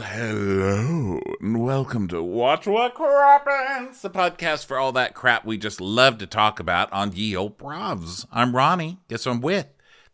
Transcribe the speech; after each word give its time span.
Well, 0.00 0.08
hello, 0.08 1.20
and 1.42 1.62
welcome 1.62 2.08
to 2.08 2.22
Watch 2.22 2.66
What 2.66 2.94
Crappens, 2.94 4.00
the 4.00 4.08
podcast 4.08 4.64
for 4.64 4.78
all 4.78 4.92
that 4.92 5.12
crap 5.12 5.44
we 5.44 5.58
just 5.58 5.78
love 5.78 6.16
to 6.18 6.26
talk 6.26 6.58
about 6.58 6.90
on 6.90 7.12
Ye 7.12 7.36
Old 7.36 7.58
Bravs. 7.58 8.26
I'm 8.32 8.56
Ronnie. 8.56 9.00
Guess 9.08 9.24
who 9.24 9.32
I'm 9.32 9.40
with? 9.42 9.66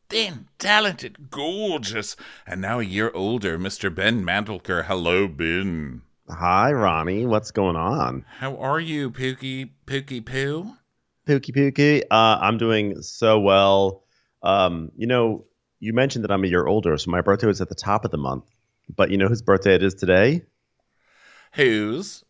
Thin, 0.09 0.48
talented, 0.59 1.30
gorgeous, 1.30 2.16
and 2.48 2.60
now 2.60 2.80
a 2.80 2.84
year 2.84 3.12
older, 3.15 3.60
Mr. 3.60 3.95
Ben 3.95 4.24
Mandelker. 4.24 4.87
Hello, 4.87 5.29
Ben. 5.29 6.02
Hi, 6.29 6.73
Ronnie. 6.73 7.24
What's 7.24 7.52
going 7.52 7.77
on? 7.77 8.24
How 8.41 8.57
are 8.57 8.80
you, 8.80 9.12
Pookie 9.12 9.71
Pookie 9.87 10.27
Poo? 10.27 10.73
Pookie 11.29 11.55
Pookie. 11.55 12.02
Uh, 12.10 12.38
I'm 12.41 12.59
doing 12.59 13.02
so 13.02 13.38
well. 13.38 14.02
Um, 14.43 14.91
you 14.96 15.07
know, 15.07 15.45
you 15.79 15.93
mentioned 15.93 16.24
that 16.24 16.32
I'm 16.32 16.43
a 16.43 16.48
year 16.48 16.66
older, 16.66 16.98
so 16.98 17.12
my 17.12 17.21
birthday 17.21 17.46
was 17.46 17.60
at 17.60 17.68
the 17.68 17.77
top 17.77 18.05
of 18.05 18.10
the 18.10 18.18
month. 18.18 18.46
But 18.95 19.10
you 19.10 19.18
know 19.18 19.28
whose 19.28 19.42
birthday 19.42 19.74
it 19.74 19.82
is 19.82 19.95
today? 19.95 20.42
Whose? 21.54 22.24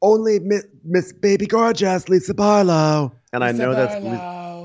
Only 0.00 0.40
Miss, 0.40 0.66
Miss 0.84 1.12
Baby 1.12 1.46
Gorgeous, 1.46 2.08
Lisa 2.08 2.34
Barlow. 2.34 3.12
And 3.32 3.44
I 3.44 3.52
Lisa 3.52 3.62
know 3.62 3.74
that's 3.74 3.94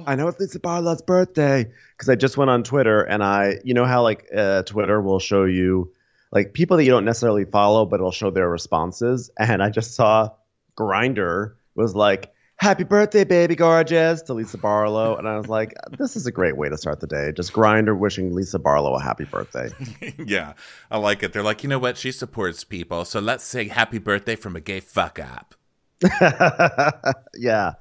I 0.08 0.16
know 0.16 0.30
it's 0.30 0.40
Lisa 0.40 0.60
Barlow's 0.60 1.02
birthday 1.02 1.70
because 1.92 2.08
I 2.08 2.16
just 2.16 2.38
went 2.38 2.50
on 2.50 2.64
Twitter 2.64 3.02
and 3.02 3.22
I, 3.22 3.60
you 3.66 3.74
know 3.74 3.86
how 3.86 4.04
like 4.04 4.26
uh, 4.36 4.64
Twitter 4.64 5.02
will 5.02 5.20
show 5.20 5.44
you 5.44 5.92
like 6.32 6.54
people 6.54 6.78
that 6.78 6.86
you 6.86 6.90
don't 6.90 7.06
necessarily 7.06 7.46
follow, 7.46 7.86
but 7.86 8.00
it'll 8.00 8.12
show 8.12 8.32
their 8.32 8.50
responses. 8.50 9.30
And 9.38 9.62
I 9.62 9.70
just 9.70 9.96
saw 9.96 10.30
Grindr 10.78 11.56
was 11.76 11.94
like, 11.94 12.32
"Happy 12.58 12.84
birthday, 12.84 13.24
baby 13.24 13.56
gorgeous" 13.56 14.22
to 14.24 14.34
Lisa 14.34 14.58
Barlow, 14.58 15.16
and 15.16 15.28
I 15.28 15.38
was 15.38 15.48
like, 15.48 15.74
"This 15.98 16.16
is 16.16 16.26
a 16.26 16.32
great 16.32 16.58
way 16.58 16.70
to 16.70 16.78
start 16.78 17.00
the 17.00 17.08
day." 17.08 17.32
Just 17.32 17.54
Grindr 17.54 17.98
wishing 17.98 18.34
Lisa 18.34 18.60
Barlow 18.60 18.96
a 18.96 19.02
happy 19.02 19.26
birthday. 19.26 19.70
yeah, 20.26 20.54
I 20.92 20.98
like 20.98 21.24
it. 21.24 21.34
They're 21.34 21.44
like, 21.44 21.64
you 21.64 21.70
know 21.70 21.80
what? 21.80 21.98
She 21.98 22.12
supports 22.12 22.64
people, 22.64 23.06
so 23.06 23.20
let's 23.20 23.44
say 23.44 23.68
happy 23.68 24.00
birthday 24.00 24.36
from 24.36 24.56
a 24.56 24.62
gay 24.62 24.80
fuck 24.80 25.20
up. 25.20 25.56
yeah. 27.36 27.74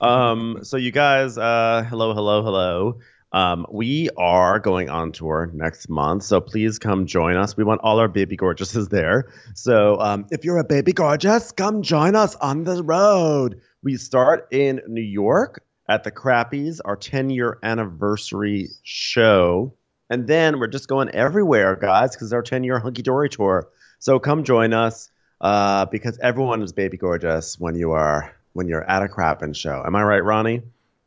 Um, 0.00 0.58
so 0.62 0.76
you 0.76 0.90
guys, 0.90 1.38
uh, 1.38 1.84
hello, 1.88 2.14
hello, 2.14 2.42
hello. 2.42 2.98
Um, 3.32 3.64
we 3.70 4.10
are 4.16 4.58
going 4.58 4.90
on 4.90 5.12
tour 5.12 5.50
next 5.54 5.88
month, 5.88 6.24
so 6.24 6.40
please 6.40 6.80
come 6.80 7.06
join 7.06 7.36
us. 7.36 7.56
We 7.56 7.62
want 7.62 7.80
all 7.82 8.00
our 8.00 8.08
baby 8.08 8.36
gorgeouses 8.36 8.88
there. 8.88 9.32
So 9.54 10.00
um, 10.00 10.26
if 10.30 10.44
you're 10.44 10.58
a 10.58 10.64
baby 10.64 10.92
gorgeous, 10.92 11.52
come 11.52 11.82
join 11.82 12.16
us 12.16 12.34
on 12.36 12.64
the 12.64 12.82
road. 12.82 13.60
We 13.82 13.96
start 13.96 14.48
in 14.50 14.82
New 14.86 15.00
York 15.02 15.62
at 15.88 16.04
the 16.04 16.10
Crappies, 16.10 16.80
our 16.84 16.96
10 16.96 17.30
year 17.30 17.58
anniversary 17.62 18.68
show. 18.82 19.74
And 20.08 20.26
then 20.26 20.58
we're 20.58 20.66
just 20.66 20.88
going 20.88 21.08
everywhere, 21.10 21.76
guys, 21.76 22.14
because 22.14 22.28
it's 22.28 22.32
our 22.32 22.42
10 22.42 22.64
year 22.64 22.78
hunky 22.78 23.02
dory 23.02 23.28
tour. 23.28 23.68
So 23.98 24.18
come 24.18 24.44
join 24.44 24.72
us 24.72 25.10
uh, 25.40 25.86
because 25.86 26.18
everyone 26.18 26.62
is 26.62 26.72
baby 26.72 26.96
gorgeous 26.96 27.58
when 27.58 27.74
you 27.74 27.92
are 27.92 28.34
when 28.52 28.68
you're 28.68 28.88
at 28.88 29.02
a 29.02 29.06
Crappin 29.06 29.54
show. 29.54 29.82
Am 29.86 29.94
I 29.94 30.02
right, 30.02 30.24
Ronnie? 30.24 30.62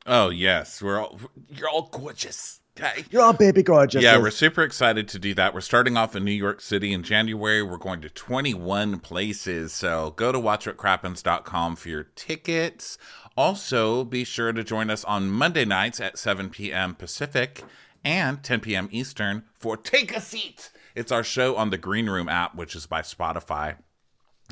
Oh 0.06 0.30
yes, 0.30 0.82
we're 0.82 1.00
all 1.00 1.20
you're 1.50 1.70
all 1.70 1.90
gorgeous. 1.92 2.60
Okay. 2.80 3.06
You're 3.12 3.22
all 3.22 3.34
baby 3.34 3.62
gorgeous. 3.62 4.02
Yeah, 4.02 4.18
we're 4.18 4.32
super 4.32 4.64
excited 4.64 5.08
to 5.10 5.20
do 5.20 5.36
that. 5.36 5.54
We're 5.54 5.62
starting 5.62 5.96
off 5.96 6.16
in 6.16 6.26
New 6.26 6.32
York 6.32 6.60
City 6.60 6.92
in 6.92 7.04
January. 7.04 7.62
We're 7.62 7.78
going 7.78 8.02
to 8.02 8.10
21 8.10 9.00
places. 9.00 9.72
So 9.74 10.12
go 10.16 10.32
to 10.32 10.40
watchwhatcrappens.com 10.40 11.76
for 11.76 11.90
your 11.90 12.04
tickets. 12.16 12.98
Also, 13.38 14.04
be 14.04 14.24
sure 14.24 14.52
to 14.54 14.64
join 14.64 14.90
us 14.90 15.04
on 15.06 15.30
Monday 15.30 15.66
nights 15.66 16.00
at 16.00 16.18
7 16.18 16.50
p.m. 16.50 16.96
Pacific 16.96 17.64
and 18.04 18.42
10 18.44 18.60
p.m. 18.62 18.90
Eastern 18.92 19.44
for 19.54 19.78
Take 19.78 20.16
a 20.16 20.20
Seat. 20.22 20.72
It's 20.96 21.12
our 21.12 21.24
show 21.24 21.56
on 21.56 21.70
the 21.70 21.78
Green 21.78 22.10
Room 22.10 22.28
app, 22.30 22.56
which 22.56 22.76
is 22.76 22.86
by 22.88 23.02
Spotify. 23.02 23.76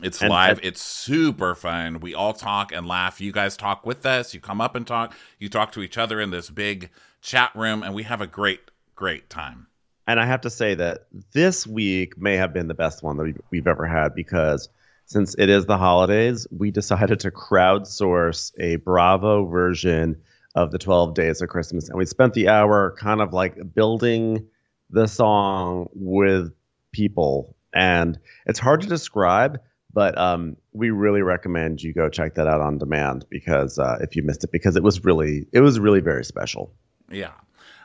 It's 0.02 0.22
And- 0.22 0.30
live. 0.30 0.60
it's 0.64 0.82
super 0.82 1.54
fun. 1.56 2.00
We 2.00 2.14
all 2.16 2.34
talk 2.34 2.72
and 2.72 2.88
laugh. 2.88 3.20
You 3.20 3.32
guys 3.32 3.58
talk 3.58 3.86
with 3.86 4.06
us. 4.06 4.34
You 4.34 4.40
come 4.40 4.62
up 4.62 4.76
and 4.76 4.86
talk. 4.86 5.14
You 5.40 5.50
talk 5.50 5.72
to 5.74 5.82
each 5.82 5.98
other 5.98 6.20
in 6.22 6.32
this 6.32 6.50
big 6.50 6.90
chat 7.22 7.52
room, 7.56 7.84
and 7.84 7.94
we 7.94 8.04
have 8.04 8.22
a 8.22 8.28
great, 8.28 8.60
great 8.96 9.30
time. 9.30 9.68
and 10.08 10.20
I 10.20 10.26
have 10.26 10.42
to 10.42 10.50
say 10.50 10.76
that 10.76 11.06
this 11.32 11.66
week 11.66 12.18
may 12.18 12.36
have 12.36 12.54
been 12.54 12.68
the 12.68 12.74
best 12.74 13.04
one 13.04 13.18
that 13.18 13.36
we've, 13.52 13.68
ever 13.68 13.86
had 13.86 14.16
because 14.16 14.68
since 15.06 15.36
it 15.38 15.50
is 15.50 15.66
the 15.66 15.78
holidays, 15.78 16.48
we 16.52 16.72
decided 16.72 17.20
to 17.22 17.32
crowdsource 17.32 18.52
a 18.60 18.78
Bravo 18.78 19.46
version 19.46 20.22
of 20.56 20.72
the 20.72 20.78
12 20.78 21.14
Days 21.14 21.42
of 21.42 21.50
Christmas. 21.50 21.90
And 21.90 21.98
we 21.98 22.06
spent 22.06 22.34
the 22.34 22.50
hour 22.50 22.96
kind 22.98 23.22
of 23.22 23.34
like 23.34 23.74
building 23.74 24.48
the 24.90 25.08
song 25.08 25.88
with 25.94 26.52
people. 26.92 27.56
And 27.74 28.20
it's 28.46 28.60
hard 28.60 28.82
to 28.82 28.88
describe, 28.88 29.62
but 29.94 30.18
um, 30.18 30.58
we 30.74 30.90
really 30.90 31.22
recommend 31.22 31.82
you 31.82 31.94
go 31.94 32.10
check 32.10 32.36
that 32.36 32.48
out 32.48 32.62
on 32.62 32.78
demand 32.78 33.26
because 33.30 33.80
uh, 33.80 33.98
if 34.02 34.16
you 34.16 34.24
missed 34.24 34.44
it, 34.44 34.52
because 34.52 34.76
it 34.76 34.84
was 34.84 35.06
really, 35.06 35.46
it 35.54 35.62
was 35.62 35.80
really 35.80 36.02
very 36.02 36.26
special. 36.26 36.74
Yeah. 37.12 37.32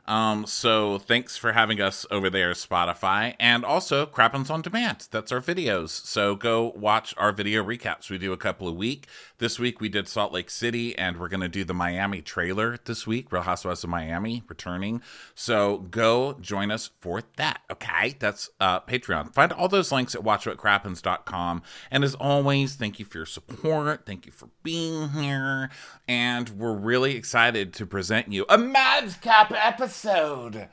Um, 0.06 0.46
so 0.46 0.98
thanks 0.98 1.36
for 1.36 1.52
having 1.52 1.80
us 1.80 2.06
over 2.10 2.30
there, 2.30 2.52
Spotify, 2.52 3.34
and 3.40 3.64
also 3.64 4.06
Crappens 4.06 4.50
on 4.50 4.62
Demand. 4.62 5.08
That's 5.10 5.32
our 5.32 5.40
videos. 5.40 5.88
So 5.88 6.36
go 6.36 6.72
watch 6.76 7.12
our 7.18 7.32
video 7.32 7.64
recaps. 7.64 8.08
We 8.08 8.18
do 8.18 8.32
a 8.32 8.36
couple 8.36 8.68
a 8.68 8.72
week. 8.72 9.08
This 9.38 9.58
week 9.58 9.82
we 9.82 9.90
did 9.90 10.08
Salt 10.08 10.32
Lake 10.32 10.48
City, 10.48 10.96
and 10.96 11.18
we're 11.20 11.28
gonna 11.28 11.48
do 11.48 11.62
the 11.62 11.74
Miami 11.74 12.22
trailer 12.22 12.78
this 12.86 13.06
week. 13.06 13.30
Real 13.30 13.42
Housewives 13.42 13.84
of 13.84 13.90
Miami 13.90 14.42
returning. 14.48 15.02
So 15.34 15.78
go 15.90 16.38
join 16.40 16.70
us 16.70 16.90
for 17.00 17.20
that. 17.36 17.60
Okay, 17.70 18.14
that's 18.18 18.48
uh, 18.60 18.80
Patreon. 18.80 19.34
Find 19.34 19.52
all 19.52 19.68
those 19.68 19.92
links 19.92 20.14
at 20.14 20.22
watchwhatcrappens.com. 20.22 21.62
And 21.90 22.02
as 22.02 22.14
always, 22.14 22.76
thank 22.76 22.98
you 22.98 23.04
for 23.04 23.18
your 23.18 23.26
support. 23.26 24.06
Thank 24.06 24.24
you 24.24 24.32
for 24.32 24.48
being 24.62 25.10
here. 25.10 25.68
And 26.08 26.48
we're 26.50 26.72
really 26.72 27.14
excited 27.14 27.74
to 27.74 27.84
present 27.84 28.32
you 28.32 28.46
a 28.48 28.56
Madcap 28.56 29.52
episode. 29.52 30.68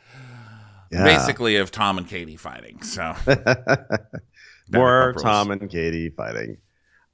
Yeah. 0.90 1.04
Basically, 1.04 1.58
of 1.58 1.72
Tom 1.72 1.98
and 1.98 2.08
Katie 2.08 2.38
fighting. 2.38 2.82
So, 2.84 3.14
More 4.72 5.14
Tom 5.20 5.52
and 5.52 5.70
Katie 5.70 6.12
fighting. 6.12 6.58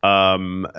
Um, 0.02 0.66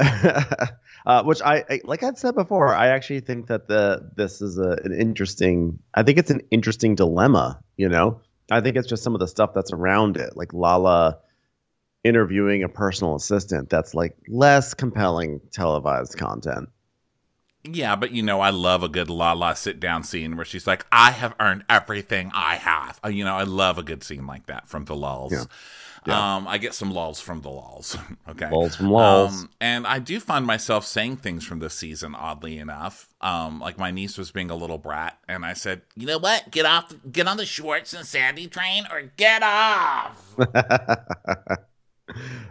uh, 1.06 1.22
which 1.25 1.42
I, 1.42 1.64
I 1.69 1.81
like 1.84 2.03
I've 2.03 2.19
said 2.19 2.34
before, 2.34 2.75
I 2.75 2.88
actually 2.88 3.20
think 3.20 3.48
that 3.48 3.69
the 3.69 4.10
this 4.16 4.41
is 4.41 4.58
a, 4.58 4.78
an 4.84 4.92
interesting. 4.98 5.78
I 5.94 6.03
think 6.03 6.19
it's 6.19 6.31
an 6.31 6.41
interesting 6.50 6.94
dilemma. 6.94 7.60
You 7.76 7.88
know, 7.88 8.20
I 8.50 8.60
think 8.60 8.76
it's 8.76 8.88
just 8.88 9.03
some 9.03 9.14
of 9.14 9.20
the 9.20 9.28
stuff 9.28 9.53
that's 9.54 9.72
around 9.72 10.16
it, 10.16 10.36
like 10.36 10.53
Lala 10.54 11.19
interviewing 12.03 12.62
a 12.62 12.69
personal 12.69 13.14
assistant. 13.14 13.69
That's 13.69 13.94
like 13.94 14.16
less 14.28 14.72
compelling 14.75 15.41
televised 15.52 16.16
content. 16.16 16.70
yeah, 17.62 17.94
but 17.97 18.12
you 18.12 18.22
know, 18.22 18.41
I 18.41 18.50
love 18.50 18.82
a 18.82 18.88
good 18.88 19.10
La 19.10 19.32
La 19.34 19.52
sit 19.52 19.81
down 19.81 20.02
scene 20.02 20.34
where 20.37 20.47
she's 20.47 20.66
like, 20.66 20.87
I 20.91 21.10
have 21.10 21.34
earned 21.38 21.64
everything 21.69 22.31
I 22.34 22.56
have. 22.56 22.98
Uh, 23.04 23.08
You 23.08 23.25
know, 23.25 23.34
I 23.34 23.42
love 23.42 23.76
a 23.76 23.82
good 23.82 24.02
scene 24.02 24.26
like 24.26 24.47
that 24.47 24.66
from 24.66 24.87
the 24.87 24.97
lulls. 24.97 25.32
Yeah. 25.32 25.44
Yeah. 26.06 26.37
Um, 26.37 26.49
I 26.49 26.59
get 26.59 26.75
some 26.75 26.93
lols 26.93 27.21
from 27.21 27.43
the 27.43 27.50
lols. 27.50 27.97
okay. 28.28 28.50
Lols 28.50 28.77
from 28.77 28.91
lols. 28.91 29.43
Um, 29.43 29.50
and 29.61 29.87
I 29.87 29.99
do 29.99 30.19
find 30.19 30.47
myself 30.47 30.87
saying 30.87 31.19
things 31.19 31.44
from 31.44 31.59
this 31.59 31.75
season, 31.75 32.15
oddly 32.15 32.59
enough. 32.59 33.09
Um, 33.21 33.61
like 33.61 33.78
my 33.78 33.91
niece 33.91 34.16
was 34.16 34.31
being 34.31 34.50
a 34.50 34.56
little 34.56 34.78
brat, 34.78 35.19
and 35.28 35.44
I 35.44 35.52
said, 35.52 35.82
"You 35.94 36.06
know 36.06 36.19
what? 36.19 36.50
Get 36.50 36.64
off, 36.64 36.93
get 37.11 37.29
on 37.29 37.37
the 37.37 37.44
Schwartz 37.44 37.93
and 37.93 38.06
Sandy 38.06 38.47
train, 38.47 38.87
or 38.91 39.02
get 39.17 39.43
off." 39.43 40.37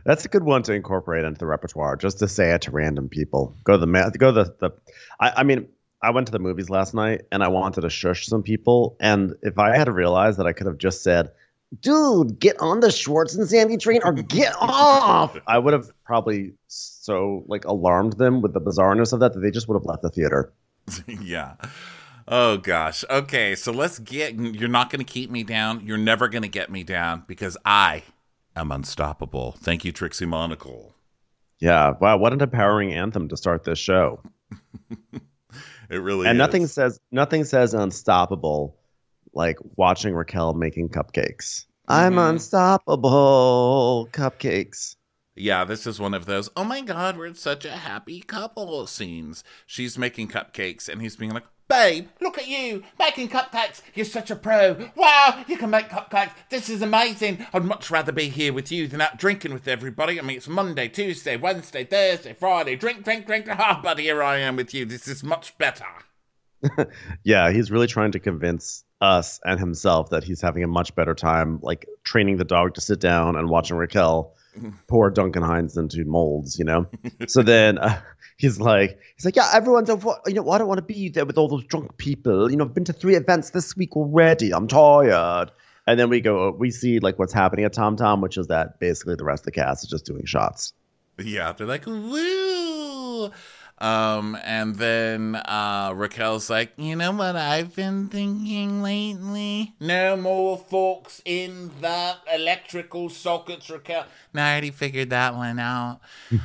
That's 0.06 0.26
a 0.26 0.30
good 0.30 0.44
one 0.44 0.64
to 0.64 0.74
incorporate 0.74 1.26
into 1.26 1.40
the 1.40 1.46
repertoire, 1.48 1.96
just 1.96 2.20
to 2.20 2.28
say 2.28 2.52
it 2.52 2.62
to 2.64 2.72
random 2.72 3.10
people. 3.10 3.56
Go 3.64 3.74
to 3.74 3.80
the 3.80 3.88
ma- 3.88 4.10
go 4.10 4.32
to 4.32 4.44
the, 4.44 4.56
the 4.60 4.72
I, 5.20 5.34
I 5.38 5.44
mean, 5.44 5.68
I 6.02 6.12
went 6.12 6.28
to 6.28 6.32
the 6.32 6.40
movies 6.40 6.70
last 6.70 6.94
night 6.94 7.24
and 7.32 7.44
I 7.44 7.48
wanted 7.50 7.82
to 7.82 7.90
shush 7.90 8.28
some 8.28 8.44
people, 8.44 8.96
and 9.00 9.34
if 9.42 9.58
I 9.58 9.76
had 9.76 9.90
realized 9.90 10.38
that 10.40 10.46
I 10.46 10.54
could 10.54 10.68
have 10.68 10.78
just 10.78 11.04
said, 11.04 11.32
"Dude, 11.80 12.40
get 12.40 12.60
on 12.60 12.80
the 12.80 12.92
Schwartz 12.92 13.36
and 13.36 13.48
Sandy 13.48 13.78
train 13.78 14.02
or 14.04 14.14
get 14.14 14.54
off," 14.60 15.38
I 15.48 15.58
would 15.58 15.74
have 15.74 15.92
probably 16.04 16.54
so 16.68 17.44
like 17.48 17.66
alarmed 17.66 18.14
them 18.14 18.42
with 18.42 18.54
the 18.54 18.62
bizarreness 18.62 19.14
of 19.14 19.20
that 19.20 19.34
that 19.34 19.40
they 19.40 19.52
just 19.52 19.68
would 19.68 19.76
have 19.76 19.86
left 19.86 20.02
the 20.02 20.10
theater. 20.10 20.54
yeah. 21.22 21.56
Oh 22.28 22.58
gosh. 22.58 23.04
Okay, 23.10 23.56
so 23.56 23.72
let's 23.72 24.00
get. 24.00 24.36
You're 24.36 24.70
not 24.70 24.90
going 24.90 25.04
to 25.04 25.12
keep 25.12 25.32
me 25.32 25.44
down. 25.44 25.86
You're 25.86 25.98
never 25.98 26.28
going 26.28 26.44
to 26.44 26.50
get 26.50 26.70
me 26.70 26.84
down 26.84 27.24
because 27.28 27.58
I 27.66 28.04
am 28.56 28.72
unstoppable. 28.72 29.54
Thank 29.60 29.86
you, 29.86 29.92
Trixie 29.92 30.26
Monocle. 30.26 30.96
Yeah, 31.60 31.94
wow, 32.00 32.18
what 32.18 32.32
an 32.32 32.42
empowering 32.42 32.94
anthem 32.94 33.28
to 33.30 33.38
start 33.38 33.64
this 33.64 33.80
show. 33.80 34.22
It 35.90 35.98
really 35.98 36.28
and 36.28 36.36
is. 36.36 36.38
nothing 36.38 36.68
says 36.68 37.00
nothing 37.12 37.44
says 37.46 37.74
unstoppable 37.74 38.78
like 39.34 39.58
watching 39.76 40.14
Raquel 40.14 40.54
making 40.54 40.90
cupcakes. 40.90 41.66
I'm 41.88 42.16
Mhm. 42.16 42.30
unstoppable 42.30 44.10
cupcakes. 44.12 44.96
Yeah, 45.36 45.64
this 45.64 45.88
is 45.88 46.00
one 46.00 46.14
of 46.14 46.26
those, 46.26 46.50
oh 46.58 46.64
my 46.66 46.82
god, 46.82 47.18
we're 47.18 47.34
such 47.34 47.64
a 47.66 47.72
happy 47.72 48.20
couple 48.20 48.86
scenes. 48.88 49.44
She's 49.66 49.98
making 49.98 50.28
cupcakes 50.28 50.90
and 50.90 51.02
he's 51.02 51.16
being 51.16 51.32
like, 51.32 51.46
Babe, 51.70 52.08
look 52.20 52.40
at 52.40 52.48
you 52.48 52.84
making 52.98 53.30
cupcakes. 53.30 53.82
You're 53.94 54.04
such 54.08 54.32
a 54.32 54.36
pro. 54.36 54.90
Wow, 54.96 55.44
you 55.48 55.56
can 55.56 55.70
make 55.70 55.88
cupcakes. 55.90 56.32
This 56.50 56.68
is 56.68 56.82
amazing. 56.82 57.46
I'd 57.54 57.64
much 57.64 57.92
rather 57.92 58.12
be 58.12 58.28
here 58.28 58.52
with 58.52 58.72
you 58.72 58.88
than 58.88 59.02
out 59.02 59.18
drinking 59.20 59.54
with 59.54 59.68
everybody. 59.68 60.20
I 60.20 60.24
mean, 60.24 60.38
it's 60.38 60.48
Monday, 60.48 60.88
Tuesday, 60.88 61.38
Wednesday, 61.38 61.84
Thursday, 61.84 62.34
Friday. 62.34 62.76
Drink, 62.76 63.04
drink, 63.04 63.28
drink. 63.28 63.46
Ah, 63.52 63.78
oh, 63.78 63.84
buddy, 63.84 64.04
here 64.04 64.24
I 64.24 64.38
am 64.40 64.56
with 64.56 64.74
you. 64.74 64.84
This 64.86 65.08
is 65.08 65.24
much 65.24 65.56
better. 65.60 65.86
yeah, 67.24 67.52
he's 67.52 67.70
really 67.70 67.86
trying 67.88 68.12
to 68.14 68.20
convince 68.20 68.84
us 69.02 69.40
and 69.44 69.60
himself 69.60 70.10
that 70.10 70.24
he's 70.24 70.42
having 70.42 70.64
a 70.64 70.68
much 70.68 70.94
better 70.96 71.14
time, 71.14 71.60
like 71.62 71.88
training 72.04 72.38
the 72.38 72.44
dog 72.44 72.76
to 72.76 72.82
sit 72.82 73.00
down 73.00 73.36
and 73.36 73.50
watching 73.50 73.78
Raquel 73.78 74.34
pour 74.88 75.10
Duncan 75.10 75.44
Hines 75.44 75.78
into 75.78 76.04
molds, 76.06 76.60
you 76.60 76.66
know? 76.66 76.88
so 77.28 77.42
then 77.42 77.78
uh, 77.78 78.02
he's 78.38 78.60
like, 78.60 79.00
he's 79.16 79.26
like, 79.26 79.36
yeah, 79.36 79.50
everyone's 79.54 79.90
over, 79.90 80.16
you 80.28 80.34
know, 80.34 80.50
I 80.50 80.58
don't 80.58 80.68
want 80.68 80.80
to 80.80 80.86
be 80.86 81.10
there 81.10 81.26
with 81.26 81.38
all 81.38 81.48
those 81.48 81.66
drunk 81.66 81.98
people. 81.98 82.50
You 82.50 82.58
know, 82.58 82.66
I've 82.66 82.74
been 82.74 82.86
to 82.86 82.94
three 82.94 83.16
events 83.16 83.52
this 83.52 83.76
week 83.78 83.96
already. 83.96 84.54
I'm 84.54 84.68
tired. 84.68 85.52
And 85.88 86.00
then 86.00 86.10
we 86.10 86.22
go, 86.22 86.52
we 86.52 86.72
see 86.72 87.00
like 87.00 87.18
what's 87.18 87.34
happening 87.34 87.66
at 87.66 87.74
Tom 87.74 87.96
Tom, 87.96 88.22
which 88.22 88.38
is 88.38 88.48
that 88.48 88.80
basically 88.80 89.16
the 89.16 89.24
rest 89.24 89.42
of 89.42 89.46
the 89.46 89.52
cast 89.52 89.86
is 89.86 89.90
just 89.90 90.06
doing 90.06 90.26
shots. 90.26 90.74
Yeah, 91.18 91.52
they're 91.54 91.68
like, 91.68 91.86
woo. 91.86 93.32
Um, 93.80 94.38
and 94.44 94.76
then 94.76 95.36
uh, 95.36 95.94
Raquel's 95.96 96.50
like, 96.50 96.74
you 96.76 96.98
know 96.98 97.12
what 97.14 97.38
I've 97.38 97.74
been 97.76 98.10
thinking 98.10 98.82
lately? 98.82 99.74
No 99.80 100.18
more 100.18 100.58
forks 100.58 101.22
in 101.24 101.72
the 101.80 102.18
electrical 102.34 103.08
sockets, 103.10 103.70
Raquel. 103.70 104.06
No, 104.34 104.42
I 104.44 104.52
already 104.52 104.72
figured 104.72 105.12
that 105.12 105.34
one 105.34 105.60
out. 105.60 106.02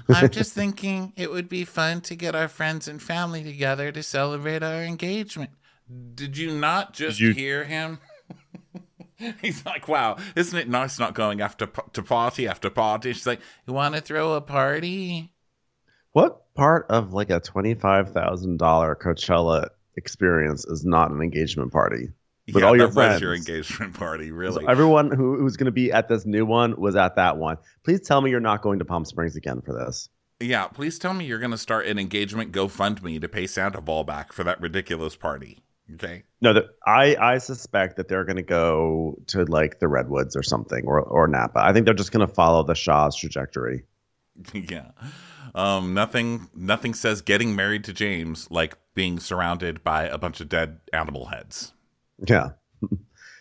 I'm 0.09 0.31
just 0.31 0.53
thinking 0.55 1.13
it 1.17 1.33
would 1.33 1.49
be 1.49 1.65
fun 1.65 2.03
to 2.03 2.15
get 2.15 2.37
our 2.37 2.47
friends 2.47 2.87
and 2.87 3.03
family 3.03 3.43
together 3.43 3.91
to 3.91 4.03
celebrate 4.03 4.63
our 4.63 4.83
engagement. 4.85 5.51
Did 6.15 6.39
you 6.39 6.53
not 6.53 6.93
just 6.93 7.19
you- 7.19 7.33
hear 7.33 7.65
him? 7.65 7.99
He's 9.43 9.65
like, 9.67 9.89
wow, 9.89 10.19
isn't 10.37 10.59
it 10.59 10.69
nice 10.69 10.99
not 10.99 11.15
going 11.15 11.41
after 11.41 11.67
to 11.67 12.03
party 12.03 12.47
after 12.47 12.71
party? 12.71 13.13
She's 13.13 13.27
like, 13.27 13.41
you 13.67 13.73
want 13.73 13.95
to 13.95 14.01
throw 14.01 14.35
a 14.35 14.41
party? 14.41 15.33
What 16.13 16.44
part 16.55 16.87
of 16.89 17.13
like 17.13 17.31
a 17.31 17.41
twenty-five 17.41 18.13
thousand 18.13 18.59
dollar 18.59 18.95
Coachella 18.97 19.69
experience 19.97 20.65
is 20.67 20.85
not 20.85 21.11
an 21.11 21.21
engagement 21.21 21.73
party? 21.73 22.09
With 22.47 22.63
yeah, 22.63 22.69
all 22.69 22.77
your 22.77 22.93
friends. 22.93 23.23
your 23.23 23.35
engagement 23.35 23.95
party, 23.95 24.31
really. 24.31 24.63
So 24.63 24.71
everyone 24.71 25.11
who 25.11 25.39
who's 25.39 25.57
going 25.57 25.67
to 25.67 25.73
be 25.73 25.93
at 25.93 26.09
this 26.09 26.27
new 26.27 26.45
one 26.45 26.79
was 26.79 26.95
at 26.95 27.17
that 27.17 27.39
one. 27.39 27.57
Please 27.85 28.01
tell 28.01 28.21
me 28.21 28.31
you're 28.31 28.41
not 28.41 28.63
going 28.63 28.81
to 28.81 28.85
Palm 28.85 29.05
Springs 29.05 29.37
again 29.37 29.63
for 29.63 29.73
this. 29.73 30.09
Yeah, 30.41 30.67
please 30.67 30.99
tell 30.99 31.15
me 31.15 31.25
you're 31.25 31.39
going 31.39 31.53
to 31.53 31.59
start 31.59 31.87
an 31.87 31.99
engagement 31.99 32.53
GoFundMe 32.53 33.21
to 33.21 33.29
pay 33.29 33.47
Sandoval 33.47 34.05
back 34.05 34.33
for 34.33 34.45
that 34.45 34.61
ridiculous 34.61 35.17
party. 35.17 35.61
Okay. 35.95 36.25
No, 36.41 36.53
the, 36.53 36.69
I 36.87 37.17
I 37.17 37.39
suspect 37.39 37.97
that 37.97 38.09
they're 38.09 38.25
going 38.25 38.37
to 38.37 38.43
go 38.43 39.19
to 39.29 39.45
like 39.45 39.81
the 39.81 39.89
redwoods 39.89 40.35
or 40.37 40.43
something, 40.43 40.85
or 40.87 41.01
or 41.01 41.29
Napa. 41.29 41.59
I 41.59 41.73
think 41.73 41.85
they're 41.87 41.95
just 41.95 42.13
going 42.13 42.27
to 42.27 42.33
follow 42.33 42.63
the 42.63 42.75
Shah's 42.75 43.17
trajectory. 43.17 43.85
yeah. 44.53 44.91
Um, 45.55 45.95
nothing 45.95 46.49
nothing 46.55 46.95
says 46.95 47.23
getting 47.23 47.57
married 47.57 47.85
to 47.85 47.93
James 47.93 48.49
like 48.51 48.77
being 48.95 49.19
surrounded 49.19 49.83
by 49.83 50.07
a 50.07 50.19
bunch 50.19 50.41
of 50.41 50.49
dead 50.49 50.79
animal 50.93 51.27
heads. 51.27 51.73
Yeah. 52.27 52.51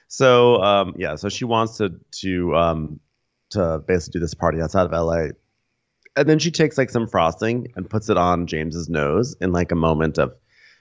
So 0.09 0.61
um, 0.61 0.93
yeah, 0.95 1.15
so 1.15 1.27
she 1.27 1.43
wants 1.43 1.77
to 1.77 1.95
to 2.21 2.55
um, 2.55 2.99
to 3.49 3.81
basically 3.87 4.19
do 4.19 4.23
this 4.23 4.35
party 4.35 4.61
outside 4.61 4.85
of 4.85 4.91
LA. 4.91 5.29
And 6.15 6.29
then 6.29 6.37
she 6.37 6.51
takes 6.51 6.77
like 6.77 6.91
some 6.91 7.07
frosting 7.07 7.73
and 7.75 7.89
puts 7.89 8.09
it 8.09 8.17
on 8.17 8.45
James's 8.45 8.87
nose 8.89 9.35
in 9.41 9.51
like 9.53 9.71
a 9.71 9.75
moment 9.75 10.19
of 10.19 10.35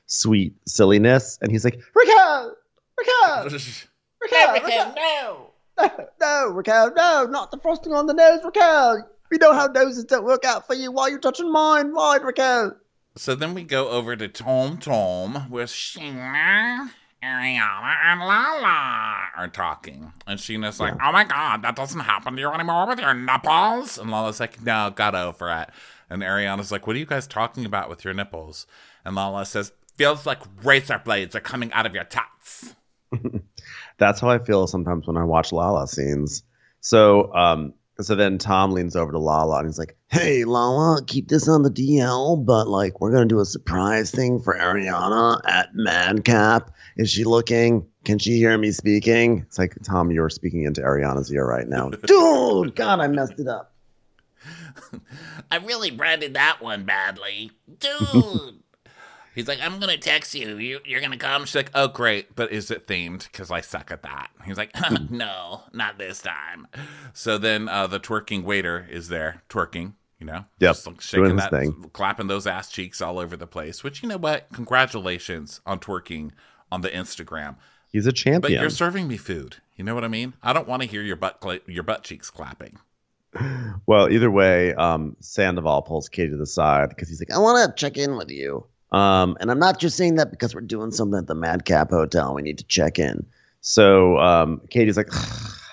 sweet 0.05 0.55
silliness. 0.69 1.39
And 1.41 1.51
he's 1.51 1.65
like, 1.65 1.81
Raquel! 1.95 2.55
Raquel! 2.99 3.45
Raquel! 4.21 4.53
Raquel, 4.53 4.95
no! 4.95 5.51
No, 5.81 5.91
no, 6.21 6.49
Raquel, 6.49 6.93
no, 6.95 7.27
not 7.31 7.51
the 7.51 7.57
frosting 7.57 7.95
on 7.95 8.07
the 8.07 8.13
nose, 8.13 8.41
Raquel. 8.45 9.09
We 9.33 9.39
know 9.39 9.55
how 9.55 9.67
noses 9.67 10.05
don't 10.05 10.27
work 10.27 10.45
out 10.45 10.67
for 10.67 10.75
you. 10.75 10.93
Why 10.93 11.05
are 11.05 11.11
you 11.13 11.19
touching 11.19 11.51
mine? 11.51 11.95
Why, 11.95 12.19
Raquel? 12.19 12.77
So 13.17 13.35
then 13.35 13.55
we 13.55 13.63
go 13.65 13.89
over 13.89 14.15
to 14.15 14.29
Tom 14.29 14.77
Tom, 14.77 15.47
where 15.49 15.65
Scheana, 15.65 16.91
Ariana, 17.25 17.95
and 18.05 18.21
Lala 18.21 19.29
are 19.35 19.49
talking. 19.51 20.13
And 20.27 20.39
Scheana's 20.39 20.79
like, 20.79 20.93
oh 21.03 21.13
my 21.13 21.25
God, 21.25 21.63
that 21.63 21.77
doesn't 21.77 22.01
happen 22.01 22.35
to 22.35 22.41
you 22.41 22.51
anymore 22.51 22.87
with 22.87 23.01
your 23.01 23.15
nipples. 23.15 23.97
And 23.97 24.11
Lala's 24.11 24.39
like, 24.39 24.63
no, 24.63 24.93
got 24.95 25.15
over 25.15 25.49
it. 25.63 25.71
And 26.11 26.21
Ariana's 26.21 26.71
like, 26.71 26.87
what 26.87 26.95
are 26.95 26.99
you 26.99 27.07
guys 27.07 27.27
talking 27.27 27.65
about 27.65 27.89
with 27.89 28.05
your 28.05 28.13
nipples? 28.13 28.67
And 29.03 29.17
Lala 29.17 29.47
says, 29.47 29.73
feels 29.97 30.27
like 30.27 30.41
razor 30.63 31.01
blades 31.03 31.35
are 31.35 31.41
coming 31.41 31.73
out 31.73 31.87
of 31.87 31.95
your 31.95 32.05
tats. 32.05 32.75
That's 33.97 34.21
how 34.21 34.29
I 34.29 34.41
feel 34.41 34.67
sometimes 34.67 35.07
when 35.07 35.17
I 35.17 35.25
watch 35.25 35.53
Lala 35.53 35.89
scenes. 35.89 36.43
So, 36.81 37.33
um, 37.33 37.73
so 38.01 38.15
then 38.15 38.39
Tom 38.39 38.73
leans 38.73 38.97
over 38.97 39.13
to 39.13 39.19
Lala 39.19 39.59
and 39.59 39.67
he's 39.67 39.79
like, 39.79 39.97
"Hey, 40.09 40.45
Lala, 40.45 41.03
keep 41.07 41.29
this 41.29 41.49
on 41.49 41.63
the 41.63 41.71
DL, 41.71 42.45
but 42.45 42.69
like 42.69 43.01
we're 43.01 43.13
gonna 43.13 43.27
do 43.27 43.41
a 43.41 43.45
surprise 43.45 44.11
thing 44.11 44.41
for 44.41 44.55
Ariana 44.55 45.41
at 45.45 45.75
Madcap. 45.75 46.71
Is 46.97 47.11
she 47.11 47.25
looking? 47.25 47.87
Can 48.05 48.19
she 48.19 48.37
hear 48.39 48.57
me 48.57 48.73
speaking?" 48.73 49.41
It's 49.47 49.59
like, 49.59 49.77
Tom, 49.83 50.11
you're 50.11 50.31
speaking 50.31 50.65
into 50.65 50.81
Ariana's 50.81 51.33
ear 51.33 51.47
right 51.47 51.69
now, 51.69 51.91
dude. 52.07 52.75
God, 52.75 53.01
I 53.01 53.09
messed 53.09 53.39
it 53.39 53.49
up. 53.49 53.75
I 55.51 55.57
really 55.57 55.91
branded 55.91 56.35
that 56.35 56.63
one 56.63 56.85
badly, 56.85 57.51
dude. 57.79 58.63
He's 59.35 59.49
like, 59.49 59.61
I'm 59.61 59.81
gonna 59.81 59.97
text 59.97 60.35
you. 60.35 60.57
you 60.59 60.81
you're 60.85 61.01
gonna 61.01 61.17
come. 61.17 61.45
She's 61.45 61.55
like, 61.55 61.71
oh 61.75 61.89
great, 61.89 62.35
but 62.37 62.53
is 62.53 62.71
it 62.71 62.87
themed? 62.87 63.31
Because 63.31 63.51
I 63.51 63.61
suck 63.61 63.91
at 63.91 64.03
that. 64.03 64.31
He's 64.45 64.59
like, 64.59 64.73
no, 65.11 65.63
not 65.73 65.99
this 65.99 66.21
time. 66.21 66.69
So 67.13 67.39
then 67.39 67.69
uh, 67.69 67.87
the 67.87 68.01
twerking 68.01 68.45
waiter 68.45 68.87
is 68.91 69.09
there 69.09 69.43
twerking. 69.49 69.95
You 70.19 70.27
know, 70.27 70.45
yep, 70.61 70.75
just 70.75 70.87
like 70.87 71.01
shaking 71.01 71.35
that, 71.37 71.51
thing. 71.51 71.91
clapping 71.93 72.29
those 72.29 72.47
ass 72.47 72.71
cheeks 72.71 73.01
all 73.01 73.19
over 73.19 73.37
the 73.37 73.49
place. 73.49 73.83
Which 73.83 74.05
you 74.05 74.09
know 74.09 74.19
what? 74.19 74.47
Congratulations 74.53 75.61
on 75.67 75.81
twerking 75.81 76.31
on 76.71 76.83
the 76.83 76.91
Instagram. 76.91 77.57
He's 77.91 78.07
a 78.07 78.13
champion. 78.13 78.41
But 78.41 78.53
you're 78.53 78.71
serving 78.71 79.09
me 79.09 79.17
food. 79.17 79.57
You 79.77 79.85
know 79.85 79.97
what 79.97 80.05
I 80.05 80.09
mean? 80.09 80.35
I 80.41 80.53
don't 80.53 80.69
want 80.69 80.83
to 80.83 80.89
hear 80.89 81.03
your 81.03 81.17
butt 81.17 81.39
cl- 81.43 81.59
your 81.67 81.83
butt 81.83 82.05
cheeks 82.05 82.31
clapping. 82.31 82.79
Well, 83.87 84.11
either 84.11 84.31
way, 84.31 84.75
um, 84.75 85.17
Sandoval 85.21 85.83
pulls 85.83 86.09
Katie 86.09 86.31
to 86.31 86.37
the 86.37 86.47
side 86.47 86.91
because 86.91 87.09
he's 87.09 87.21
like, 87.21 87.33
"I 87.33 87.39
want 87.39 87.69
to 87.69 87.81
check 87.81 87.97
in 87.97 88.17
with 88.17 88.31
you." 88.31 88.67
Um, 88.93 89.37
and 89.41 89.51
I'm 89.51 89.59
not 89.59 89.81
just 89.81 89.97
saying 89.97 90.17
that 90.17 90.31
because 90.31 90.55
we're 90.55 90.61
doing 90.61 90.91
something 90.91 91.19
at 91.19 91.27
the 91.27 91.35
Madcap 91.35 91.91
Hotel. 91.91 92.35
We 92.35 92.43
need 92.43 92.59
to 92.59 92.65
check 92.65 92.99
in. 92.99 93.27
So 93.63 94.19
um, 94.19 94.61
Katie's 94.71 94.97
like, 94.97 95.13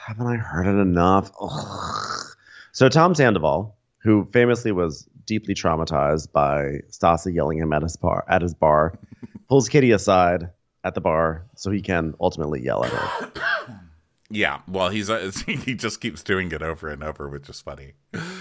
haven't 0.08 0.28
I 0.28 0.38
heard 0.38 0.68
it 0.68 0.80
enough? 0.80 1.32
Ugh. 1.42 2.26
So 2.72 2.88
Tom 2.88 3.14
Sandoval, 3.14 3.76
who 3.98 4.28
famously 4.32 4.72
was 4.72 5.08
deeply 5.26 5.54
traumatized 5.54 6.32
by 6.32 6.80
Stassi 6.90 7.34
yelling 7.34 7.58
him 7.58 7.74
at 7.74 7.82
his 7.82 7.98
bar, 7.98 8.26
at 8.30 8.42
his 8.42 8.54
bar, 8.54 8.98
pulls 9.50 9.68
Katie 9.68 9.92
aside 9.92 10.50
at 10.84 10.96
the 10.96 11.02
bar 11.02 11.46
so 11.56 11.72
he 11.72 11.82
can 11.82 12.14
ultimately 12.22 12.64
yell 12.64 12.86
at 12.86 12.92
her. 12.92 13.32
Yeah, 14.32 14.60
well, 14.68 14.90
he's 14.90 15.10
uh, 15.10 15.32
he 15.48 15.74
just 15.74 16.02
keeps 16.02 16.22
doing 16.22 16.52
it 16.52 16.62
over 16.62 16.88
and 16.88 17.04
over, 17.04 17.28
which 17.28 17.50
is 17.50 17.62
funny. 17.62 17.94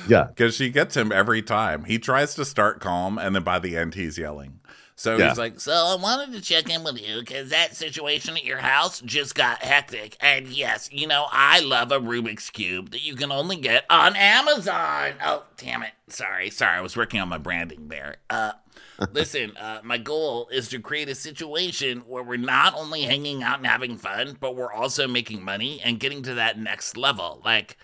Yeah, 0.07 0.25
because 0.35 0.55
she 0.55 0.69
gets 0.69 0.95
him 0.95 1.11
every 1.11 1.41
time. 1.41 1.85
He 1.85 1.99
tries 1.99 2.35
to 2.35 2.45
start 2.45 2.81
calm, 2.81 3.17
and 3.17 3.35
then 3.35 3.43
by 3.43 3.59
the 3.59 3.75
end, 3.75 3.95
he's 3.95 4.19
yelling. 4.19 4.61
So 4.99 5.17
yeah. 5.17 5.29
he's 5.29 5.39
like, 5.39 5.61
"So 5.61 5.73
I 5.73 5.95
wanted 5.95 6.33
to 6.33 6.41
check 6.41 6.69
in 6.69 6.83
with 6.83 7.01
you 7.01 7.21
because 7.21 7.51
that 7.51 7.77
situation 7.77 8.37
at 8.37 8.45
your 8.45 8.59
house 8.59 9.01
just 9.01 9.37
got 9.37 9.63
hectic. 9.63 10.17
And 10.19 10.49
yes, 10.49 10.89
you 10.91 11.07
know 11.07 11.27
I 11.31 11.61
love 11.61 11.93
a 11.93 12.01
Rubik's 12.01 12.51
cube 12.51 12.91
that 12.91 13.05
you 13.05 13.15
can 13.15 13.31
only 13.31 13.55
get 13.55 13.85
on 13.89 14.17
Amazon. 14.17 15.15
Oh, 15.25 15.45
damn 15.57 15.85
it! 15.85 15.93
Sorry, 16.09 16.51
sorry, 16.51 16.77
I 16.77 16.81
was 16.81 16.97
working 16.97 17.21
on 17.21 17.29
my 17.29 17.39
branding 17.39 17.87
there. 17.87 18.17
Uh, 18.29 18.53
Listen, 19.13 19.57
uh, 19.57 19.79
my 19.85 19.99
goal 19.99 20.49
is 20.49 20.69
to 20.71 20.81
create 20.81 21.09
a 21.09 21.15
situation 21.15 22.01
where 22.01 22.25
we're 22.25 22.37
not 22.37 22.75
only 22.75 23.03
hanging 23.03 23.45
out 23.45 23.59
and 23.59 23.69
having 23.69 23.99
fun, 23.99 24.37
but 24.41 24.57
we're 24.57 24.73
also 24.73 25.07
making 25.07 25.45
money 25.45 25.81
and 25.85 26.01
getting 26.01 26.25
to 26.25 26.35
that 26.35 26.59
next 26.59 26.97
level. 26.97 27.41
Like, 27.45 27.77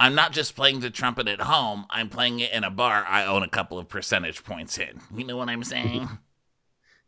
I'm 0.00 0.16
not 0.16 0.32
just 0.32 0.56
playing 0.56 0.80
the 0.80 0.90
trumpet 0.90 1.28
at 1.28 1.40
home, 1.40 1.86
I'm 1.88 2.08
playing 2.08 2.40
it 2.40 2.50
in 2.50 2.64
a 2.64 2.70
bar 2.70 3.06
I 3.08 3.26
own 3.26 3.44
a 3.44 3.48
couple 3.48 3.78
of 3.78 3.88
percentage 3.88 4.42
points 4.42 4.76
in. 4.76 5.00
You 5.14 5.24
know 5.24 5.36
what 5.36 5.48
I'm 5.48 5.62
saying? 5.62 6.08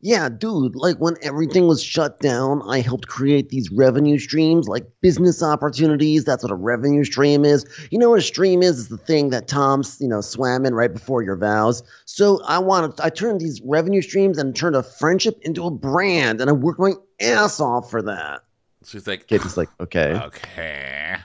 Yeah, 0.02 0.30
dude, 0.30 0.76
like 0.76 0.96
when 0.96 1.16
everything 1.22 1.66
was 1.66 1.82
shut 1.82 2.20
down, 2.20 2.62
I 2.66 2.80
helped 2.80 3.08
create 3.08 3.50
these 3.50 3.70
revenue 3.70 4.18
streams, 4.18 4.66
like 4.66 4.86
business 5.02 5.42
opportunities. 5.42 6.24
That's 6.24 6.42
what 6.42 6.50
a 6.50 6.56
revenue 6.56 7.04
stream 7.04 7.44
is. 7.44 7.66
You 7.90 7.98
know 7.98 8.10
what 8.10 8.18
a 8.18 8.22
stream 8.22 8.62
is? 8.62 8.80
It's 8.80 8.88
the 8.88 8.96
thing 8.96 9.30
that 9.30 9.46
Tom's, 9.46 9.98
you 10.00 10.08
know, 10.08 10.22
swam 10.22 10.64
in 10.64 10.74
right 10.74 10.92
before 10.92 11.22
your 11.22 11.36
vows. 11.36 11.82
So 12.06 12.42
I 12.44 12.58
wanted, 12.58 12.98
I 13.00 13.10
turned 13.10 13.40
these 13.40 13.60
revenue 13.62 14.00
streams 14.00 14.38
and 14.38 14.56
turned 14.56 14.76
a 14.76 14.82
friendship 14.82 15.38
into 15.42 15.66
a 15.66 15.70
brand, 15.70 16.40
and 16.40 16.48
I 16.48 16.54
worked 16.54 16.80
my 16.80 16.92
ass 17.20 17.60
off 17.60 17.90
for 17.90 18.00
that. 18.02 18.40
She's 18.86 19.06
like, 19.06 19.26
Katie's 19.26 19.58
like, 19.58 19.68
okay. 19.78 20.14
okay. 20.14 21.16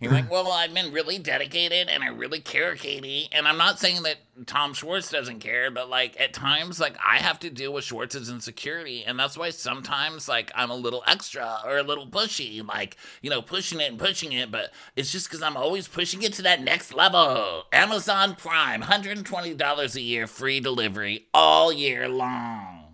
He's 0.00 0.10
like, 0.10 0.30
well, 0.30 0.50
I've 0.50 0.72
been 0.72 0.90
really 0.90 1.18
dedicated 1.18 1.88
and 1.88 2.02
I 2.02 2.08
really 2.08 2.40
care, 2.40 2.76
Katie. 2.76 3.28
And 3.30 3.46
I'm 3.46 3.58
not 3.58 3.78
saying 3.78 4.04
that 4.04 4.16
Tom 4.46 4.72
Schwartz 4.72 5.10
doesn't 5.10 5.40
care, 5.40 5.70
but 5.70 5.90
like 5.90 6.18
at 6.18 6.32
times, 6.32 6.80
like 6.80 6.96
I 7.06 7.18
have 7.18 7.38
to 7.40 7.50
deal 7.50 7.74
with 7.74 7.84
Schwartz's 7.84 8.30
insecurity. 8.30 9.04
And 9.04 9.18
that's 9.18 9.36
why 9.36 9.50
sometimes, 9.50 10.28
like, 10.28 10.50
I'm 10.54 10.70
a 10.70 10.74
little 10.74 11.04
extra 11.06 11.58
or 11.66 11.76
a 11.76 11.82
little 11.82 12.06
pushy, 12.06 12.66
like, 12.66 12.96
you 13.20 13.28
know, 13.28 13.42
pushing 13.42 13.80
it 13.80 13.90
and 13.90 13.98
pushing 13.98 14.32
it. 14.32 14.50
But 14.50 14.72
it's 14.96 15.12
just 15.12 15.28
because 15.28 15.42
I'm 15.42 15.58
always 15.58 15.86
pushing 15.86 16.22
it 16.22 16.32
to 16.34 16.42
that 16.42 16.62
next 16.62 16.94
level. 16.94 17.64
Amazon 17.70 18.34
Prime, 18.34 18.80
$120 18.80 19.94
a 19.94 20.00
year, 20.00 20.26
free 20.26 20.58
delivery 20.58 21.26
all 21.34 21.70
year 21.70 22.08
long. 22.08 22.84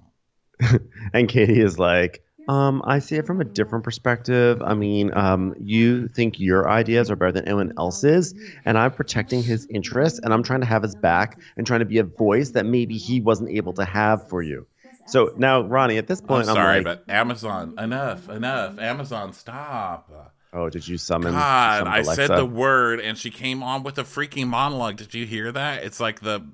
and 1.12 1.29
Katie 1.29 1.61
is 1.61 1.79
like, 1.79 2.25
um, 2.50 2.83
I 2.85 2.99
see 2.99 3.14
it 3.14 3.26
from 3.28 3.40
a 3.40 3.45
different 3.45 3.85
perspective. 3.85 4.61
I 4.61 4.75
mean, 4.75 5.16
um, 5.16 5.54
you 5.61 6.09
think 6.09 6.40
your 6.40 6.69
ideas 6.69 7.09
are 7.09 7.14
better 7.14 7.30
than 7.30 7.45
anyone 7.45 7.73
else's, 7.78 8.35
and 8.64 8.76
I'm 8.76 8.90
protecting 8.90 9.45
his 9.45 9.69
interests, 9.71 10.19
and 10.19 10.35
I'm 10.35 10.42
trying 10.42 10.59
to 10.62 10.66
have 10.66 10.83
his 10.83 10.97
back 10.97 11.38
and 11.57 11.64
trying 11.64 11.78
to 11.78 11.87
be 11.87 11.99
a 11.99 12.02
voice 12.02 12.50
that 12.50 12.66
maybe 12.66 12.97
he 12.97 13.21
wasn't 13.21 13.50
able 13.50 13.75
to 13.75 13.85
have 13.85 14.28
for 14.28 14.42
you. 14.42 14.66
So 15.07 15.33
now, 15.37 15.61
Ronnie, 15.61 15.99
at 15.99 16.09
this 16.09 16.21
point, 16.21 16.49
I'm 16.49 16.57
sorry, 16.57 16.78
I'm 16.78 16.85
like, 16.85 17.07
but 17.07 17.12
Amazon, 17.14 17.75
enough, 17.78 18.28
enough. 18.28 18.80
Amazon, 18.80 19.33
stop. 19.33 20.35
Oh, 20.52 20.69
did 20.69 20.88
you 20.88 20.99
summon? 20.99 21.33
God, 21.33 21.87
I 21.87 22.02
said 22.02 22.30
the 22.30 22.45
word 22.45 22.99
and 22.99 23.16
she 23.16 23.30
came 23.30 23.62
on 23.62 23.85
with 23.85 23.97
a 23.99 24.02
freaking 24.02 24.49
monologue. 24.49 24.97
Did 24.97 25.14
you 25.14 25.25
hear 25.25 25.52
that? 25.52 25.85
It's 25.85 26.00
like 26.00 26.21
the 26.21 26.45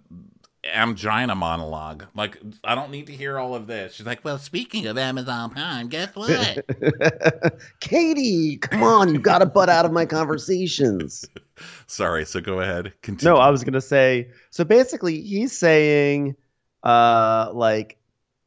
Amgina 0.75 1.37
monologue. 1.37 2.07
Like, 2.15 2.39
I 2.65 2.75
don't 2.75 2.91
need 2.91 3.07
to 3.07 3.13
hear 3.13 3.39
all 3.39 3.55
of 3.55 3.67
this. 3.67 3.95
She's 3.95 4.07
like, 4.07 4.25
well, 4.25 4.39
speaking 4.39 4.87
of 4.87 4.99
Amazon 4.99 5.51
Prime, 5.51 5.89
guess 5.89 6.11
what? 6.15 6.65
Katie, 7.81 8.57
come 8.59 8.83
on, 8.83 9.13
you 9.13 9.21
got 9.21 9.39
to 9.39 9.47
butt 9.47 9.69
out 9.69 9.85
of 9.85 9.93
my 9.93 10.07
conversations. 10.07 11.25
Sorry, 11.87 12.25
so 12.25 12.41
go 12.41 12.61
ahead. 12.61 12.93
Continue. 13.03 13.35
No, 13.35 13.41
I 13.41 13.51
was 13.51 13.65
gonna 13.65 13.81
say. 13.81 14.31
So 14.51 14.65
basically, 14.65 15.21
he's 15.23 15.57
saying, 15.57 16.37
uh, 16.83 17.51
like, 17.53 17.99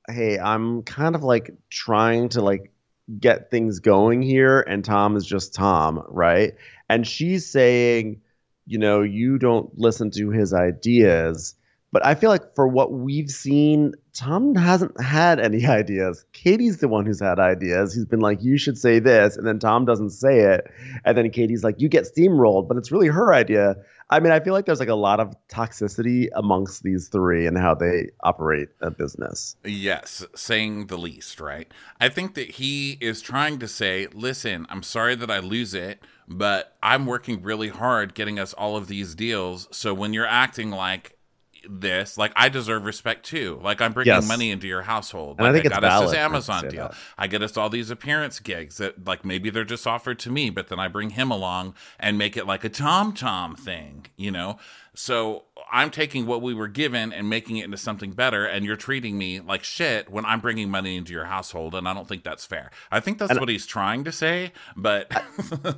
hey, 0.07 0.37
I'm 0.37 0.83
kind 0.83 1.15
of 1.15 1.23
like 1.23 1.51
trying 1.69 2.29
to 2.29 2.41
like 2.41 2.71
get 3.19 3.49
things 3.49 3.79
going 3.79 4.21
here, 4.21 4.61
and 4.61 4.83
Tom 4.85 5.15
is 5.15 5.25
just 5.25 5.53
Tom, 5.53 6.03
right? 6.07 6.53
And 6.89 7.05
she's 7.07 7.49
saying, 7.49 8.21
you 8.65 8.77
know, 8.77 9.01
you 9.01 9.37
don't 9.39 9.77
listen 9.77 10.11
to 10.11 10.29
his 10.29 10.53
ideas. 10.53 11.55
But 11.91 12.05
I 12.05 12.15
feel 12.15 12.29
like 12.29 12.53
for 12.55 12.67
what 12.67 12.91
we've 12.91 13.29
seen, 13.29 13.93
Tom 14.13 14.55
hasn't 14.55 14.99
had 15.01 15.39
any 15.39 15.65
ideas. 15.67 16.25
Katie's 16.33 16.77
the 16.77 16.87
one 16.87 17.05
who's 17.05 17.19
had 17.19 17.39
ideas. 17.39 17.93
He's 17.93 18.05
been 18.05 18.19
like, 18.19 18.43
you 18.43 18.57
should 18.57 18.77
say 18.77 18.99
this. 18.99 19.37
And 19.37 19.47
then 19.47 19.59
Tom 19.59 19.85
doesn't 19.85 20.11
say 20.11 20.41
it. 20.41 20.71
And 21.05 21.17
then 21.17 21.29
Katie's 21.31 21.63
like, 21.63 21.79
you 21.79 21.89
get 21.89 22.05
steamrolled. 22.05 22.67
But 22.67 22.77
it's 22.77 22.91
really 22.91 23.07
her 23.07 23.33
idea. 23.33 23.75
I 24.11 24.19
mean, 24.19 24.31
I 24.31 24.39
feel 24.39 24.53
like 24.53 24.65
there's 24.65 24.79
like 24.79 24.89
a 24.89 24.95
lot 24.95 25.19
of 25.19 25.35
toxicity 25.49 26.29
amongst 26.33 26.81
these 26.81 27.09
three 27.09 27.45
and 27.45 27.57
how 27.57 27.75
they 27.75 28.09
operate 28.21 28.69
a 28.81 28.89
business. 28.89 29.55
Yes, 29.63 30.25
saying 30.35 30.87
the 30.87 30.97
least, 30.97 31.39
right? 31.39 31.71
I 32.01 32.09
think 32.09 32.33
that 32.33 32.49
he 32.51 32.97
is 33.01 33.21
trying 33.21 33.59
to 33.59 33.67
say, 33.67 34.07
listen, 34.13 34.65
I'm 34.69 34.81
sorry 34.81 35.13
that 35.13 35.29
I 35.29 35.39
lose 35.39 35.75
it, 35.75 36.01
but 36.27 36.75
I'm 36.81 37.05
working 37.05 37.43
really 37.43 37.69
hard 37.69 38.15
getting 38.15 38.39
us 38.39 38.53
all 38.53 38.75
of 38.75 38.87
these 38.87 39.13
deals. 39.13 39.67
So 39.71 39.93
when 39.93 40.13
you're 40.13 40.25
acting 40.25 40.71
like 40.71 41.15
this, 41.69 42.17
like 42.17 42.31
I 42.35 42.49
deserve 42.49 42.85
respect 42.85 43.25
too. 43.25 43.59
Like 43.63 43.79
I'm 43.81 43.93
bringing 43.93 44.13
Yes. 44.13 44.27
money 44.27 44.49
into 44.51 44.67
your 44.67 44.81
household. 44.81 45.37
And 45.37 45.47
I 45.47 45.51
like 45.51 45.61
think 45.61 45.65
it's 45.65 45.75
got 45.75 45.83
us 45.83 46.01
this 46.01 46.09
for 46.11 46.15
him 46.15 46.19
to 46.19 46.25
Amazon 46.35 46.67
deal. 46.69 46.87
that. 46.89 46.95
I 47.17 47.27
get 47.27 47.41
us 47.43 47.55
all 47.57 47.69
these 47.69 47.89
appearance 47.91 48.39
gigs 48.39 48.77
that 48.77 49.05
like 49.05 49.23
maybe 49.23 49.49
they're 49.49 49.63
just 49.63 49.85
offered 49.85 50.17
to 50.19 50.31
me, 50.31 50.49
but 50.49 50.67
then 50.69 50.79
I 50.79 50.87
bring 50.87 51.11
him 51.11 51.29
along 51.31 51.75
and 51.99 52.17
make 52.17 52.35
it 52.35 52.47
like 52.47 52.63
a 52.63 52.69
Tom 52.69 53.13
Tom 53.13 53.55
thing, 53.55 54.07
you 54.17 54.31
know? 54.31 54.57
So 54.99 55.43
I'm 55.71 55.91
taking 55.91 56.25
what 56.25 56.41
we 56.41 56.53
were 56.53 56.67
given 56.67 57.13
and 57.13 57.29
making 57.29 57.55
it 57.55 57.63
into 57.63 57.77
something 57.77 58.11
better, 58.11 58.45
and 58.45 58.65
you're 58.65 58.75
treating 58.75 59.17
me 59.17 59.39
like 59.39 59.63
shit 59.63 60.09
when 60.11 60.25
I'm 60.25 60.41
bringing 60.41 60.69
money 60.69 60.97
into 60.97 61.13
your 61.13 61.23
household, 61.23 61.73
and 61.73 61.87
I 61.87 61.93
don't 61.93 62.05
think 62.05 62.25
that's 62.25 62.45
fair. 62.45 62.69
I 62.91 62.99
think 62.99 63.17
that's 63.17 63.31
And- 63.31 63.39
what 63.39 63.47
he's 63.47 63.65
trying 63.65 64.03
to 64.03 64.11
say, 64.11 64.51
but 64.75 65.07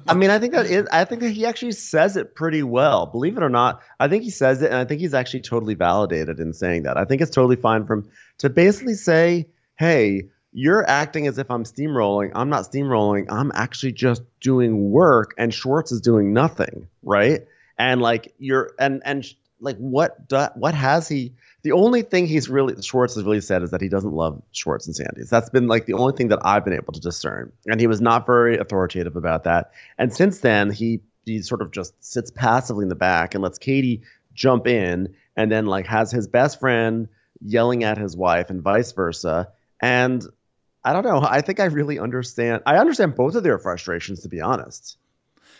I 0.07 0.15
mean, 0.15 0.31
I 0.31 0.39
think 0.39 0.53
that 0.53 0.65
is, 0.65 0.87
I 0.91 1.05
think 1.05 1.21
that 1.21 1.29
he 1.29 1.45
actually 1.45 1.73
says 1.73 2.17
it 2.17 2.33
pretty 2.33 2.63
well. 2.63 3.05
Believe 3.05 3.37
it 3.37 3.43
or 3.43 3.49
not, 3.49 3.83
I 3.99 4.07
think 4.07 4.23
he 4.23 4.31
says 4.31 4.63
it, 4.63 4.71
and 4.71 4.75
I 4.77 4.85
think 4.85 5.01
he's 5.01 5.13
actually 5.13 5.41
totally 5.41 5.75
validated 5.75 6.39
in 6.39 6.51
saying 6.51 6.83
that. 6.83 6.97
I 6.97 7.05
think 7.05 7.21
it's 7.21 7.29
totally 7.31 7.57
fine 7.57 7.85
for 7.85 7.93
him 7.93 8.09
to 8.39 8.49
basically 8.49 8.95
say, 8.95 9.47
"Hey, 9.75 10.29
you're 10.51 10.89
acting 10.89 11.27
as 11.27 11.37
if 11.37 11.51
I'm 11.51 11.63
steamrolling. 11.63 12.31
I'm 12.33 12.49
not 12.49 12.63
steamrolling. 12.63 13.27
I'm 13.29 13.51
actually 13.53 13.91
just 13.91 14.23
doing 14.39 14.89
work, 14.89 15.35
and 15.37 15.53
Schwartz 15.53 15.91
is 15.91 16.01
doing 16.01 16.33
nothing, 16.33 16.87
right? 17.03 17.41
And 17.77 18.01
like 18.01 18.33
you're, 18.37 18.71
and 18.79 19.01
and 19.05 19.25
like 19.59 19.77
what 19.77 20.27
do, 20.27 20.45
what 20.55 20.73
has 20.73 21.07
he? 21.07 21.33
The 21.63 21.71
only 21.73 22.01
thing 22.01 22.25
he's 22.25 22.49
really 22.49 22.81
Schwartz 22.81 23.15
has 23.15 23.23
really 23.23 23.41
said 23.41 23.61
is 23.61 23.71
that 23.71 23.81
he 23.81 23.89
doesn't 23.89 24.13
love 24.13 24.41
Schwartz 24.51 24.87
and 24.87 24.95
Sandys. 24.95 25.29
That's 25.29 25.49
been 25.49 25.67
like 25.67 25.85
the 25.85 25.93
only 25.93 26.13
thing 26.13 26.29
that 26.29 26.39
I've 26.43 26.65
been 26.65 26.73
able 26.73 26.93
to 26.93 26.99
discern, 26.99 27.51
and 27.67 27.79
he 27.79 27.87
was 27.87 28.01
not 28.01 28.25
very 28.25 28.57
authoritative 28.57 29.15
about 29.15 29.43
that. 29.43 29.71
And 29.97 30.13
since 30.13 30.39
then, 30.39 30.71
he 30.71 31.01
he 31.25 31.41
sort 31.41 31.61
of 31.61 31.71
just 31.71 32.03
sits 32.03 32.31
passively 32.31 32.83
in 32.83 32.89
the 32.89 32.95
back 32.95 33.35
and 33.35 33.43
lets 33.43 33.59
Katie 33.59 34.01
jump 34.33 34.67
in, 34.67 35.13
and 35.35 35.51
then 35.51 35.65
like 35.67 35.85
has 35.85 36.11
his 36.11 36.27
best 36.27 36.59
friend 36.59 37.07
yelling 37.41 37.83
at 37.83 37.97
his 37.97 38.17
wife 38.17 38.49
and 38.49 38.61
vice 38.61 38.91
versa. 38.91 39.49
And 39.79 40.25
I 40.83 40.93
don't 40.93 41.05
know. 41.05 41.21
I 41.21 41.41
think 41.41 41.59
I 41.59 41.65
really 41.65 41.99
understand. 41.99 42.63
I 42.65 42.77
understand 42.77 43.15
both 43.15 43.35
of 43.35 43.43
their 43.43 43.59
frustrations, 43.59 44.21
to 44.21 44.29
be 44.29 44.41
honest. 44.41 44.97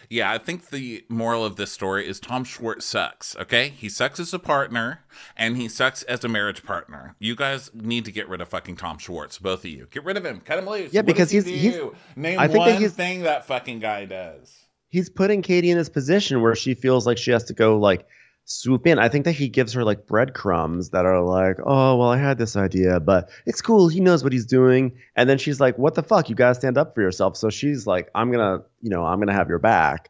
Yeah, 0.10 0.32
I 0.32 0.38
think 0.38 0.70
the 0.70 1.04
moral 1.10 1.46
of 1.46 1.56
this 1.56 1.72
story 1.72 2.08
is 2.08 2.20
Tom 2.20 2.44
Schwartz 2.44 2.86
sucks, 2.86 3.36
okay? 3.38 3.70
He 3.70 3.88
sucks 3.90 4.20
as 4.20 4.34
a 4.34 4.40
partner 4.40 5.02
and 5.38 5.56
he 5.58 5.68
sucks 5.70 6.04
as 6.04 6.24
a 6.24 6.28
marriage 6.28 6.64
partner. 6.64 7.16
You 7.20 7.36
guys 7.36 7.72
need 7.74 8.06
to 8.06 8.12
get 8.12 8.28
rid 8.28 8.42
of 8.42 8.50
fucking 8.50 8.76
Tom 8.78 8.98
Schwartz, 8.98 9.38
both 9.38 9.60
of 9.60 9.70
you. 9.72 9.88
Get 9.92 10.04
rid 10.04 10.18
of 10.18 10.26
him. 10.26 10.42
Cut 10.42 10.60
him 10.60 10.68
loose. 10.68 10.94
Yeah, 10.94 11.00
What 11.00 11.06
because 11.08 11.32
he's- 11.32 11.46
he's- 11.46 11.80
Name 12.16 12.40
I 12.40 12.48
think 12.48 12.66
that 12.66 12.80
he's- 12.80 12.94
thing 12.94 13.24
that 13.24 13.46
fucking 13.46 13.80
guy 13.80 14.06
does. 14.06 14.58
he's 14.90 15.10
putting 15.10 15.42
Katie 15.42 15.72
in 15.72 15.78
this 15.78 15.88
position 15.90 16.42
where 16.42 16.56
she 16.56 16.74
feels 16.74 17.08
like 17.08 17.18
she 17.18 17.32
has 17.32 17.46
to 17.46 17.54
go 17.54 17.78
like 17.80 18.06
swoop 18.52 18.86
in. 18.88 19.00
I 19.00 19.10
think 19.10 19.26
that 19.26 19.34
he 19.34 19.50
gives 19.50 19.74
her 19.74 19.84
like 19.84 20.08
breadcrumbs 20.08 20.90
that 20.92 21.06
are 21.06 21.22
like, 21.22 21.58
oh 21.64 21.98
well, 21.98 22.10
I 22.10 22.18
had 22.18 22.38
this 22.38 22.56
idea, 22.56 23.00
but 23.00 23.30
it's 23.46 23.62
cool. 23.62 23.88
He 23.88 24.00
knows 24.00 24.24
what 24.24 24.34
he's 24.34 24.46
doing. 24.46 24.98
And 25.16 25.30
then 25.30 25.38
she's 25.38 25.60
like, 25.60 25.78
what 25.78 25.96
the 25.96 26.04
fuck? 26.04 26.30
You 26.30 26.36
gotta 26.36 26.56
stand 26.56 26.78
up 26.78 26.96
for 26.96 27.02
yourself. 27.02 27.38
So 27.38 27.50
she's 27.50 27.88
like, 27.88 28.10
I'm 28.14 28.32
gonna, 28.32 28.64
you 28.82 28.90
know, 28.90 29.06
I'm 29.06 29.20
gonna 29.20 29.34
have 29.34 29.50
your 29.50 29.60
back. 29.60 30.10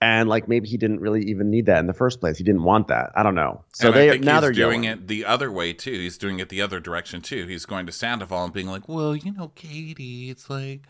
And 0.00 0.28
like 0.28 0.46
maybe 0.46 0.68
he 0.68 0.76
didn't 0.76 1.00
really 1.00 1.22
even 1.24 1.50
need 1.50 1.66
that 1.66 1.78
in 1.78 1.86
the 1.86 1.94
first 1.94 2.20
place. 2.20 2.36
He 2.36 2.44
didn't 2.44 2.64
want 2.64 2.88
that. 2.88 3.12
I 3.14 3.22
don't 3.22 3.34
know. 3.34 3.64
So 3.72 3.88
and 3.88 3.96
they 3.96 4.18
now 4.18 4.40
they're 4.40 4.52
doing 4.52 4.84
yelling. 4.84 4.98
it 4.98 5.08
the 5.08 5.24
other 5.24 5.50
way 5.50 5.72
too. 5.72 5.92
He's 5.92 6.18
doing 6.18 6.38
it 6.38 6.50
the 6.50 6.60
other 6.60 6.80
direction 6.80 7.22
too. 7.22 7.46
He's 7.46 7.64
going 7.64 7.86
to 7.86 7.92
Sandoval 7.92 8.44
and 8.44 8.52
being 8.52 8.66
like, 8.66 8.88
"Well, 8.88 9.16
you 9.16 9.32
know, 9.32 9.48
Katie, 9.54 10.28
it's 10.28 10.50
like, 10.50 10.82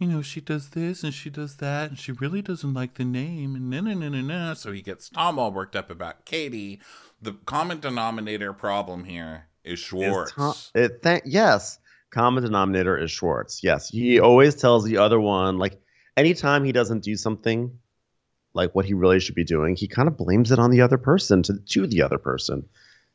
you 0.00 0.06
know, 0.06 0.22
she 0.22 0.40
does 0.40 0.70
this 0.70 1.04
and 1.04 1.12
she 1.12 1.28
does 1.28 1.56
that, 1.56 1.90
and 1.90 1.98
she 1.98 2.10
really 2.10 2.40
doesn't 2.40 2.72
like 2.72 2.94
the 2.94 3.04
name, 3.04 3.54
and 3.54 3.68
na 3.68 3.82
na 3.82 3.92
na 3.92 4.08
na 4.08 4.22
na." 4.22 4.54
So 4.54 4.72
he 4.72 4.80
gets 4.80 5.10
Tom 5.10 5.38
all 5.38 5.52
worked 5.52 5.76
up 5.76 5.90
about 5.90 6.24
Katie. 6.24 6.80
The 7.20 7.34
common 7.44 7.80
denominator 7.80 8.54
problem 8.54 9.04
here 9.04 9.46
is 9.62 9.78
Is 9.78 9.84
Schwartz. 9.84 10.32
Tom- 10.32 10.54
it, 10.74 11.02
th- 11.02 11.22
yes, 11.26 11.78
common 12.10 12.42
denominator 12.42 12.96
is 12.96 13.10
Schwartz. 13.10 13.62
Yes, 13.62 13.90
he 13.90 14.18
always 14.18 14.54
tells 14.54 14.84
the 14.84 14.96
other 14.96 15.20
one 15.20 15.58
like 15.58 15.78
anytime 16.16 16.64
he 16.64 16.72
doesn't 16.72 17.04
do 17.04 17.14
something 17.14 17.78
like 18.54 18.74
what 18.74 18.86
he 18.86 18.94
really 18.94 19.20
should 19.20 19.34
be 19.34 19.44
doing, 19.44 19.76
he 19.76 19.86
kind 19.86 20.08
of 20.08 20.16
blames 20.16 20.50
it 20.50 20.58
on 20.58 20.70
the 20.70 20.80
other 20.80 20.98
person 20.98 21.42
to 21.42 21.58
to 21.58 21.86
the 21.86 22.00
other 22.00 22.18
person. 22.18 22.66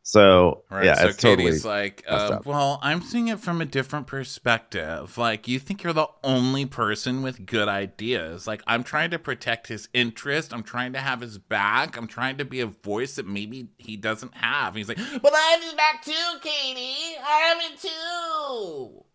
So 0.08 0.64
Right. 0.70 0.86
yeah, 0.86 0.94
so 0.94 1.08
it's 1.08 1.18
totally 1.18 1.46
Katie's 1.46 1.66
like, 1.66 2.04
uh, 2.08 2.40
well, 2.46 2.78
I'm 2.84 3.02
seeing 3.02 3.28
it 3.28 3.40
from 3.40 3.60
a 3.60 3.66
different 3.66 4.06
perspective. 4.06 5.18
Like, 5.18 5.48
you 5.48 5.58
think 5.58 5.82
you're 5.82 5.94
the 5.94 6.06
only 6.24 6.68
person 6.68 7.24
with 7.24 7.48
good 7.48 7.68
ideas. 7.68 8.46
Like, 8.46 8.62
I'm 8.68 8.84
trying 8.84 9.10
to 9.10 9.20
protect 9.20 9.66
his 9.66 9.90
interest. 9.96 10.54
I'm 10.54 10.62
trying 10.62 10.94
to 10.94 11.00
have 11.00 11.22
his 11.22 11.40
back. 11.40 11.98
I'm 11.98 12.06
trying 12.06 12.38
to 12.38 12.46
be 12.46 12.60
a 12.60 12.68
voice 12.68 13.16
that 13.16 13.26
maybe 13.26 13.70
he 13.80 13.98
doesn't 13.98 14.36
have. 14.36 14.76
And 14.76 14.78
he's 14.78 14.88
like, 14.88 15.00
but 15.24 15.34
I 15.34 15.40
have 15.40 15.64
his 15.64 15.74
back 15.74 16.06
too, 16.06 16.40
Katie. 16.44 17.18
I 17.26 17.40
have 17.48 17.72
it 17.74 17.80
too. 17.82 19.06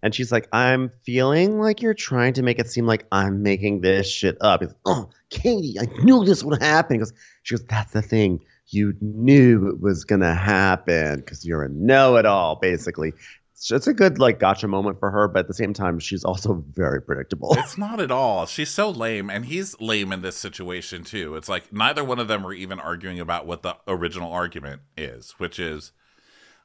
and 0.00 0.14
she's 0.14 0.30
like, 0.30 0.46
I'm 0.52 0.92
feeling 1.04 1.58
like 1.58 1.82
you're 1.82 1.92
trying 1.92 2.34
to 2.34 2.42
make 2.42 2.60
it 2.60 2.68
seem 2.70 2.86
like 2.86 3.04
I'm 3.10 3.42
making 3.42 3.80
this 3.80 4.08
shit 4.08 4.36
up. 4.40 4.60
He's 4.60 4.68
like, 4.68 4.78
oh, 4.86 5.10
Katie, 5.30 5.74
I 5.80 5.86
knew 6.04 6.24
this 6.24 6.44
would 6.44 6.62
happen. 6.62 6.94
He 6.94 6.98
goes, 7.00 7.12
she 7.42 7.56
goes, 7.56 7.64
that's 7.66 7.92
the 7.92 8.02
thing. 8.02 8.44
You 8.68 8.94
knew 9.00 9.68
it 9.68 9.80
was 9.80 10.04
gonna 10.04 10.34
happen 10.34 11.16
because 11.16 11.44
you're 11.44 11.64
a 11.64 11.68
know-it-all, 11.68 12.56
basically. 12.56 13.12
So 13.56 13.76
it's 13.76 13.86
a 13.86 13.94
good 13.94 14.18
like 14.18 14.40
gotcha 14.40 14.68
moment 14.68 14.98
for 14.98 15.10
her, 15.10 15.28
but 15.28 15.40
at 15.40 15.48
the 15.48 15.54
same 15.54 15.72
time, 15.72 15.98
she's 15.98 16.24
also 16.24 16.64
very 16.72 17.00
predictable. 17.00 17.54
It's 17.58 17.78
not 17.78 18.00
at 18.00 18.10
all. 18.10 18.46
She's 18.46 18.68
so 18.68 18.90
lame, 18.90 19.30
and 19.30 19.46
he's 19.46 19.80
lame 19.80 20.12
in 20.12 20.22
this 20.22 20.36
situation 20.36 21.04
too. 21.04 21.36
It's 21.36 21.48
like 21.48 21.72
neither 21.72 22.04
one 22.04 22.18
of 22.18 22.28
them 22.28 22.46
are 22.46 22.52
even 22.52 22.78
arguing 22.78 23.20
about 23.20 23.46
what 23.46 23.62
the 23.62 23.76
original 23.86 24.32
argument 24.32 24.82
is, 24.96 25.32
which 25.38 25.58
is 25.58 25.92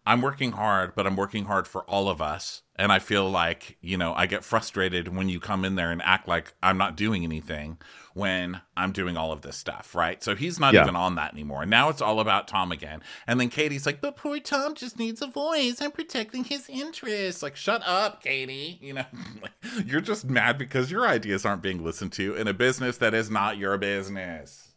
I'm 0.05 0.21
working 0.21 0.53
hard, 0.53 0.93
but 0.95 1.05
I'm 1.05 1.15
working 1.15 1.45
hard 1.45 1.67
for 1.67 1.83
all 1.83 2.09
of 2.09 2.21
us, 2.21 2.63
And 2.79 2.93
I 2.93 2.99
feel 2.99 3.29
like, 3.29 3.77
you 3.81 3.97
know, 3.97 4.13
I 4.13 4.25
get 4.25 4.45
frustrated 4.45 5.13
when 5.13 5.27
you 5.27 5.41
come 5.41 5.65
in 5.65 5.75
there 5.75 5.91
and 5.91 6.01
act 6.01 6.29
like 6.29 6.53
I'm 6.63 6.77
not 6.77 6.95
doing 6.95 7.25
anything 7.25 7.77
when 8.19 8.61
I'm 8.77 8.91
doing 8.91 9.17
all 9.17 9.31
of 9.31 9.41
this 9.41 9.55
stuff, 9.57 9.95
right? 9.95 10.21
So 10.23 10.35
he's 10.35 10.59
not 10.59 10.73
Yeah. 10.73 10.83
even 10.83 10.95
on 10.95 11.15
that 11.15 11.33
anymore. 11.33 11.65
Now 11.65 11.89
it's 11.89 12.01
all 12.01 12.19
about 12.19 12.47
Tom 12.47 12.71
again. 12.71 13.01
And 13.25 13.39
then 13.39 13.49
Katie's 13.49 13.85
like, 13.85 14.01
but 14.01 14.15
poor 14.17 14.39
Tom 14.39 14.75
just 14.75 14.99
needs 14.99 15.21
a 15.21 15.27
voice. 15.27 15.81
I'm 15.81 15.91
protecting 15.91 16.43
his 16.43 16.69
interests. 16.69 17.41
Like, 17.41 17.55
shut 17.55 17.81
up, 17.85 18.21
Katie. 18.21 18.77
You 18.81 18.93
know, 18.93 19.05
like, 19.41 19.51
you're 19.87 20.01
just 20.01 20.25
mad 20.29 20.57
because 20.57 20.91
your 20.91 21.07
ideas 21.07 21.45
aren't 21.45 21.63
being 21.63 21.83
listened 21.83 22.11
to 22.13 22.35
in 22.35 22.47
a 22.47 22.53
business 22.53 22.97
that 22.97 23.13
is 23.15 23.31
not 23.31 23.57
your 23.57 23.77
business. 23.77 24.73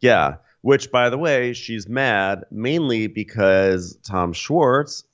Yeah. 0.00 0.36
Which, 0.62 0.90
by 0.90 1.10
the 1.10 1.18
way, 1.18 1.52
she's 1.52 1.88
mad 1.88 2.44
mainly 2.50 3.06
because 3.06 3.98
Tom 4.06 4.32
Schwartz 4.32 5.04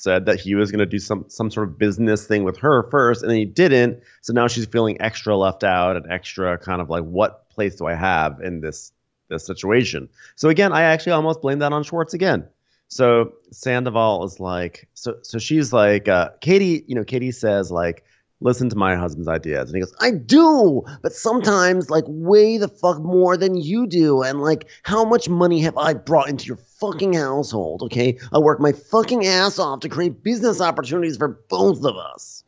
said 0.00 0.26
that 0.26 0.40
he 0.40 0.54
was 0.54 0.70
going 0.70 0.80
to 0.80 0.86
do 0.86 0.98
some 0.98 1.24
some 1.28 1.50
sort 1.50 1.68
of 1.68 1.78
business 1.78 2.26
thing 2.26 2.44
with 2.44 2.56
her 2.58 2.88
first, 2.90 3.22
and 3.22 3.30
then 3.30 3.38
he 3.38 3.44
didn't. 3.44 4.02
So 4.22 4.32
now 4.32 4.48
she's 4.48 4.66
feeling 4.66 5.00
extra 5.00 5.36
left 5.36 5.62
out 5.62 5.96
and 5.96 6.10
extra 6.10 6.56
kind 6.58 6.80
of 6.80 6.88
like, 6.88 7.04
what 7.04 7.50
place 7.50 7.76
do 7.76 7.86
I 7.86 7.94
have 7.94 8.40
in 8.40 8.60
this 8.60 8.92
this 9.28 9.44
situation? 9.44 10.08
So 10.36 10.48
again, 10.48 10.72
I 10.72 10.82
actually 10.82 11.12
almost 11.12 11.42
blame 11.42 11.58
that 11.60 11.72
on 11.72 11.82
Schwartz 11.82 12.14
again. 12.14 12.48
So 12.88 13.34
Sandoval 13.52 14.24
is 14.24 14.40
like, 14.40 14.88
so 14.94 15.18
so 15.22 15.38
she's 15.38 15.72
like, 15.72 16.08
uh, 16.08 16.30
Katie, 16.40 16.84
you 16.88 16.94
know, 16.94 17.04
Katie 17.04 17.30
says 17.30 17.70
like, 17.70 18.04
listen 18.40 18.68
to 18.70 18.76
my 18.76 18.94
husband's 18.96 19.28
ideas. 19.28 19.68
And 19.68 19.76
he 19.76 19.80
goes, 19.80 19.94
I 20.00 20.12
do, 20.12 20.82
but 21.02 21.12
sometimes 21.12 21.90
like 21.90 22.04
way 22.06 22.56
the 22.58 22.68
fuck 22.68 22.98
more 23.00 23.36
than 23.36 23.56
you 23.56 23.86
do. 23.86 24.22
And 24.22 24.40
like, 24.40 24.68
how 24.82 25.04
much 25.04 25.28
money 25.28 25.60
have 25.60 25.76
I 25.76 25.94
brought 25.94 26.28
into 26.28 26.46
your 26.46 26.56
fucking 26.56 27.12
household? 27.14 27.82
Okay. 27.82 28.18
I 28.32 28.38
work 28.38 28.60
my 28.60 28.72
fucking 28.72 29.26
ass 29.26 29.58
off 29.58 29.80
to 29.80 29.88
create 29.88 30.22
business 30.22 30.60
opportunities 30.60 31.16
for 31.16 31.28
both 31.48 31.84
of 31.84 31.96
us. 31.96 32.44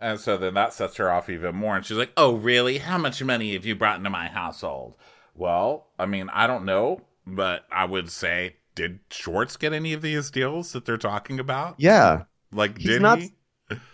And 0.00 0.18
so 0.20 0.36
then 0.36 0.54
that 0.54 0.72
sets 0.72 0.96
her 0.96 1.10
off 1.10 1.28
even 1.28 1.56
more. 1.56 1.76
And 1.76 1.84
she's 1.84 1.96
like, 1.96 2.12
Oh, 2.16 2.36
really? 2.36 2.78
How 2.78 2.98
much 2.98 3.22
money 3.22 3.52
have 3.54 3.66
you 3.66 3.74
brought 3.74 3.98
into 3.98 4.10
my 4.10 4.28
household? 4.28 4.96
Well, 5.34 5.88
I 5.98 6.06
mean, 6.06 6.30
I 6.32 6.46
don't 6.46 6.64
know, 6.64 7.02
but 7.26 7.64
I 7.70 7.84
would 7.84 8.10
say, 8.10 8.56
did 8.74 9.00
Schwartz 9.10 9.56
get 9.56 9.72
any 9.72 9.92
of 9.92 10.02
these 10.02 10.30
deals 10.30 10.72
that 10.72 10.84
they're 10.84 10.96
talking 10.96 11.38
about? 11.40 11.74
Yeah. 11.78 12.22
Like, 12.52 12.78
He's 12.78 12.86
did 12.92 13.02
not- 13.02 13.18
he? 13.18 13.32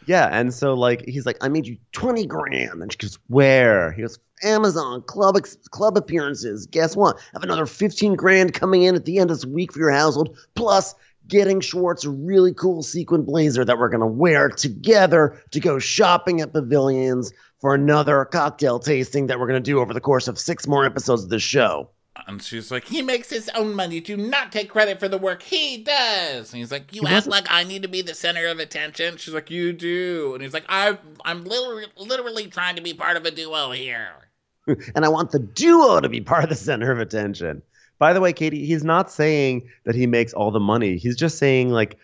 Yeah. 0.06 0.28
And 0.30 0.52
so 0.52 0.74
like, 0.74 1.04
he's 1.06 1.26
like, 1.26 1.38
I 1.40 1.48
made 1.48 1.66
you 1.66 1.76
20 1.92 2.26
grand. 2.26 2.82
And 2.82 2.92
she 2.92 2.98
goes, 2.98 3.18
where? 3.28 3.92
He 3.92 4.02
goes, 4.02 4.18
Amazon 4.42 5.02
club, 5.02 5.36
ex- 5.36 5.56
club 5.70 5.96
appearances. 5.96 6.66
Guess 6.66 6.96
what? 6.96 7.16
I 7.16 7.20
have 7.34 7.42
another 7.42 7.66
15 7.66 8.14
grand 8.14 8.52
coming 8.52 8.82
in 8.82 8.94
at 8.94 9.04
the 9.04 9.18
end 9.18 9.30
of 9.30 9.36
this 9.36 9.46
week 9.46 9.72
for 9.72 9.78
your 9.78 9.90
household. 9.90 10.36
Plus 10.54 10.94
getting 11.26 11.60
Schwartz 11.60 12.04
a 12.04 12.10
really 12.10 12.52
cool 12.52 12.82
sequin 12.82 13.22
blazer 13.22 13.64
that 13.64 13.78
we're 13.78 13.88
going 13.88 14.00
to 14.00 14.06
wear 14.06 14.48
together 14.48 15.42
to 15.52 15.60
go 15.60 15.78
shopping 15.78 16.40
at 16.40 16.52
pavilions 16.52 17.32
for 17.60 17.74
another 17.74 18.24
cocktail 18.26 18.78
tasting 18.78 19.28
that 19.28 19.38
we're 19.40 19.46
going 19.46 19.62
to 19.62 19.70
do 19.70 19.80
over 19.80 19.94
the 19.94 20.00
course 20.00 20.28
of 20.28 20.38
six 20.38 20.66
more 20.66 20.84
episodes 20.84 21.24
of 21.24 21.30
the 21.30 21.38
show. 21.38 21.88
And 22.26 22.42
she's 22.42 22.70
like, 22.70 22.84
He 22.84 23.02
makes 23.02 23.30
his 23.30 23.50
own 23.54 23.74
money. 23.74 24.00
Do 24.00 24.16
not 24.16 24.52
take 24.52 24.70
credit 24.70 25.00
for 25.00 25.08
the 25.08 25.18
work 25.18 25.42
he 25.42 25.78
does. 25.78 26.52
And 26.52 26.58
he's 26.58 26.70
like, 26.70 26.94
You 26.94 27.02
He 27.02 27.14
act 27.14 27.26
like 27.26 27.46
I 27.50 27.64
need 27.64 27.82
to 27.82 27.88
be 27.88 28.02
the 28.02 28.14
center 28.14 28.46
of 28.46 28.58
attention. 28.58 29.16
She's 29.16 29.34
like, 29.34 29.50
You 29.50 29.72
do. 29.72 30.34
And 30.34 30.42
he's 30.42 30.54
like, 30.54 30.64
I, 30.68 30.98
I'm 31.24 31.44
literally, 31.44 31.86
literally 31.96 32.46
trying 32.46 32.76
to 32.76 32.82
be 32.82 32.94
part 32.94 33.16
of 33.16 33.24
a 33.24 33.30
duo 33.30 33.72
here. 33.72 34.12
and 34.66 35.04
I 35.04 35.08
want 35.08 35.32
the 35.32 35.38
duo 35.38 36.00
to 36.00 36.08
be 36.08 36.20
part 36.20 36.44
of 36.44 36.50
the 36.50 36.56
center 36.56 36.90
of 36.92 36.98
attention. 36.98 37.62
By 37.98 38.12
the 38.12 38.20
way, 38.20 38.32
Katie, 38.32 38.64
he's 38.64 38.84
not 38.84 39.10
saying 39.10 39.68
that 39.84 39.94
he 39.94 40.06
makes 40.06 40.32
all 40.32 40.50
the 40.50 40.60
money. 40.60 40.96
He's 40.96 41.16
just 41.16 41.38
saying 41.38 41.70
like, 41.70 41.98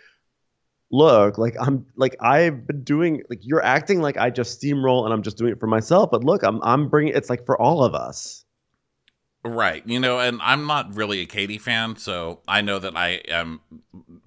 look, 0.90 1.38
like 1.38 1.57
I'm 1.61 1.87
like 1.97 2.17
I've 2.21 2.67
been 2.67 2.83
doing 2.83 3.23
like 3.29 3.40
you're 3.43 3.62
acting 3.64 4.00
like 4.00 4.17
I 4.17 4.31
just 4.31 4.61
steamroll 4.61 5.05
and 5.05 5.12
I'm 5.12 5.23
just 5.23 5.37
doing 5.37 5.52
it 5.52 5.61
for 5.61 5.67
myself, 5.67 6.11
but 6.11 6.25
look, 6.25 6.43
I'm 6.43 6.61
I'm 6.62 6.88
bringing 6.88 7.14
it's 7.14 7.31
like 7.31 7.47
for 7.47 7.61
all 7.61 7.85
of 7.85 7.94
us. 7.94 8.39
Right. 9.42 9.83
You 9.87 9.98
know, 9.98 10.18
and 10.18 10.38
I'm 10.42 10.66
not 10.66 10.94
really 10.94 11.20
a 11.20 11.26
Katie 11.26 11.57
fan, 11.57 11.96
so 11.96 12.40
I 12.46 12.61
know 12.61 12.79
that 12.79 12.94
I 12.94 13.22
am 13.26 13.61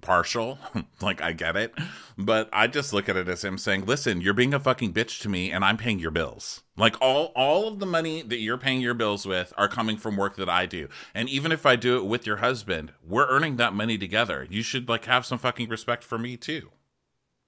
partial. 0.02 0.58
like, 1.02 1.21
I 1.21 1.34
get 1.34 1.56
it. 1.56 1.71
But 2.17 2.49
I 2.52 2.65
just 2.65 2.93
look 2.93 3.08
at 3.08 3.15
it 3.15 3.28
as 3.28 3.43
him 3.43 3.60
saying, 3.60 3.86
listen, 3.86 4.21
you're 4.21 4.34
being 4.34 4.56
a 4.56 4.60
fucking 4.60 4.91
bitch 4.91 5.21
to 5.21 5.30
me, 5.30 5.52
and 5.52 5.63
I'm 5.63 5.78
paying 5.78 5.99
your 5.99 6.10
bills. 6.10 6.63
Like, 6.78 6.99
all, 6.99 7.32
all 7.36 7.67
of 7.67 7.80
the 7.80 7.86
money 7.86 8.23
that 8.23 8.39
you're 8.39 8.58
paying 8.58 8.82
your 8.82 8.95
bills 8.95 9.28
with 9.28 9.54
are 9.56 9.67
coming 9.67 9.97
from 9.97 10.17
work 10.17 10.36
that 10.38 10.49
I 10.49 10.65
do. 10.65 10.88
And 11.13 11.30
even 11.30 11.52
if 11.52 11.67
I 11.67 11.76
do 11.76 11.97
it 11.97 12.06
with 12.06 12.26
your 12.26 12.38
husband, 12.38 12.93
we're 13.06 13.28
earning 13.28 13.58
that 13.58 13.76
money 13.76 13.99
together. 13.99 14.47
You 14.49 14.63
should, 14.63 14.89
like, 14.89 15.06
have 15.06 15.28
some 15.28 15.38
fucking 15.38 15.69
respect 15.69 16.04
for 16.04 16.17
me, 16.17 16.38
too. 16.38 16.71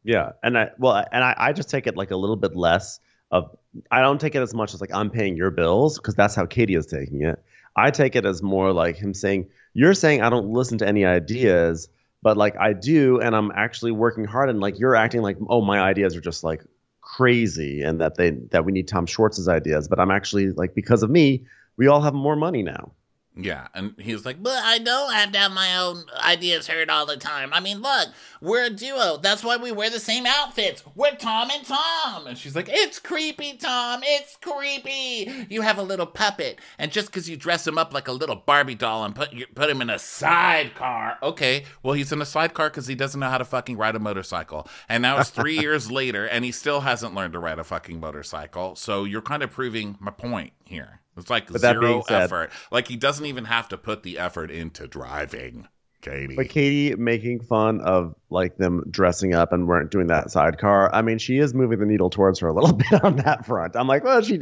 Yeah, 0.04 0.34
and 0.44 0.56
I 0.56 0.70
well, 0.78 1.04
and 1.12 1.24
I, 1.24 1.34
I 1.36 1.52
just 1.52 1.68
take 1.68 1.88
it 1.88 1.98
like 1.98 2.12
a 2.12 2.16
little 2.16 2.36
bit 2.36 2.56
less 2.56 3.00
of. 3.32 3.50
I 3.90 4.02
don't 4.02 4.22
take 4.22 4.36
it 4.36 4.42
as 4.42 4.54
much 4.54 4.76
as 4.76 4.80
like 4.80 4.94
I'm 4.94 5.10
paying 5.10 5.36
your 5.36 5.50
bills 5.50 5.98
because 5.98 6.14
that's 6.14 6.36
how 6.36 6.46
Katie 6.46 6.76
is 6.76 6.86
taking 6.86 7.24
it. 7.24 7.44
I 7.76 7.92
take 7.92 8.16
it 8.16 8.26
as 8.26 8.42
more 8.42 8.72
like 8.72 8.96
him 8.98 9.14
saying, 9.14 9.50
"You're 9.74 9.94
saying 9.94 10.22
I 10.22 10.30
don't 10.30 10.50
listen 10.50 10.78
to 10.80 10.88
any 10.88 11.06
ideas, 11.06 11.90
but 12.22 12.38
like 12.38 12.56
I 12.58 12.74
do, 12.74 13.20
and 13.20 13.36
I'm 13.36 13.52
actually 13.56 13.92
working 13.92 14.26
hard, 14.26 14.50
and 14.50 14.60
like 14.60 14.80
you're 14.80 14.96
acting 14.96 15.22
like, 15.22 15.38
oh, 15.50 15.62
my 15.62 15.80
ideas 15.80 16.16
are 16.16 16.22
just 16.22 16.44
like 16.44 16.64
crazy, 17.02 17.82
and 17.82 18.02
that 18.02 18.16
they 18.16 18.32
that 18.52 18.66
we 18.66 18.72
need 18.72 18.88
Tom 18.88 19.06
Schwartz's 19.06 19.48
ideas, 19.48 19.88
but 19.88 20.00
I'm 20.00 20.12
actually 20.12 20.52
like 20.52 20.74
because 20.76 21.04
of 21.04 21.10
me, 21.10 21.46
we 21.78 21.88
all 21.88 22.02
have 22.02 22.14
more 22.14 22.36
money 22.36 22.64
now." 22.64 22.92
Yeah, 23.38 23.68
and 23.74 23.96
he's 24.00 24.26
like, 24.26 24.42
but 24.42 24.64
I 24.64 24.80
don't 24.80 25.12
have 25.12 25.34
to 25.34 25.40
have 25.40 25.52
my 25.52 25.78
own 25.78 26.06
ideas 26.24 26.68
heard 26.68 26.90
all 26.90 27.06
the 27.06 27.18
time. 27.18 27.50
I 27.52 27.60
mean, 27.60 27.82
look, 27.82 28.10
we're 28.40 28.66
a 28.66 28.70
duo. 28.70 29.18
That's 29.18 29.44
why 29.44 29.58
we 29.58 29.74
wear 29.74 29.90
the 29.90 30.00
same 30.00 30.26
outfits. 30.26 30.84
We're 30.96 31.16
Tom 31.16 31.50
and 31.52 31.66
Tom. 31.66 32.28
And 32.28 32.38
she's 32.38 32.56
like, 32.56 32.70
it's 32.70 32.98
creepy, 32.98 33.58
Tom. 33.58 34.02
It's 34.04 34.38
creepy. 34.38 35.48
You 35.50 35.62
have 35.64 35.78
a 35.78 35.84
little 35.84 36.06
puppet, 36.06 36.60
and 36.80 36.94
just 36.94 37.08
because 37.08 37.30
you 37.30 37.36
dress 37.36 37.68
him 37.68 37.78
up 37.78 37.94
like 37.94 38.08
a 38.08 38.14
little 38.14 38.38
Barbie 38.38 38.76
doll 38.76 39.04
and 39.04 39.14
put 39.14 39.34
you, 39.34 39.46
put 39.54 39.70
him 39.70 39.82
in 39.82 39.90
a 39.90 40.00
sidecar, 40.00 41.18
okay? 41.22 41.66
Well, 41.84 41.94
he's 41.94 42.14
in 42.14 42.22
a 42.22 42.26
sidecar 42.26 42.70
because 42.70 42.88
he 42.88 42.96
doesn't 42.96 43.20
know 43.20 43.30
how 43.30 43.38
to 43.38 43.46
fucking 43.46 43.76
ride 43.76 43.96
a 43.96 44.00
motorcycle. 44.00 44.68
And 44.88 45.02
now 45.02 45.20
it's 45.20 45.30
three 45.30 45.60
years 45.66 45.92
later, 45.92 46.26
and 46.26 46.46
he 46.46 46.54
still 46.54 46.82
hasn't 46.82 47.14
learned 47.14 47.34
to 47.34 47.40
ride 47.40 47.60
a 47.60 47.66
fucking 47.66 48.00
motorcycle. 48.00 48.76
So 48.76 49.04
you're 49.04 49.22
kind 49.22 49.44
of 49.44 49.52
proving 49.52 49.98
my 50.00 50.12
point 50.12 50.54
here. 50.64 51.02
It's 51.18 51.30
like 51.30 51.52
But 51.52 51.62
zero 51.62 52.04
said- 52.08 52.24
effort. 52.24 52.52
Like 52.72 52.88
he 52.88 52.96
doesn't 52.98 53.26
even 53.26 53.46
have 53.46 53.70
to 53.70 53.78
put 53.78 54.04
the 54.04 54.18
effort 54.20 54.52
into 54.52 54.88
driving, 54.88 55.68
Katie. 56.02 56.36
But 56.36 56.50
Katie 56.50 56.94
making 56.96 57.40
fun 57.40 57.82
of 57.82 58.16
like 58.30 58.58
them 58.58 58.84
dressing 58.92 59.34
up 59.34 59.54
and 59.54 59.68
weren't 59.68 59.92
doing 59.92 60.08
that 60.08 60.30
sidecar. 60.30 60.94
I 60.94 61.02
mean, 61.02 61.18
she 61.18 61.38
is 61.40 61.54
moving 61.54 61.80
the 61.80 61.86
needle 61.86 62.10
towards 62.10 62.40
her 62.40 62.48
a 62.50 62.54
little 62.54 62.74
bit 62.92 63.04
on 63.04 63.16
that 63.18 63.46
front. 63.46 63.76
I'm 63.76 63.88
like, 63.88 64.04
well, 64.04 64.22
she 64.22 64.42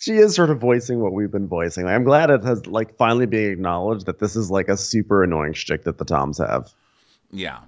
she 0.00 0.14
is 0.16 0.34
sort 0.34 0.50
of 0.50 0.58
voicing 0.58 1.00
what 1.00 1.12
we've 1.12 1.30
been 1.30 1.48
voicing. 1.48 1.84
Like, 1.84 1.94
I'm 1.94 2.04
glad 2.04 2.30
it 2.30 2.42
has 2.44 2.66
like 2.66 2.96
finally 2.96 3.26
being 3.26 3.52
acknowledged 3.52 4.06
that 4.06 4.18
this 4.18 4.36
is 4.36 4.50
like 4.50 4.68
a 4.68 4.76
super 4.76 5.22
annoying 5.22 5.52
shtick 5.52 5.84
that 5.84 5.98
the 5.98 6.04
Toms 6.04 6.38
have. 6.38 6.72
yeah. 7.30 7.58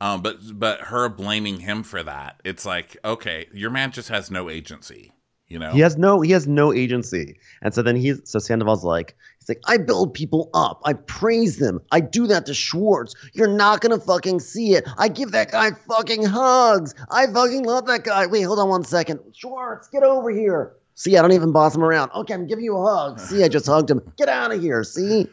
Um, 0.00 0.22
but 0.22 0.36
but 0.56 0.80
her 0.82 1.08
blaming 1.08 1.58
him 1.58 1.82
for 1.82 2.00
that, 2.04 2.40
it's 2.44 2.64
like, 2.64 2.96
okay, 3.04 3.48
your 3.52 3.70
man 3.70 3.90
just 3.90 4.08
has 4.10 4.30
no 4.30 4.48
agency, 4.48 5.10
you 5.48 5.58
know? 5.58 5.72
He 5.72 5.80
has 5.80 5.96
no 5.96 6.20
he 6.20 6.32
has 6.32 6.46
no 6.46 6.72
agency. 6.72 7.38
And 7.62 7.74
so 7.74 7.82
then 7.82 7.96
he's 7.96 8.20
so 8.24 8.38
Sandoval's 8.38 8.84
like 8.84 9.16
he's 9.38 9.48
like, 9.48 9.62
I 9.66 9.78
build 9.78 10.14
people 10.14 10.50
up. 10.54 10.80
I 10.84 10.92
praise 10.92 11.56
them. 11.56 11.80
I 11.90 12.00
do 12.00 12.26
that 12.26 12.46
to 12.46 12.54
Schwartz. 12.54 13.14
You're 13.32 13.48
not 13.48 13.80
gonna 13.80 13.98
fucking 13.98 14.40
see 14.40 14.74
it. 14.74 14.86
I 14.98 15.08
give 15.08 15.32
that 15.32 15.50
guy 15.50 15.70
fucking 15.88 16.24
hugs. 16.24 16.94
I 17.10 17.26
fucking 17.26 17.64
love 17.64 17.86
that 17.86 18.04
guy. 18.04 18.26
Wait, 18.26 18.42
hold 18.42 18.58
on 18.58 18.68
one 18.68 18.84
second. 18.84 19.20
Schwartz, 19.32 19.88
get 19.88 20.02
over 20.02 20.30
here. 20.30 20.74
See, 20.94 21.16
I 21.16 21.22
don't 21.22 21.32
even 21.32 21.52
boss 21.52 21.76
him 21.76 21.84
around. 21.84 22.10
Okay, 22.12 22.34
I'm 22.34 22.46
giving 22.46 22.64
you 22.64 22.76
a 22.76 22.84
hug. 22.84 23.20
See, 23.20 23.44
I 23.44 23.48
just 23.48 23.66
hugged 23.66 23.88
him. 23.88 24.00
Get 24.16 24.28
out 24.28 24.52
of 24.52 24.60
here. 24.60 24.82
See? 24.82 25.28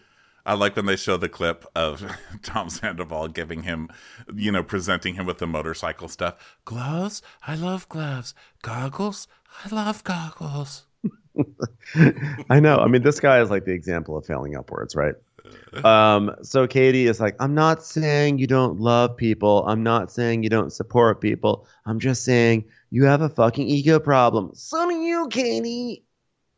I 0.45 0.54
like 0.54 0.75
when 0.75 0.86
they 0.86 0.95
show 0.95 1.17
the 1.17 1.28
clip 1.28 1.65
of 1.75 2.06
Tom 2.43 2.69
Sandoval 2.69 3.30
giving 3.30 3.63
him, 3.63 3.89
you 4.32 4.51
know, 4.51 4.62
presenting 4.62 5.15
him 5.15 5.25
with 5.25 5.39
the 5.39 5.47
motorcycle 5.47 6.08
stuff. 6.08 6.36
Gloves? 6.65 7.23
I 7.47 7.56
love 7.56 7.89
gloves. 7.89 8.36
Goggles? 8.62 9.28
I 9.63 9.74
love 9.74 10.04
goggles. 10.04 10.84
I 12.50 12.60
know. 12.60 12.78
I 12.78 12.88
mean, 12.88 13.04
this 13.04 13.20
guy 13.20 13.41
is 13.41 13.50
like 13.50 13.65
the 13.65 13.74
example 13.74 14.18
of 14.18 14.26
failing 14.26 14.56
upwards, 14.56 14.96
right? 14.96 15.15
Um, 15.84 16.34
so 16.41 16.68
Katie 16.68 17.06
is 17.06 17.20
like, 17.20 17.36
I'm 17.39 17.54
not 17.54 17.84
saying 17.84 18.39
you 18.39 18.48
don't 18.48 18.80
love 18.80 19.18
people. 19.18 19.65
I'm 19.68 19.84
not 19.84 20.10
saying 20.10 20.41
you 20.41 20.50
don't 20.50 20.72
support 20.72 21.20
people. 21.20 21.68
I'm 21.86 22.00
just 22.00 22.24
saying 22.24 22.65
you 22.91 23.04
have 23.04 23.22
a 23.22 23.30
fucking 23.30 23.68
ego 23.68 24.00
problem. 24.00 24.52
So 24.54 24.88
do 24.88 24.96
you, 24.96 25.28
Katie. 25.28 26.06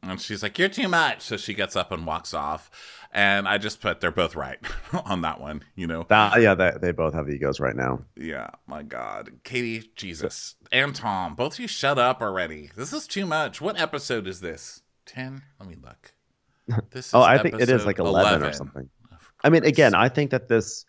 And 0.04 0.22
she's 0.22 0.44
like, 0.44 0.60
You're 0.60 0.70
too 0.70 0.88
much. 0.88 1.22
So 1.22 1.36
she 1.36 1.54
gets 1.54 1.76
up 1.76 1.92
and 1.92 2.06
walks 2.06 2.34
off. 2.34 2.70
And 3.18 3.48
I 3.48 3.58
just 3.58 3.82
put, 3.82 4.00
they're 4.00 4.12
both 4.12 4.36
right 4.36 4.60
on 5.06 5.22
that 5.22 5.42
one, 5.42 5.64
you 5.76 5.88
know? 5.88 6.06
That, 6.08 6.40
yeah, 6.40 6.54
they, 6.54 6.74
they 6.80 6.92
both 6.92 7.16
have 7.16 7.28
egos 7.28 7.60
right 7.60 7.76
now. 7.76 8.04
Yeah, 8.16 8.52
my 8.68 8.84
God. 8.84 9.32
Katie, 9.44 9.90
Jesus. 9.96 10.54
And 10.72 10.94
Tom, 10.94 11.34
both 11.34 11.54
of 11.54 11.60
you 11.60 11.68
shut 11.68 11.98
up 11.98 12.22
already. 12.22 12.70
This 12.76 12.94
is 12.94 13.08
too 13.08 13.26
much. 13.26 13.60
What 13.60 13.82
episode 13.82 14.28
is 14.28 14.42
this? 14.42 14.84
10? 15.08 15.42
Let 15.60 15.68
me 15.68 15.76
look. 15.84 16.14
This 16.92 17.12
oh, 17.12 17.22
is 17.22 17.26
Oh, 17.26 17.28
I 17.28 17.40
think 17.40 17.60
it 17.60 17.70
is 17.70 17.88
like 17.88 17.98
11, 17.98 18.44
or 18.44 18.54
something. 18.54 18.88
Oh, 19.12 19.18
I 19.44 19.50
mean, 19.50 19.64
again, 19.66 19.96
I 19.96 20.10
think 20.10 20.30
that 20.30 20.48
this, 20.48 20.86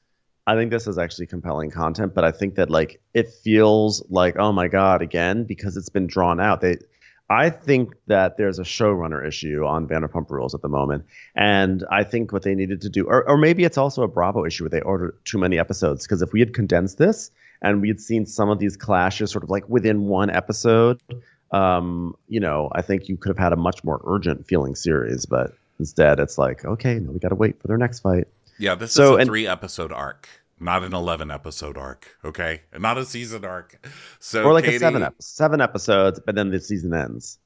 I 0.46 0.54
think 0.54 0.70
this 0.70 0.86
is 0.86 0.98
actually 0.98 1.28
compelling 1.28 1.70
content, 1.70 2.14
but 2.14 2.24
I 2.24 2.32
think 2.32 2.56
that 2.56 2.68
like 2.68 3.00
it 3.14 3.30
feels 3.30 4.04
like 4.10 4.36
oh 4.38 4.50
my 4.50 4.66
god 4.66 5.02
again 5.02 5.44
because 5.44 5.76
it's 5.76 5.90
been 5.90 6.06
drawn 6.06 6.40
out. 6.40 6.62
They 6.62 6.78
I 7.30 7.50
think 7.50 7.94
that 8.06 8.36
there's 8.38 8.58
a 8.58 8.62
showrunner 8.62 9.26
issue 9.26 9.64
on 9.66 9.86
Vanderpump 9.86 10.30
Rules 10.30 10.54
at 10.54 10.62
the 10.62 10.68
moment, 10.68 11.04
and 11.34 11.84
I 11.90 12.02
think 12.04 12.32
what 12.32 12.42
they 12.42 12.54
needed 12.54 12.80
to 12.82 12.88
do, 12.88 13.04
or, 13.06 13.28
or 13.28 13.36
maybe 13.36 13.64
it's 13.64 13.76
also 13.76 14.02
a 14.02 14.08
Bravo 14.08 14.44
issue 14.46 14.64
where 14.64 14.70
they 14.70 14.80
ordered 14.80 15.14
too 15.24 15.36
many 15.38 15.58
episodes. 15.58 16.04
Because 16.06 16.22
if 16.22 16.32
we 16.32 16.40
had 16.40 16.54
condensed 16.54 16.96
this 16.98 17.30
and 17.60 17.82
we 17.82 17.88
had 17.88 18.00
seen 18.00 18.24
some 18.24 18.48
of 18.48 18.58
these 18.58 18.76
clashes 18.76 19.30
sort 19.30 19.44
of 19.44 19.50
like 19.50 19.68
within 19.68 20.04
one 20.04 20.30
episode, 20.30 21.00
um, 21.50 22.16
you 22.28 22.40
know, 22.40 22.70
I 22.72 22.82
think 22.82 23.08
you 23.08 23.16
could 23.16 23.30
have 23.30 23.38
had 23.38 23.52
a 23.52 23.56
much 23.56 23.84
more 23.84 24.00
urgent 24.06 24.46
feeling 24.46 24.74
series. 24.74 25.26
But 25.26 25.52
instead, 25.78 26.20
it's 26.20 26.38
like, 26.38 26.64
okay, 26.64 26.98
no, 26.98 27.12
we 27.12 27.18
got 27.18 27.28
to 27.28 27.34
wait 27.34 27.60
for 27.60 27.68
their 27.68 27.78
next 27.78 28.00
fight. 28.00 28.26
Yeah, 28.58 28.74
this 28.74 28.92
So, 28.92 29.02
is 29.04 29.10
a 29.10 29.14
and- 29.20 29.28
three 29.28 29.46
episode 29.46 29.92
arc, 29.92 30.28
not 30.60 30.84
an 30.84 30.94
eleven 30.94 31.30
episode 31.30 31.76
arc. 31.76 32.16
Okay, 32.24 32.62
not 32.78 32.98
a 32.98 33.04
season 33.04 33.44
arc. 33.44 33.86
So 34.18 34.44
or 34.44 34.52
like 34.52 34.64
Katie, 34.64 34.76
a 34.76 34.80
seven 34.80 35.02
ep- 35.02 35.14
seven 35.20 35.60
episodes, 35.60 36.20
but 36.24 36.34
then 36.34 36.50
the 36.50 36.60
season 36.60 36.94
ends. 36.94 37.38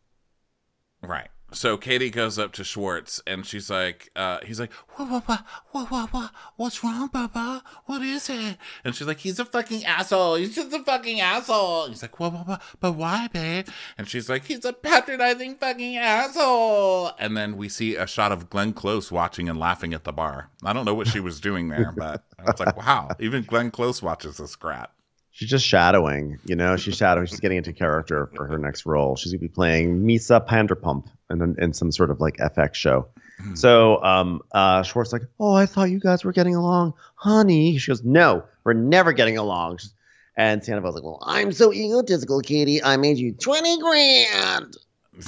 Right. 1.02 1.28
So 1.54 1.76
Katie 1.76 2.08
goes 2.08 2.38
up 2.38 2.52
to 2.52 2.64
Schwartz 2.64 3.20
and 3.26 3.44
she's 3.44 3.68
like, 3.68 4.10
uh, 4.16 4.38
he's 4.42 4.58
like, 4.58 4.72
what, 4.72 5.10
what, 5.10 5.24
what, 5.28 5.44
what, 5.70 5.90
what, 5.90 6.12
what, 6.12 6.30
what's 6.56 6.82
wrong, 6.82 7.10
Papa? 7.10 7.62
What 7.84 8.00
is 8.00 8.30
it? 8.30 8.56
And 8.84 8.94
she's 8.94 9.06
like, 9.06 9.18
he's 9.18 9.38
a 9.38 9.44
fucking 9.44 9.84
asshole. 9.84 10.36
He's 10.36 10.54
just 10.54 10.72
a 10.72 10.82
fucking 10.82 11.20
asshole. 11.20 11.88
He's 11.88 12.00
like, 12.00 12.18
what, 12.18 12.32
what, 12.32 12.48
what, 12.48 12.62
but 12.80 12.92
why, 12.92 13.28
babe? 13.28 13.66
And 13.98 14.08
she's 14.08 14.30
like, 14.30 14.46
he's 14.46 14.64
a 14.64 14.72
patronizing 14.72 15.56
fucking 15.56 15.98
asshole. 15.98 17.10
And 17.18 17.36
then 17.36 17.58
we 17.58 17.68
see 17.68 17.96
a 17.96 18.06
shot 18.06 18.32
of 18.32 18.48
Glenn 18.48 18.72
Close 18.72 19.12
watching 19.12 19.48
and 19.48 19.58
laughing 19.58 19.92
at 19.92 20.04
the 20.04 20.12
bar. 20.12 20.48
I 20.64 20.72
don't 20.72 20.86
know 20.86 20.94
what 20.94 21.08
she 21.08 21.20
was 21.20 21.38
doing 21.38 21.68
there, 21.68 21.92
but 21.94 22.24
I 22.38 22.44
was 22.44 22.60
like, 22.60 22.76
wow, 22.78 23.10
even 23.20 23.42
Glenn 23.42 23.70
Close 23.70 24.02
watches 24.02 24.38
this 24.38 24.56
crap. 24.56 24.92
She's 25.32 25.48
just 25.48 25.66
shadowing, 25.66 26.38
you 26.44 26.54
know. 26.54 26.76
She's 26.76 26.96
shadowing. 26.96 27.26
She's 27.26 27.40
getting 27.40 27.56
into 27.58 27.72
character 27.72 28.30
for 28.36 28.46
her 28.46 28.58
next 28.58 28.84
role. 28.86 29.16
She's 29.16 29.32
gonna 29.32 29.40
be 29.40 29.48
playing 29.48 30.02
Misa 30.02 30.46
Panderpump 30.46 31.06
in 31.30 31.56
in 31.58 31.72
some 31.72 31.90
sort 31.90 32.10
of 32.10 32.20
like 32.20 32.36
FX 32.36 32.74
show. 32.74 33.08
So 33.54 34.00
um, 34.04 34.40
uh, 34.52 34.82
Schwartz 34.84 35.12
like, 35.12 35.22
oh, 35.40 35.52
I 35.54 35.66
thought 35.66 35.90
you 35.90 35.98
guys 35.98 36.22
were 36.22 36.32
getting 36.32 36.54
along, 36.54 36.94
honey. 37.16 37.76
She 37.78 37.90
goes, 37.90 38.04
no, 38.04 38.44
we're 38.62 38.72
never 38.74 39.12
getting 39.12 39.36
along. 39.36 39.78
She's- 39.78 39.94
And 40.36 40.62
Sandoval's 40.64 40.94
like, 40.94 41.02
well, 41.04 41.18
I'm 41.26 41.50
so 41.50 41.72
egotistical, 41.72 42.40
Katie. 42.40 42.82
I 42.82 42.96
made 42.98 43.16
you 43.18 43.32
twenty 43.32 43.78
grand. 43.80 44.76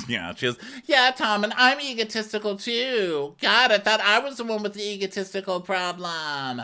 Yeah, 0.08 0.34
she 0.34 0.46
goes, 0.46 0.56
Yeah, 0.86 1.10
Tom, 1.14 1.44
and 1.44 1.52
I'm 1.56 1.78
egotistical 1.80 2.56
too. 2.56 3.34
God, 3.40 3.70
I 3.70 3.78
thought 3.78 4.00
I 4.00 4.18
was 4.18 4.38
the 4.38 4.44
one 4.44 4.62
with 4.62 4.72
the 4.74 4.82
egotistical 4.82 5.60
problem. 5.60 6.62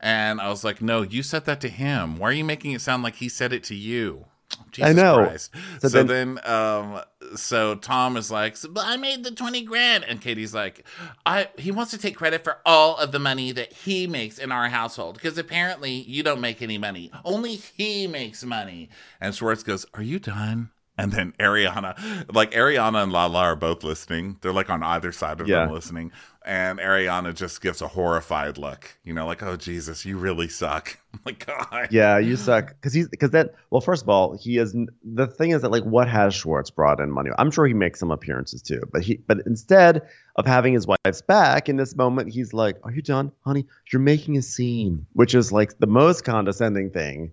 And 0.00 0.40
I 0.40 0.48
was 0.48 0.64
like, 0.64 0.80
No, 0.80 1.02
you 1.02 1.22
said 1.22 1.44
that 1.46 1.60
to 1.62 1.68
him. 1.68 2.16
Why 2.18 2.28
are 2.28 2.32
you 2.32 2.44
making 2.44 2.72
it 2.72 2.80
sound 2.80 3.02
like 3.02 3.16
he 3.16 3.28
said 3.28 3.52
it 3.52 3.64
to 3.64 3.74
you? 3.74 4.26
Jesus 4.72 4.96
know. 4.96 5.16
Christ. 5.16 5.50
So, 5.80 5.88
So 5.88 6.02
then, 6.02 6.40
um, 6.44 7.00
so 7.36 7.74
Tom 7.76 8.16
is 8.16 8.30
like, 8.30 8.56
but 8.70 8.84
I 8.84 8.96
made 8.96 9.24
the 9.24 9.30
20 9.30 9.62
grand. 9.62 10.04
And 10.04 10.20
Katie's 10.20 10.54
like, 10.54 10.84
I, 11.26 11.48
he 11.56 11.70
wants 11.70 11.90
to 11.92 11.98
take 11.98 12.16
credit 12.16 12.44
for 12.44 12.58
all 12.64 12.96
of 12.96 13.12
the 13.12 13.18
money 13.18 13.52
that 13.52 13.72
he 13.72 14.06
makes 14.06 14.38
in 14.38 14.52
our 14.52 14.68
household 14.68 15.14
because 15.14 15.38
apparently 15.38 15.92
you 15.92 16.22
don't 16.22 16.40
make 16.40 16.62
any 16.62 16.78
money. 16.78 17.10
Only 17.24 17.56
he 17.56 18.06
makes 18.06 18.44
money. 18.44 18.90
And 19.20 19.34
Schwartz 19.34 19.62
goes, 19.62 19.86
Are 19.94 20.02
you 20.02 20.18
done? 20.18 20.70
And 21.02 21.12
then 21.12 21.32
Ariana, 21.40 22.32
like 22.34 22.52
Ariana 22.52 23.02
and 23.02 23.12
Lala 23.12 23.38
are 23.38 23.56
both 23.56 23.82
listening. 23.84 24.36
They're 24.40 24.52
like 24.52 24.70
on 24.70 24.82
either 24.82 25.12
side 25.12 25.40
of 25.40 25.48
Yeah. 25.48 25.64
them 25.64 25.72
listening. 25.74 26.12
And 26.42 26.78
Ariana 26.78 27.34
just 27.34 27.60
gives 27.60 27.82
a 27.82 27.86
horrified 27.88 28.56
look, 28.56 28.96
you 29.04 29.12
know, 29.12 29.26
like, 29.26 29.42
oh, 29.42 29.56
Jesus, 29.56 30.06
you 30.06 30.16
really 30.18 30.48
suck. 30.48 30.98
Oh 31.12 31.18
like, 31.26 31.44
God. 31.44 31.88
Yeah, 31.90 32.18
you 32.18 32.36
suck. 32.36 32.68
Because 32.68 32.92
he's 32.94 33.08
because 33.08 33.30
that. 33.32 33.54
Well, 33.70 33.80
first 33.80 34.02
of 34.04 34.08
all, 34.08 34.36
he 34.38 34.58
is. 34.58 34.76
The 35.02 35.26
thing 35.26 35.50
is 35.50 35.62
that 35.62 35.70
like, 35.72 35.82
what 35.82 36.08
has 36.08 36.34
Schwartz 36.34 36.70
brought 36.70 37.00
in 37.00 37.10
money? 37.10 37.30
I'm 37.36 37.50
sure 37.50 37.66
he 37.66 37.74
makes 37.74 37.98
some 37.98 38.12
appearances 38.12 38.62
too, 38.62 38.80
but 38.92 39.02
he. 39.02 39.16
But 39.26 39.38
instead 39.44 40.02
of 40.36 40.46
having 40.46 40.72
his 40.72 40.86
wife's 40.86 41.20
back 41.20 41.68
in 41.68 41.76
this 41.76 41.96
moment, 41.96 42.32
he's 42.32 42.52
like, 42.54 42.76
"Are 42.84 42.92
you 42.92 43.02
done, 43.02 43.32
honey? 43.44 43.66
You're 43.92 44.00
making 44.00 44.36
a 44.38 44.42
scene," 44.42 45.04
which 45.14 45.34
is 45.34 45.50
like 45.50 45.78
the 45.80 45.88
most 45.88 46.24
condescending 46.24 46.90
thing, 46.90 47.32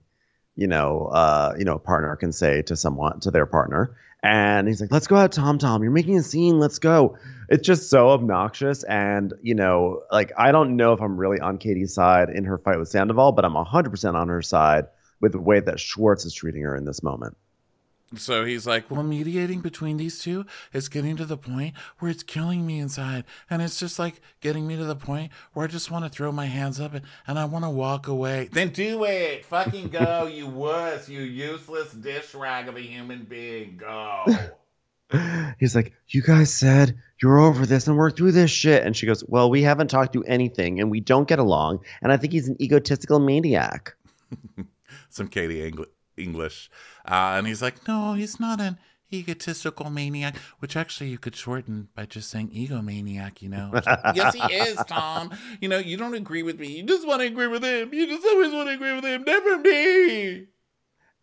you 0.57 0.67
know. 0.67 1.05
Uh, 1.05 1.55
you 1.57 1.63
know, 1.63 1.75
a 1.75 1.79
partner 1.79 2.13
can 2.17 2.33
say 2.33 2.61
to 2.63 2.75
someone 2.75 3.21
to 3.21 3.31
their 3.31 3.45
partner. 3.45 3.95
And 4.23 4.67
he's 4.67 4.81
like, 4.81 4.91
"Let's 4.91 5.07
go 5.07 5.15
out, 5.15 5.31
Tom. 5.31 5.59
Tom, 5.59 5.83
you're 5.83 5.91
making 5.91 6.17
a 6.17 6.23
scene. 6.23 6.59
Let's 6.59 6.79
go." 6.79 7.17
It's 7.49 7.65
just 7.65 7.89
so 7.89 8.09
obnoxious, 8.09 8.83
and 8.83 9.33
you 9.41 9.55
know, 9.55 10.01
like 10.11 10.33
I 10.37 10.51
don't 10.51 10.75
know 10.75 10.93
if 10.93 11.01
I'm 11.01 11.17
really 11.17 11.39
on 11.39 11.59
Katie's 11.59 11.93
side 11.93 12.29
in 12.29 12.43
her 12.45 12.57
fight 12.57 12.79
with 12.79 12.89
Sandoval, 12.89 13.31
but 13.31 13.45
I'm 13.45 13.53
100% 13.53 14.15
on 14.15 14.27
her 14.27 14.41
side 14.41 14.87
with 15.21 15.31
the 15.31 15.39
way 15.39 15.59
that 15.59 15.79
Schwartz 15.79 16.25
is 16.25 16.33
treating 16.33 16.63
her 16.63 16.75
in 16.75 16.83
this 16.83 17.03
moment. 17.03 17.37
So 18.15 18.45
he's 18.45 18.65
like, 18.65 18.89
well, 18.89 19.03
mediating 19.03 19.59
between 19.59 19.97
these 19.97 20.19
two 20.19 20.45
is 20.71 20.87
getting 20.87 21.17
to 21.17 21.25
the 21.25 21.37
point 21.37 21.73
where 21.99 22.09
it's 22.09 22.23
killing 22.23 22.65
me 22.65 22.79
inside. 22.79 23.25
And 23.49 23.61
it's 23.61 23.79
just 23.79 23.99
like 23.99 24.21
getting 24.39 24.65
me 24.65 24.77
to 24.77 24.85
the 24.85 24.95
point 24.95 25.31
where 25.53 25.65
I 25.65 25.67
just 25.67 25.91
want 25.91 26.05
to 26.05 26.09
throw 26.09 26.31
my 26.31 26.45
hands 26.45 26.79
up 26.79 26.93
and, 26.93 27.03
and 27.27 27.37
I 27.37 27.45
want 27.45 27.65
to 27.65 27.69
walk 27.69 28.07
away. 28.07 28.49
Then 28.51 28.69
do 28.69 29.03
it. 29.03 29.43
Fucking 29.45 29.89
go, 29.89 30.27
you 30.27 30.47
wuss, 30.47 31.09
you 31.09 31.21
useless 31.21 31.91
dish 31.91 32.33
rag 32.33 32.69
of 32.69 32.77
a 32.77 32.81
human 32.81 33.23
being. 33.23 33.77
Go. 33.77 34.25
He's 35.59 35.75
like, 35.75 35.93
"You 36.09 36.21
guys 36.21 36.53
said 36.53 36.97
you're 37.21 37.39
over 37.39 37.65
this 37.65 37.87
and 37.87 37.97
we're 37.97 38.11
through 38.11 38.33
this 38.33 38.51
shit," 38.51 38.83
and 38.83 38.95
she 38.95 39.05
goes, 39.05 39.23
"Well, 39.25 39.49
we 39.49 39.61
haven't 39.63 39.89
talked 39.89 40.11
through 40.11 40.23
anything 40.23 40.81
and 40.81 40.91
we 40.91 40.99
don't 40.99 41.27
get 41.27 41.39
along, 41.39 41.79
and 42.01 42.11
I 42.11 42.17
think 42.17 42.33
he's 42.33 42.49
an 42.49 42.61
egotistical 42.61 43.19
maniac." 43.19 43.95
Some 45.09 45.29
Katie 45.29 45.71
Engl- 45.71 45.85
English. 46.17 46.69
Uh, 47.05 47.35
and 47.37 47.47
he's 47.47 47.61
like, 47.61 47.87
no, 47.87 48.13
he's 48.13 48.39
not 48.39 48.59
an 48.59 48.77
egotistical 49.11 49.89
maniac, 49.89 50.35
which 50.59 50.75
actually 50.75 51.09
you 51.09 51.17
could 51.17 51.35
shorten 51.35 51.87
by 51.95 52.05
just 52.05 52.29
saying 52.29 52.49
egomaniac, 52.49 53.41
you 53.41 53.49
know? 53.49 53.71
yes, 54.15 54.33
he 54.33 54.41
is, 54.53 54.83
Tom. 54.85 55.31
You 55.61 55.69
know, 55.69 55.77
you 55.77 55.97
don't 55.97 56.13
agree 56.13 56.43
with 56.43 56.59
me. 56.59 56.67
You 56.67 56.83
just 56.83 57.07
want 57.07 57.21
to 57.21 57.27
agree 57.27 57.47
with 57.47 57.63
him. 57.63 57.93
You 57.93 58.07
just 58.07 58.25
always 58.25 58.51
want 58.51 58.67
to 58.69 58.75
agree 58.75 58.93
with 58.93 59.05
him, 59.05 59.23
never 59.23 59.57
me. 59.59 60.47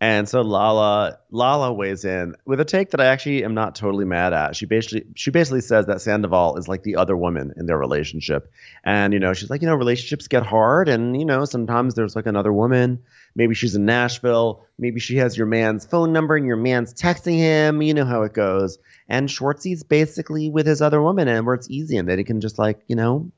And 0.01 0.29
so 0.29 0.43
Lala 0.43 1.19
Lala 1.31 1.73
weighs 1.73 2.05
in 2.05 2.35
with 2.45 2.61
a 2.61 2.65
take 2.65 2.91
that 2.91 3.01
I 3.01 3.07
actually 3.07 3.45
am 3.45 3.55
not 3.55 3.77
totally 3.77 4.05
mad 4.05 4.33
at. 4.33 4.57
She 4.57 4.67
basically 4.67 5.07
she 5.15 5.31
basically 5.31 5.61
says 5.61 5.87
that 5.87 6.01
Sandoval 6.01 6.57
is 6.57 6.69
like 6.69 6.83
the 6.83 6.97
other 6.97 7.17
woman 7.17 7.55
in 7.57 7.67
their 7.67 7.79
relationship. 7.79 8.53
And 8.85 9.13
you 9.13 9.21
know, 9.21 9.33
she's 9.33 9.51
like, 9.51 9.63
you 9.63 9.69
know, 9.69 9.77
relationships 9.77 10.27
get 10.29 10.45
hard 10.45 10.89
and 10.89 11.19
you 11.19 11.25
know, 11.25 11.45
sometimes 11.45 11.95
there's 11.95 12.17
like 12.17 12.27
another 12.27 12.53
woman. 12.53 13.03
Maybe 13.37 13.55
she's 13.55 13.77
in 13.77 13.87
Nashville, 13.87 14.67
maybe 14.79 15.01
she 15.01 15.17
has 15.17 15.37
your 15.37 15.47
man's 15.47 15.87
phone 15.87 16.13
number 16.13 16.37
and 16.37 16.47
your 16.47 16.57
man's 16.57 16.93
texting 16.93 17.37
him, 17.37 17.81
you 17.81 17.95
know 17.95 18.05
how 18.05 18.23
it 18.23 18.35
goes. 18.35 18.79
And 19.09 19.31
Schwartzy's 19.31 19.85
basically 19.85 20.51
with 20.51 20.67
his 20.67 20.83
other 20.83 21.01
woman 21.01 21.29
and 21.29 21.47
where 21.47 21.55
it's 21.55 21.71
easy 21.71 21.97
and 21.97 22.09
that 22.09 22.19
he 22.19 22.25
can 22.25 22.41
just 22.41 22.59
like, 22.59 22.81
you 22.89 22.97
know, 22.97 23.31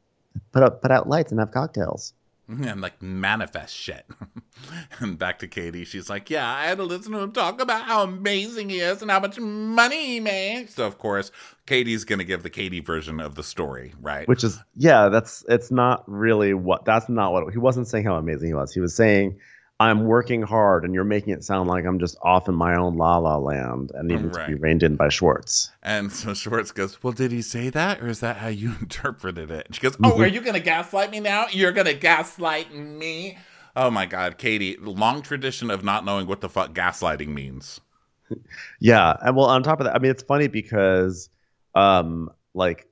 put 0.53 0.63
up 0.63 0.83
put 0.83 0.91
out 0.91 1.09
lights 1.09 1.33
and 1.33 1.39
have 1.39 1.51
cocktails. 1.51 2.15
And 2.67 2.81
like 2.81 3.03
manifest 3.03 3.75
shit. 3.75 4.07
and 5.01 5.19
back 5.19 5.41
to 5.41 5.49
Katie. 5.49 5.85
She's 5.85 6.09
like, 6.09 6.31
Yeah, 6.31 6.49
I 6.49 6.67
had 6.67 6.79
to 6.79 6.85
listen 6.85 7.13
to 7.13 7.19
him 7.19 7.33
talk 7.33 7.61
about 7.61 7.83
how 7.83 8.03
amazing 8.05 8.71
he 8.71 8.79
is 8.79 9.03
and 9.03 9.11
how 9.11 9.19
much 9.21 9.39
money 9.39 10.07
he 10.07 10.21
makes. 10.21 10.75
So, 10.75 10.87
of 10.87 10.97
course, 10.99 11.33
Katie's 11.67 12.05
going 12.05 12.21
to 12.21 12.25
give 12.25 12.43
the 12.45 12.51
Katie 12.51 12.81
version 12.81 13.19
of 13.19 13.35
the 13.35 13.43
story, 13.43 13.95
right? 14.01 14.29
which 14.29 14.45
is 14.45 14.59
yeah 14.77 15.09
that's 15.09 15.45
it's 15.49 15.71
not 15.71 16.05
really 16.07 16.55
what 16.55 16.85
that's 16.85 17.09
not 17.09 17.33
what 17.33 17.53
he 17.53 17.59
wasn't 17.59 17.89
saying 17.89 18.05
how 18.05 18.17
amazing 18.17 18.49
he 18.49 18.55
was 18.55 18.73
he 18.73 18.81
was 18.81 18.95
saying 18.95 19.39
i'm 19.79 20.05
working 20.05 20.43
hard 20.43 20.85
and 20.85 20.95
you're 20.95 21.05
making 21.05 21.33
it 21.33 21.45
sound 21.45 21.69
like 21.69 21.85
i'm 21.85 21.99
just 21.99 22.17
off 22.23 22.49
in 22.49 22.55
my 22.55 22.75
own 22.77 22.97
la 22.97 23.19
la 23.19 23.37
land 23.37 23.93
and 23.95 24.09
needing 24.09 24.31
to 24.31 24.47
be 24.47 24.55
reined 24.55 24.83
in 24.83 24.97
by 24.97 25.09
schwartz 25.09 25.71
And 25.83 26.11
so 26.11 26.35
Schwartz 26.35 26.73
goes, 26.73 27.03
Well, 27.03 27.13
did 27.13 27.31
he 27.31 27.43
say 27.43 27.71
that? 27.71 28.01
Or 28.03 28.09
is 28.09 28.21
that 28.21 28.39
how 28.39 28.49
you 28.49 28.75
interpreted 28.81 29.51
it? 29.51 29.67
And 29.67 29.75
she 29.75 29.81
goes, 29.81 29.97
Oh, 30.03 30.21
are 30.21 30.27
you 30.27 30.41
going 30.41 30.55
to 30.55 30.61
gaslight 30.61 31.11
me 31.11 31.21
now? 31.21 31.47
You're 31.51 31.73
going 31.73 31.87
to 31.87 31.95
gaslight 31.95 32.75
me? 32.75 33.39
Oh 33.77 33.91
my 33.91 34.07
God, 34.07 34.39
Katie, 34.39 34.77
long 34.81 35.23
tradition 35.23 35.71
of 35.71 35.85
not 35.85 36.05
knowing 36.05 36.27
what 36.27 36.41
the 36.41 36.49
fuck 36.49 36.73
gaslighting 36.73 37.29
means. 37.29 37.81
yeah 38.81 39.17
and 39.23 39.37
well 39.37 39.47
on 39.47 39.63
top 39.63 39.79
of 39.79 39.85
that 39.87 39.95
i 39.95 40.01
mean 40.01 40.11
it's 40.11 40.25
funny 40.25 40.49
because 40.49 41.29
um 41.77 42.29
like 42.55 42.89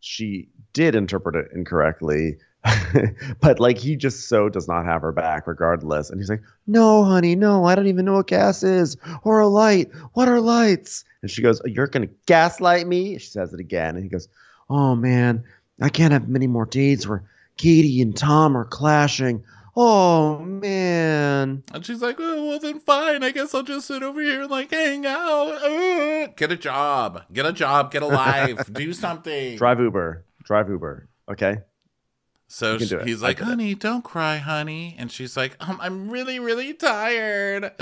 she 0.00 0.48
did 0.74 0.94
interpret 0.94 1.34
it 1.34 1.46
incorrectly 1.54 2.36
but 3.40 3.60
like 3.60 3.76
he 3.78 3.94
just 3.96 4.28
so 4.28 4.48
does 4.48 4.66
not 4.66 4.84
have 4.86 5.02
her 5.02 5.12
back 5.12 5.46
regardless 5.46 6.08
and 6.10 6.18
he's 6.18 6.30
like 6.30 6.42
no 6.66 7.04
honey 7.04 7.34
no 7.34 7.64
i 7.66 7.74
don't 7.74 7.86
even 7.88 8.04
know 8.04 8.14
what 8.14 8.26
gas 8.26 8.62
is 8.62 8.96
or 9.22 9.40
a 9.40 9.46
light 9.48 9.90
what 10.14 10.28
are 10.28 10.40
lights 10.40 11.04
and 11.22 11.30
she 11.30 11.42
goes 11.42 11.60
you're 11.66 11.86
gonna 11.86 12.08
gaslight 12.26 12.86
me 12.86 13.18
she 13.18 13.26
says 13.26 13.52
it 13.52 13.60
again 13.60 13.96
and 13.96 14.02
he 14.04 14.08
goes 14.08 14.28
oh 14.70 14.94
man 14.94 15.44
i 15.82 15.88
can't 15.88 16.12
have 16.12 16.28
many 16.28 16.46
more 16.46 16.64
dates 16.66 17.06
where 17.06 17.22
katie 17.58 18.00
and 18.00 18.16
tom 18.16 18.56
are 18.56 18.64
clashing 18.64 19.44
oh 19.76 20.38
man 20.38 21.62
And 21.72 21.84
she's 21.84 22.00
like, 22.00 22.16
Oh, 22.20 22.46
well, 22.46 22.58
then 22.60 22.78
fine. 22.80 23.22
I 23.24 23.30
guess 23.32 23.54
I'll 23.54 23.62
just 23.64 23.88
sit 23.88 24.02
over 24.04 24.20
here 24.20 24.42
and 24.42 24.50
like 24.50 24.70
hang 24.70 25.04
out. 25.04 25.48
Uh, 25.62 26.28
get 26.36 26.52
a 26.52 26.56
job. 26.56 27.22
Get 27.32 27.44
a 27.44 27.52
job. 27.52 27.90
Get 27.90 28.02
a 28.02 28.06
life. 28.06 28.64
Do 28.72 28.92
something. 28.92 29.56
drive 29.58 29.80
uber 29.80 30.24
drive 30.44 30.68
uber 30.68 31.08
okay 31.28 31.56
So 32.46 32.78
she, 32.78 32.96
he's 33.04 33.22
like, 33.22 33.40
"Honey, 33.40 33.74
don't 33.74 34.04
cry, 34.04 34.36
honey," 34.36 34.94
and 34.98 35.10
she's 35.10 35.36
like, 35.36 35.56
um, 35.60 35.78
"I'm 35.80 36.10
really, 36.10 36.38
really 36.38 36.74
tired." 36.74 37.72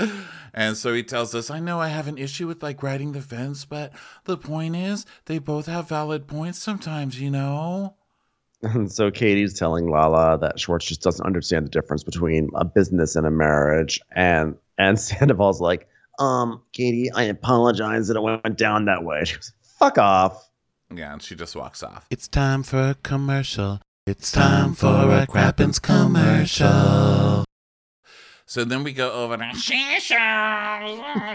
And 0.55 0.77
so 0.77 0.93
he 0.93 1.01
tells 1.01 1.33
us, 1.33 1.49
"I 1.49 1.59
know 1.59 1.81
I 1.81 1.87
have 1.87 2.07
an 2.07 2.17
issue 2.17 2.47
with 2.47 2.61
like 2.61 2.83
riding 2.83 3.11
the 3.11 3.21
fence, 3.21 3.65
but 3.65 3.91
the 4.25 4.37
point 4.37 4.75
is, 4.75 5.05
they 5.25 5.39
both 5.39 5.65
have 5.65 5.89
valid 5.89 6.27
points 6.27 6.59
sometimes, 6.59 7.19
you 7.19 7.31
know." 7.31 7.95
And 8.61 8.91
so 8.91 9.11
Katie's 9.11 9.57
telling 9.57 9.89
Lala 9.89 10.37
that 10.39 10.59
Schwartz 10.59 10.85
just 10.85 11.01
doesn't 11.01 11.25
understand 11.25 11.65
the 11.65 11.69
difference 11.69 12.03
between 12.03 12.49
a 12.55 12.63
business 12.63 13.15
and 13.15 13.27
a 13.27 13.31
marriage, 13.31 13.99
and 14.15 14.55
and 14.77 14.99
Sandoval's 14.99 15.59
like, 15.59 15.87
"Um, 16.19 16.61
Katie, 16.71 17.11
I 17.11 17.23
apologize 17.23 18.07
that 18.07 18.15
it 18.15 18.21
went 18.21 18.57
down 18.57 18.85
that 18.85 19.03
way." 19.03 19.25
She 19.25 19.35
goes, 19.35 19.51
"Fuck 19.61 19.97
off." 19.97 20.49
Yeah, 20.93 21.13
and 21.13 21.21
she 21.21 21.35
just 21.35 21.55
walks 21.55 21.83
off. 21.83 22.05
It's 22.09 22.27
time 22.27 22.63
for 22.63 22.89
a 22.89 22.95
commercial. 23.03 23.81
It's 24.05 24.33
time 24.33 24.73
for 24.73 24.87
a 24.87 25.25
Crappens 25.25 25.81
commercial. 25.81 27.45
So 28.45 28.65
then 28.65 28.83
we 28.83 28.91
go 28.91 29.09
over 29.13 29.37
to 29.37 29.43
oh, 29.45 29.55
Scheana, 29.55 29.97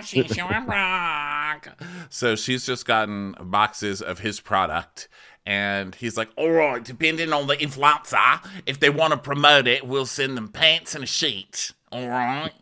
Scheana 0.02 0.52
and 0.52 0.66
Brock. 0.66 1.83
So 2.11 2.37
she's 2.37 2.66
just 2.66 2.85
gotten 2.85 3.35
boxes 3.40 4.02
of 4.02 4.18
his 4.18 4.40
product. 4.40 5.09
And 5.46 5.94
he's 5.94 6.18
like, 6.18 6.28
all 6.37 6.50
right, 6.50 6.85
depending 6.85 7.33
on 7.33 7.46
the 7.46 7.57
influencer, 7.57 8.46
if 8.66 8.81
they 8.81 8.90
want 8.90 9.12
to 9.14 9.18
promote 9.18 9.66
it, 9.66 9.87
we'll 9.87 10.04
send 10.04 10.37
them 10.37 10.48
pants 10.48 10.94
and 10.94 11.04
a 11.04 11.07
sheet. 11.07 11.72
All 11.90 12.07
right. 12.07 12.52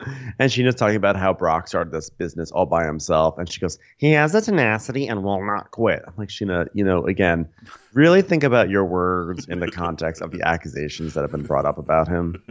And 0.00 0.50
Scheana's 0.50 0.74
talking 0.74 0.96
about 0.96 1.16
how 1.16 1.32
Brock 1.32 1.68
started 1.68 1.92
this 1.92 2.10
business 2.10 2.50
all 2.50 2.66
by 2.66 2.84
himself. 2.84 3.38
And 3.38 3.50
she 3.50 3.60
goes, 3.60 3.78
he 3.96 4.12
has 4.12 4.32
the 4.32 4.42
tenacity 4.42 5.08
and 5.08 5.22
will 5.22 5.44
not 5.44 5.70
quit. 5.70 6.02
I'm 6.06 6.12
like, 6.18 6.28
Scheana, 6.28 6.68
you 6.74 6.84
know, 6.84 7.06
again, 7.06 7.48
really 7.94 8.20
think 8.20 8.44
about 8.44 8.68
your 8.68 8.84
words 8.84 9.48
in 9.48 9.60
the 9.60 9.70
context 9.70 10.20
of 10.20 10.32
the 10.32 10.42
accusations 10.42 11.14
that 11.14 11.22
have 11.22 11.30
been 11.30 11.44
brought 11.44 11.64
up 11.64 11.78
about 11.78 12.08
him. 12.08 12.42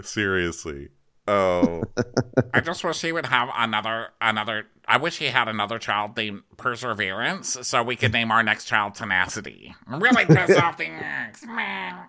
Seriously. 0.00 0.88
Oh. 1.28 1.82
I 2.54 2.60
just 2.60 2.82
wish 2.84 3.00
he 3.00 3.12
would 3.12 3.26
have 3.26 3.48
another 3.54 4.08
another 4.20 4.66
I 4.88 4.96
wish 4.96 5.18
he 5.18 5.26
had 5.26 5.48
another 5.48 5.78
child 5.78 6.16
named 6.16 6.42
Perseverance 6.56 7.58
so 7.62 7.82
we 7.82 7.94
could 7.94 8.12
name 8.12 8.30
our 8.32 8.42
next 8.42 8.64
child 8.64 8.94
Tenacity. 8.94 9.74
I'm 9.86 10.02
really 10.02 10.24
pissed 10.26 10.58
off 10.58 10.76
the 10.76 10.88
ex, 10.88 11.44
man. 11.44 12.06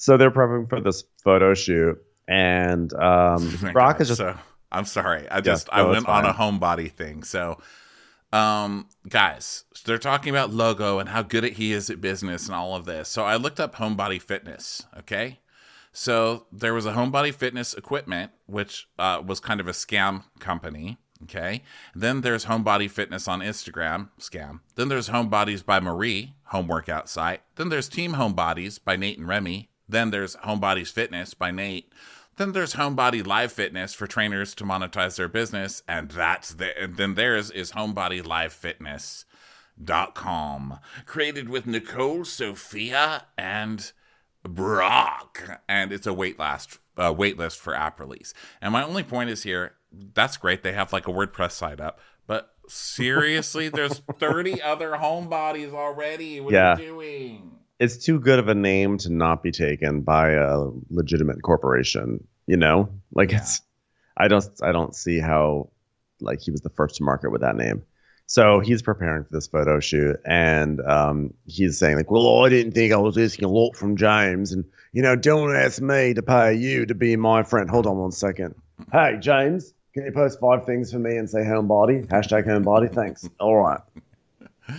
So 0.00 0.16
they're 0.16 0.30
prepping 0.30 0.70
for 0.70 0.80
this 0.80 1.04
photo 1.22 1.52
shoot 1.52 2.02
and 2.26 2.90
um 2.94 3.58
Oh 3.64 3.72
Brock 3.72 3.96
God, 3.96 4.00
is 4.00 4.08
just 4.08 4.18
so 4.18 4.34
I'm 4.72 4.86
sorry. 4.86 5.28
I 5.30 5.42
just 5.42 5.66
no, 5.66 5.72
I 5.74 5.82
went 5.82 6.08
on 6.08 6.24
a 6.24 6.32
homebody 6.32 6.90
thing. 6.90 7.22
So 7.22 7.60
um 8.32 8.88
guys, 9.06 9.64
they're 9.84 9.98
talking 9.98 10.30
about 10.30 10.54
logo 10.54 11.00
and 11.00 11.10
how 11.10 11.20
good 11.20 11.44
he 11.44 11.72
is 11.72 11.90
at 11.90 12.00
business 12.00 12.46
and 12.46 12.54
all 12.54 12.74
of 12.74 12.86
this. 12.86 13.10
So 13.10 13.24
I 13.24 13.36
looked 13.36 13.60
up 13.60 13.76
homebody 13.76 14.22
fitness, 14.22 14.86
okay? 15.00 15.40
So 15.92 16.46
there 16.50 16.72
was 16.72 16.86
a 16.86 16.92
homebody 16.92 17.34
fitness 17.34 17.74
equipment 17.74 18.30
which 18.46 18.88
uh, 18.98 19.22
was 19.26 19.38
kind 19.38 19.60
of 19.60 19.68
a 19.68 19.72
scam 19.72 20.24
company, 20.38 20.96
okay? 21.24 21.62
Then 21.94 22.22
there's 22.22 22.46
homebody 22.46 22.90
fitness 22.90 23.28
on 23.28 23.40
Instagram, 23.40 24.08
scam. 24.18 24.60
Then 24.76 24.88
there's 24.88 25.10
homebodies 25.10 25.64
by 25.66 25.80
Marie, 25.80 26.34
home 26.44 26.68
workout 26.68 27.08
site. 27.08 27.42
Then 27.56 27.68
there's 27.68 27.88
Team 27.88 28.14
Homebodies 28.14 28.82
by 28.82 28.96
Nate 28.96 29.18
and 29.18 29.28
Remy. 29.28 29.69
Then 29.90 30.10
there's 30.10 30.36
Homebodies 30.36 30.92
Fitness 30.92 31.34
by 31.34 31.50
Nate. 31.50 31.92
Then 32.36 32.52
there's 32.52 32.74
Homebody 32.74 33.26
Live 33.26 33.52
Fitness 33.52 33.92
for 33.92 34.06
trainers 34.06 34.54
to 34.54 34.64
monetize 34.64 35.16
their 35.16 35.28
business, 35.28 35.82
and 35.88 36.10
that's 36.10 36.54
the, 36.54 36.80
and 36.80 36.96
then 36.96 37.14
theirs 37.14 37.50
is 37.50 37.72
Homebody 37.72 38.24
Live 38.24 38.52
Fitness 38.52 39.24
dot 39.82 40.14
com, 40.14 40.78
created 41.06 41.48
with 41.48 41.66
Nicole, 41.66 42.24
Sophia, 42.24 43.24
and 43.36 43.92
Brock, 44.42 45.60
and 45.68 45.92
it's 45.92 46.06
a 46.06 46.14
wait 46.14 46.38
last 46.38 46.78
uh, 46.96 47.12
wait 47.16 47.36
list 47.38 47.58
for 47.58 47.74
app 47.74 47.98
release. 48.00 48.32
And 48.62 48.72
my 48.72 48.82
only 48.84 49.02
point 49.02 49.30
is 49.30 49.42
here, 49.42 49.72
that's 49.92 50.36
great. 50.36 50.62
They 50.62 50.72
have 50.72 50.92
like 50.92 51.08
a 51.08 51.12
WordPress 51.12 51.52
site 51.52 51.80
up, 51.80 51.98
but 52.26 52.54
seriously, 52.68 53.68
there's 53.68 53.98
30 54.18 54.62
other 54.62 54.92
homebodies 54.92 55.72
already. 55.74 56.40
What 56.40 56.54
Yeah. 56.54 56.74
are 56.74 56.80
you 56.80 56.86
doing? 56.86 57.59
It's 57.80 57.96
too 57.96 58.20
good 58.20 58.38
of 58.38 58.46
a 58.48 58.54
name 58.54 58.98
to 58.98 59.10
not 59.10 59.42
be 59.42 59.50
taken 59.50 60.02
by 60.02 60.32
a 60.32 60.68
legitimate 60.90 61.42
corporation, 61.42 62.22
you 62.46 62.56
know? 62.56 62.88
Like 63.12 63.32
Yeah. 63.32 63.38
it's 63.38 63.62
I 64.16 64.28
don't 64.28 64.46
I 64.62 64.70
don't 64.70 64.94
see 64.94 65.18
how 65.18 65.70
like 66.20 66.40
he 66.42 66.50
was 66.50 66.60
the 66.60 66.68
first 66.70 66.96
to 66.96 67.02
market 67.02 67.30
with 67.30 67.40
that 67.40 67.56
name. 67.56 67.82
So 68.26 68.60
he's 68.60 68.82
preparing 68.82 69.24
for 69.24 69.30
this 69.32 69.48
photo 69.48 69.80
shoot 69.80 70.16
and 70.24 70.80
um, 70.82 71.34
he's 71.46 71.78
saying 71.78 71.96
like, 71.96 72.10
"Well, 72.12 72.44
I 72.44 72.48
didn't 72.48 72.72
think 72.72 72.92
I 72.92 72.96
was 72.98 73.18
asking 73.18 73.46
a 73.46 73.48
lot 73.48 73.74
from 73.74 73.96
James 73.96 74.52
and 74.52 74.64
you 74.92 75.02
know, 75.02 75.16
don't 75.16 75.56
ask 75.56 75.80
me 75.82 76.14
to 76.14 76.22
pay 76.22 76.54
you 76.54 76.86
to 76.86 76.94
be 76.94 77.16
my 77.16 77.42
friend." 77.42 77.68
Hold 77.70 77.86
on 77.86 77.96
one 77.96 78.12
second. 78.12 78.54
Hey, 78.92 79.16
James, 79.18 79.74
can 79.94 80.04
you 80.04 80.12
post 80.12 80.38
five 80.38 80.64
things 80.66 80.92
for 80.92 80.98
me 81.00 81.16
and 81.16 81.28
say 81.28 81.40
homebody? 81.40 82.06
Hashtag 82.06 82.46
homebody. 82.46 82.92
Thanks. 82.94 83.28
All 83.40 83.56
right. 83.56 83.80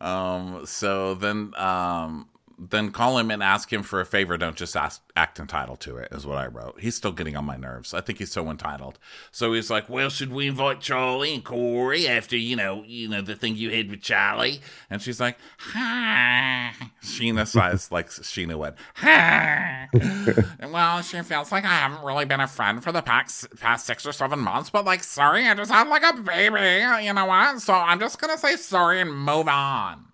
Um, 0.00 0.66
so 0.66 1.14
then, 1.14 1.52
um, 1.56 2.28
then 2.58 2.90
call 2.90 3.18
him 3.18 3.30
and 3.30 3.42
ask 3.42 3.72
him 3.72 3.82
for 3.82 4.00
a 4.00 4.06
favor. 4.06 4.36
Don't 4.36 4.56
just 4.56 4.76
ask, 4.76 5.02
act 5.16 5.38
entitled 5.38 5.80
to 5.80 5.96
it, 5.96 6.08
is 6.12 6.26
what 6.26 6.38
I 6.38 6.46
wrote. 6.46 6.80
He's 6.80 6.94
still 6.94 7.12
getting 7.12 7.36
on 7.36 7.44
my 7.44 7.56
nerves. 7.56 7.94
I 7.94 8.00
think 8.00 8.18
he's 8.18 8.32
so 8.32 8.50
entitled. 8.50 8.98
So 9.32 9.52
he's 9.52 9.70
like, 9.70 9.88
"Well, 9.88 10.08
should 10.10 10.32
we 10.32 10.46
invite 10.48 10.80
Charlie 10.80 11.34
and 11.34 11.44
Corey 11.44 12.06
after 12.08 12.36
you 12.36 12.56
know, 12.56 12.84
you 12.86 13.08
know, 13.08 13.22
the 13.22 13.36
thing 13.36 13.56
you 13.56 13.70
had 13.70 13.90
with 13.90 14.02
Charlie?" 14.02 14.60
And 14.90 15.02
she's 15.02 15.20
like, 15.20 15.38
"Hi." 15.58 16.72
Scheana 17.02 17.46
sighs 17.46 17.90
like 17.90 18.08
Scheana 18.08 18.56
would. 18.56 18.74
Hi. 18.96 19.88
well, 20.70 21.02
she 21.02 21.20
feels 21.22 21.52
like 21.52 21.64
I 21.64 21.68
haven't 21.68 22.04
really 22.04 22.24
been 22.24 22.40
a 22.40 22.48
friend 22.48 22.82
for 22.82 22.92
the 22.92 23.02
past 23.02 23.46
past 23.58 23.86
six 23.86 24.06
or 24.06 24.12
seven 24.12 24.38
months, 24.38 24.70
but 24.70 24.84
like, 24.84 25.02
sorry, 25.04 25.46
I 25.46 25.54
just 25.54 25.70
had 25.70 25.88
like 25.88 26.02
a 26.02 26.20
baby. 26.20 27.04
You 27.04 27.12
know 27.12 27.26
what? 27.26 27.60
So 27.60 27.74
I'm 27.74 28.00
just 28.00 28.20
gonna 28.20 28.38
say 28.38 28.56
sorry 28.56 29.00
and 29.00 29.12
move 29.12 29.48
on. 29.48 30.06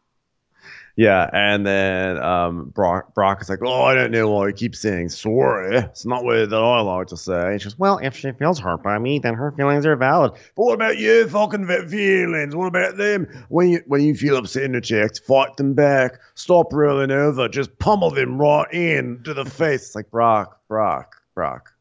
Yeah, 1.00 1.30
and 1.32 1.66
then 1.66 2.22
um, 2.22 2.68
Brock, 2.74 3.14
Brock 3.14 3.40
is 3.40 3.48
like, 3.48 3.60
"Oh, 3.64 3.84
I 3.84 3.94
don't 3.94 4.10
know 4.10 4.28
why 4.28 4.48
you 4.48 4.52
keep 4.52 4.76
saying 4.76 5.08
sorry. 5.08 5.78
It's 5.78 6.04
not 6.04 6.24
what 6.24 6.50
that 6.50 6.54
I 6.54 6.80
like 6.82 7.06
to 7.06 7.16
say." 7.16 7.52
And 7.52 7.58
she 7.58 7.64
goes, 7.64 7.78
"Well, 7.78 7.98
if 8.02 8.14
she 8.14 8.30
feels 8.32 8.58
hurt 8.60 8.82
by 8.82 8.98
me, 8.98 9.18
then 9.18 9.32
her 9.32 9.50
feelings 9.50 9.86
are 9.86 9.96
valid. 9.96 10.32
But 10.32 10.62
what 10.62 10.74
about 10.74 10.98
your 10.98 11.26
fucking 11.26 11.66
feelings? 11.88 12.54
What 12.54 12.66
about 12.66 12.98
them? 12.98 13.26
When 13.48 13.70
you 13.70 13.80
when 13.86 14.02
you 14.02 14.14
feel 14.14 14.36
upset 14.36 14.64
in 14.64 14.72
the 14.72 15.20
fight 15.26 15.56
them 15.56 15.72
back. 15.72 16.20
Stop 16.34 16.70
rolling 16.70 17.12
over. 17.12 17.48
Just 17.48 17.78
pummel 17.78 18.10
them 18.10 18.38
right 18.38 18.70
in 18.70 19.22
to 19.24 19.32
the 19.32 19.46
face." 19.46 19.86
It's 19.86 19.94
like 19.94 20.10
Brock, 20.10 20.60
Brock, 20.68 21.16
Brock. 21.34 21.72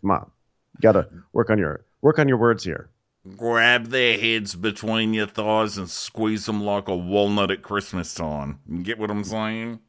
Come 0.00 0.10
on, 0.10 0.28
you 0.78 0.80
gotta 0.80 1.08
work 1.32 1.48
on 1.48 1.58
your 1.58 1.84
work 2.02 2.18
on 2.18 2.26
your 2.26 2.38
words 2.38 2.64
here. 2.64 2.90
Grab 3.36 3.86
their 3.86 4.18
heads 4.18 4.54
between 4.54 5.14
your 5.14 5.26
thighs 5.26 5.78
and 5.78 5.88
squeeze 5.88 6.44
them 6.44 6.62
like 6.62 6.88
a 6.88 6.96
walnut 6.96 7.50
at 7.50 7.62
Christmas 7.62 8.12
time. 8.12 8.60
You 8.68 8.82
get 8.82 8.98
what 8.98 9.10
I'm 9.10 9.24
saying? 9.24 9.80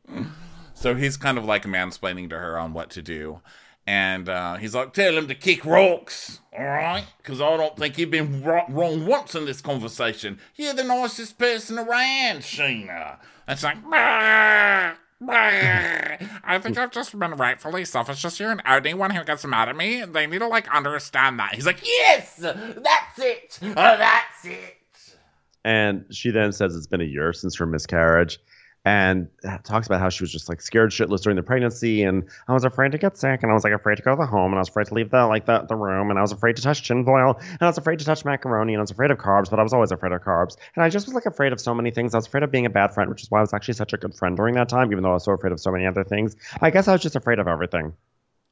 So 0.73 0.95
he's 0.95 1.17
kind 1.17 1.37
of 1.37 1.43
like 1.43 1.63
mansplaining 1.63 2.29
to 2.29 2.39
her 2.39 2.57
on 2.57 2.73
what 2.73 2.89
to 2.91 3.01
do. 3.01 3.41
And 3.87 4.29
uh, 4.29 4.55
he's 4.55 4.73
like, 4.73 4.93
tell 4.93 5.17
him 5.17 5.27
to 5.27 5.35
kick 5.35 5.63
rocks, 5.65 6.39
all 6.57 6.63
right? 6.63 7.05
Because 7.17 7.39
I 7.39 7.55
don't 7.55 7.77
think 7.77 7.97
you've 7.97 8.09
been 8.09 8.41
wrong 8.41 9.05
once 9.05 9.35
in 9.35 9.45
this 9.45 9.61
conversation. 9.61 10.39
You're 10.55 10.73
the 10.73 10.83
nicest 10.83 11.37
person 11.37 11.77
around, 11.77 12.39
Scheana. 12.39 13.17
It's 13.47 13.63
like, 13.63 13.83
"Bah, 13.83 13.89
bah." 13.91 14.95
I 15.29 16.59
think 16.61 16.77
I've 16.77 16.91
just 16.91 17.17
been 17.17 17.31
rightfully 17.31 17.85
selfish 17.85 18.21
this 18.21 18.39
year, 18.39 18.51
and 18.51 18.61
anyone 18.65 19.11
who 19.11 19.23
gets 19.23 19.45
mad 19.45 19.69
at 19.69 19.75
me, 19.75 20.03
they 20.05 20.27
need 20.27 20.39
to, 20.39 20.47
like, 20.47 20.67
understand 20.73 21.39
that. 21.39 21.55
He's 21.55 21.65
like, 21.65 21.85
yes, 21.85 22.35
that's 22.37 23.19
it, 23.19 23.59
uh, 23.61 23.97
that's 23.97 24.45
it. 24.45 24.77
And 25.63 26.05
she 26.11 26.29
then 26.29 26.51
says 26.51 26.75
it's 26.75 26.87
been 26.87 27.01
a 27.01 27.05
year 27.05 27.33
since 27.33 27.55
her 27.57 27.65
miscarriage 27.65 28.39
and 28.85 29.27
talks 29.63 29.87
about 29.87 29.99
how 29.99 30.09
she 30.09 30.23
was 30.23 30.31
just 30.31 30.47
like 30.47 30.61
scared 30.61 30.91
shitless 30.91 31.21
during 31.21 31.35
the 31.35 31.43
pregnancy 31.43 32.03
and 32.03 32.23
I 32.47 32.53
was 32.53 32.63
afraid 32.63 32.91
to 32.91 32.99
get 32.99 33.17
sick 33.17 33.41
and 33.41 33.51
I 33.51 33.55
was 33.55 33.63
like 33.63 33.73
afraid 33.73 33.95
to 33.95 34.03
go 34.03 34.11
to 34.11 34.17
the 34.17 34.27
home 34.27 34.51
and 34.51 34.55
I 34.55 34.59
was 34.59 34.69
afraid 34.69 34.85
to 34.87 34.93
leave 34.93 35.09
the 35.09 35.25
like 35.25 35.45
the, 35.47 35.61
the 35.67 35.75
room 35.75 36.11
and 36.11 36.19
I 36.19 36.21
was 36.21 36.31
afraid 36.31 36.55
to 36.57 36.61
touch 36.61 36.87
tinfoil 36.87 37.39
and 37.41 37.61
I 37.61 37.65
was 37.65 37.79
afraid 37.79 37.97
to 37.99 38.05
touch 38.05 38.23
macaroni 38.23 38.73
and 38.73 38.79
I 38.79 38.83
was 38.83 38.91
afraid 38.91 39.09
of 39.09 39.17
carbs 39.17 39.49
but 39.49 39.59
I 39.59 39.63
was 39.63 39.73
always 39.73 39.91
afraid 39.91 40.11
of 40.11 40.21
carbs 40.21 40.55
and 40.75 40.83
I 40.83 40.89
just 40.89 41.07
was 41.07 41.15
like 41.15 41.25
afraid 41.25 41.51
of 41.51 41.59
so 41.59 41.73
many 41.73 41.89
things 41.89 42.13
I 42.13 42.17
was 42.19 42.27
afraid 42.27 42.43
of 42.43 42.51
being 42.51 42.67
a 42.67 42.69
bad 42.69 42.93
friend 42.93 43.09
which 43.09 43.23
is 43.23 43.31
why 43.31 43.39
I 43.39 43.41
was 43.41 43.53
actually 43.53 43.73
such 43.73 43.93
a 43.93 43.97
good 43.97 44.13
friend 44.13 44.37
during 44.37 44.53
that 44.55 44.69
time 44.69 44.91
even 44.91 45.03
though 45.03 45.11
I 45.11 45.15
was 45.15 45.23
so 45.25 45.31
afraid 45.31 45.51
of 45.51 45.59
so 45.59 45.71
many 45.71 45.87
other 45.87 46.03
things 46.03 46.35
I 46.61 46.69
guess 46.69 46.87
I 46.87 46.91
was 46.93 47.01
just 47.01 47.15
afraid 47.15 47.39
of 47.39 47.47
everything 47.47 47.93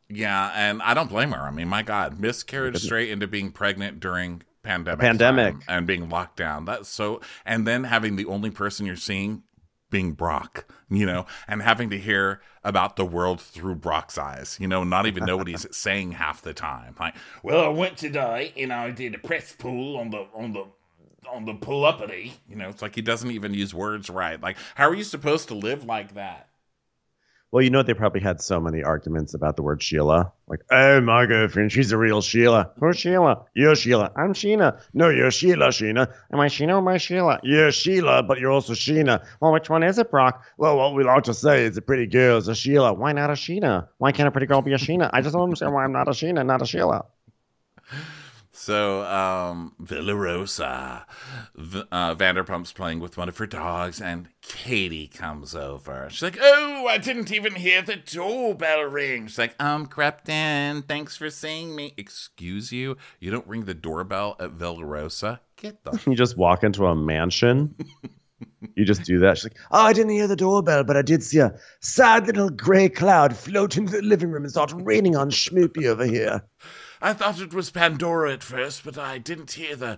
Yeah, 0.10 0.52
and 0.56 0.82
I 0.82 0.94
don't 0.94 1.10
blame 1.10 1.32
her. 1.32 1.40
I 1.42 1.52
mean, 1.52 1.68
my 1.70 1.82
God, 1.82 2.20
miscarriage 2.20 2.78
straight 2.82 3.10
into 3.10 3.26
being 3.28 3.52
pregnant 3.52 4.00
during 4.00 4.42
pandemic, 4.62 5.00
Pandemic. 5.00 5.56
and 5.68 5.88
being 5.88 6.10
locked 6.10 6.38
down. 6.38 6.66
That's 6.66 6.90
so, 6.90 7.22
and 7.46 7.66
then 7.66 7.86
having 7.86 8.16
the 8.16 8.26
only 8.26 8.52
person 8.52 8.86
you're 8.86 8.96
seeing 8.96 9.44
being 9.94 10.12
Brock, 10.14 10.66
you 10.90 11.06
know, 11.06 11.28
and 11.48 11.62
having 11.62 11.92
to 11.92 12.00
hear 12.00 12.42
about 12.64 12.96
the 12.96 13.06
world 13.06 13.40
through 13.40 13.76
Brock's 13.76 14.18
eyes, 14.18 14.58
you 14.60 14.68
know, 14.68 14.84
not 14.84 15.06
even 15.06 15.24
know 15.24 15.38
what 15.38 15.48
he's 15.48 15.68
saying 15.72 16.14
half 16.14 16.42
the 16.42 16.54
time. 16.54 16.96
Like, 17.00 17.16
well, 17.44 17.64
I 17.64 17.68
went 17.68 17.96
today 17.96 18.54
and 18.58 18.74
I 18.74 18.90
did 18.90 19.14
a 19.14 19.20
press 19.20 19.56
pull 19.58 19.98
on 19.98 20.10
the 20.10 20.26
on 20.34 20.52
the 20.52 20.66
on 21.30 21.46
the 21.46 21.54
pull 21.54 21.86
uppity. 21.86 22.34
You 22.50 22.56
know, 22.56 22.70
it's 22.70 22.82
like 22.82 22.96
he 22.96 23.04
doesn't 23.04 23.30
even 23.30 23.54
use 23.54 23.74
words 23.74 24.10
right. 24.10 24.42
Like, 24.42 24.58
how 24.74 24.90
are 24.90 24.96
you 24.96 25.04
supposed 25.04 25.48
to 25.50 25.54
live 25.54 25.86
like 25.86 26.16
that? 26.16 26.50
Well, 27.54 27.62
you 27.62 27.70
know 27.70 27.84
they 27.84 27.94
probably 27.94 28.22
had 28.22 28.42
so 28.42 28.60
many 28.60 28.82
arguments 28.82 29.36
about 29.36 29.58
the 29.58 29.62
word 29.62 29.84
Sheila. 29.84 30.32
Like, 30.48 30.62
oh, 30.72 31.00
my 31.02 31.28
girlfriend, 31.28 31.72
she's 31.72 31.92
a 31.92 31.98
real 32.00 32.20
Sheila. 32.20 32.72
Who's 32.80 32.98
Sheila? 32.98 33.46
You're 33.54 33.76
Sheila. 33.76 34.12
I'm 34.16 34.34
Sheena. 34.34 34.82
No, 34.96 35.10
you're 35.10 35.30
Sheila, 35.30 35.68
Sheena. 35.68 36.12
Am 36.32 36.40
I 36.40 36.48
Sheena 36.48 36.70
or 36.70 36.78
am 36.78 36.88
I 36.88 36.98
Sheila? 36.98 37.40
You're 37.44 37.72
Sheila, 37.72 38.24
but 38.24 38.40
you're 38.40 38.50
also 38.50 38.74
Sheena. 38.74 39.24
Well, 39.40 39.54
which 39.54 39.70
one 39.70 39.84
is 39.84 40.00
it, 40.00 40.10
Brock? 40.10 40.44
Well, 40.58 40.78
what 40.78 40.96
we 40.96 41.04
like 41.04 41.26
to 41.26 41.36
say 41.36 41.66
is 41.66 41.78
a 41.78 41.84
pretty 41.84 42.08
girl 42.08 42.38
is 42.38 42.48
a 42.48 42.56
Sheila. 42.56 42.92
Why 42.96 43.12
not 43.12 43.30
a 43.30 43.34
Sheena? 43.34 43.88
Why 44.00 44.12
can't 44.12 44.28
a 44.28 44.32
pretty 44.32 44.48
girl 44.48 44.64
be 44.64 44.74
a 44.74 44.80
Sheena? 44.80 45.12
I 45.14 45.22
just 45.22 45.34
don't 45.34 45.44
understand 45.44 45.76
why 45.76 45.84
I'm 45.84 45.92
not 45.92 46.08
a 46.08 46.12
Sheena, 46.12 46.44
not 46.44 46.64
a 46.64 46.66
Sheila. 46.66 47.06
So, 48.56 49.02
um, 49.06 49.74
Villa 49.80 50.16
Rosa, 50.16 51.08
v- 51.56 51.84
uh, 51.92 52.14
Vanderpump's 52.14 52.72
playing 52.72 53.00
with 53.00 53.18
one 53.18 53.28
of 53.28 53.38
her 53.40 53.48
dogs, 53.48 54.00
and 54.00 54.30
Katie 54.44 55.08
comes 55.08 55.56
over. 55.56 56.08
She's 56.12 56.22
like, 56.22 56.38
"Oh, 56.40 56.86
I 56.88 57.00
didn't 57.00 57.32
even 57.32 57.56
hear 57.56 57.82
the 57.82 57.96
doorbell 57.96 58.84
ring." 58.84 59.26
She's 59.26 59.40
like, 59.40 59.56
"Um, 59.62 59.88
crept 59.88 60.30
in. 60.30 60.84
Thanks 60.84 61.18
for 61.18 61.32
seeing 61.32 61.76
me." 61.76 61.96
Excuse 61.98 62.72
you? 62.72 62.96
You 63.20 63.32
don't 63.32 63.48
ring 63.48 63.66
the 63.66 63.74
doorbell 63.74 64.36
at 64.40 64.52
Villa 64.52 64.86
Rosa? 64.86 65.42
Get 65.58 65.84
the 65.84 66.00
You 66.08 66.16
just 66.16 66.38
walk 66.38 66.64
into 66.64 66.86
a 66.86 66.96
mansion. 66.96 67.76
you 68.76 68.86
just 68.86 69.04
do 69.04 69.18
that. 69.20 69.40
She's 69.40 69.46
like, 69.46 69.58
oh, 69.72 69.82
I 69.82 69.94
didn't 69.94 70.12
hear 70.12 70.28
the 70.28 70.36
doorbell, 70.36 70.84
but 70.84 70.96
I 70.96 71.02
did 71.02 71.24
see 71.24 71.40
a 71.40 71.56
sad 71.82 72.28
little 72.28 72.52
gray 72.52 72.88
cloud 72.88 73.36
float 73.36 73.78
into 73.78 73.94
the 73.94 74.02
living 74.04 74.30
room 74.30 74.44
and 74.44 74.52
start 74.52 74.74
raining 74.76 75.16
on 75.16 75.32
Schmoopy 75.32 75.86
over 75.86 76.06
here. 76.06 76.44
I 77.04 77.12
thought 77.12 77.42
it 77.42 77.54
was 77.54 77.70
Pandora 77.70 78.32
at 78.32 78.44
first, 78.44 78.86
but 78.86 78.98
I 78.98 79.18
didn't 79.18 79.52
hear 79.52 79.76
the 79.76 79.98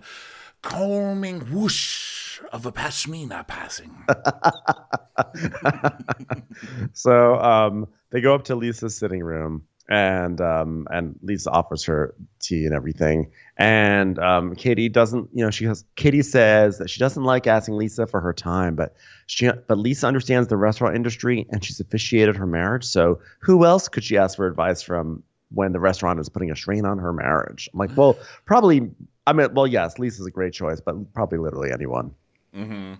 calming 0.60 1.52
whoosh 1.52 2.40
of 2.52 2.66
a 2.66 2.72
pashmina 2.72 3.46
passing. 3.46 3.96
so 6.92 7.36
um, 7.36 7.86
they 8.10 8.20
go 8.20 8.34
up 8.34 8.42
to 8.46 8.56
Lisa's 8.56 8.96
sitting 8.96 9.22
room, 9.22 9.62
and 9.88 10.40
um, 10.40 10.88
and 10.90 11.16
Lisa 11.22 11.52
offers 11.52 11.84
her 11.84 12.12
tea 12.40 12.64
and 12.64 12.74
everything. 12.74 13.30
And 13.56 14.18
um, 14.18 14.56
Katie 14.56 14.88
doesn't, 14.88 15.30
you 15.32 15.44
know, 15.44 15.52
she 15.52 15.64
has. 15.66 15.84
Katie 15.94 16.22
says 16.22 16.78
that 16.78 16.90
she 16.90 16.98
doesn't 16.98 17.22
like 17.22 17.46
asking 17.46 17.76
Lisa 17.76 18.08
for 18.08 18.20
her 18.20 18.32
time, 18.32 18.74
but 18.74 18.96
she, 19.26 19.48
but 19.68 19.78
Lisa 19.78 20.08
understands 20.08 20.48
the 20.48 20.56
restaurant 20.56 20.96
industry, 20.96 21.46
and 21.50 21.64
she's 21.64 21.78
officiated 21.78 22.34
her 22.34 22.46
marriage. 22.46 22.84
So 22.84 23.20
who 23.38 23.64
else 23.64 23.86
could 23.86 24.02
she 24.02 24.18
ask 24.18 24.34
for 24.34 24.48
advice 24.48 24.82
from 24.82 25.22
when 25.50 25.72
the 25.72 25.80
restaurant 25.80 26.20
is 26.20 26.28
putting 26.28 26.50
a 26.50 26.56
strain 26.56 26.84
on 26.84 26.98
her 26.98 27.12
marriage? 27.12 27.68
I'm 27.72 27.78
like, 27.78 27.90
well, 27.96 28.18
probably. 28.44 28.90
I 29.28 29.32
mean, 29.32 29.54
well, 29.54 29.66
yes, 29.66 29.98
Lisa's 29.98 30.26
a 30.26 30.30
great 30.30 30.52
choice, 30.52 30.80
but 30.80 31.12
probably 31.12 31.38
literally 31.38 31.72
anyone. 31.72 32.14
Mm-hmm. 32.54 32.94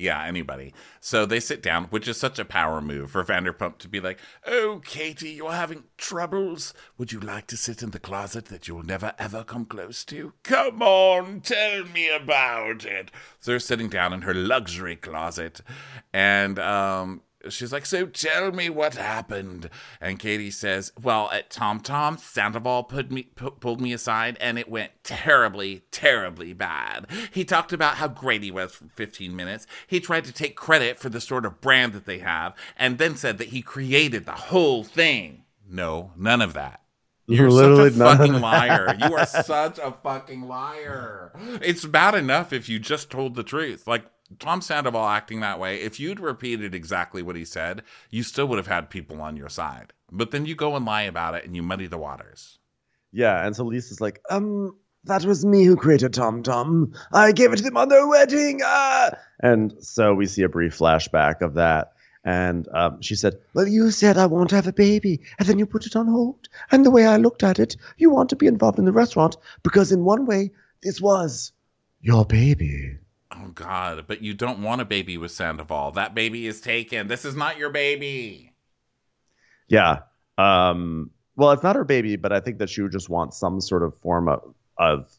Yeah, 0.00 0.24
anybody. 0.24 0.72
So 1.00 1.26
they 1.26 1.40
sit 1.40 1.62
down, 1.62 1.84
which 1.84 2.08
is 2.08 2.16
such 2.16 2.38
a 2.38 2.44
power 2.46 2.80
move 2.80 3.10
for 3.10 3.22
Vanderpump 3.22 3.76
to 3.78 3.88
be 3.88 4.00
like, 4.00 4.18
Oh, 4.46 4.80
Katie, 4.82 5.32
you're 5.32 5.52
having 5.52 5.84
troubles. 5.98 6.72
Would 6.96 7.12
you 7.12 7.20
like 7.20 7.46
to 7.48 7.56
sit 7.58 7.82
in 7.82 7.90
the 7.90 7.98
closet 7.98 8.46
that 8.46 8.66
you'll 8.66 8.82
never 8.82 9.12
ever 9.18 9.44
come 9.44 9.66
close 9.66 10.02
to? 10.06 10.32
Come 10.42 10.80
on, 10.80 11.42
tell 11.42 11.84
me 11.84 12.08
about 12.08 12.86
it. 12.86 13.10
So 13.40 13.50
they're 13.50 13.58
sitting 13.58 13.90
down 13.90 14.14
in 14.14 14.22
her 14.22 14.32
luxury 14.32 14.96
closet, 14.96 15.60
and 16.14 16.58
um, 16.58 17.20
she's 17.48 17.72
like, 17.72 17.86
So 17.86 18.06
tell 18.06 18.52
me 18.52 18.68
what 18.68 18.94
happened. 18.94 19.70
And 20.00 20.18
Katie 20.18 20.50
says, 20.50 20.92
Well, 21.00 21.30
at 21.30 21.50
Tom 21.50 21.80
Tom, 21.80 22.18
Sandoval 22.18 22.84
put 22.84 23.10
me, 23.10 23.24
pu- 23.34 23.52
pulled 23.52 23.80
me 23.80 23.92
aside 23.92 24.36
and 24.40 24.58
it 24.58 24.68
went 24.68 24.92
terribly, 25.02 25.82
terribly 25.90 26.52
bad. 26.52 27.06
He 27.32 27.44
talked 27.44 27.72
about 27.72 27.96
how 27.96 28.08
great 28.08 28.42
he 28.42 28.50
was 28.50 28.74
for 28.74 28.84
15 28.94 29.34
minutes. 29.34 29.66
He 29.86 30.00
tried 30.00 30.24
to 30.24 30.32
take 30.32 30.56
credit 30.56 30.98
for 30.98 31.08
the 31.08 31.20
sort 31.20 31.46
of 31.46 31.60
brand 31.60 31.92
that 31.94 32.06
they 32.06 32.18
have 32.18 32.54
and 32.76 32.98
then 32.98 33.16
said 33.16 33.38
that 33.38 33.48
he 33.48 33.62
created 33.62 34.26
the 34.26 34.32
whole 34.32 34.84
thing. 34.84 35.44
No, 35.68 36.12
none 36.16 36.42
of 36.42 36.52
that. 36.54 36.80
You're 37.30 37.50
Literally 37.50 37.90
such 37.90 38.00
a 38.00 38.16
fucking 38.16 38.40
liar. 38.40 38.96
You 38.98 39.16
are 39.16 39.26
such 39.44 39.78
a 39.78 39.92
fucking 40.02 40.42
liar. 40.42 41.32
It's 41.62 41.84
bad 41.84 42.16
enough 42.16 42.52
if 42.52 42.68
you 42.68 42.80
just 42.80 43.08
told 43.08 43.36
the 43.36 43.44
truth. 43.44 43.86
Like 43.86 44.04
Tom 44.38 44.60
Sandoval 44.60 45.06
acting 45.06 45.40
that 45.40 45.58
way, 45.58 45.80
if 45.80 45.98
you'd 45.98 46.20
repeated 46.20 46.74
exactly 46.74 47.22
what 47.22 47.36
he 47.36 47.44
said, 47.44 47.82
you 48.10 48.22
still 48.22 48.46
would 48.46 48.58
have 48.58 48.66
had 48.66 48.90
people 48.90 49.20
on 49.20 49.36
your 49.36 49.48
side. 49.48 49.92
But 50.12 50.30
then 50.30 50.46
you 50.46 50.54
go 50.54 50.76
and 50.76 50.84
lie 50.84 51.02
about 51.02 51.34
it 51.34 51.44
and 51.44 51.56
you 51.56 51.62
muddy 51.62 51.86
the 51.86 51.98
waters. 51.98 52.58
Yeah, 53.12 53.44
and 53.44 53.56
so 53.56 53.64
Lisa's 53.64 54.00
like, 54.00 54.20
um, 54.30 54.76
that 55.04 55.24
was 55.24 55.44
me 55.44 55.64
who 55.64 55.76
created 55.76 56.14
Tom 56.14 56.42
Tom. 56.42 56.92
I 57.12 57.32
gave 57.32 57.52
it 57.52 57.56
to 57.56 57.62
them 57.62 57.76
on 57.76 57.88
their 57.88 58.06
wedding. 58.06 58.60
Ah! 58.62 59.12
And 59.40 59.74
so 59.80 60.14
we 60.14 60.26
see 60.26 60.42
a 60.42 60.48
brief 60.48 60.78
flashback 60.78 61.40
of 61.40 61.54
that. 61.54 61.92
And 62.22 62.68
um, 62.74 63.00
she 63.00 63.14
said, 63.14 63.38
Well, 63.54 63.66
you 63.66 63.90
said 63.90 64.18
I 64.18 64.26
want 64.26 64.50
to 64.50 64.56
have 64.56 64.66
a 64.66 64.74
baby, 64.74 65.22
and 65.38 65.48
then 65.48 65.58
you 65.58 65.64
put 65.64 65.86
it 65.86 65.96
on 65.96 66.06
hold. 66.06 66.48
And 66.70 66.84
the 66.84 66.90
way 66.90 67.06
I 67.06 67.16
looked 67.16 67.42
at 67.42 67.58
it, 67.58 67.76
you 67.96 68.10
want 68.10 68.28
to 68.30 68.36
be 68.36 68.46
involved 68.46 68.78
in 68.78 68.84
the 68.84 68.92
restaurant 68.92 69.38
because, 69.62 69.90
in 69.90 70.04
one 70.04 70.26
way, 70.26 70.50
this 70.82 71.00
was 71.00 71.52
your 72.02 72.26
baby. 72.26 72.98
Oh 73.32 73.48
God! 73.54 74.04
But 74.08 74.22
you 74.22 74.34
don't 74.34 74.62
want 74.62 74.80
a 74.80 74.84
baby 74.84 75.16
with 75.16 75.30
Sandoval. 75.30 75.92
That 75.92 76.14
baby 76.14 76.46
is 76.46 76.60
taken. 76.60 77.06
This 77.08 77.24
is 77.24 77.36
not 77.36 77.58
your 77.58 77.70
baby. 77.70 78.52
Yeah. 79.68 80.00
Um, 80.36 81.10
well, 81.36 81.52
it's 81.52 81.62
not 81.62 81.76
her 81.76 81.84
baby, 81.84 82.16
but 82.16 82.32
I 82.32 82.40
think 82.40 82.58
that 82.58 82.68
she 82.70 82.82
would 82.82 82.92
just 82.92 83.08
want 83.08 83.34
some 83.34 83.60
sort 83.60 83.82
of 83.82 83.96
form 84.00 84.28
of, 84.28 84.42
of 84.78 85.10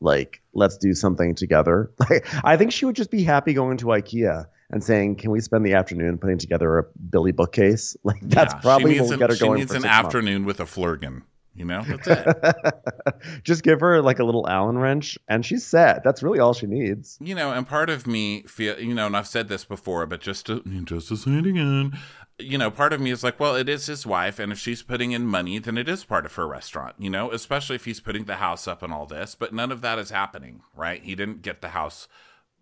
like, 0.00 0.42
let's 0.52 0.76
do 0.78 0.94
something 0.94 1.34
together. 1.34 1.92
Like, 2.10 2.26
I 2.44 2.56
think 2.56 2.72
she 2.72 2.86
would 2.86 2.96
just 2.96 3.10
be 3.10 3.22
happy 3.22 3.52
going 3.54 3.76
to 3.78 3.86
IKEA 3.86 4.46
and 4.70 4.82
saying, 4.82 5.16
"Can 5.16 5.30
we 5.30 5.40
spend 5.40 5.64
the 5.64 5.74
afternoon 5.74 6.18
putting 6.18 6.38
together 6.38 6.78
a 6.78 6.84
Billy 7.10 7.32
bookcase?" 7.32 7.96
Like, 8.04 8.20
that's 8.22 8.54
Yeah, 8.54 8.60
probably 8.60 8.90
she 8.94 8.96
what 8.96 8.98
needs 8.98 9.10
will 9.10 9.12
an, 9.12 9.18
get 9.18 9.30
her 9.30 9.36
she 9.36 9.38
going 9.38 9.54
needs 9.54 9.70
for 9.70 9.74
an 9.74 9.82
six 9.82 10.00
months. 10.00 10.16
afternoon 10.16 10.44
with 10.44 10.60
a 10.60 10.64
flurgan. 10.66 11.22
You 11.54 11.64
know, 11.64 11.82
that's 11.82 12.06
it. 12.06 12.54
just 13.42 13.62
give 13.62 13.80
her 13.80 14.00
like 14.00 14.18
a 14.18 14.24
little 14.24 14.48
Allen 14.48 14.78
wrench, 14.78 15.18
and 15.28 15.44
she's 15.44 15.66
set. 15.66 16.04
That's 16.04 16.22
really 16.22 16.38
all 16.38 16.54
she 16.54 16.66
needs. 16.66 17.18
you 17.20 17.34
know, 17.34 17.52
and 17.52 17.66
part 17.66 17.90
of 17.90 18.06
me 18.06 18.42
feel, 18.42 18.78
you 18.78 18.94
know, 18.94 19.06
and 19.06 19.16
I've 19.16 19.26
said 19.26 19.48
this 19.48 19.64
before, 19.64 20.06
but 20.06 20.20
just 20.20 20.46
to 20.46 20.62
just 20.84 21.08
to 21.08 21.16
say 21.16 21.32
it 21.32 21.46
again, 21.46 21.98
you 22.38 22.56
know, 22.56 22.70
part 22.70 22.92
of 22.92 23.00
me 23.00 23.10
is 23.10 23.22
like, 23.24 23.38
well, 23.40 23.56
it 23.56 23.68
is 23.68 23.86
his 23.86 24.06
wife, 24.06 24.38
and 24.38 24.52
if 24.52 24.58
she's 24.58 24.82
putting 24.82 25.12
in 25.12 25.26
money, 25.26 25.58
then 25.58 25.76
it 25.76 25.88
is 25.88 26.04
part 26.04 26.24
of 26.24 26.34
her 26.34 26.46
restaurant, 26.46 26.94
you 26.98 27.10
know, 27.10 27.30
especially 27.30 27.76
if 27.76 27.84
he's 27.84 28.00
putting 28.00 28.24
the 28.24 28.36
house 28.36 28.66
up 28.68 28.82
and 28.82 28.92
all 28.92 29.06
this. 29.06 29.34
But 29.34 29.52
none 29.52 29.72
of 29.72 29.80
that 29.82 29.98
is 29.98 30.10
happening, 30.10 30.62
right? 30.74 31.02
He 31.02 31.14
didn't 31.14 31.42
get 31.42 31.60
the 31.60 31.70
house 31.70 32.08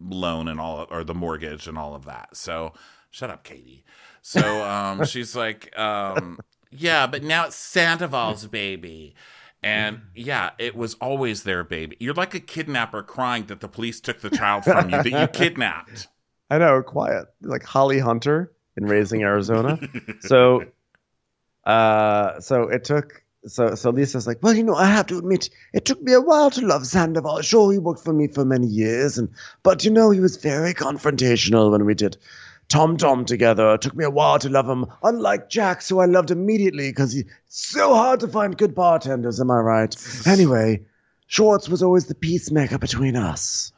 loan 0.01 0.49
and 0.49 0.61
all, 0.61 0.87
or 0.91 1.05
the 1.05 1.15
mortgage 1.15 1.67
and 1.67 1.77
all 1.79 1.95
of 1.95 2.05
that. 2.07 2.37
So 2.37 2.73
shut 3.11 3.31
up, 3.31 3.45
Katie. 3.45 3.85
So 4.23 4.65
um, 4.65 5.05
she's 5.07 5.37
like, 5.37 5.77
um, 5.79 6.39
yeah, 6.71 7.07
but 7.07 7.23
now 7.23 7.47
it's 7.47 7.57
Sandoval's 7.57 8.47
baby. 8.47 9.15
And 9.63 10.03
yeah, 10.15 10.51
it 10.59 10.77
was 10.77 10.95
always 10.95 11.43
their 11.43 11.65
baby. 11.65 11.97
You're 11.99 12.15
like 12.15 12.35
a 12.35 12.41
kidnapper 12.41 13.03
crying 13.03 13.47
that 13.47 13.61
the 13.61 13.69
police 13.69 14.01
took 14.01 14.21
the 14.21 14.31
child 14.31 14.65
from 14.65 14.91
you 14.91 15.03
that 15.03 15.11
you 15.11 15.27
kidnapped. 15.33 16.09
I 16.51 16.59
know, 16.59 16.83
quiet. 16.83 17.27
Like 17.43 17.65
Holly 17.65 17.99
Hunter 17.99 18.53
in 18.77 18.87
Raising 18.87 19.23
Arizona. 19.23 19.79
so 20.21 20.65
uh 21.65 22.41
so 22.41 22.69
it 22.69 22.85
took 22.85 23.25
so 23.47 23.75
so 23.75 23.91
Lisa's 23.91 24.27
like, 24.27 24.39
well, 24.43 24.55
you 24.55 24.63
know, 24.63 24.75
I 24.75 24.87
have 24.87 25.07
to 25.07 25.19
admit, 25.19 25.51
it 25.73 25.85
took 25.85 26.01
me 26.03 26.13
a 26.13 26.21
while 26.21 26.51
to 26.51 26.65
love 26.65 26.87
Sandoval. 26.87 27.43
Sure, 27.43 27.73
he 27.73 27.79
worked 27.79 28.03
for 28.03 28.13
me 28.13 28.29
for 28.29 28.45
many 28.45 28.67
years, 28.67 29.19
and 29.19 29.29
but 29.63 29.85
you 29.85 29.91
know, 29.91 30.11
he 30.11 30.21
was 30.21 30.37
very 30.37 30.75
confrontational 30.75 31.71
when 31.71 31.85
we 31.85 31.95
did 31.95 32.17
Tom 32.69 32.97
Tom 32.97 33.25
together. 33.25 33.75
It 33.75 33.83
took 33.83 33.97
me 33.97 34.05
a 34.05 34.11
while 34.11 34.39
to 34.41 34.49
love 34.49 34.69
him. 34.69 34.87
Unlike 35.03 35.49
Jax, 35.49 35.89
who 35.89 36.01
I 36.01 36.05
loved 36.05 36.31
immediately 36.31 36.91
because 36.91 37.13
he's 37.13 37.25
so 37.49 37.95
hard 37.95 38.21
to 38.21 38.29
find 38.29 38.57
good 38.57 38.75
bartenders, 38.75 39.41
am 39.41 39.51
I 39.51 39.59
right? 39.61 39.97
Anyway, 40.27 40.83
Schwartz 41.27 41.69
was 41.69 41.83
always 41.83 42.07
the 42.07 42.15
peacemaker 42.15 42.79
between 42.79 43.17
us. 43.17 43.73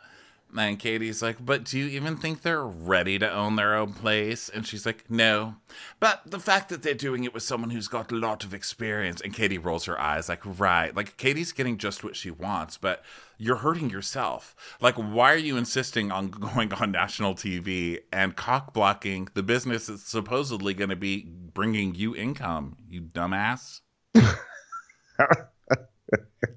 And 0.56 0.78
Katie's 0.78 1.22
like, 1.22 1.44
but 1.44 1.64
do 1.64 1.78
you 1.78 1.86
even 1.86 2.16
think 2.16 2.42
they're 2.42 2.64
ready 2.64 3.18
to 3.18 3.32
own 3.32 3.56
their 3.56 3.76
own 3.76 3.92
place? 3.92 4.48
And 4.48 4.66
she's 4.66 4.84
like, 4.84 5.08
no. 5.08 5.56
But 6.00 6.22
the 6.26 6.40
fact 6.40 6.68
that 6.70 6.82
they're 6.82 6.94
doing 6.94 7.24
it 7.24 7.32
with 7.32 7.42
someone 7.42 7.70
who's 7.70 7.88
got 7.88 8.10
a 8.10 8.16
lot 8.16 8.44
of 8.44 8.52
experience. 8.52 9.20
And 9.20 9.32
Katie 9.32 9.58
rolls 9.58 9.84
her 9.84 10.00
eyes, 10.00 10.28
like, 10.28 10.40
right. 10.44 10.94
Like, 10.94 11.16
Katie's 11.16 11.52
getting 11.52 11.78
just 11.78 12.02
what 12.02 12.16
she 12.16 12.30
wants, 12.30 12.76
but 12.76 13.02
you're 13.38 13.56
hurting 13.56 13.90
yourself. 13.90 14.54
Like, 14.80 14.96
why 14.96 15.32
are 15.32 15.36
you 15.36 15.56
insisting 15.56 16.10
on 16.10 16.28
going 16.30 16.72
on 16.72 16.90
national 16.92 17.34
TV 17.34 18.00
and 18.12 18.34
cock 18.36 18.72
blocking 18.74 19.28
the 19.34 19.42
business 19.42 19.86
that's 19.86 20.08
supposedly 20.08 20.74
going 20.74 20.90
to 20.90 20.96
be 20.96 21.26
bringing 21.28 21.94
you 21.94 22.16
income, 22.16 22.76
you 22.88 23.02
dumbass? 23.02 23.80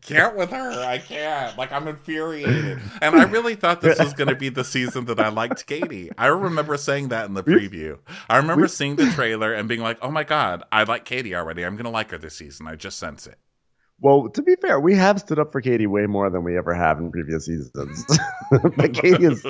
can't 0.02 0.36
with 0.36 0.50
her. 0.52 0.84
I 0.84 0.98
can't. 0.98 1.58
Like 1.58 1.72
I'm 1.72 1.88
infuriated. 1.88 2.80
And 3.02 3.16
I 3.16 3.24
really 3.24 3.56
thought 3.56 3.82
this 3.82 4.00
was 4.00 4.14
going 4.14 4.30
to 4.30 4.36
be 4.36 4.50
the 4.50 4.64
season 4.64 5.06
that 5.06 5.20
I 5.20 5.30
liked 5.30 5.66
Katie. 5.66 6.10
I 6.18 6.28
remember 6.28 6.78
saying 6.78 7.10
that 7.10 7.26
in 7.26 7.34
the 7.34 7.44
preview. 7.44 8.00
I 8.30 8.38
remember 8.38 8.68
seeing 8.68 8.96
the 8.96 9.10
trailer 9.12 9.54
and 9.54 9.68
being 9.68 9.82
like, 9.82 9.98
"Oh 10.02 10.12
my 10.12 10.24
god, 10.24 10.64
I 10.72 10.84
like 10.84 11.06
Katie 11.06 11.36
already. 11.36 11.66
I'm 11.66 11.76
going 11.76 11.86
to 11.86 11.92
like 11.92 12.12
her 12.12 12.18
this 12.18 12.36
season. 12.36 12.68
I 12.68 12.76
just 12.76 12.98
sense 12.98 13.28
it." 13.28 13.38
Well, 14.00 14.30
to 14.30 14.42
be 14.42 14.56
fair, 14.56 14.80
we 14.80 14.96
have 14.96 15.20
stood 15.20 15.40
up 15.40 15.52
for 15.52 15.62
Katie 15.62 15.88
way 15.88 16.08
more 16.08 16.30
than 16.30 16.44
we 16.44 16.58
ever 16.58 16.74
have 16.74 17.00
in 17.00 17.12
previous 17.12 17.46
seasons. 17.46 18.06
but 18.76 18.94
Katie 18.94 19.26
is, 19.26 19.46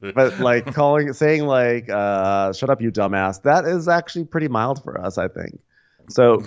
but 0.00 0.38
like 0.38 0.72
calling, 0.72 1.12
saying 1.12 1.46
like, 1.46 1.88
uh, 1.88 2.52
"Shut 2.52 2.70
up, 2.70 2.80
you 2.80 2.92
dumbass," 2.92 3.42
that 3.42 3.64
is 3.64 3.88
actually 3.88 4.24
pretty 4.24 4.48
mild 4.48 4.82
for 4.82 5.00
us, 5.00 5.18
I 5.18 5.28
think. 5.28 5.60
So 6.08 6.44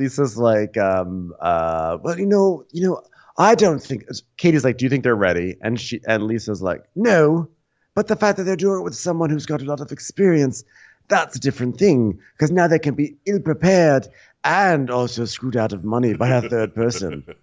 Lisa's 0.00 0.36
like, 0.36 0.76
um, 0.78 1.32
uh, 1.40 1.98
"But 1.98 2.18
you 2.18 2.26
know, 2.26 2.64
you 2.72 2.82
know, 2.88 3.02
I 3.38 3.54
don't 3.54 3.82
think." 3.82 4.04
Katie's 4.36 4.64
like, 4.64 4.78
"Do 4.78 4.84
you 4.86 4.90
think 4.90 5.04
they're 5.04 5.14
ready?" 5.14 5.56
And 5.62 5.78
she 5.80 6.00
and 6.06 6.22
Lisa's 6.24 6.62
like, 6.62 6.82
"No." 6.96 7.48
But 7.94 8.06
the 8.08 8.16
fact 8.16 8.38
that 8.38 8.44
they're 8.44 8.56
doing 8.56 8.80
it 8.80 8.84
with 8.84 8.94
someone 8.94 9.30
who's 9.30 9.46
got 9.46 9.62
a 9.62 9.64
lot 9.64 9.80
of 9.80 9.92
experience, 9.92 10.64
that's 11.08 11.36
a 11.36 11.40
different 11.40 11.76
thing. 11.78 12.18
Because 12.32 12.50
now 12.50 12.66
they 12.68 12.78
can 12.78 12.94
be 12.94 13.16
ill 13.26 13.40
prepared 13.40 14.08
and 14.44 14.90
also 14.90 15.24
screwed 15.26 15.56
out 15.56 15.72
of 15.72 15.84
money 15.84 16.14
by 16.14 16.28
a 16.28 16.42
third 16.48 16.74
person. 16.74 17.24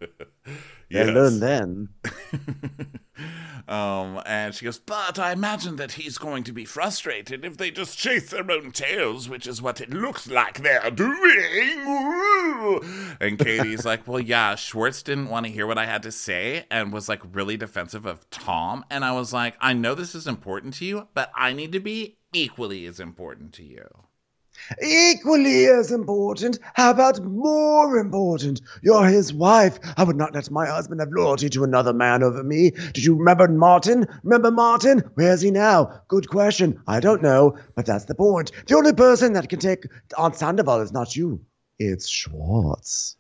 They 0.90 1.00
Yes. 1.00 1.16
learn 1.16 1.40
then. 1.42 1.90
um, 3.68 4.22
and 4.26 4.56
she 4.56 4.66
goes, 4.66 4.80
but 4.80 5.20
I 5.20 5.34
imagine 5.34 5.76
that 5.76 5.92
he's 5.94 6.18
going 6.18 6.44
to 6.46 6.54
be 6.54 6.64
frustrated 6.64 7.44
if 7.44 7.58
they 7.58 7.70
just 7.70 7.98
chase 7.98 8.30
their 8.30 8.50
own 8.50 8.72
tails, 8.72 9.28
which 9.28 9.46
is 9.46 9.62
what 9.62 9.82
it 9.82 9.90
looks 9.90 10.28
like 10.28 10.60
they're 10.60 10.90
doing. 10.92 11.84
And 13.20 13.38
Katie's 13.38 13.86
like, 13.86 14.08
well, 14.08 14.20
yeah, 14.20 14.56
Schwartz 14.56 15.04
didn't 15.04 15.30
want 15.30 15.46
to 15.46 15.52
hear 15.52 15.68
what 15.68 15.78
I 15.78 15.86
had 15.86 16.04
to 16.04 16.12
say 16.12 16.66
and 16.72 16.94
was 16.94 17.10
like 17.10 17.22
really 17.34 17.58
defensive 17.58 18.06
of 18.06 18.30
Tom. 18.30 18.86
And 18.90 19.04
I 19.04 19.12
was 19.12 19.34
like, 19.34 19.56
I 19.60 19.74
know 19.74 19.96
this 19.96 20.16
is 20.16 20.28
important 20.28 20.76
to 20.76 20.86
you, 20.86 21.08
but 21.14 21.32
I 21.36 21.52
need 21.54 21.74
to 21.74 21.80
be 21.80 22.18
equally 22.34 22.86
as 22.86 23.00
important 23.00 23.54
to 23.54 23.64
you. 23.64 24.07
Equally 24.82 25.66
as 25.66 25.92
important, 25.92 26.60
how 26.74 26.92
about 26.92 27.24
more 27.24 27.98
important? 27.98 28.62
You're 28.82 29.06
his 29.06 29.34
wife. 29.34 29.80
I 29.96 30.04
would 30.04 30.16
not 30.16 30.34
let 30.34 30.52
my 30.52 30.66
husband 30.66 31.00
have 31.00 31.12
loyalty 31.12 31.50
to 31.50 31.64
another 31.64 31.94
man 31.94 32.24
over 32.24 32.44
me. 32.44 32.72
Did 32.72 33.04
you 33.04 33.16
remember 33.16 33.48
Martin? 33.48 34.08
Remember 34.24 34.52
Martin? 34.52 35.04
Where's 35.16 35.42
he 35.42 35.52
now? 35.52 36.02
Good 36.08 36.30
question. 36.30 36.82
I 36.88 37.00
don't 37.00 37.22
know, 37.22 37.58
but 37.76 37.86
that's 37.86 38.06
the 38.06 38.16
point. 38.16 38.52
The 38.68 38.76
only 38.76 38.94
person 38.94 39.34
that 39.34 39.50
can 39.50 39.60
take 39.60 39.86
Aunt 40.18 40.36
Sandoval 40.36 40.82
is 40.82 40.92
not 40.92 41.16
you. 41.16 41.42
It's 41.80 42.10
Schwartz. 42.10 43.16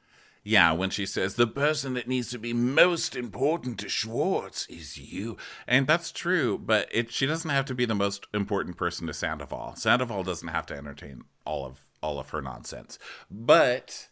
Yeah, 0.47 0.71
when 0.71 0.91
she 0.91 1.05
says 1.05 1.35
the 1.35 1.45
person 1.45 1.95
that 1.95 2.07
needs 2.07 2.29
to 2.29 2.39
be 2.39 2.53
most 2.53 3.17
important 3.17 3.77
to 3.79 3.89
Schwartz 3.89 4.65
is 4.67 4.97
you. 4.97 5.35
And 5.67 5.85
that's 5.87 6.09
true, 6.09 6.57
but 6.57 6.87
it 6.89 7.11
she 7.11 7.25
doesn't 7.25 7.49
have 7.49 7.65
to 7.65 7.75
be 7.75 7.83
the 7.83 7.93
most 7.93 8.27
important 8.33 8.77
person 8.77 9.07
to 9.07 9.13
Sandoval. 9.13 9.75
Sandoval 9.75 10.23
doesn't 10.23 10.47
have 10.47 10.65
to 10.67 10.73
entertain 10.73 11.23
all 11.45 11.65
of 11.65 11.81
all 12.01 12.17
of 12.17 12.29
her 12.29 12.41
nonsense. 12.41 12.97
But 13.29 14.07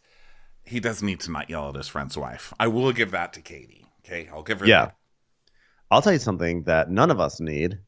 he 0.62 0.78
does 0.78 1.02
need 1.02 1.20
to 1.20 1.30
not 1.30 1.48
yell 1.48 1.70
at 1.70 1.74
his 1.74 1.88
friend's 1.88 2.18
wife. 2.18 2.52
I 2.60 2.66
will 2.66 2.92
give 2.92 3.12
that 3.12 3.32
to 3.32 3.40
Katie. 3.40 3.86
Okay, 4.04 4.28
I'll 4.30 4.42
give 4.42 4.60
her 4.60 4.66
Yeah. 4.66 4.84
that. 4.86 4.96
I'll 5.90 6.02
tell 6.02 6.12
you 6.12 6.18
something 6.18 6.64
that 6.64 6.90
none 6.90 7.10
of 7.10 7.18
us 7.18 7.40
need. 7.40 7.78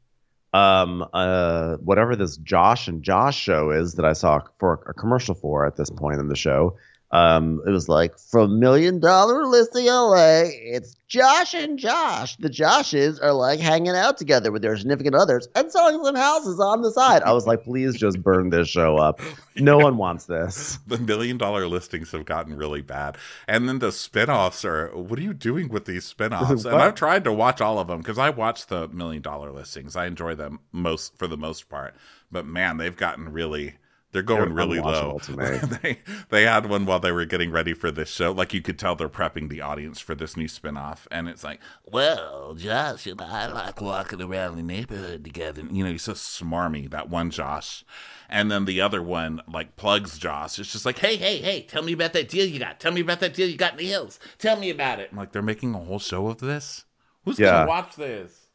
Um, 0.55 1.07
uh, 1.13 1.75
whatever 1.77 2.17
this 2.17 2.39
Josh 2.39 2.89
and 2.89 3.03
Josh 3.03 3.39
show 3.39 3.73
is 3.73 3.93
that 3.97 4.07
I 4.07 4.15
saw 4.15 4.41
for 4.59 4.83
a 4.87 4.95
commercial 4.95 5.35
for 5.35 5.67
at 5.67 5.77
this 5.77 5.91
point 5.91 6.19
in 6.19 6.29
the 6.29 6.35
show. 6.37 6.79
Um, 7.11 7.63
it 7.67 7.71
was 7.71 7.89
like 7.89 8.19
from 8.19 8.61
Million 8.61 9.01
Dollar 9.01 9.47
Listing 9.47 9.87
LA. 9.87 10.43
It's 10.45 10.95
Josh 11.09 11.55
and 11.55 11.79
Josh. 11.79 12.37
The 12.37 12.51
Joshes 12.51 13.19
are 13.23 13.33
like 13.33 13.61
hanging 13.61 13.97
out 13.97 14.19
together 14.19 14.53
with 14.53 14.61
their 14.61 14.77
significant 14.77 15.15
others 15.15 15.49
and 15.55 15.73
selling 15.73 16.05
some 16.05 16.15
houses 16.15 16.61
on 16.61 16.83
the 16.83 16.91
side. 16.93 17.23
I 17.23 17.33
was 17.33 17.47
like, 17.47 17.65
please 17.65 17.97
just 17.97 18.23
burn 18.23 18.51
this 18.51 18.69
show 18.69 18.99
up. 18.99 19.23
No 19.57 19.79
one 19.79 19.97
wants 19.97 20.27
this. 20.27 20.79
The 20.87 20.99
million 20.99 21.39
dollar 21.39 21.67
listings 21.67 22.13
have 22.13 22.27
gotten 22.27 22.57
really 22.57 22.83
bad. 22.83 23.17
And 23.47 23.67
then 23.67 23.79
the 23.79 23.91
spin-offs 23.91 24.67
are 24.67 24.89
what 24.95 25.19
are 25.19 25.23
you 25.23 25.33
doing 25.33 25.69
with 25.69 25.87
these 25.87 26.05
spin-offs? 26.05 26.67
and 26.67 26.77
I've 26.77 26.95
tried 26.95 27.25
to 27.25 27.33
watch 27.33 27.63
all 27.63 27.79
of 27.79 27.89
them 27.89 27.99
because 27.99 28.19
I 28.19 28.29
watch 28.29 28.67
the 28.67 28.87
million 28.89 29.23
dollar 29.23 29.51
listings. 29.51 29.97
I 29.97 30.07
enjoy 30.07 30.35
them 30.35 30.61
most 30.73 31.17
for 31.17 31.27
the 31.27 31.39
most 31.39 31.71
part. 31.71 31.95
But 32.31 32.45
man, 32.45 32.77
they've 32.77 32.95
gotten 32.95 33.33
really 33.33 33.77
they're 34.13 34.23
going 34.23 34.47
They're 34.47 34.55
really 34.55 34.81
low. 34.81 35.19
they 35.29 35.99
they 36.31 36.43
had 36.45 36.67
one 36.67 36.87
while 36.87 36.99
they 37.01 37.13
were 37.13 37.25
getting 37.27 37.51
ready 37.51 37.75
for 37.75 37.91
this 37.91 38.09
show. 38.09 38.33
Like 38.33 38.55
you 38.55 38.63
could 38.63 38.79
tell 38.79 38.97
they're 38.97 39.09
prepping 39.09 39.51
the 39.51 39.61
audience 39.61 40.01
for 40.01 40.15
this 40.15 40.37
new 40.37 40.49
spin-off. 40.49 41.07
And 41.11 41.29
it's 41.29 41.45
like, 41.45 41.61
well, 41.85 42.55
Josh 42.55 43.07
and 43.07 43.21
I 43.21 43.47
like 43.53 43.81
walking 43.81 44.23
around 44.23 44.57
the 44.57 44.63
neighborhood 44.63 45.25
together. 45.25 45.63
You 45.71 45.85
know, 45.85 45.91
he's 45.91 46.03
so 46.03 46.13
smarmy, 46.15 46.89
that 46.91 47.11
one 47.11 47.31
Josh. 47.31 47.85
And 48.31 48.51
then 48.51 48.67
the 48.67 48.81
other 48.81 49.03
one, 49.03 49.41
like, 49.51 49.77
plugs 49.77 50.19
Josh. 50.19 50.59
It's 50.59 50.71
just 50.73 50.85
like, 50.85 50.99
hey, 50.99 51.17
hey, 51.17 51.39
hey, 51.39 51.63
tell 51.63 51.83
me 51.83 51.93
about 51.95 52.13
that 52.13 52.29
deal 52.29 52.45
you 52.47 52.59
got. 52.59 52.79
Tell 52.79 52.93
me 52.93 53.01
about 53.01 53.21
that 53.21 53.33
deal 53.33 53.49
you 53.49 53.57
got 53.57 53.73
in 53.73 53.79
the 53.79 53.87
hills. 53.87 54.21
Tell 54.39 54.59
me 54.59 54.69
about 54.69 55.01
it. 55.01 55.09
I'm 55.13 55.17
like, 55.17 55.33
they're 55.33 55.41
making 55.41 55.75
a 55.75 55.79
whole 55.79 55.99
show 55.99 56.27
of 56.29 56.39
this? 56.39 56.85
Who's 57.25 57.39
Yeah. 57.39 57.53
going 57.53 57.63
to 57.63 57.69
watch 57.69 57.97
this? 57.97 58.48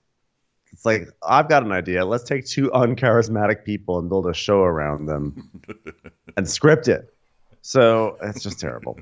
It's 0.73 0.85
like 0.85 1.07
I've 1.25 1.47
got 1.47 1.63
an 1.63 1.71
idea. 1.71 2.03
Let's 2.03 2.23
take 2.23 2.45
two 2.45 2.69
uncharismatic 2.71 3.63
people 3.63 3.99
and 3.99 4.09
build 4.09 4.27
a 4.27 4.33
show 4.33 4.63
around 4.63 5.05
them 5.05 5.51
and 6.37 6.49
script 6.49 6.87
it. 6.87 7.13
So 7.61 8.17
it's 8.21 8.43
just 8.43 8.59
terrible. 8.59 8.99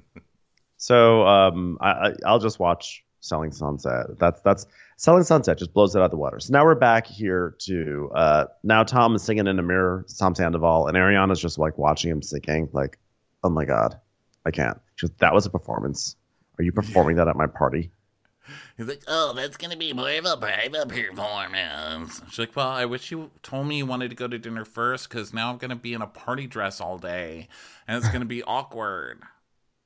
So 0.78 1.26
um, 1.26 1.78
I, 1.80 1.90
I, 1.90 2.14
I'll 2.26 2.40
just 2.40 2.60
watch 2.60 3.04
Selling 3.22 3.52
Sunset. 3.52 4.20
That's 4.20 4.42
that's 4.42 4.68
Selling 4.98 5.24
Sunset 5.24 5.58
just 5.58 5.74
blows 5.74 5.96
it 5.96 6.00
out 6.00 6.06
of 6.06 6.12
the 6.12 6.18
water. 6.18 6.40
So 6.40 6.52
now 6.52 6.66
we're 6.66 6.76
back 6.76 7.08
here 7.08 7.56
to 7.60 8.12
uh, 8.14 8.46
now 8.64 8.84
Tom 8.84 9.16
is 9.16 9.24
singing 9.24 9.48
in 9.48 9.58
a 9.58 9.64
mirror, 9.64 10.06
Tom 10.20 10.36
Sandoval, 10.36 10.88
and 10.88 10.98
Ariana's 10.98 11.42
just 11.42 11.58
like 11.58 11.78
watching 11.78 12.12
him 12.12 12.22
singing. 12.22 12.70
Like, 12.74 13.00
oh 13.44 13.50
my 13.50 13.64
god, 13.64 13.98
I 14.46 14.52
can't. 14.52 14.80
She 14.96 15.08
goes, 15.08 15.16
that 15.20 15.34
was 15.34 15.46
a 15.46 15.50
performance. 15.50 16.18
Are 16.60 16.64
you 16.64 16.72
performing 16.74 17.16
that 17.16 17.28
at 17.28 17.36
my 17.36 17.48
party? 17.48 17.92
He's 18.78 18.88
like, 18.88 19.04
oh, 19.08 19.34
that's 19.36 19.58
going 19.58 19.72
to 19.72 19.78
be 19.78 19.94
more 19.94 20.10
of 20.10 20.26
a 20.26 20.38
private 20.38 20.90
performance. 20.90 22.22
She's 22.30 22.40
like, 22.40 22.56
well, 22.56 22.68
I 22.68 22.86
wish 22.86 23.12
you 23.12 23.32
told 23.44 23.68
me 23.68 23.78
you 23.78 23.86
wanted 23.86 24.10
to 24.10 24.16
go 24.16 24.28
to 24.28 24.40
dinner 24.40 24.66
first 24.66 25.10
because 25.10 25.34
now 25.34 25.52
I'm 25.52 25.58
going 25.58 25.70
to 25.70 25.76
be 25.76 25.94
in 25.94 26.02
a 26.02 26.08
party 26.08 26.48
dress 26.48 26.82
all 26.82 26.98
day 26.98 27.48
and 27.88 27.98
it's 27.98 28.08
going 28.10 28.22
to 28.22 28.28
be 28.28 28.44
awkward. 28.48 29.22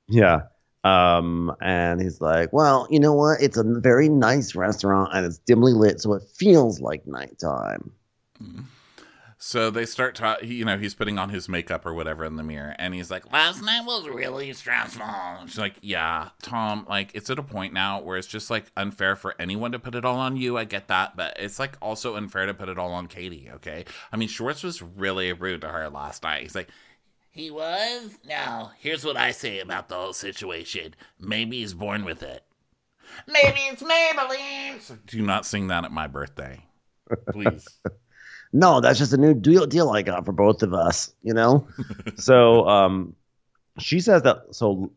Yeah. 0.08 0.44
Um, 0.84 1.56
and 1.62 2.00
he's 2.00 2.22
like, 2.22 2.54
well, 2.54 2.88
you 2.92 3.00
know 3.00 3.14
what? 3.14 3.42
It's 3.42 3.58
a 3.58 3.64
very 3.64 4.08
nice 4.08 4.56
restaurant 4.56 5.12
and 5.14 5.26
it's 5.26 5.40
dimly 5.40 5.74
lit, 5.74 6.00
so 6.00 6.14
it 6.14 6.24
feels 6.34 6.80
like 6.80 7.08
nighttime. 7.08 7.92
So 9.48 9.70
they 9.70 9.86
start 9.86 10.16
talking, 10.16 10.52
you 10.52 10.66
know, 10.66 10.80
he's 10.80 10.96
putting 10.96 11.20
on 11.20 11.30
his 11.30 11.48
makeup 11.48 11.86
or 11.86 11.94
whatever 11.94 12.26
in 12.26 12.36
the 12.36 12.42
mirror 12.42 12.76
and 12.80 12.96
he's 12.96 13.12
like, 13.12 13.32
last 13.32 13.62
night 13.62 13.86
was 13.86 14.08
really 14.10 14.52
stressful. 14.54 15.06
And 15.06 15.48
she's 15.48 15.60
like, 15.60 15.76
yeah, 15.82 16.30
Tom, 16.42 16.84
like, 16.90 17.12
it's 17.14 17.30
at 17.30 17.38
a 17.38 17.44
point 17.44 17.72
now 17.72 18.02
where 18.02 18.18
it's 18.18 18.26
just 18.26 18.50
like 18.50 18.66
unfair 18.76 19.16
for 19.16 19.36
anyone 19.38 19.72
to 19.74 19.78
put 19.78 19.94
it 19.94 20.04
all 20.04 20.18
on 20.18 20.36
you. 20.36 20.58
I 20.58 20.64
get 20.64 20.88
that. 20.88 21.16
But 21.16 21.36
it's 21.40 21.60
like 21.60 21.78
also 21.80 22.16
unfair 22.16 22.48
to 22.48 22.56
put 22.56 22.70
it 22.70 22.80
all 22.80 22.92
on 22.92 23.06
Katie, 23.06 23.52
okay? 23.54 23.86
I 24.12 24.18
mean, 24.18 24.30
Schwartz 24.30 24.64
was 24.64 24.82
really 24.82 25.32
rude 25.32 25.62
to 25.62 25.68
her 25.68 25.92
last 25.92 26.24
night. 26.24 26.42
He's 26.42 26.56
like, 26.56 26.70
He 27.30 27.52
was? 27.52 28.18
Now, 28.28 28.72
here's 28.80 29.06
what 29.06 29.16
I 29.16 29.30
say 29.30 29.60
about 29.60 29.90
the 29.90 29.96
whole 29.96 30.14
situation. 30.14 30.96
Maybe 31.20 31.60
he's 31.60 31.76
born 31.76 32.04
with 32.04 32.24
it. 32.24 32.44
Maybe 33.28 33.60
it's 33.60 33.84
Maybelline. 33.84 35.06
Do 35.06 35.22
not 35.22 35.46
sing 35.46 35.68
that 35.68 35.86
at 35.86 35.92
my 35.92 36.08
birthday. 36.08 36.66
Please. 37.32 37.68
No, 38.56 38.80
that's 38.80 38.98
just 38.98 39.12
a 39.12 39.18
new 39.18 39.34
deal 39.34 39.66
deal 39.68 39.90
I 39.90 40.02
got 40.02 40.24
for 40.24 40.32
both 40.32 40.64
of 40.64 40.74
us, 40.74 41.14
you 41.22 41.34
know? 41.34 41.68
so 42.16 42.66
um 42.68 43.14
she 43.80 44.00
says 44.00 44.22
that 44.22 44.44
so 44.52 44.92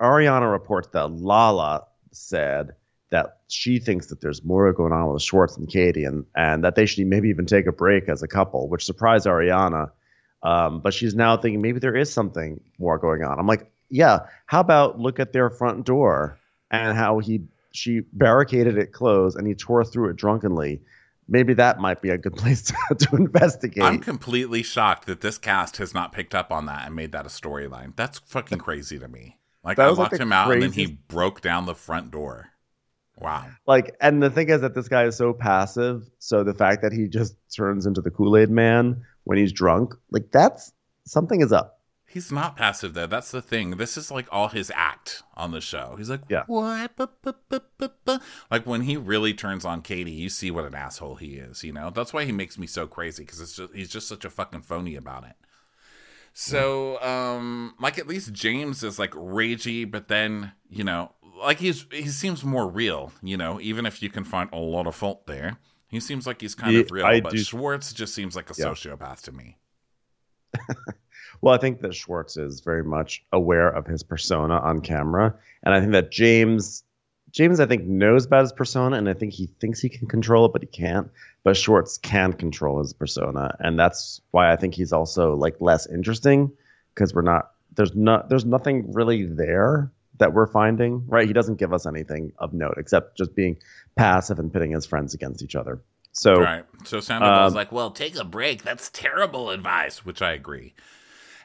Ariana 0.00 0.50
reports 0.50 0.88
that 0.92 1.10
Lala 1.10 1.84
said 2.12 2.76
that 3.10 3.38
she 3.48 3.80
thinks 3.80 4.06
that 4.06 4.20
there's 4.20 4.44
more 4.44 4.72
going 4.72 4.92
on 4.92 5.12
with 5.12 5.20
Schwartz 5.20 5.56
and 5.56 5.68
Katie 5.68 6.04
and 6.04 6.24
and 6.36 6.62
that 6.62 6.76
they 6.76 6.86
should 6.86 7.04
maybe 7.08 7.28
even 7.28 7.44
take 7.44 7.66
a 7.66 7.72
break 7.72 8.08
as 8.08 8.22
a 8.22 8.28
couple, 8.28 8.68
which 8.68 8.84
surprised 8.84 9.26
Ariana. 9.26 9.90
Um, 10.44 10.80
but 10.80 10.94
she's 10.94 11.16
now 11.16 11.36
thinking 11.36 11.60
maybe 11.60 11.80
there 11.80 11.96
is 11.96 12.12
something 12.12 12.60
more 12.78 12.98
going 12.98 13.24
on. 13.24 13.38
I'm 13.40 13.48
like, 13.48 13.68
yeah, 13.90 14.20
how 14.46 14.60
about 14.60 15.00
look 15.00 15.18
at 15.18 15.32
their 15.32 15.50
front 15.50 15.84
door 15.84 16.38
and 16.70 16.96
how 16.96 17.18
he 17.18 17.42
she 17.72 18.00
barricaded 18.12 18.78
it 18.78 18.92
closed 18.92 19.36
and 19.36 19.46
he 19.46 19.54
tore 19.54 19.84
through 19.84 20.10
it 20.10 20.16
drunkenly. 20.16 20.80
Maybe 21.28 21.54
that 21.54 21.78
might 21.78 22.02
be 22.02 22.10
a 22.10 22.18
good 22.18 22.36
place 22.36 22.62
to, 22.62 22.74
to 22.94 23.16
investigate. 23.16 23.84
I'm 23.84 24.00
completely 24.00 24.62
shocked 24.62 25.06
that 25.06 25.20
this 25.20 25.38
cast 25.38 25.76
has 25.78 25.94
not 25.94 26.12
picked 26.12 26.34
up 26.34 26.52
on 26.52 26.66
that 26.66 26.86
and 26.86 26.94
made 26.94 27.12
that 27.12 27.26
a 27.26 27.28
storyline. 27.28 27.94
That's 27.96 28.18
fucking 28.20 28.58
crazy 28.66 28.98
to 28.98 29.08
me. 29.08 29.38
Like 29.64 29.78
I 29.78 29.88
was, 29.88 29.98
like, 29.98 30.12
him 30.12 30.32
out 30.32 30.50
and 30.50 30.62
then 30.62 30.72
he 30.72 30.86
broke 30.86 31.40
down 31.40 31.66
the 31.66 31.74
front 31.74 32.10
door. 32.10 32.48
Wow. 33.18 33.46
like 33.66 33.94
and 34.00 34.20
the 34.20 34.30
thing 34.30 34.48
is 34.48 34.62
that 34.62 34.74
this 34.74 34.88
guy 34.88 35.04
is 35.04 35.16
so 35.16 35.32
passive 35.32 36.10
so 36.18 36.42
the 36.42 36.54
fact 36.54 36.82
that 36.82 36.92
he 36.92 37.06
just 37.06 37.36
turns 37.54 37.86
into 37.86 38.00
the 38.00 38.10
kool-aid 38.10 38.50
man 38.50 39.04
when 39.24 39.38
he's 39.38 39.52
drunk 39.52 39.94
like 40.10 40.32
that's 40.32 40.72
something 41.04 41.40
is 41.40 41.52
up 41.52 41.78
He's 42.12 42.30
not 42.30 42.56
passive 42.56 42.92
though. 42.92 43.06
That's 43.06 43.30
the 43.30 43.40
thing. 43.40 43.78
This 43.78 43.96
is 43.96 44.10
like 44.10 44.26
all 44.30 44.48
his 44.48 44.70
act 44.74 45.22
on 45.34 45.50
the 45.50 45.62
show. 45.62 45.94
He's 45.96 46.10
like, 46.10 46.20
Yeah. 46.28 46.44
what? 46.46 46.94
Bu- 46.94 47.06
bu- 47.22 47.32
bu- 47.48 47.60
bu- 47.78 47.88
bu." 48.04 48.18
Like 48.50 48.66
when 48.66 48.82
he 48.82 48.98
really 48.98 49.32
turns 49.32 49.64
on 49.64 49.80
Katie, 49.80 50.10
you 50.12 50.28
see 50.28 50.50
what 50.50 50.66
an 50.66 50.74
asshole 50.74 51.14
he 51.16 51.36
is. 51.36 51.64
You 51.64 51.72
know, 51.72 51.88
that's 51.90 52.12
why 52.12 52.24
he 52.26 52.32
makes 52.32 52.58
me 52.58 52.66
so 52.66 52.86
crazy 52.86 53.24
because 53.24 53.40
it's 53.40 53.56
just 53.56 53.72
he's 53.74 53.88
just 53.88 54.08
such 54.08 54.26
a 54.26 54.30
fucking 54.30 54.60
phony 54.60 54.94
about 54.94 55.24
it. 55.24 55.36
So, 56.34 57.02
um, 57.02 57.74
like 57.80 57.98
at 57.98 58.06
least 58.06 58.32
James 58.32 58.82
is 58.82 58.98
like 58.98 59.12
ragey, 59.12 59.90
but 59.90 60.08
then 60.08 60.52
you 60.68 60.84
know, 60.84 61.12
like 61.38 61.60
he's 61.60 61.86
he 61.90 62.08
seems 62.08 62.44
more 62.44 62.68
real. 62.68 63.12
You 63.22 63.38
know, 63.38 63.58
even 63.60 63.86
if 63.86 64.02
you 64.02 64.10
can 64.10 64.24
find 64.24 64.50
a 64.52 64.58
lot 64.58 64.86
of 64.86 64.94
fault 64.94 65.26
there, 65.26 65.56
he 65.88 65.98
seems 65.98 66.26
like 66.26 66.42
he's 66.42 66.54
kind 66.54 66.74
Yeah, 66.74 66.80
of 66.80 66.90
real. 66.90 67.06
I 67.06 67.20
but 67.22 67.32
do- 67.32 67.38
Schwartz 67.38 67.92
just 67.94 68.14
seems 68.14 68.36
like 68.36 68.50
a 68.50 68.54
Yeah. 68.56 68.66
sociopath 68.66 69.22
to 69.22 69.32
me. 69.32 69.56
Well, 71.42 71.52
I 71.52 71.58
think 71.58 71.80
that 71.80 71.94
Schwartz 71.94 72.36
is 72.36 72.60
very 72.60 72.84
much 72.84 73.24
aware 73.32 73.68
of 73.68 73.84
his 73.86 74.04
persona 74.04 74.54
on 74.58 74.80
camera, 74.80 75.34
and 75.64 75.74
I 75.74 75.80
think 75.80 75.92
that 75.92 76.12
James, 76.12 76.84
James, 77.32 77.58
I 77.58 77.66
think 77.66 77.84
knows 77.84 78.26
about 78.26 78.42
his 78.42 78.52
persona, 78.52 78.96
and 78.96 79.08
I 79.08 79.14
think 79.14 79.32
he 79.32 79.46
thinks 79.60 79.80
he 79.80 79.88
can 79.88 80.06
control 80.06 80.46
it, 80.46 80.52
but 80.52 80.62
he 80.62 80.68
can't. 80.68 81.10
But 81.42 81.56
Schwartz 81.56 81.98
can 81.98 82.32
control 82.32 82.78
his 82.78 82.92
persona, 82.92 83.56
and 83.58 83.76
that's 83.76 84.20
why 84.30 84.52
I 84.52 84.56
think 84.56 84.74
he's 84.74 84.92
also 84.92 85.34
like 85.34 85.60
less 85.60 85.86
interesting 85.88 86.52
because 86.94 87.12
we're 87.12 87.22
not 87.22 87.50
there's 87.74 87.94
not 87.94 88.28
there's 88.28 88.44
nothing 88.44 88.92
really 88.92 89.26
there 89.26 89.90
that 90.18 90.34
we're 90.34 90.46
finding. 90.46 91.04
Right? 91.08 91.26
He 91.26 91.32
doesn't 91.32 91.56
give 91.56 91.72
us 91.72 91.86
anything 91.86 92.32
of 92.38 92.52
note 92.52 92.74
except 92.76 93.16
just 93.18 93.34
being 93.34 93.56
passive 93.96 94.38
and 94.38 94.52
pitting 94.52 94.70
his 94.70 94.86
friends 94.86 95.14
against 95.14 95.42
each 95.42 95.56
other. 95.56 95.82
So 96.12 96.40
Right. 96.40 96.64
So 96.84 97.00
Sandoval's 97.00 97.52
Um, 97.52 97.56
like, 97.56 97.72
well, 97.72 97.90
take 97.90 98.16
a 98.16 98.24
break. 98.24 98.62
That's 98.62 98.90
terrible 98.90 99.50
advice, 99.50 100.04
which 100.04 100.22
I 100.22 100.32
agree. 100.32 100.74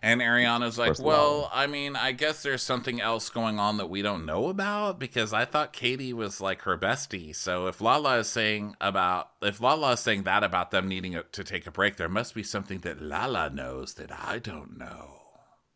And 0.02 0.22
Ariana's 0.22 0.78
like, 0.78 1.00
well, 1.00 1.50
I 1.54 1.68
mean, 1.68 1.96
I 1.96 2.12
guess 2.12 2.44
there's 2.44 2.62
something 2.62 3.02
else 3.02 3.30
going 3.30 3.60
on 3.60 3.78
that 3.78 3.90
we 3.90 4.02
don't 4.02 4.26
know 4.26 4.48
about 4.48 5.00
because 5.00 5.34
I 5.34 5.46
thought 5.46 5.74
Katie 5.74 6.14
was 6.14 6.40
like 6.40 6.62
her 6.64 6.78
bestie. 6.78 7.36
So 7.36 7.68
if 7.68 7.82
Lala 7.82 8.20
is 8.20 8.28
saying 8.28 8.76
about, 8.80 9.30
if 9.42 9.62
Lala 9.62 9.94
is 9.94 10.00
saying 10.00 10.24
that 10.24 10.44
about 10.44 10.72
them 10.72 10.88
needing 10.88 11.16
a, 11.16 11.24
to 11.24 11.44
take 11.44 11.68
a 11.68 11.72
break, 11.72 11.98
there 11.98 12.10
must 12.10 12.36
be 12.36 12.44
something 12.44 12.80
that 12.80 13.02
Lala 13.02 13.50
knows 13.50 13.96
that 13.96 14.12
I 14.12 14.40
don't 14.40 14.78
know. 14.78 15.16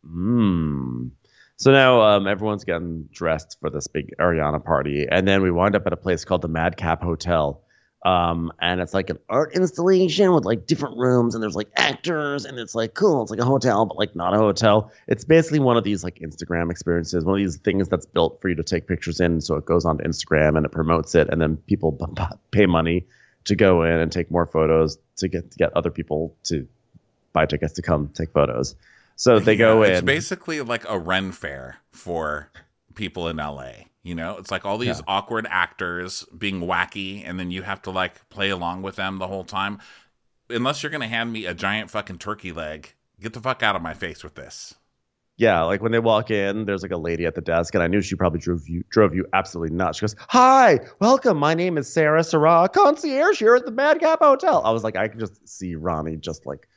Hmm. 0.06 1.08
So 1.56 1.70
now 1.70 2.02
um, 2.02 2.26
everyone's 2.26 2.64
getting 2.64 3.08
dressed 3.12 3.58
for 3.60 3.70
this 3.70 3.86
big 3.86 4.14
Ariana 4.18 4.64
party, 4.64 5.06
and 5.08 5.28
then 5.28 5.42
we 5.42 5.50
wind 5.50 5.76
up 5.76 5.86
at 5.86 5.92
a 5.92 5.96
place 5.96 6.24
called 6.24 6.42
the 6.42 6.48
Madcap 6.48 7.02
Hotel, 7.02 7.62
um, 8.04 8.52
and 8.60 8.80
it's 8.80 8.94
like 8.94 9.10
an 9.10 9.18
art 9.28 9.54
installation 9.54 10.32
with 10.32 10.44
like 10.44 10.66
different 10.66 10.96
rooms, 10.96 11.34
and 11.34 11.42
there's 11.42 11.54
like 11.54 11.70
actors, 11.76 12.44
and 12.44 12.58
it's 12.58 12.74
like 12.74 12.94
cool. 12.94 13.22
It's 13.22 13.30
like 13.30 13.40
a 13.40 13.44
hotel, 13.44 13.86
but 13.86 13.96
like 13.96 14.16
not 14.16 14.34
a 14.34 14.38
hotel. 14.38 14.90
It's 15.06 15.24
basically 15.24 15.60
one 15.60 15.76
of 15.76 15.84
these 15.84 16.02
like 16.02 16.18
Instagram 16.18 16.70
experiences, 16.70 17.24
one 17.24 17.34
of 17.34 17.40
these 17.44 17.58
things 17.58 17.88
that's 17.88 18.06
built 18.06 18.40
for 18.40 18.48
you 18.48 18.56
to 18.56 18.64
take 18.64 18.88
pictures 18.88 19.20
in, 19.20 19.40
so 19.40 19.54
it 19.56 19.64
goes 19.64 19.84
onto 19.84 20.04
Instagram 20.04 20.56
and 20.56 20.66
it 20.66 20.72
promotes 20.72 21.14
it, 21.14 21.28
and 21.30 21.40
then 21.40 21.56
people 21.56 21.92
b- 22.00 22.06
b- 22.14 22.36
pay 22.50 22.66
money 22.66 23.06
to 23.44 23.56
go 23.56 23.82
in 23.82 23.92
and 23.92 24.10
take 24.10 24.30
more 24.30 24.46
photos 24.46 24.98
to 25.16 25.28
get 25.28 25.50
to 25.52 25.58
get 25.58 25.72
other 25.76 25.90
people 25.90 26.34
to 26.44 26.66
buy 27.32 27.46
tickets 27.46 27.74
to 27.74 27.82
come 27.82 28.08
take 28.14 28.32
photos. 28.32 28.74
So 29.14 29.38
they 29.38 29.56
go 29.56 29.84
in. 29.84 29.92
It's 29.92 30.02
basically 30.02 30.60
like 30.60 30.88
a 30.88 30.98
Ren 30.98 31.30
fair 31.30 31.76
for 31.92 32.50
people 32.94 33.28
in 33.28 33.36
LA. 33.36 33.72
You 34.02 34.16
know, 34.16 34.36
it's 34.38 34.50
like 34.50 34.64
all 34.64 34.78
these 34.78 34.98
Yeah. 34.98 35.04
awkward 35.06 35.46
actors 35.48 36.24
being 36.36 36.60
wacky, 36.60 37.22
and 37.24 37.38
then 37.38 37.50
you 37.50 37.62
have 37.62 37.82
to 37.82 37.90
like 37.90 38.28
play 38.30 38.50
along 38.50 38.82
with 38.82 38.96
them 38.96 39.18
the 39.18 39.28
whole 39.28 39.44
time. 39.44 39.78
Unless 40.50 40.82
you're 40.82 40.90
gonna 40.90 41.08
hand 41.08 41.32
me 41.32 41.46
a 41.46 41.54
giant 41.54 41.90
fucking 41.90 42.18
turkey 42.18 42.52
leg, 42.52 42.94
get 43.20 43.32
the 43.32 43.40
fuck 43.40 43.62
out 43.62 43.76
of 43.76 43.82
my 43.82 43.94
face 43.94 44.24
with 44.24 44.34
this. 44.34 44.74
Yeah, 45.38 45.62
like 45.62 45.80
when 45.80 45.92
they 45.92 45.98
walk 45.98 46.30
in, 46.30 46.66
there's 46.66 46.82
like 46.82 46.90
a 46.92 46.96
lady 46.96 47.24
at 47.26 47.34
the 47.34 47.40
desk, 47.40 47.74
and 47.74 47.82
I 47.82 47.86
knew 47.86 48.02
she 48.02 48.16
probably 48.16 48.38
drove 48.40 48.68
you 48.68 48.84
drove 48.90 49.14
you 49.14 49.26
absolutely 49.32 49.74
nuts. 49.74 49.98
She 49.98 50.02
goes, 50.02 50.16
"Hi, 50.28 50.80
welcome. 51.00 51.38
My 51.38 51.54
name 51.54 51.78
is 51.78 51.90
Sarah 51.90 52.22
Sarah, 52.24 52.68
concierge 52.68 53.38
here 53.38 53.54
at 53.54 53.64
the 53.64 53.70
Madcap 53.70 54.18
Hotel." 54.18 54.62
I 54.64 54.70
was 54.72 54.84
like, 54.84 54.96
I 54.96 55.08
can 55.08 55.20
just 55.20 55.48
see 55.48 55.74
Ronnie 55.74 56.16
just 56.16 56.44
like, 56.44 56.68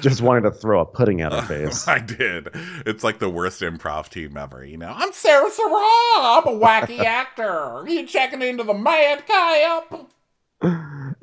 just 0.00 0.20
wanted 0.22 0.42
to 0.42 0.50
throw 0.50 0.80
a 0.80 0.86
pudding 0.86 1.20
at 1.20 1.32
her 1.32 1.42
face. 1.46 1.86
I 1.88 1.98
did. 1.98 2.48
It's 2.86 3.02
like 3.04 3.18
the 3.18 3.30
worst 3.30 3.60
improv 3.62 4.08
team 4.08 4.36
ever. 4.36 4.64
You 4.64 4.76
know, 4.76 4.92
I'm 4.94 5.12
Sarah 5.12 5.50
Sarah. 5.50 5.70
I'm 5.72 6.46
a 6.46 6.52
wacky 6.58 6.98
actor. 7.04 7.48
Are 7.48 7.88
you 7.88 8.06
checking 8.06 8.42
into 8.42 8.64
the 8.64 8.74
Mad 8.74 9.26
Cap? 9.26 10.06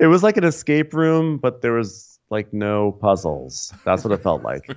it 0.00 0.06
was 0.06 0.22
like 0.22 0.36
an 0.36 0.44
escape 0.44 0.92
room, 0.94 1.38
but 1.38 1.62
there 1.62 1.72
was 1.72 2.18
like 2.30 2.52
no 2.52 2.92
puzzles. 2.92 3.72
That's 3.84 4.04
what 4.04 4.12
it 4.12 4.22
felt 4.22 4.42
like. 4.42 4.76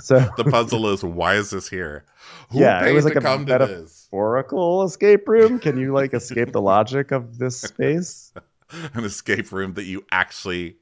So 0.00 0.18
The 0.36 0.44
puzzle 0.44 0.88
is 0.92 1.04
why 1.04 1.34
is 1.34 1.50
this 1.50 1.68
here? 1.68 2.04
Who 2.50 2.60
Yeah, 2.60 2.86
it 2.86 2.92
was 2.92 3.04
like 3.04 3.16
a 3.16 3.20
come 3.20 3.46
to 3.46 3.52
meta- 3.52 3.66
this? 3.66 4.08
escape 4.84 5.28
room. 5.28 5.58
Can 5.58 5.78
you 5.78 5.92
like 5.92 6.14
escape 6.14 6.52
the 6.52 6.62
logic 6.62 7.10
of 7.12 7.38
this 7.38 7.60
space? 7.60 8.32
an 8.94 9.04
escape 9.04 9.50
room 9.52 9.74
that 9.74 9.84
you 9.84 10.04
actually 10.10 10.76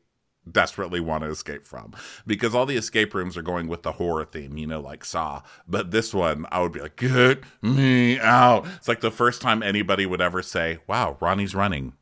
desperately 0.50 1.00
want 1.00 1.24
to 1.24 1.30
escape 1.30 1.66
from. 1.66 1.94
Because 2.26 2.54
all 2.54 2.66
the 2.66 2.76
escape 2.76 3.14
rooms 3.14 3.36
are 3.36 3.42
going 3.42 3.68
with 3.68 3.82
the 3.82 3.92
horror 3.92 4.24
theme 4.24 4.56
you 4.56 4.66
know 4.66 4.80
like 4.80 5.04
saw. 5.04 5.42
But 5.68 5.90
this 5.90 6.14
one 6.14 6.46
i 6.50 6.60
would 6.60 6.72
be 6.72 6.80
like 6.80 6.96
get 6.96 7.42
me 7.62 8.18
out. 8.18 8.66
It's 8.76 8.88
like 8.88 9.00
the 9.00 9.10
first 9.10 9.42
time 9.42 9.62
anybody 9.62 10.06
would 10.06 10.20
ever 10.20 10.42
say 10.42 10.78
wow 10.86 11.16
ronnie's 11.20 11.54
running. 11.54 11.92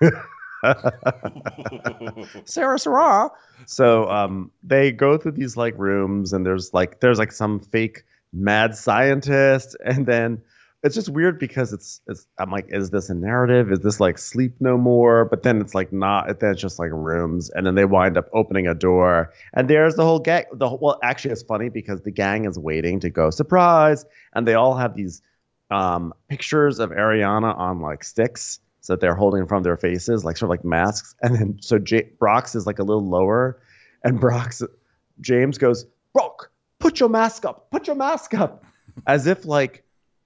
Sarah 2.44 2.78
Sarah. 2.78 3.30
So 3.66 4.08
um, 4.10 4.50
they 4.62 4.92
go 4.92 5.18
through 5.18 5.32
these 5.32 5.56
like 5.56 5.76
rooms, 5.78 6.32
and 6.32 6.46
there's 6.46 6.72
like 6.72 7.00
there's 7.00 7.18
like 7.18 7.32
some 7.32 7.60
fake 7.60 8.04
mad 8.32 8.76
scientist, 8.76 9.76
and 9.84 10.06
then 10.06 10.42
it's 10.82 10.94
just 10.94 11.08
weird 11.08 11.38
because 11.38 11.72
it's 11.72 12.00
it's 12.06 12.26
I'm 12.38 12.50
like, 12.50 12.66
is 12.68 12.90
this 12.90 13.08
a 13.08 13.14
narrative? 13.14 13.70
Is 13.70 13.80
this 13.80 14.00
like 14.00 14.18
Sleep 14.18 14.56
No 14.60 14.76
More? 14.76 15.24
But 15.24 15.42
then 15.42 15.60
it's 15.60 15.74
like 15.74 15.92
not. 15.92 16.40
Then 16.40 16.50
it's 16.50 16.60
just 16.60 16.78
like 16.78 16.90
rooms, 16.92 17.50
and 17.50 17.66
then 17.66 17.74
they 17.74 17.84
wind 17.84 18.16
up 18.16 18.28
opening 18.32 18.66
a 18.66 18.74
door, 18.74 19.32
and 19.54 19.68
there's 19.68 19.94
the 19.94 20.04
whole 20.04 20.18
gang. 20.18 20.44
The 20.52 20.68
whole, 20.68 20.78
well, 20.80 20.98
actually, 21.02 21.32
it's 21.32 21.42
funny 21.42 21.68
because 21.68 22.02
the 22.02 22.10
gang 22.10 22.46
is 22.46 22.58
waiting 22.58 23.00
to 23.00 23.10
go 23.10 23.30
surprise, 23.30 24.04
and 24.34 24.46
they 24.46 24.54
all 24.54 24.76
have 24.76 24.96
these 24.96 25.22
um, 25.70 26.12
pictures 26.28 26.78
of 26.78 26.90
Ariana 26.90 27.56
on 27.56 27.80
like 27.80 28.02
sticks 28.04 28.60
so 28.80 28.94
that 28.94 29.00
they're 29.00 29.14
holding 29.14 29.40
in 29.40 29.46
front 29.46 29.60
of 29.60 29.64
their 29.64 29.76
faces, 29.76 30.24
like 30.24 30.36
sort 30.36 30.48
of 30.48 30.50
like 30.50 30.64
masks. 30.64 31.14
And 31.22 31.36
then 31.36 31.58
so 31.60 31.78
J- 31.78 32.10
Brock's 32.18 32.56
is 32.56 32.66
like 32.66 32.80
a 32.80 32.84
little 32.84 33.08
lower, 33.08 33.62
and 34.02 34.20
Brock's 34.20 34.62
James 35.20 35.58
goes, 35.58 35.86
Brock, 36.12 36.50
put 36.80 36.98
your 36.98 37.08
mask 37.08 37.44
up, 37.44 37.70
put 37.70 37.86
your 37.86 37.94
mask 37.94 38.34
up, 38.34 38.64
as 39.06 39.28
if 39.28 39.44
like, 39.44 39.84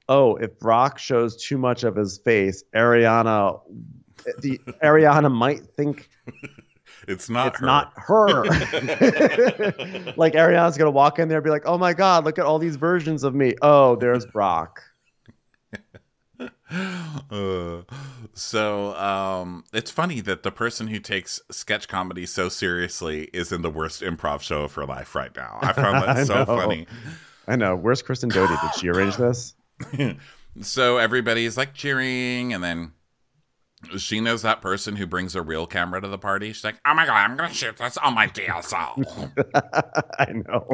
oh, 0.09 0.37
if 0.37 0.59
Brock 0.59 0.99
shows 0.99 1.37
too 1.37 1.59
much 1.59 1.85
of 1.85 1.97
his 1.97 2.19
face, 2.19 2.65
Ariana, 2.75 3.61
the 4.41 4.59
Ariana 4.83 5.33
might 5.33 5.67
think 5.67 6.09
it's 7.09 7.29
not 7.29 7.49
it's 7.49 7.61
her. 7.61 7.67
not 7.67 7.93
her. 7.97 8.45
like 10.17 10.35
Ariana's 10.35 10.77
gonna 10.77 10.91
walk 10.91 11.19
in 11.19 11.29
there 11.29 11.39
and 11.39 11.45
be 11.45 11.51
like, 11.51 11.67
"Oh 11.67 11.79
my 11.79 11.93
god, 11.93 12.25
look 12.25 12.39
at 12.39 12.47
all 12.47 12.59
these 12.59 12.77
versions 12.77 13.25
of 13.25 13.35
me." 13.35 13.55
Oh, 13.63 13.97
there's 13.97 14.27
Brock. 14.27 14.83
Uh, 17.31 17.83
so 18.35 18.95
um 18.97 19.65
it's 19.73 19.91
funny 19.91 20.21
that 20.21 20.43
the 20.43 20.51
person 20.51 20.89
who 20.89 20.99
takes 20.99 21.41
sketch 21.51 21.87
comedy 21.89 22.27
so 22.27 22.49
seriously 22.49 23.31
is 23.33 23.53
in 23.53 23.63
the 23.63 23.71
worst 23.71 24.03
improv 24.03 24.41
show 24.41 24.63
of 24.63 24.75
her 24.75 24.85
life 24.85 25.15
right 25.15 25.35
now 25.37 25.59
i 25.63 25.73
found 25.73 26.03
that 26.03 26.27
so 26.27 26.35
know. 26.35 26.45
funny 26.45 26.87
I 27.49 27.57
know. 27.57 27.77
Where's 27.77 28.03
Kristen 28.03 28.29
Doute? 28.29 28.49
Did 28.49 28.75
she 28.81 28.89
arrange 28.89 29.17
this? 29.17 29.55
So 30.61 30.99
everybody's 30.99 31.57
like 31.57 31.75
cheering 31.75 32.53
and 32.53 32.63
then 32.63 32.93
she 33.99 34.21
knows 34.21 34.43
that 34.43 34.63
person 34.63 34.97
who 34.97 35.07
brings 35.07 35.35
a 35.35 35.43
real 35.43 35.67
camera 35.67 36.01
to 36.01 36.09
the 36.09 36.19
party 36.19 36.53
she's 36.53 36.65
like 36.65 36.77
oh 36.87 36.95
my 36.95 37.05
god 37.05 37.15
i'm 37.17 37.37
gonna 37.37 37.53
shoot 37.53 37.77
this 37.77 37.97
on 37.99 38.15
my 38.15 38.27
dsl 38.29 39.31
I 40.19 40.33
know. 40.33 40.67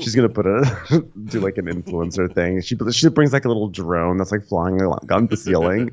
She's 0.00 0.14
gonna 0.14 0.28
put 0.28 0.46
a 0.46 1.04
do 1.24 1.40
like 1.40 1.58
an 1.58 1.66
influencer 1.66 2.32
thing. 2.32 2.60
She 2.62 2.76
she 2.90 3.08
brings 3.08 3.32
like 3.32 3.44
a 3.44 3.48
little 3.48 3.68
drone 3.68 4.16
that's 4.16 4.32
like 4.32 4.44
flying 4.44 4.80
on 4.80 5.26
the 5.26 5.36
ceiling. 5.36 5.90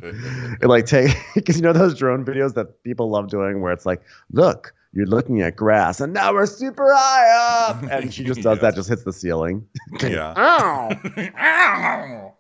It 0.61 0.67
like 0.67 0.85
take 0.85 1.15
because 1.35 1.57
you 1.57 1.61
know 1.61 1.73
those 1.73 1.97
drone 1.97 2.25
videos 2.25 2.53
that 2.53 2.83
people 2.83 3.09
love 3.09 3.29
doing 3.29 3.61
where 3.61 3.71
it's 3.71 3.85
like, 3.85 4.01
look, 4.31 4.73
you're 4.93 5.05
looking 5.05 5.41
at 5.41 5.55
grass, 5.55 6.01
and 6.01 6.13
now 6.13 6.33
we're 6.33 6.45
super 6.45 6.91
high 6.95 7.67
up, 7.69 7.83
and 7.91 8.13
she 8.13 8.23
just 8.23 8.41
does 8.41 8.57
Yes. 8.57 8.61
that, 8.61 8.75
just 8.75 8.89
hits 8.89 9.03
the 9.03 9.13
ceiling. 9.13 9.65
yeah 10.01 10.33
Ow! 10.37 10.89
Ow! 11.37 12.33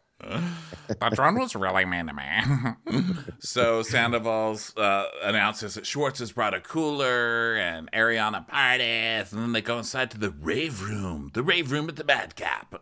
that 0.99 1.13
drone 1.13 1.39
was 1.39 1.55
really 1.55 1.85
mean 1.85 2.07
to 2.07 2.13
me. 2.13 3.03
so 3.39 3.81
Sandoval's 3.83 4.75
uh, 4.75 5.05
announces 5.23 5.75
that 5.75 5.85
Schwartz 5.85 6.19
has 6.19 6.31
brought 6.33 6.53
a 6.53 6.59
cooler 6.59 7.55
and 7.55 7.89
Ariana 7.93 8.45
parties, 8.47 9.31
and 9.31 9.41
then 9.41 9.51
they 9.53 9.61
go 9.61 9.77
inside 9.77 10.11
to 10.11 10.17
the 10.17 10.31
rave 10.31 10.81
room, 10.81 11.31
the 11.33 11.41
rave 11.43 11.71
room 11.71 11.87
at 11.87 11.95
the 11.95 12.03
Madcap. 12.03 12.81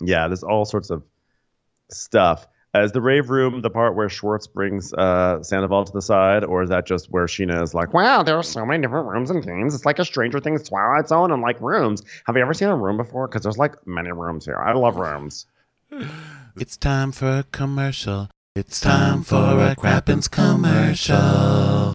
Yeah, 0.00 0.28
there's 0.28 0.44
all 0.44 0.64
sorts 0.64 0.90
of 0.90 1.02
stuff. 1.90 2.46
Is 2.74 2.92
the 2.92 3.00
rave 3.00 3.30
room 3.30 3.62
the 3.62 3.70
part 3.70 3.96
where 3.96 4.10
Schwartz 4.10 4.46
brings 4.46 4.92
uh, 4.92 5.42
Sandoval 5.42 5.86
to 5.86 5.92
the 5.92 6.02
side, 6.02 6.44
or 6.44 6.62
is 6.62 6.68
that 6.68 6.86
just 6.86 7.10
where 7.10 7.24
Scheana 7.24 7.62
is 7.62 7.72
like, 7.72 7.94
wow, 7.94 8.22
there 8.22 8.36
are 8.36 8.42
so 8.42 8.66
many 8.66 8.82
different 8.82 9.08
rooms 9.08 9.30
and 9.30 9.42
things. 9.42 9.74
It's 9.74 9.86
like 9.86 9.98
a 9.98 10.04
Stranger 10.04 10.38
Things 10.38 10.68
Twilight 10.68 11.08
Zone 11.08 11.32
and 11.32 11.40
like 11.40 11.58
rooms. 11.62 12.02
Have 12.26 12.36
you 12.36 12.42
ever 12.42 12.52
seen 12.52 12.68
a 12.68 12.76
room 12.76 12.98
before? 12.98 13.26
Because 13.26 13.42
there's 13.42 13.56
like 13.56 13.74
many 13.86 14.12
rooms 14.12 14.44
here. 14.44 14.56
I 14.56 14.74
love 14.74 14.96
rooms. 14.96 15.46
It's 16.60 16.76
time 16.76 17.12
for 17.12 17.38
a 17.38 17.44
commercial. 17.52 18.30
It's 18.56 18.80
time 18.80 19.22
for 19.22 19.36
a 19.36 19.76
Crappens 19.76 20.28
commercial. 20.28 21.94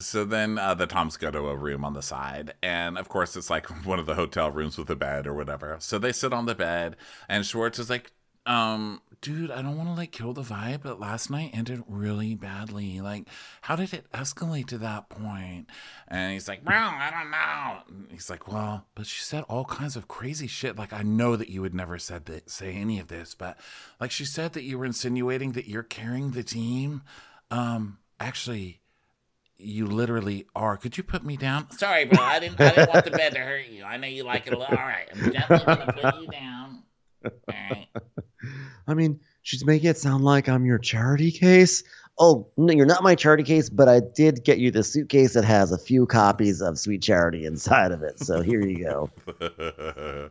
So 0.00 0.24
then 0.24 0.58
uh, 0.58 0.74
the 0.74 0.86
Toms 0.86 1.16
go 1.16 1.32
to 1.32 1.48
a 1.48 1.56
room 1.56 1.84
on 1.84 1.94
the 1.94 2.02
side, 2.02 2.54
and 2.62 2.96
of 2.96 3.08
course 3.08 3.34
it's 3.36 3.50
like 3.50 3.66
one 3.84 3.98
of 3.98 4.06
the 4.06 4.14
hotel 4.14 4.50
rooms 4.50 4.78
with 4.78 4.88
a 4.90 4.94
bed 4.94 5.26
or 5.26 5.34
whatever. 5.34 5.78
So 5.80 5.98
they 5.98 6.12
sit 6.12 6.32
on 6.32 6.46
the 6.46 6.54
bed, 6.54 6.94
and 7.28 7.44
Schwartz 7.44 7.80
is 7.80 7.90
like, 7.90 8.12
um, 8.46 9.00
dude, 9.20 9.50
I 9.50 9.60
don't 9.60 9.76
want 9.76 9.88
to 9.88 9.94
like 9.94 10.12
kill 10.12 10.32
the 10.32 10.42
vibe, 10.42 10.82
but 10.82 11.00
last 11.00 11.30
night 11.30 11.50
ended 11.52 11.82
really 11.88 12.34
badly. 12.34 13.00
Like, 13.00 13.28
how 13.60 13.74
did 13.76 13.92
it 13.92 14.10
escalate 14.12 14.66
to 14.68 14.78
that 14.78 15.08
point? 15.08 15.68
And 16.08 16.32
he's 16.32 16.48
like, 16.48 16.60
well, 16.64 16.94
I 16.94 17.10
don't 17.10 17.30
know. 17.30 17.82
And 17.88 18.12
he's 18.12 18.30
like, 18.30 18.46
well, 18.50 18.86
but 18.94 19.06
she 19.06 19.22
said 19.22 19.44
all 19.48 19.64
kinds 19.64 19.96
of 19.96 20.08
crazy 20.08 20.46
shit. 20.46 20.76
Like, 20.76 20.92
I 20.92 21.02
know 21.02 21.34
that 21.36 21.48
you 21.48 21.60
would 21.62 21.74
never 21.74 21.98
said 21.98 22.26
that, 22.26 22.48
say 22.48 22.74
any 22.74 23.00
of 23.00 23.08
this, 23.08 23.34
but 23.34 23.58
like 24.00 24.10
she 24.10 24.24
said 24.24 24.52
that 24.52 24.62
you 24.62 24.78
were 24.78 24.84
insinuating 24.84 25.52
that 25.52 25.66
you're 25.66 25.82
carrying 25.82 26.30
the 26.30 26.44
team. 26.44 27.02
Um, 27.50 27.98
actually, 28.20 28.80
you 29.58 29.86
literally 29.86 30.46
are. 30.54 30.76
Could 30.76 30.96
you 30.96 31.02
put 31.02 31.24
me 31.24 31.36
down? 31.36 31.70
Sorry, 31.72 32.04
bro. 32.04 32.22
I 32.22 32.40
didn't. 32.40 32.60
I 32.60 32.70
didn't 32.70 32.92
want 32.92 33.04
the 33.04 33.10
bed 33.10 33.32
to 33.32 33.38
hurt 33.38 33.66
you. 33.66 33.84
I 33.84 33.96
know 33.96 34.06
you 34.06 34.24
like 34.24 34.46
it 34.46 34.52
a 34.52 34.58
lot. 34.58 34.70
All 34.70 34.76
right, 34.76 35.08
I'm 35.12 35.32
definitely 35.32 35.74
gonna 35.74 35.92
put 35.92 36.20
you 36.20 36.26
down. 36.28 36.82
All 37.26 37.54
right. 37.70 37.86
I 38.86 38.94
mean, 38.94 39.20
she's 39.42 39.64
making 39.64 39.90
it 39.90 39.98
sound 39.98 40.24
like 40.24 40.48
I'm 40.48 40.64
your 40.64 40.78
charity 40.78 41.30
case. 41.30 41.82
Oh, 42.18 42.48
no, 42.56 42.72
you're 42.72 42.86
not 42.86 43.02
my 43.02 43.14
charity 43.14 43.42
case, 43.42 43.68
but 43.68 43.88
I 43.88 44.00
did 44.00 44.42
get 44.42 44.58
you 44.58 44.70
the 44.70 44.82
suitcase 44.82 45.34
that 45.34 45.44
has 45.44 45.70
a 45.70 45.78
few 45.78 46.06
copies 46.06 46.62
of 46.62 46.78
Sweet 46.78 47.02
Charity 47.02 47.44
inside 47.44 47.92
of 47.92 48.02
it. 48.02 48.18
So 48.20 48.40
here 48.40 48.62
you 48.62 48.84
go. 48.84 49.10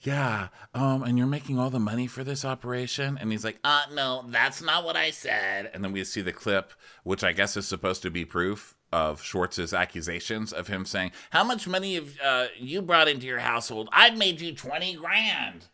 yeah. 0.00 0.48
Um, 0.74 1.04
and 1.04 1.16
you're 1.16 1.28
making 1.28 1.58
all 1.60 1.70
the 1.70 1.78
money 1.78 2.08
for 2.08 2.24
this 2.24 2.44
operation? 2.44 3.16
And 3.20 3.30
he's 3.30 3.44
like, 3.44 3.60
uh, 3.62 3.84
no, 3.92 4.24
that's 4.28 4.60
not 4.60 4.84
what 4.84 4.96
I 4.96 5.10
said. 5.10 5.70
And 5.72 5.84
then 5.84 5.92
we 5.92 6.02
see 6.02 6.20
the 6.20 6.32
clip, 6.32 6.72
which 7.04 7.22
I 7.22 7.32
guess 7.32 7.56
is 7.56 7.68
supposed 7.68 8.02
to 8.02 8.10
be 8.10 8.24
proof 8.24 8.74
of 8.92 9.22
Schwartz's 9.22 9.72
accusations 9.72 10.52
of 10.52 10.66
him 10.66 10.84
saying, 10.84 11.12
How 11.30 11.44
much 11.44 11.66
money 11.66 11.94
have 11.94 12.10
uh, 12.22 12.46
you 12.58 12.82
brought 12.82 13.08
into 13.08 13.26
your 13.26 13.38
household? 13.38 13.88
I've 13.92 14.18
made 14.18 14.40
you 14.40 14.52
20 14.54 14.94
grand. 14.96 15.66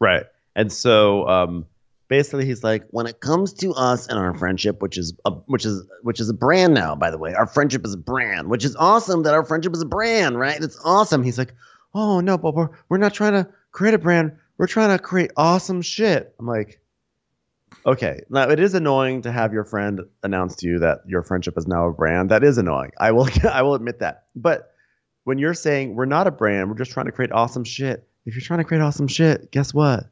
Right. 0.00 0.24
And 0.54 0.72
so 0.72 1.28
um, 1.28 1.66
basically 2.08 2.46
he's 2.46 2.64
like, 2.64 2.84
when 2.90 3.06
it 3.06 3.20
comes 3.20 3.52
to 3.54 3.72
us 3.72 4.08
and 4.08 4.18
our 4.18 4.34
friendship, 4.34 4.82
which 4.82 4.98
is 4.98 5.14
a, 5.24 5.30
which 5.30 5.64
is 5.64 5.84
which 6.02 6.20
is 6.20 6.28
a 6.28 6.34
brand 6.34 6.74
now, 6.74 6.94
by 6.94 7.10
the 7.10 7.18
way, 7.18 7.34
our 7.34 7.46
friendship 7.46 7.84
is 7.84 7.94
a 7.94 7.98
brand, 7.98 8.48
which 8.48 8.64
is 8.64 8.74
awesome 8.76 9.22
that 9.24 9.34
our 9.34 9.44
friendship 9.44 9.74
is 9.74 9.82
a 9.82 9.86
brand, 9.86 10.38
right? 10.38 10.60
It's 10.60 10.80
awesome. 10.84 11.22
He's 11.22 11.38
like, 11.38 11.54
oh 11.94 12.20
no, 12.20 12.38
but 12.38 12.54
we're, 12.54 12.70
we're 12.88 12.98
not 12.98 13.14
trying 13.14 13.32
to 13.34 13.48
create 13.70 13.94
a 13.94 13.98
brand. 13.98 14.36
We're 14.56 14.66
trying 14.66 14.96
to 14.96 15.02
create 15.02 15.30
awesome 15.36 15.82
shit. 15.82 16.34
I'm 16.40 16.46
like, 16.46 16.80
okay, 17.86 18.22
now 18.28 18.48
it 18.48 18.58
is 18.58 18.74
annoying 18.74 19.22
to 19.22 19.30
have 19.30 19.52
your 19.52 19.64
friend 19.64 20.00
announce 20.22 20.56
to 20.56 20.66
you 20.66 20.80
that 20.80 21.02
your 21.06 21.22
friendship 21.22 21.56
is 21.56 21.66
now 21.66 21.88
a 21.88 21.92
brand. 21.92 22.30
That 22.30 22.42
is 22.42 22.58
annoying. 22.58 22.92
I 22.98 23.12
will 23.12 23.28
I 23.50 23.62
will 23.62 23.74
admit 23.74 24.00
that. 24.00 24.24
But 24.34 24.72
when 25.24 25.38
you're 25.38 25.54
saying 25.54 25.94
we're 25.94 26.06
not 26.06 26.26
a 26.26 26.30
brand, 26.30 26.70
we're 26.70 26.78
just 26.78 26.92
trying 26.92 27.06
to 27.06 27.12
create 27.12 27.32
awesome 27.32 27.64
shit. 27.64 28.07
If 28.28 28.34
you're 28.34 28.42
trying 28.42 28.58
to 28.58 28.64
create 28.64 28.82
awesome 28.82 29.08
shit, 29.08 29.50
guess 29.52 29.72
what? 29.72 30.04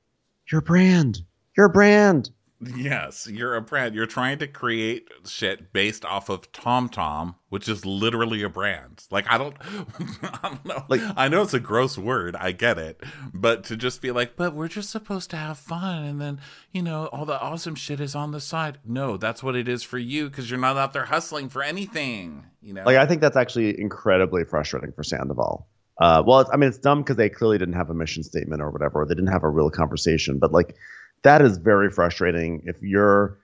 You're 0.51 0.61
a 0.61 0.63
brand. 0.63 1.21
You're 1.55 1.67
a 1.67 1.71
brand. 1.71 2.31
Yes, 2.75 3.27
you're 3.27 3.57
a 3.57 3.61
brand. 3.61 3.95
You're 3.95 4.07
trying 4.07 4.39
to 4.39 4.47
create 4.47 5.07
shit 5.27 5.71
based 5.75 6.03
off 6.07 6.31
of 6.31 6.51
TomTom, 6.53 7.35
which 7.51 7.69
is 7.69 7.85
literally 7.85 8.43
a 8.43 8.49
brand. 8.49 9.05
Like 9.11 9.27
I 9.29 9.37
don't, 9.37 9.55
I 10.23 10.39
don't 10.43 10.65
know. 10.65 10.83
Like 10.89 11.03
I 11.15 11.29
know 11.29 11.43
it's 11.43 11.53
a 11.53 11.61
gross 11.61 11.99
word. 11.99 12.35
I 12.37 12.53
get 12.53 12.79
it, 12.79 13.03
but 13.35 13.65
to 13.65 13.77
just 13.77 14.01
be 14.01 14.13
like, 14.13 14.35
but 14.35 14.55
we're 14.55 14.69
just 14.69 14.89
supposed 14.89 15.29
to 15.31 15.37
have 15.37 15.59
fun, 15.59 16.03
and 16.03 16.19
then 16.19 16.41
you 16.73 16.81
know 16.81 17.09
all 17.09 17.27
the 17.27 17.39
awesome 17.39 17.75
shit 17.75 18.01
is 18.01 18.15
on 18.15 18.31
the 18.31 18.41
side. 18.41 18.79
No, 18.83 19.19
that's 19.19 19.43
what 19.43 19.57
it 19.57 19.69
is 19.69 19.83
for 19.83 19.99
you 19.99 20.31
because 20.31 20.51
you're 20.51 20.59
not 20.59 20.79
out 20.79 20.95
there 20.95 21.05
hustling 21.05 21.51
for 21.51 21.63
anything. 21.63 22.47
You 22.63 22.73
know, 22.73 22.85
like 22.87 22.97
I 22.97 23.05
think 23.05 23.21
that's 23.21 23.37
actually 23.37 23.79
incredibly 23.79 24.45
frustrating 24.45 24.93
for 24.93 25.03
Sandoval. 25.03 25.69
Uh, 25.99 26.23
well, 26.27 26.49
I 26.53 26.57
mean, 26.57 26.69
it's 26.69 26.79
dumb 26.79 27.03
because 27.03 27.17
they 27.17 27.29
clearly 27.29 27.59
didn't 27.59 27.75
have 27.75 27.91
a 27.91 27.95
mission 27.95 28.23
statement 28.23 28.61
or 28.63 28.71
whatever. 28.71 29.03
Or 29.03 29.07
they 29.07 29.15
didn't 29.15 29.33
have 29.33 29.45
a 29.45 29.49
real 29.49 29.71
conversation. 29.71 30.39
But 30.39 30.53
like, 30.53 30.77
that 31.23 31.43
is 31.43 31.59
very 31.59 31.91
frustrating 31.91 32.63
if 32.67 32.83
you're 32.83 33.39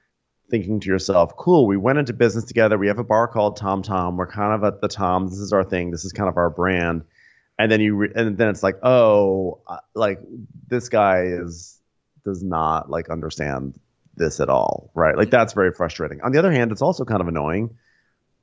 thinking 0.50 0.80
to 0.80 0.88
yourself, 0.88 1.36
"Cool, 1.36 1.66
we 1.66 1.76
went 1.78 1.98
into 1.98 2.12
business 2.12 2.44
together. 2.44 2.76
We 2.76 2.88
have 2.88 2.98
a 2.98 3.04
bar 3.04 3.26
called 3.26 3.56
Tom 3.56 3.82
Tom. 3.82 4.16
We're 4.16 4.26
kind 4.26 4.52
of 4.52 4.64
at 4.64 4.80
the 4.80 4.88
Tom. 4.88 5.28
This 5.28 5.38
is 5.38 5.52
our 5.52 5.64
thing. 5.64 5.90
This 5.90 6.04
is 6.04 6.12
kind 6.12 6.28
of 6.28 6.36
our 6.36 6.50
brand." 6.50 7.04
And 7.58 7.70
then 7.70 7.80
you, 7.80 7.94
re- 7.96 8.12
and 8.14 8.36
then 8.36 8.48
it's 8.48 8.62
like, 8.62 8.76
"Oh, 8.82 9.60
like 9.94 10.20
this 10.68 10.88
guy 10.88 11.22
is 11.24 11.78
does 12.24 12.42
not 12.42 12.90
like 12.90 13.08
understand 13.08 13.78
this 14.16 14.40
at 14.40 14.48
all, 14.48 14.90
right? 14.94 15.16
Like 15.16 15.30
that's 15.30 15.54
very 15.54 15.72
frustrating. 15.72 16.20
On 16.20 16.32
the 16.32 16.38
other 16.38 16.52
hand, 16.52 16.70
it's 16.72 16.82
also 16.82 17.04
kind 17.04 17.20
of 17.20 17.28
annoying 17.28 17.76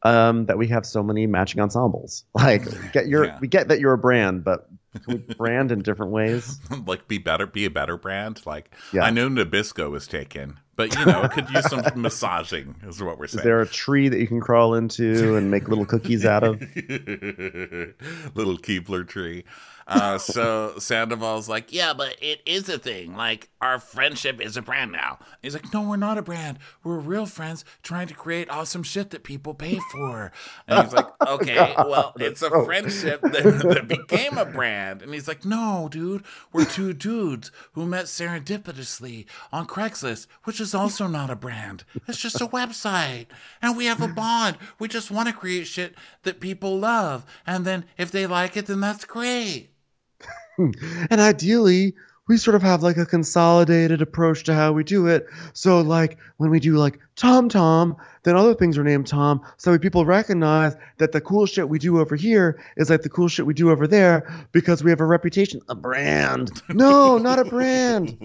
um, 0.03 0.45
that 0.45 0.57
we 0.57 0.67
have 0.67 0.85
so 0.85 1.03
many 1.03 1.27
matching 1.27 1.61
ensembles. 1.61 2.25
Like, 2.33 2.63
get 2.93 3.07
your, 3.07 3.25
yeah. 3.25 3.37
we 3.41 3.47
get 3.47 3.67
that 3.67 3.79
you're 3.81 3.93
a 3.93 3.97
brand, 3.97 4.45
but 4.45 4.69
can 5.03 5.25
we 5.27 5.33
brand 5.35 5.71
in 5.71 5.81
different 5.81 6.11
ways? 6.11 6.57
like, 6.85 7.07
be 7.07 7.17
better, 7.17 7.45
be 7.45 7.65
a 7.65 7.69
better 7.69 7.97
brand. 7.97 8.45
Like, 8.45 8.73
yeah. 8.93 9.03
I 9.03 9.09
know 9.09 9.27
Nabisco 9.27 9.91
was 9.91 10.07
taken, 10.07 10.57
but 10.77 10.97
you 10.97 11.05
know, 11.05 11.23
it 11.23 11.31
could 11.31 11.49
use 11.49 11.69
some 11.69 11.83
massaging. 11.95 12.75
Is 12.87 13.03
what 13.03 13.19
we're 13.19 13.27
saying. 13.27 13.39
Is 13.39 13.43
there 13.43 13.59
a 13.59 13.67
tree 13.67 14.07
that 14.07 14.19
you 14.19 14.27
can 14.27 14.39
crawl 14.39 14.73
into 14.73 15.35
and 15.35 15.51
make 15.51 15.67
little 15.67 15.85
cookies 15.85 16.25
out 16.25 16.43
of? 16.43 16.61
little 16.61 18.57
Keebler 18.57 19.05
tree. 19.05 19.43
Uh, 19.89 20.19
so 20.19 20.75
Sandoval's 20.77 21.49
like, 21.49 21.73
yeah, 21.73 21.93
but 21.93 22.15
it 22.21 22.41
is 22.45 22.69
a 22.69 22.77
thing. 22.77 23.15
Like 23.15 23.49
our 23.59 23.79
friendship 23.79 24.39
is 24.39 24.55
a 24.55 24.61
brand 24.61 24.91
now. 24.91 25.17
He's 25.41 25.55
like, 25.55 25.73
no, 25.73 25.81
we're 25.81 25.97
not 25.97 26.19
a 26.19 26.21
brand. 26.21 26.59
We're 26.83 26.99
real 26.99 27.25
friends 27.25 27.65
trying 27.81 28.07
to 28.07 28.13
create 28.13 28.51
awesome 28.51 28.83
shit 28.83 29.09
that 29.09 29.23
people 29.23 29.55
pay 29.55 29.79
for. 29.91 30.31
And 30.67 30.83
he's 30.83 30.93
like, 30.93 31.07
okay, 31.27 31.73
well, 31.75 32.13
it's 32.17 32.43
a 32.43 32.51
friendship 32.65 33.21
that, 33.21 33.63
that 33.67 33.87
became 33.87 34.37
a 34.37 34.45
brand. 34.45 35.01
And 35.01 35.11
he's 35.11 35.27
like, 35.27 35.43
no, 35.43 35.89
dude, 35.91 36.23
we're 36.53 36.65
two 36.65 36.93
dudes 36.93 37.51
who 37.71 37.87
met 37.87 38.05
serendipitously 38.05 39.25
on 39.51 39.65
Craigslist, 39.65 40.27
which 40.43 40.61
is 40.61 40.75
also 40.75 41.07
not 41.07 41.31
a 41.31 41.35
brand. 41.35 41.83
It's 42.07 42.19
just 42.19 42.41
a 42.41 42.47
website, 42.47 43.25
and 43.59 43.75
we 43.75 43.85
have 43.85 44.01
a 44.01 44.07
bond. 44.07 44.57
We 44.77 44.87
just 44.87 45.09
want 45.09 45.29
to 45.29 45.33
create 45.33 45.65
shit 45.65 45.95
that 46.23 46.39
people 46.39 46.77
love, 46.77 47.25
and 47.47 47.65
then 47.65 47.85
if 47.97 48.11
they 48.11 48.27
like 48.27 48.55
it, 48.55 48.67
then 48.67 48.81
that's 48.81 49.05
great. 49.05 49.69
and 51.09 51.21
ideally, 51.21 51.95
we 52.27 52.37
sort 52.37 52.55
of 52.55 52.61
have 52.61 52.83
like 52.83 52.97
a 52.97 53.05
consolidated 53.05 54.01
approach 54.01 54.43
to 54.43 54.53
how 54.53 54.71
we 54.71 54.83
do 54.83 55.07
it. 55.07 55.25
So 55.53 55.81
like 55.81 56.19
when 56.37 56.51
we 56.51 56.59
do 56.59 56.77
like 56.77 56.99
Tom 57.19 57.49
Tom, 57.49 57.97
then 58.23 58.37
other 58.37 58.53
things 58.53 58.77
are 58.77 58.83
named 58.83 59.05
Tom. 59.05 59.41
So 59.57 59.77
people 59.77 60.05
recognize 60.05 60.77
that 60.99 61.11
the 61.11 61.19
cool 61.19 61.45
shit 61.45 61.67
we 61.67 61.77
do 61.77 61.99
over 61.99 62.15
here 62.15 62.63
is 62.77 62.89
like 62.89 63.01
the 63.01 63.09
cool 63.09 63.27
shit 63.27 63.45
we 63.45 63.53
do 63.53 63.71
over 63.71 63.87
there 63.87 64.47
because 64.53 64.85
we 64.85 64.89
have 64.89 65.01
a 65.01 65.05
reputation, 65.05 65.59
a 65.67 65.75
brand. 65.75 66.61
No, 66.69 67.17
not 67.17 67.37
a 67.37 67.43
brand. 67.43 68.17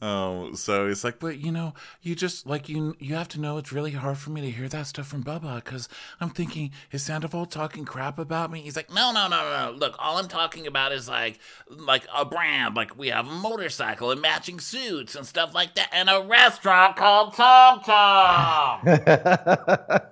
oh, 0.00 0.52
so 0.54 0.86
it's 0.86 1.02
like, 1.02 1.18
but 1.18 1.38
you 1.38 1.50
know, 1.50 1.74
you 2.00 2.14
just 2.14 2.46
like 2.46 2.68
you 2.68 2.94
you 3.00 3.16
have 3.16 3.28
to 3.28 3.40
know 3.40 3.58
it's 3.58 3.72
really 3.72 3.90
hard 3.90 4.18
for 4.18 4.30
me 4.30 4.40
to 4.42 4.50
hear 4.50 4.68
that 4.68 4.86
stuff 4.86 5.08
from 5.08 5.24
Bubba 5.24 5.56
because 5.56 5.88
I'm 6.20 6.30
thinking 6.30 6.70
is 6.92 7.02
Sandoval 7.02 7.46
talking 7.46 7.84
crap 7.84 8.20
about 8.20 8.52
me? 8.52 8.60
He's 8.60 8.76
like, 8.76 8.94
no, 8.94 9.10
no, 9.10 9.26
no, 9.26 9.36
no. 9.36 9.74
Look, 9.76 9.96
all 9.98 10.18
I'm 10.18 10.28
talking 10.28 10.68
about 10.68 10.92
is 10.92 11.08
like 11.08 11.40
like 11.68 12.06
a 12.14 12.24
brand, 12.24 12.76
like 12.76 12.96
we 12.96 13.08
have 13.08 13.26
a 13.26 13.32
motorcycle 13.32 14.12
and 14.12 14.22
matching 14.22 14.60
suits 14.60 15.16
and 15.16 15.26
stuff 15.26 15.52
like 15.54 15.74
that, 15.74 15.88
and 15.92 16.08
a 16.08 16.20
restaurant 16.20 16.67
called 16.96 17.34
Tom 17.34 17.80
Tom. 17.80 18.80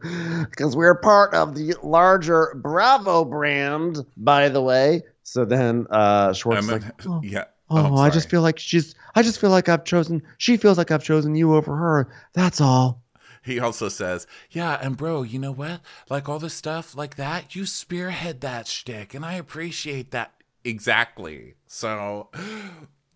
Because 0.00 0.76
we're 0.76 0.94
part 0.96 1.34
of 1.34 1.54
the 1.54 1.74
larger 1.82 2.54
Bravo 2.56 3.24
brand, 3.24 3.98
by 4.16 4.48
the 4.48 4.60
way. 4.60 5.02
So 5.22 5.44
then 5.44 5.86
uh, 5.90 6.32
Schwartz 6.32 6.68
like, 6.68 6.82
oh, 7.06 7.20
yeah. 7.24 7.44
Oh, 7.70 7.94
oh 7.94 7.96
I 7.96 8.10
just 8.10 8.30
feel 8.30 8.42
like 8.42 8.58
she's. 8.58 8.94
I 9.14 9.22
just 9.22 9.40
feel 9.40 9.50
like 9.50 9.68
I've 9.68 9.84
chosen. 9.84 10.22
She 10.38 10.56
feels 10.56 10.78
like 10.78 10.90
I've 10.90 11.04
chosen 11.04 11.34
you 11.34 11.54
over 11.54 11.74
her. 11.76 12.08
That's 12.32 12.60
all. 12.60 13.02
He 13.44 13.58
also 13.60 13.88
says, 13.88 14.26
"Yeah, 14.50 14.78
and 14.80 14.96
bro, 14.96 15.22
you 15.22 15.38
know 15.38 15.52
what? 15.52 15.80
Like 16.08 16.28
all 16.28 16.38
the 16.38 16.50
stuff 16.50 16.96
like 16.96 17.16
that, 17.16 17.54
you 17.54 17.66
spearhead 17.66 18.40
that 18.42 18.66
shtick, 18.66 19.14
and 19.14 19.24
I 19.24 19.34
appreciate 19.34 20.10
that 20.12 20.32
exactly." 20.64 21.54
So 21.66 22.28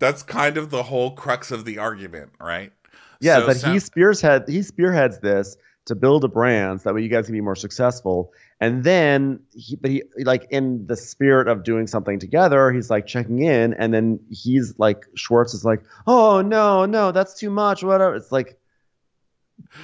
that's 0.03 0.25
kind 0.25 0.57
of 0.57 0.71
the 0.71 0.83
whole 0.83 1.13
crux 1.13 1.53
of 1.53 1.65
the 1.65 1.79
argument, 1.79 2.33
right? 2.41 2.73
Yeah, 3.21 3.39
so, 3.39 3.47
but 3.47 3.57
so- 3.59 3.73
he 3.73 3.79
spearhead 3.79 4.49
he 4.49 4.63
spearheads 4.63 5.21
this 5.21 5.57
to 5.85 5.95
build 5.95 6.25
a 6.25 6.29
brand 6.29 6.81
so 6.81 6.89
that 6.89 6.95
way 6.95 7.03
you 7.03 7.09
guys 7.09 7.27
can 7.27 7.35
be 7.35 7.41
more 7.41 7.57
successful. 7.57 8.33
And 8.61 8.83
then, 8.85 9.41
he, 9.55 9.77
but 9.77 9.91
he 9.91 10.03
like 10.19 10.47
in 10.51 10.87
the 10.89 10.97
spirit 10.97 11.47
of 11.47 11.63
doing 11.63 11.87
something 11.87 12.19
together, 12.19 12.73
he's 12.73 12.91
like 12.91 13.07
checking 13.07 13.43
in, 13.43 13.75
and 13.75 13.95
then 13.95 14.19
he's 14.29 14.77
like 14.79 15.07
Schwartz 15.15 15.55
is 15.55 15.65
like, 15.65 15.83
"Oh 16.07 16.43
no, 16.43 16.85
no, 16.85 17.13
that's 17.13 17.35
too 17.35 17.51
much." 17.51 17.85
Whatever. 17.85 18.17
It's 18.17 18.33
like, 18.33 18.59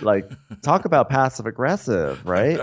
Like, 0.03 0.31
talk 0.63 0.85
about 0.85 1.09
passive 1.09 1.47
aggressive, 1.47 2.25
right? 2.27 2.61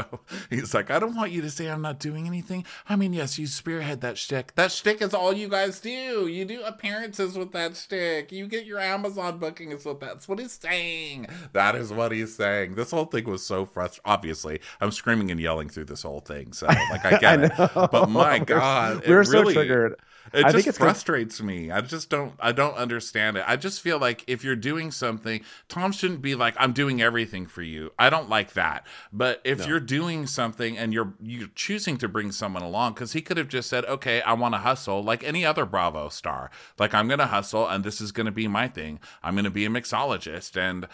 He's 0.49 0.73
like, 0.73 0.91
I 0.91 0.99
don't 0.99 1.15
want 1.15 1.31
you 1.31 1.41
to 1.41 1.49
say 1.49 1.67
I'm 1.67 1.81
not 1.81 1.99
doing 1.99 2.27
anything. 2.27 2.65
I 2.87 2.95
mean, 2.95 3.13
yes, 3.13 3.39
you 3.39 3.47
spearhead 3.47 4.01
that 4.01 4.17
shtick. 4.17 4.53
That 4.55 4.71
shtick 4.71 5.01
is 5.01 5.13
all 5.13 5.33
you 5.33 5.47
guys 5.47 5.79
do. 5.79 6.27
You 6.27 6.45
do 6.45 6.61
appearances 6.63 7.37
with 7.37 7.51
that 7.53 7.75
shtick. 7.75 8.31
You 8.31 8.47
get 8.47 8.65
your 8.65 8.79
Amazon 8.79 9.39
bookings 9.39 9.85
with 9.85 9.99
that. 10.01 10.15
That's 10.15 10.27
what 10.27 10.39
he's 10.39 10.53
saying. 10.53 11.27
That 11.53 11.75
is 11.75 11.91
what 11.91 12.11
he's 12.11 12.35
saying. 12.35 12.75
This 12.75 12.91
whole 12.91 13.05
thing 13.05 13.25
was 13.25 13.45
so 13.45 13.65
frustrating. 13.65 14.01
Obviously, 14.05 14.61
I'm 14.79 14.91
screaming 14.91 15.31
and 15.31 15.39
yelling 15.39 15.69
through 15.69 15.85
this 15.85 16.03
whole 16.03 16.21
thing. 16.21 16.53
So, 16.53 16.67
like, 16.67 17.05
I 17.05 17.17
get 17.19 17.59
I 17.59 17.65
it. 17.65 17.91
But 17.91 18.09
my 18.09 18.39
God, 18.39 19.03
we're 19.07 19.21
it 19.21 19.25
so 19.25 19.39
really, 19.39 19.53
triggered. 19.53 19.95
It 20.33 20.39
I 20.39 20.41
just 20.51 20.55
think 20.55 20.67
it's 20.67 20.77
'cause- 20.77 20.85
frustrates 20.85 21.41
me. 21.41 21.69
I 21.71 21.81
just 21.81 22.09
don't. 22.09 22.33
I 22.39 22.51
don't 22.51 22.75
understand 22.75 23.37
it. 23.37 23.43
I 23.47 23.55
just 23.55 23.81
feel 23.81 23.99
like 23.99 24.23
if 24.27 24.43
you're 24.43 24.55
doing 24.55 24.89
something, 24.91 25.41
Tom 25.67 25.91
shouldn't 25.91 26.21
be 26.21 26.33
like, 26.35 26.55
"I'm 26.57 26.73
doing 26.73 27.01
everything 27.01 27.45
for 27.45 27.61
you." 27.61 27.91
I 27.99 28.09
don't 28.09 28.27
like 28.29 28.53
that. 28.53 28.85
But 29.13 29.39
if 29.43 29.67
you're 29.67 29.79
doing 29.79 30.25
something 30.25 30.77
and 30.77 30.93
you're 30.93 31.13
you're 31.21 31.49
choosing 31.55 31.97
to 31.97 32.07
bring 32.07 32.31
someone 32.31 32.63
along, 32.63 32.93
because 32.93 33.13
he 33.13 33.21
could 33.21 33.37
have 33.37 33.47
just 33.49 33.69
said, 33.69 33.85
"Okay, 33.85 34.21
I 34.23 34.33
want 34.33 34.55
to 34.55 34.59
hustle," 34.59 35.03
like 35.03 35.23
any 35.23 35.45
other 35.45 35.65
Bravo 35.65 36.09
star. 36.09 36.49
Like 36.79 36.93
I'm 36.93 37.07
going 37.07 37.19
to 37.19 37.27
hustle, 37.27 37.67
and 37.67 37.83
this 37.83 38.01
is 38.01 38.11
going 38.11 38.25
to 38.25 38.31
be 38.31 38.47
my 38.47 38.67
thing. 38.67 38.99
I'm 39.23 39.35
going 39.35 39.45
to 39.45 39.51
be 39.51 39.65
a 39.65 39.69
mixologist, 39.69 40.57
and 40.57 40.87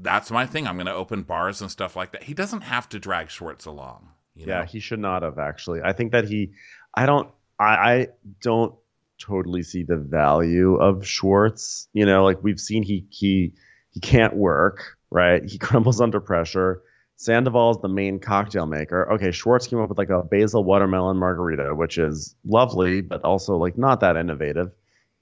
that's 0.00 0.30
my 0.30 0.46
thing. 0.46 0.68
I'm 0.68 0.76
going 0.76 0.86
to 0.86 0.94
open 0.94 1.22
bars 1.24 1.60
and 1.60 1.70
stuff 1.70 1.96
like 1.96 2.12
that. 2.12 2.22
He 2.24 2.34
doesn't 2.34 2.60
have 2.62 2.88
to 2.90 3.00
drag 3.00 3.30
Schwartz 3.30 3.66
along. 3.66 4.10
You 4.36 4.46
Yeah, 4.46 4.60
know? 4.60 4.64
he 4.66 4.78
should 4.78 5.00
not 5.00 5.22
have 5.22 5.38
actually. 5.38 5.82
I 5.82 5.92
think 5.92 6.12
that 6.12 6.28
he, 6.28 6.52
I 6.94 7.04
don't, 7.06 7.28
I, 7.62 7.92
I 7.94 8.08
don't 8.40 8.74
totally 9.18 9.62
see 9.62 9.82
the 9.84 9.96
value 9.96 10.74
of 10.76 11.06
Schwartz. 11.06 11.88
You 11.92 12.04
know, 12.06 12.24
like 12.24 12.42
we've 12.42 12.60
seen 12.60 12.82
he 12.82 13.06
he 13.10 13.54
he 13.90 14.00
can't 14.00 14.34
work, 14.36 14.96
right? 15.10 15.44
He 15.44 15.58
crumbles 15.66 16.00
under 16.00 16.20
pressure. 16.20 16.82
Sandoval 17.16 17.70
is 17.70 17.76
the 17.82 17.88
main 17.88 18.18
cocktail 18.18 18.66
maker. 18.66 19.10
Okay, 19.12 19.30
Schwartz 19.30 19.68
came 19.68 19.78
up 19.78 19.88
with 19.88 19.98
like 19.98 20.10
a 20.10 20.22
basil 20.24 20.64
watermelon 20.64 21.16
margarita, 21.18 21.74
which 21.74 21.96
is 21.98 22.34
lovely, 22.44 23.00
but 23.00 23.22
also 23.22 23.56
like 23.56 23.78
not 23.78 24.00
that 24.00 24.16
innovative. 24.16 24.72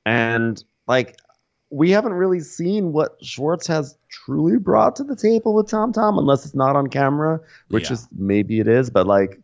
And 0.07 0.63
like 0.87 1.19
we 1.69 1.91
haven't 1.91 2.15
really 2.15 2.41
seen 2.41 2.93
what 2.93 3.23
Schwartz 3.23 3.67
has 3.67 3.97
truly 4.09 4.57
brought 4.59 4.97
to 4.97 5.05
the 5.05 5.15
table 5.15 5.55
with 5.55 5.69
Tom 5.69 5.93
Tom, 5.93 6.17
unless 6.19 6.45
it's 6.47 6.55
not 6.55 6.75
on 6.75 6.87
camera, 6.89 7.39
which 7.69 7.89
Yeah. 7.91 7.95
is 7.95 8.09
maybe 8.17 8.61
it 8.61 8.67
is, 8.69 8.89
but 8.91 9.07
like 9.07 9.41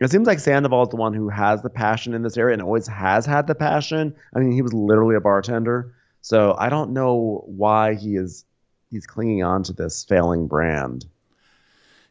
it 0.00 0.10
seems 0.10 0.26
like 0.26 0.38
Sandoval 0.40 0.82
is 0.84 0.88
the 0.90 0.96
one 0.96 1.14
who 1.14 1.28
has 1.28 1.62
the 1.62 1.70
passion 1.70 2.14
in 2.14 2.22
this 2.22 2.36
area 2.36 2.52
and 2.54 2.62
always 2.62 2.86
has 2.86 3.24
had 3.26 3.46
the 3.46 3.54
passion. 3.54 4.14
I 4.34 4.40
mean, 4.40 4.52
he 4.52 4.62
was 4.62 4.72
literally 4.74 5.16
a 5.16 5.20
bartender, 5.20 5.94
so 6.20 6.54
I 6.58 6.68
don't 6.68 6.92
know 6.92 7.42
why 7.46 7.94
he 7.94 8.16
is 8.16 8.44
he's 8.90 9.06
clinging 9.06 9.42
on 9.42 9.62
to 9.64 9.72
this 9.72 10.04
failing 10.04 10.46
brand. 10.46 11.06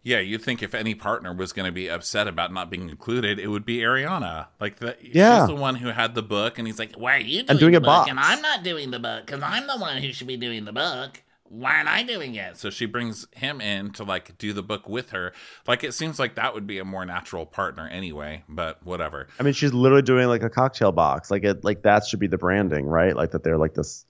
Yeah, 0.03 0.19
you'd 0.19 0.43
think 0.43 0.61
if 0.61 0.75
any 0.75 0.93
partner 0.93 1.33
was 1.33 1.51
going 1.51 1.65
to 1.65 1.71
be 1.71 1.89
upset 1.89 2.27
about 2.27 2.53
not 2.53 2.69
being 2.69 2.89
included, 2.89 3.39
it 3.39 3.47
would 3.47 3.65
be 3.65 3.77
Ariana. 3.79 4.45
Like 4.59 4.77
the 4.77 4.95
Yeah. 5.01 5.39
she's 5.39 5.47
the 5.47 5.59
one 5.59 5.73
who 5.75 5.87
had 5.87 6.13
the 6.13 6.21
book, 6.21 6.59
and 6.59 6.67
he's 6.67 6.77
like, 6.77 6.93
Why 6.95 7.15
are 7.15 7.19
you 7.19 7.37
doing, 7.39 7.49
And 7.49 7.59
doing 7.59 7.71
the 7.71 7.77
a 7.77 7.81
book 7.81 7.87
box. 7.87 8.09
and 8.11 8.19
I'm 8.19 8.39
not 8.41 8.61
doing 8.63 8.91
the 8.91 8.99
book 8.99 9.25
because 9.25 9.41
I'm 9.41 9.65
the 9.65 9.77
one 9.77 9.97
who 9.97 10.11
should 10.13 10.27
be 10.27 10.37
doing 10.37 10.65
the 10.65 10.73
book? 10.73 11.23
Why 11.47 11.75
aren't 11.75 11.89
I 11.89 12.03
doing 12.03 12.35
it? 12.35 12.57
so 12.57 12.69
she 12.69 12.85
brings 12.85 13.27
him 13.31 13.61
in 13.61 13.91
to 13.93 14.03
like 14.03 14.37
do 14.37 14.51
the 14.51 14.63
book 14.63 14.89
with 14.89 15.11
her. 15.11 15.33
Like 15.67 15.83
it 15.83 15.93
seems 15.93 16.19
like 16.19 16.35
that 16.35 16.53
would 16.53 16.65
be 16.65 16.79
a 16.79 16.85
more 16.85 17.05
natural 17.05 17.45
partner 17.45 17.87
anyway. 17.87 18.43
But 18.49 18.83
whatever. 18.83 19.27
I 19.39 19.43
mean, 19.43 19.53
she's 19.53 19.73
literally 19.73 20.01
doing 20.01 20.27
like 20.27 20.43
a 20.43 20.49
cocktail 20.49 20.91
box. 20.91 21.29
Like 21.29 21.43
it, 21.43 21.63
like 21.63 21.83
that 21.83 22.05
should 22.05 22.19
be 22.19 22.27
the 22.27 22.37
branding, 22.37 22.85
right? 22.85 23.15
Like 23.15 23.31
that 23.31 23.43
they're 23.43 23.57
like 23.57 23.75
this, 23.75 24.05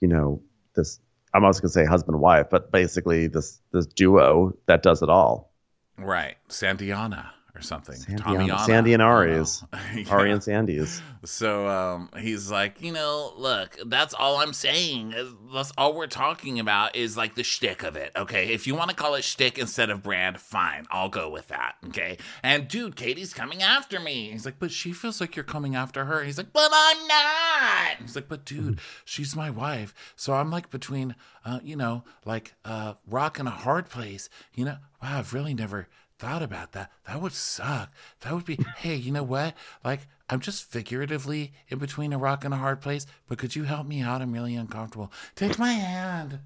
you 0.00 0.08
know, 0.08 0.42
this. 0.74 1.00
I'm 1.32 1.44
also 1.44 1.60
gonna 1.60 1.70
say 1.70 1.84
husband 1.84 2.20
wife, 2.20 2.48
but 2.50 2.72
basically 2.72 3.28
this 3.28 3.60
this 3.72 3.86
duo 3.86 4.52
that 4.66 4.82
does 4.82 5.02
it 5.02 5.08
all. 5.08 5.52
Right, 5.96 6.36
Sandiana 6.48 7.30
or 7.60 7.62
something. 7.62 7.94
Sandy, 7.94 8.22
Tommyana. 8.22 8.64
Sandy 8.64 8.94
and 8.94 9.02
I 9.02 9.06
don't 9.06 9.14
Ari's. 9.16 9.64
Yeah. 9.94 10.10
Ari 10.10 10.32
and 10.32 10.42
Sandy's. 10.42 11.02
So 11.24 11.68
um, 11.68 12.08
he's 12.18 12.50
like, 12.50 12.80
You 12.80 12.92
know, 12.92 13.32
look, 13.36 13.78
that's 13.86 14.14
all 14.14 14.38
I'm 14.38 14.54
saying. 14.54 15.14
That's 15.52 15.72
all 15.76 15.94
we're 15.94 16.06
talking 16.06 16.58
about 16.58 16.96
is 16.96 17.16
like 17.16 17.34
the 17.34 17.44
shtick 17.44 17.82
of 17.82 17.96
it. 17.96 18.12
Okay, 18.16 18.52
if 18.54 18.66
you 18.66 18.74
want 18.74 18.90
to 18.90 18.96
call 18.96 19.14
it 19.14 19.24
shtick 19.24 19.58
instead 19.58 19.90
of 19.90 20.02
brand, 20.02 20.40
fine, 20.40 20.86
I'll 20.90 21.10
go 21.10 21.28
with 21.28 21.48
that. 21.48 21.74
Okay, 21.88 22.16
and 22.42 22.66
dude, 22.66 22.96
Katie's 22.96 23.34
coming 23.34 23.62
after 23.62 24.00
me. 24.00 24.30
He's 24.30 24.46
like, 24.46 24.58
but 24.58 24.70
she 24.70 24.92
feels 24.92 25.20
like 25.20 25.36
you're 25.36 25.44
coming 25.44 25.76
after 25.76 26.06
her. 26.06 26.24
He's 26.24 26.38
like, 26.38 26.52
but 26.52 26.70
I'm 26.72 27.06
not. 27.06 27.96
He's 28.00 28.16
like, 28.16 28.28
but 28.28 28.44
dude, 28.44 28.80
she's 29.04 29.36
my 29.36 29.50
wife. 29.50 29.94
So 30.16 30.32
I'm 30.32 30.50
like 30.50 30.70
between, 30.70 31.14
uh, 31.44 31.60
you 31.62 31.76
know, 31.76 32.04
like 32.24 32.54
uh, 32.64 32.94
rock 33.06 33.38
and 33.38 33.46
a 33.46 33.52
hard 33.52 33.90
place. 33.90 34.30
You 34.54 34.64
know, 34.64 34.76
wow, 35.02 35.18
I've 35.18 35.34
really 35.34 35.52
never 35.54 35.88
thought 36.20 36.42
about 36.42 36.72
that. 36.72 36.92
That 37.06 37.20
would 37.22 37.32
suck. 37.32 37.90
That 38.20 38.34
would 38.34 38.44
be, 38.44 38.58
hey, 38.76 38.94
you 38.94 39.10
know 39.10 39.22
what? 39.22 39.54
Like, 39.82 40.00
I'm 40.28 40.40
just 40.40 40.64
figuratively 40.64 41.54
in 41.68 41.78
between 41.78 42.12
a 42.12 42.18
rock 42.18 42.44
and 42.44 42.52
a 42.52 42.58
hard 42.58 42.82
place, 42.82 43.06
but 43.26 43.38
could 43.38 43.56
you 43.56 43.64
help 43.64 43.86
me 43.86 44.02
out? 44.02 44.20
I'm 44.20 44.32
really 44.32 44.54
uncomfortable. 44.54 45.10
Take 45.34 45.58
my 45.58 45.72
hand. 45.72 46.38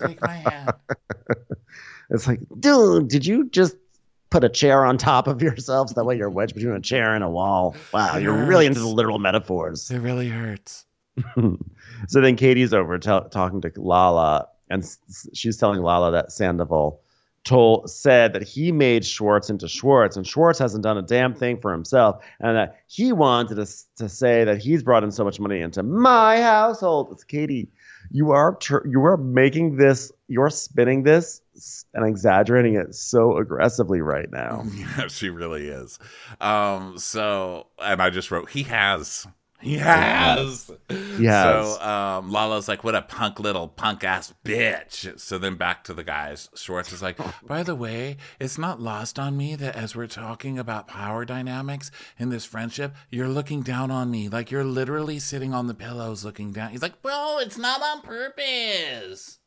Take 0.00 0.22
my 0.22 0.36
hand. 0.36 0.72
It's 2.10 2.26
like, 2.26 2.40
dude, 2.58 3.08
did 3.08 3.26
you 3.26 3.50
just 3.50 3.76
put 4.30 4.42
a 4.42 4.48
chair 4.48 4.82
on 4.82 4.96
top 4.96 5.26
of 5.26 5.42
yourself 5.42 5.90
so 5.90 5.94
that 5.94 6.04
way 6.06 6.16
you're 6.16 6.30
wedged 6.30 6.54
between 6.54 6.74
a 6.74 6.80
chair 6.80 7.14
and 7.14 7.22
a 7.22 7.28
wall? 7.28 7.76
Wow, 7.92 8.16
you're 8.16 8.46
really 8.46 8.64
into 8.64 8.80
the 8.80 8.86
literal 8.86 9.18
metaphors. 9.18 9.90
It 9.90 9.98
really 9.98 10.30
hurts. 10.30 10.86
so 11.36 12.20
then 12.22 12.36
Katie's 12.36 12.72
over 12.72 12.96
t- 12.98 13.10
talking 13.30 13.60
to 13.60 13.70
Lala, 13.76 14.48
and 14.70 14.90
she's 15.34 15.58
telling 15.58 15.82
Lala 15.82 16.12
that 16.12 16.32
Sandoval 16.32 17.02
told 17.44 17.90
said 17.90 18.32
that 18.32 18.42
he 18.42 18.72
made 18.72 19.04
Schwartz 19.04 19.48
into 19.50 19.68
Schwartz, 19.68 20.16
and 20.16 20.26
Schwartz 20.26 20.58
hasn't 20.58 20.82
done 20.82 20.98
a 20.98 21.02
damn 21.02 21.34
thing 21.34 21.60
for 21.60 21.72
himself, 21.72 22.22
and 22.40 22.56
that 22.56 22.80
he 22.86 23.12
wanted 23.12 23.54
to, 23.54 23.66
to 23.96 24.08
say 24.08 24.44
that 24.44 24.58
he's 24.58 24.82
brought 24.82 25.04
in 25.04 25.10
so 25.10 25.24
much 25.24 25.40
money 25.40 25.60
into 25.60 25.82
my 25.82 26.40
household. 26.40 27.08
It's 27.12 27.24
Katie. 27.24 27.68
You 28.10 28.30
are 28.30 28.54
tr- 28.54 28.86
you 28.86 29.04
are 29.04 29.16
making 29.16 29.76
this. 29.76 30.12
You're 30.28 30.50
spinning 30.50 31.02
this 31.02 31.40
and 31.94 32.06
exaggerating 32.06 32.74
it 32.74 32.94
so 32.94 33.36
aggressively 33.38 34.00
right 34.00 34.30
now. 34.30 34.64
Yeah, 34.78 35.08
she 35.08 35.28
really 35.30 35.68
is. 35.68 35.98
Um, 36.40 36.98
so, 36.98 37.66
and 37.78 38.00
I 38.00 38.10
just 38.10 38.30
wrote, 38.30 38.50
he 38.50 38.62
has. 38.64 39.26
He 39.60 39.76
has. 39.78 40.70
Has. 40.88 41.20
So, 41.20 41.80
um, 41.82 42.30
Lala's 42.30 42.68
like, 42.68 42.84
what 42.84 42.94
a 42.94 43.02
punk 43.02 43.40
little 43.40 43.66
punk 43.66 44.04
ass 44.04 44.32
bitch. 44.44 45.18
So 45.18 45.36
then 45.38 45.56
back 45.56 45.82
to 45.84 45.94
the 45.94 46.04
guys. 46.04 46.48
Schwartz 46.54 46.92
is 46.92 47.02
like, 47.02 47.18
by 47.46 47.64
the 47.64 47.74
way, 47.74 48.18
it's 48.38 48.56
not 48.56 48.80
lost 48.80 49.18
on 49.18 49.36
me 49.36 49.56
that 49.56 49.74
as 49.76 49.96
we're 49.96 50.06
talking 50.06 50.58
about 50.58 50.86
power 50.86 51.24
dynamics 51.24 51.90
in 52.18 52.28
this 52.28 52.44
friendship, 52.44 52.94
you're 53.10 53.28
looking 53.28 53.62
down 53.62 53.90
on 53.90 54.10
me. 54.10 54.28
Like 54.28 54.50
you're 54.52 54.64
literally 54.64 55.18
sitting 55.18 55.52
on 55.52 55.66
the 55.66 55.74
pillows 55.74 56.24
looking 56.24 56.52
down. 56.52 56.70
He's 56.70 56.82
like, 56.82 57.02
Bro, 57.02 57.38
it's 57.40 57.58
not 57.58 57.82
on 57.82 58.02
purpose. 58.02 59.38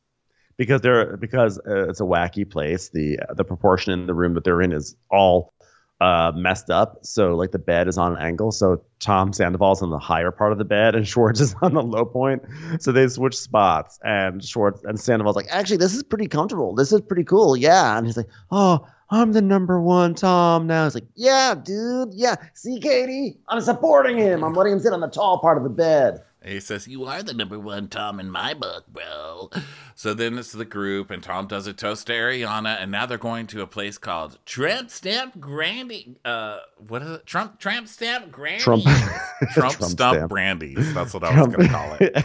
because 0.57 0.82
they're 0.82 1.18
because 1.18 1.57
uh, 1.59 1.88
it's 1.89 2.01
a 2.01 2.03
wacky 2.03 2.49
place. 2.49 2.89
The 2.89 3.20
the 3.36 3.43
proportion 3.45 3.93
in 3.93 4.07
the 4.07 4.14
room 4.14 4.34
that 4.34 4.43
they're 4.43 4.62
in 4.62 4.74
is 4.74 4.95
all 5.09 5.53
uh, 6.02 6.32
messed 6.36 6.72
up. 6.72 7.06
So 7.06 7.36
like 7.36 7.52
the 7.52 7.60
bed 7.60 7.88
is 7.88 7.97
on 7.97 8.14
an 8.14 8.22
angle. 8.22 8.52
So 8.52 8.82
Tom 8.99 9.32
Sandoval's 9.32 9.84
on 9.84 9.91
the 9.91 9.99
higher 9.99 10.32
part 10.32 10.52
of 10.52 10.58
the 10.58 10.66
bed, 10.66 10.95
and 10.95 11.08
Schwartz 11.08 11.39
is 11.39 11.56
on 11.62 11.74
the 11.76 11.84
low 11.84 12.04
point. 12.04 12.41
So 12.80 12.91
they 12.91 13.08
switch 13.08 13.38
spots, 13.38 13.99
and 14.04 14.43
Schwartz 14.43 14.84
and 14.84 14.99
Sandoval's 14.99 15.36
like, 15.36 15.47
actually, 15.49 15.78
this 15.78 15.93
is 15.93 16.04
pretty 16.04 16.28
comfortable. 16.28 16.74
This 16.74 16.91
is 16.91 17.02
pretty 17.02 17.24
cool. 17.24 17.56
Yeah, 17.56 17.97
and 17.97 18.06
he's 18.06 18.18
like, 18.18 18.30
oh. 18.52 18.86
I'm 19.14 19.34
the 19.34 19.41
number 19.41 19.82
one 19.82 20.16
Tom 20.16 20.68
now. 20.68 20.86
He's 20.86 20.95
like, 20.95 21.04
yeah, 21.16 21.54
dude. 21.54 22.14
Yeah. 22.14 22.36
See, 22.54 22.80
Katie? 22.80 23.39
I'm 23.49 23.60
supporting 23.60 24.18
him. 24.18 24.41
I'm 24.41 24.54
letting 24.54 24.72
him 24.72 24.80
sit 24.80 24.93
on 24.93 25.02
the 25.02 25.10
tall 25.10 25.39
part 25.39 25.58
of 25.58 25.66
the 25.66 25.70
bed. 25.70 26.22
He 26.44 26.60
says, 26.60 26.88
You 26.88 27.06
are 27.06 27.22
the 27.22 27.34
number 27.34 27.60
one 27.60 27.88
Tom 27.88 28.20
in 28.20 28.30
my 28.32 28.54
book, 28.54 28.86
bro. 28.88 29.50
So 29.94 30.14
then 30.16 30.38
it's 30.38 30.52
the 30.52 30.66
group, 30.66 31.12
and 31.12 31.22
Tom 31.22 31.48
does 31.48 31.68
a 31.68 31.74
toast 31.74 32.08
to 32.08 32.14
Ariana, 32.14 32.82
and 32.82 32.92
now 32.92 33.06
they're 33.06 33.20
going 33.20 33.46
to 33.48 33.62
a 33.62 33.68
place 33.68 33.98
called 34.00 34.39
Tramp 34.46 34.89
Stamp 34.89 35.39
Grandy. 35.39 36.16
Uh, 36.26 36.60
what 36.88 37.04
is 37.04 37.12
it? 37.12 37.26
Trump 37.26 37.60
Tramp 37.60 37.88
Stamp 37.88 38.32
Grandy. 38.32 38.64
Trump. 38.64 38.84
Trump, 39.52 39.54
Trump 39.54 39.74
Stump 39.76 40.16
stamp. 40.16 40.32
Brandies. 40.32 40.94
That's 40.94 41.14
what 41.14 41.24
I 41.24 41.39
was 41.39 41.56
going 41.56 41.68
to 41.68 41.74
call 41.74 41.98
it. 42.00 42.16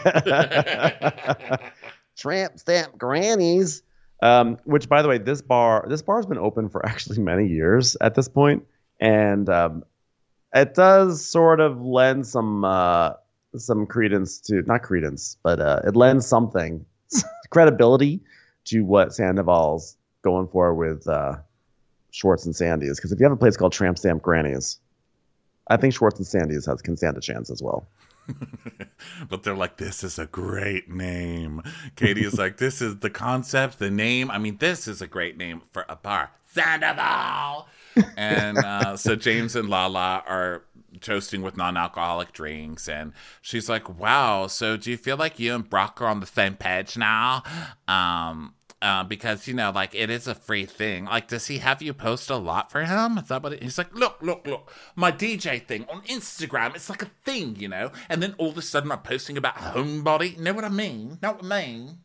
Tramp 2.16 2.58
stamp 2.58 2.96
grannies. 2.96 3.82
Um, 4.22 4.56
which, 4.64 4.88
by 4.88 5.02
the 5.02 5.08
way, 5.08 5.18
this 5.18 5.42
bar 5.42 5.84
this 5.90 6.00
bar 6.00 6.16
has 6.16 6.24
been 6.24 6.38
open 6.38 6.70
for 6.70 6.84
actually 6.86 7.18
many 7.18 7.46
years 7.46 7.98
at 8.00 8.14
this 8.14 8.28
point, 8.28 8.64
and 8.98 9.46
um, 9.50 9.84
it 10.54 10.72
does 10.72 11.22
sort 11.22 11.60
of 11.60 11.82
lend 11.82 12.26
some 12.26 12.64
uh, 12.64 13.12
some 13.58 13.86
credence 13.86 14.38
to 14.40 14.62
not 14.62 14.82
credence, 14.82 15.36
but 15.42 15.60
uh, 15.60 15.80
it 15.84 15.96
lends 15.96 16.26
something 16.26 16.84
credibility 17.50 18.20
to 18.66 18.82
what 18.82 19.14
Sandoval's 19.14 19.96
going 20.22 20.48
for 20.48 20.74
with 20.74 21.06
uh, 21.08 21.36
Schwartz 22.10 22.46
and 22.46 22.54
Sandy's. 22.54 22.98
Because 22.98 23.12
if 23.12 23.20
you 23.20 23.24
have 23.24 23.32
a 23.32 23.36
place 23.36 23.56
called 23.56 23.72
Tramp 23.72 23.98
Stamp 23.98 24.22
Grannies, 24.22 24.78
I 25.68 25.76
think 25.76 25.94
Schwartz 25.94 26.18
and 26.18 26.26
Sandy's 26.26 26.66
has 26.66 26.82
can 26.82 26.96
stand 26.96 27.16
a 27.16 27.20
chance 27.20 27.50
as 27.50 27.62
well. 27.62 27.86
but 29.28 29.42
they're 29.42 29.56
like, 29.56 29.76
this 29.76 30.02
is 30.02 30.18
a 30.18 30.26
great 30.26 30.90
name. 30.90 31.62
Katie 31.94 32.24
is 32.24 32.38
like, 32.38 32.56
this 32.56 32.82
is 32.82 32.98
the 32.98 33.10
concept, 33.10 33.78
the 33.78 33.90
name. 33.90 34.30
I 34.30 34.38
mean, 34.38 34.56
this 34.58 34.88
is 34.88 35.00
a 35.00 35.06
great 35.06 35.36
name 35.36 35.62
for 35.72 35.84
a 35.88 35.96
bar. 35.96 36.30
Sandoval. 36.46 37.68
and 38.16 38.58
uh, 38.58 38.96
so 38.96 39.16
James 39.16 39.56
and 39.56 39.68
Lala 39.68 40.22
are 40.26 40.64
toasting 41.06 41.42
with 41.42 41.56
non-alcoholic 41.56 42.32
drinks 42.32 42.88
and 42.88 43.12
she's 43.40 43.68
like 43.68 43.98
wow 43.98 44.46
so 44.46 44.76
do 44.76 44.90
you 44.90 44.96
feel 44.96 45.16
like 45.16 45.38
you 45.38 45.54
and 45.54 45.70
brock 45.70 46.00
are 46.02 46.08
on 46.08 46.20
the 46.20 46.26
same 46.26 46.54
page 46.54 46.96
now 46.96 47.42
um 47.88 48.52
uh, 48.82 49.02
because 49.02 49.48
you 49.48 49.54
know, 49.54 49.70
like 49.74 49.94
it 49.94 50.10
is 50.10 50.26
a 50.26 50.34
free 50.34 50.66
thing. 50.66 51.06
Like, 51.06 51.28
does 51.28 51.46
he 51.46 51.58
have 51.58 51.80
you 51.80 51.94
post 51.94 52.28
a 52.28 52.36
lot 52.36 52.70
for 52.70 52.84
him? 52.84 53.18
Is 53.18 53.28
that 53.28 53.42
what 53.42 53.54
it, 53.54 53.62
he's 53.62 53.78
like? 53.78 53.94
Look, 53.94 54.18
look, 54.20 54.46
look, 54.46 54.70
my 54.94 55.10
DJ 55.10 55.66
thing 55.66 55.86
on 55.90 56.02
Instagram. 56.02 56.74
It's 56.76 56.90
like 56.90 57.02
a 57.02 57.10
thing, 57.24 57.56
you 57.56 57.68
know. 57.68 57.90
And 58.08 58.22
then 58.22 58.34
all 58.38 58.50
of 58.50 58.58
a 58.58 58.62
sudden, 58.62 58.92
I'm 58.92 59.00
posting 59.00 59.38
about 59.38 59.56
homebody. 59.56 60.38
Know 60.38 60.52
what 60.52 60.64
I 60.64 60.68
mean? 60.68 61.18
Know 61.22 61.32
what 61.32 61.44
I 61.44 61.62
mean? 61.62 61.98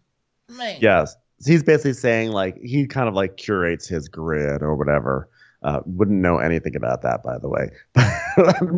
mean. 0.47 0.77
Yes, 0.81 1.15
he's 1.45 1.63
basically 1.63 1.93
saying 1.93 2.31
like 2.31 2.57
he 2.61 2.87
kind 2.87 3.07
of 3.07 3.13
like 3.13 3.37
curates 3.37 3.87
his 3.87 4.07
grid 4.07 4.61
or 4.61 4.75
whatever. 4.75 5.29
Uh, 5.63 5.79
wouldn't 5.85 6.19
know 6.19 6.39
anything 6.39 6.75
about 6.75 7.03
that, 7.03 7.21
by 7.23 7.37
the 7.37 7.47
way. 7.47 7.69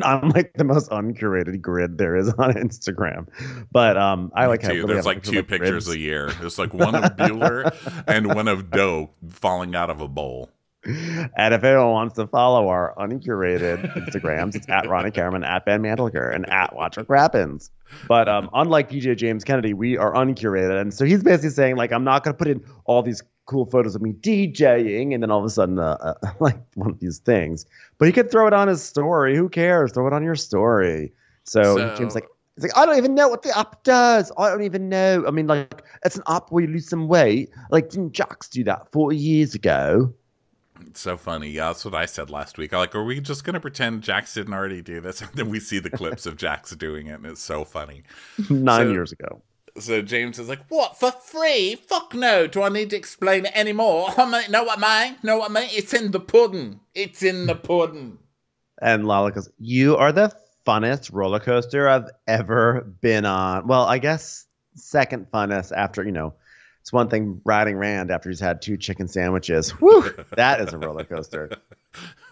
I'm 0.04 0.30
like 0.30 0.54
the 0.54 0.66
most 0.66 0.92
uncurated 0.92 1.62
grid 1.62 1.98
there 1.98 2.16
is 2.18 2.28
on 2.34 2.54
Instagram. 2.56 3.28
But 3.72 3.98
um, 3.98 4.32
I 4.36 4.48
like 4.48 4.64
how 4.64 4.86
there's 4.86 5.06
like 5.06 5.24
two 5.24 5.44
pictures 5.44 5.86
grids. 5.86 5.90
a 5.90 6.00
year. 6.00 6.32
There's 6.42 6.60
like 6.60 6.74
one 6.74 6.96
of 6.96 7.04
Bueller 7.16 7.74
and 8.08 8.34
one 8.34 8.50
of 8.50 8.70
Doe 8.70 9.12
falling 9.30 9.76
out 9.76 9.90
of 9.90 10.02
a 10.02 10.08
bowl. 10.08 10.50
And 10.86 11.54
if 11.54 11.64
anyone 11.64 11.92
wants 11.92 12.16
to 12.16 12.28
follow 12.28 12.68
our 12.68 12.94
uncurated 12.98 13.90
Instagrams, 13.96 14.56
it's 14.56 14.68
at 14.68 14.90
Ronnie 14.90 15.12
Cameron, 15.12 15.46
at 15.46 15.66
Ben 15.66 15.82
Mandelker, 15.82 16.34
and 16.34 16.50
at 16.50 16.76
Watch 16.76 16.98
What 16.98 17.08
Crappens. 17.08 17.70
But 18.08 18.28
um, 18.28 18.50
unlike 18.54 18.90
DJ 18.90 19.16
James 19.16 19.46
Kennedy, 19.46 19.74
we 19.74 19.98
are 19.98 20.14
uncurated. 20.14 20.82
And 20.82 20.94
so 20.94 21.06
he's 21.06 21.24
basically 21.24 21.52
saying, 21.52 21.78
like, 21.78 21.94
I'm 21.94 22.04
not 22.04 22.24
going 22.24 22.34
to 22.34 22.38
put 22.38 22.50
in 22.50 22.66
all 22.86 23.02
these 23.02 23.24
cool 23.46 23.66
photos 23.66 23.96
of 23.96 24.02
me 24.02 24.14
DJing, 24.14 25.14
and 25.14 25.22
then 25.22 25.32
all 25.32 25.40
of 25.40 25.46
a 25.46 25.50
sudden, 25.50 25.80
uh, 25.80 25.98
uh, 26.02 26.32
like 26.40 26.58
one 26.76 26.90
of 26.90 27.00
these 27.00 27.20
things. 27.20 27.66
But 27.98 28.08
he 28.08 28.12
could 28.12 28.32
throw 28.32 28.48
it 28.48 28.54
on 28.54 28.68
his 28.68 28.84
story. 28.84 29.36
Who 29.36 29.50
cares? 29.50 29.92
Throw 29.92 30.08
it 30.08 30.14
on 30.14 30.24
your 30.24 30.36
story. 30.36 31.12
So, 31.46 31.78
so 31.78 31.96
James 31.96 32.16
like, 32.16 32.28
it's 32.56 32.64
like 32.64 32.78
I 32.78 32.86
don't 32.86 32.98
even 32.98 33.16
know 33.16 33.28
what 33.28 33.42
the 33.42 33.58
app 33.58 33.84
does. 33.84 34.32
I 34.38 34.50
don't 34.50 34.64
even 34.64 34.90
know. 34.90 35.24
I 35.28 35.32
mean, 35.32 35.48
like 35.48 35.84
it's 36.06 36.16
an 36.16 36.24
app 36.28 36.52
where 36.52 36.64
you 36.64 36.70
lose 36.70 36.88
some 36.88 37.08
weight. 37.08 37.50
Like 37.72 37.90
didn't 37.90 38.14
Jax 38.14 38.48
do 38.48 38.64
that 38.66 38.92
forty 38.92 39.18
years 39.18 39.56
ago? 39.56 40.14
It's 40.86 41.00
so 41.00 41.18
funny. 41.18 41.50
Yeah, 41.50 41.68
that's 41.68 41.86
what 41.86 41.96
I 41.96 42.06
said 42.06 42.30
last 42.30 42.58
week. 42.58 42.74
I 42.74 42.78
like, 42.78 42.94
are 42.94 43.04
we 43.04 43.20
just 43.20 43.44
gonna 43.44 43.60
pretend 43.60 44.04
Jax 44.04 44.34
didn't 44.34 44.54
already 44.54 44.82
do 44.82 45.02
this? 45.02 45.22
And 45.24 45.32
then 45.34 45.50
we 45.50 45.60
see 45.60 45.80
the 45.80 45.90
clips 45.90 46.26
of 46.26 46.38
Jax 46.38 46.76
doing 46.76 47.08
it, 47.08 47.14
and 47.14 47.26
it's 47.26 47.42
so 47.42 47.66
funny. 47.66 48.04
Nine 48.50 48.88
so, 48.88 48.92
years 48.92 49.12
ago. 49.12 49.42
So 49.78 50.02
James 50.02 50.38
is 50.38 50.50
like, 50.50 50.66
"What 50.70 51.00
for 51.00 51.12
free? 51.12 51.76
Fuck 51.76 52.14
no! 52.14 52.46
Do 52.48 52.62
I 52.62 52.70
need 52.70 52.92
to 52.92 52.96
explain 52.96 53.46
it 53.46 53.56
anymore? 53.56 54.10
I 54.18 54.30
mean, 54.30 54.52
know 54.52 54.64
what 54.64 54.84
I 54.84 55.10
mean? 55.10 55.18
Know 55.24 55.38
what 55.38 55.52
I 55.52 55.54
mean? 55.54 55.70
It's 55.72 55.94
in 55.94 56.12
the 56.12 56.20
pudding. 56.20 56.80
It's 56.94 57.24
in 57.24 57.48
the 57.48 57.56
pudding." 57.56 58.20
And 58.82 59.08
Lala 59.08 59.32
goes, 59.32 59.50
"You 59.58 59.98
are 59.98 60.12
the 60.12 60.32
funnest 60.66 61.12
roller 61.12 61.40
coaster 61.40 61.90
I've 61.90 62.10
ever 62.28 62.82
been 63.02 63.26
on. 63.26 63.68
Well, 63.68 63.84
I 63.84 63.98
guess 63.98 64.46
second 64.76 65.28
funnest 65.32 65.72
after 65.76 66.04
you 66.04 66.12
know." 66.12 66.34
It's 66.82 66.92
one 66.92 67.08
thing 67.08 67.40
riding 67.46 67.78
Rand 67.78 68.12
after 68.12 68.28
he's 68.28 68.42
had 68.42 68.62
two 68.62 68.76
chicken 68.76 69.08
sandwiches. 69.08 69.72
Whew, 69.72 70.14
that 70.36 70.60
is 70.60 70.74
a 70.74 70.78
roller 70.78 71.06
coaster. 71.06 71.50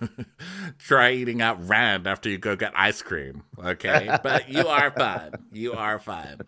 Try 0.80 1.12
eating 1.12 1.42
out 1.42 1.68
Rand 1.68 2.08
after 2.08 2.30
you 2.30 2.38
go 2.38 2.56
get 2.56 2.74
ice 2.76 3.02
cream. 3.02 3.44
Okay. 3.64 4.18
But 4.24 4.50
you 4.50 4.68
are 4.68 4.92
fine. 4.92 5.32
You 5.52 5.74
are 5.74 6.00
fine. 6.00 6.42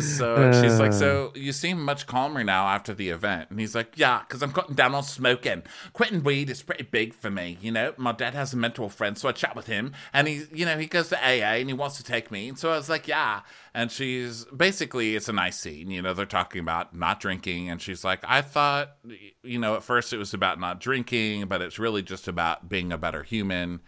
So 0.00 0.52
she's 0.60 0.78
like, 0.78 0.92
So 0.92 1.28
uh. 1.28 1.38
you 1.38 1.52
seem 1.52 1.82
much 1.82 2.06
calmer 2.06 2.44
now 2.44 2.66
after 2.66 2.94
the 2.94 3.10
event. 3.10 3.50
And 3.50 3.58
he's 3.60 3.74
like, 3.74 3.96
Yeah, 3.96 4.20
because 4.20 4.42
I'm 4.42 4.52
cutting 4.52 4.74
down 4.74 4.94
on 4.94 5.02
smoking. 5.02 5.62
Quitting 5.92 6.22
weed 6.22 6.50
is 6.50 6.62
pretty 6.62 6.84
big 6.84 7.14
for 7.14 7.30
me. 7.30 7.58
You 7.60 7.72
know, 7.72 7.94
my 7.96 8.12
dad 8.12 8.34
has 8.34 8.52
a 8.52 8.56
mental 8.56 8.88
friend. 8.88 9.16
So 9.16 9.28
I 9.28 9.32
chat 9.32 9.56
with 9.56 9.66
him 9.66 9.92
and 10.12 10.28
he, 10.28 10.44
you 10.52 10.66
know, 10.66 10.78
he 10.78 10.86
goes 10.86 11.08
to 11.10 11.18
AA 11.18 11.56
and 11.56 11.68
he 11.68 11.74
wants 11.74 11.96
to 11.96 12.04
take 12.04 12.30
me. 12.30 12.48
And 12.48 12.58
so 12.58 12.72
I 12.72 12.76
was 12.76 12.88
like, 12.88 13.08
Yeah. 13.08 13.40
And 13.74 13.90
she's 13.90 14.44
basically, 14.46 15.16
it's 15.16 15.30
a 15.30 15.32
nice 15.32 15.58
scene. 15.58 15.90
You 15.90 16.02
know, 16.02 16.12
they're 16.12 16.26
talking 16.26 16.60
about 16.60 16.94
not 16.94 17.20
drinking. 17.20 17.70
And 17.70 17.80
she's 17.80 18.04
like, 18.04 18.20
I 18.22 18.42
thought, 18.42 18.96
you 19.42 19.58
know, 19.58 19.76
at 19.76 19.82
first 19.82 20.12
it 20.12 20.18
was 20.18 20.34
about 20.34 20.60
not 20.60 20.78
drinking, 20.78 21.46
but 21.46 21.62
it's 21.62 21.78
really 21.78 22.02
just 22.02 22.28
about 22.28 22.41
being 22.68 22.92
a 22.92 22.98
better 22.98 23.22
human. 23.22 23.80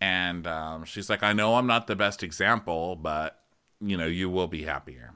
And 0.00 0.46
um, 0.46 0.84
she's 0.84 1.08
like, 1.08 1.22
I 1.22 1.32
know 1.32 1.54
I'm 1.54 1.66
not 1.66 1.86
the 1.86 1.96
best 1.96 2.22
example, 2.22 2.96
but, 2.96 3.40
you 3.80 3.96
know, 3.96 4.06
you 4.06 4.28
will 4.28 4.46
be 4.46 4.62
happier. 4.62 5.14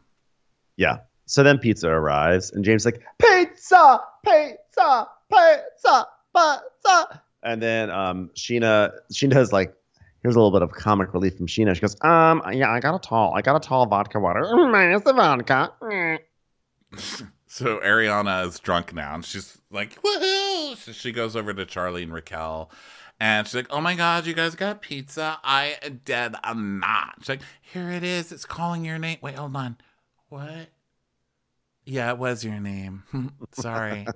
Yeah. 0.76 0.98
So 1.26 1.42
then 1.42 1.58
pizza 1.58 1.88
arrives, 1.88 2.50
and 2.50 2.64
James 2.64 2.84
like, 2.84 3.02
pizza, 3.20 4.00
pizza, 4.24 5.06
pizza, 5.30 6.06
pizza. 6.34 7.22
And 7.42 7.62
then 7.62 7.90
um, 7.90 8.30
Scheana 8.34 8.92
is 9.10 9.52
like, 9.52 9.74
here's 10.22 10.34
a 10.34 10.38
little 10.38 10.50
bit 10.50 10.62
of 10.62 10.72
comic 10.72 11.14
relief 11.14 11.36
from 11.36 11.46
Scheana. 11.46 11.74
She 11.74 11.80
goes, 11.80 11.96
um, 12.00 12.42
yeah, 12.52 12.70
I 12.70 12.80
got 12.80 12.94
a 12.94 12.98
tall, 12.98 13.34
I 13.34 13.42
got 13.42 13.56
a 13.56 13.60
tall 13.60 13.86
vodka 13.86 14.18
water. 14.18 14.42
Minus 14.52 15.02
the 15.02 15.12
vodka. 15.12 15.72
so 17.50 17.80
Ariana 17.80 18.46
is 18.46 18.60
drunk 18.60 18.94
now, 18.94 19.12
and 19.12 19.24
she's 19.24 19.58
like, 19.72 20.00
woohoo! 20.02 20.76
So 20.76 20.92
she 20.92 21.10
goes 21.10 21.34
over 21.34 21.52
to 21.52 21.66
Charli 21.66 22.04
and 22.04 22.14
Raquel, 22.14 22.70
and 23.18 23.44
she's 23.44 23.56
like, 23.56 23.66
oh 23.70 23.80
my 23.80 23.96
God, 23.96 24.24
you 24.24 24.34
guys 24.34 24.54
got 24.54 24.82
pizza? 24.82 25.36
I 25.42 25.74
dead 26.04 26.36
I'm 26.44 26.78
not. 26.78 27.16
She's 27.18 27.28
like, 27.28 27.40
here 27.60 27.90
it 27.90 28.04
is. 28.04 28.30
It's 28.30 28.44
calling 28.44 28.84
your 28.84 28.98
name. 28.98 29.18
Wait, 29.20 29.34
hold 29.34 29.56
on. 29.56 29.78
What? 30.28 30.68
Yeah, 31.84 32.12
it 32.12 32.18
was 32.18 32.44
your 32.44 32.60
name. 32.60 33.02
Sorry. 33.50 34.06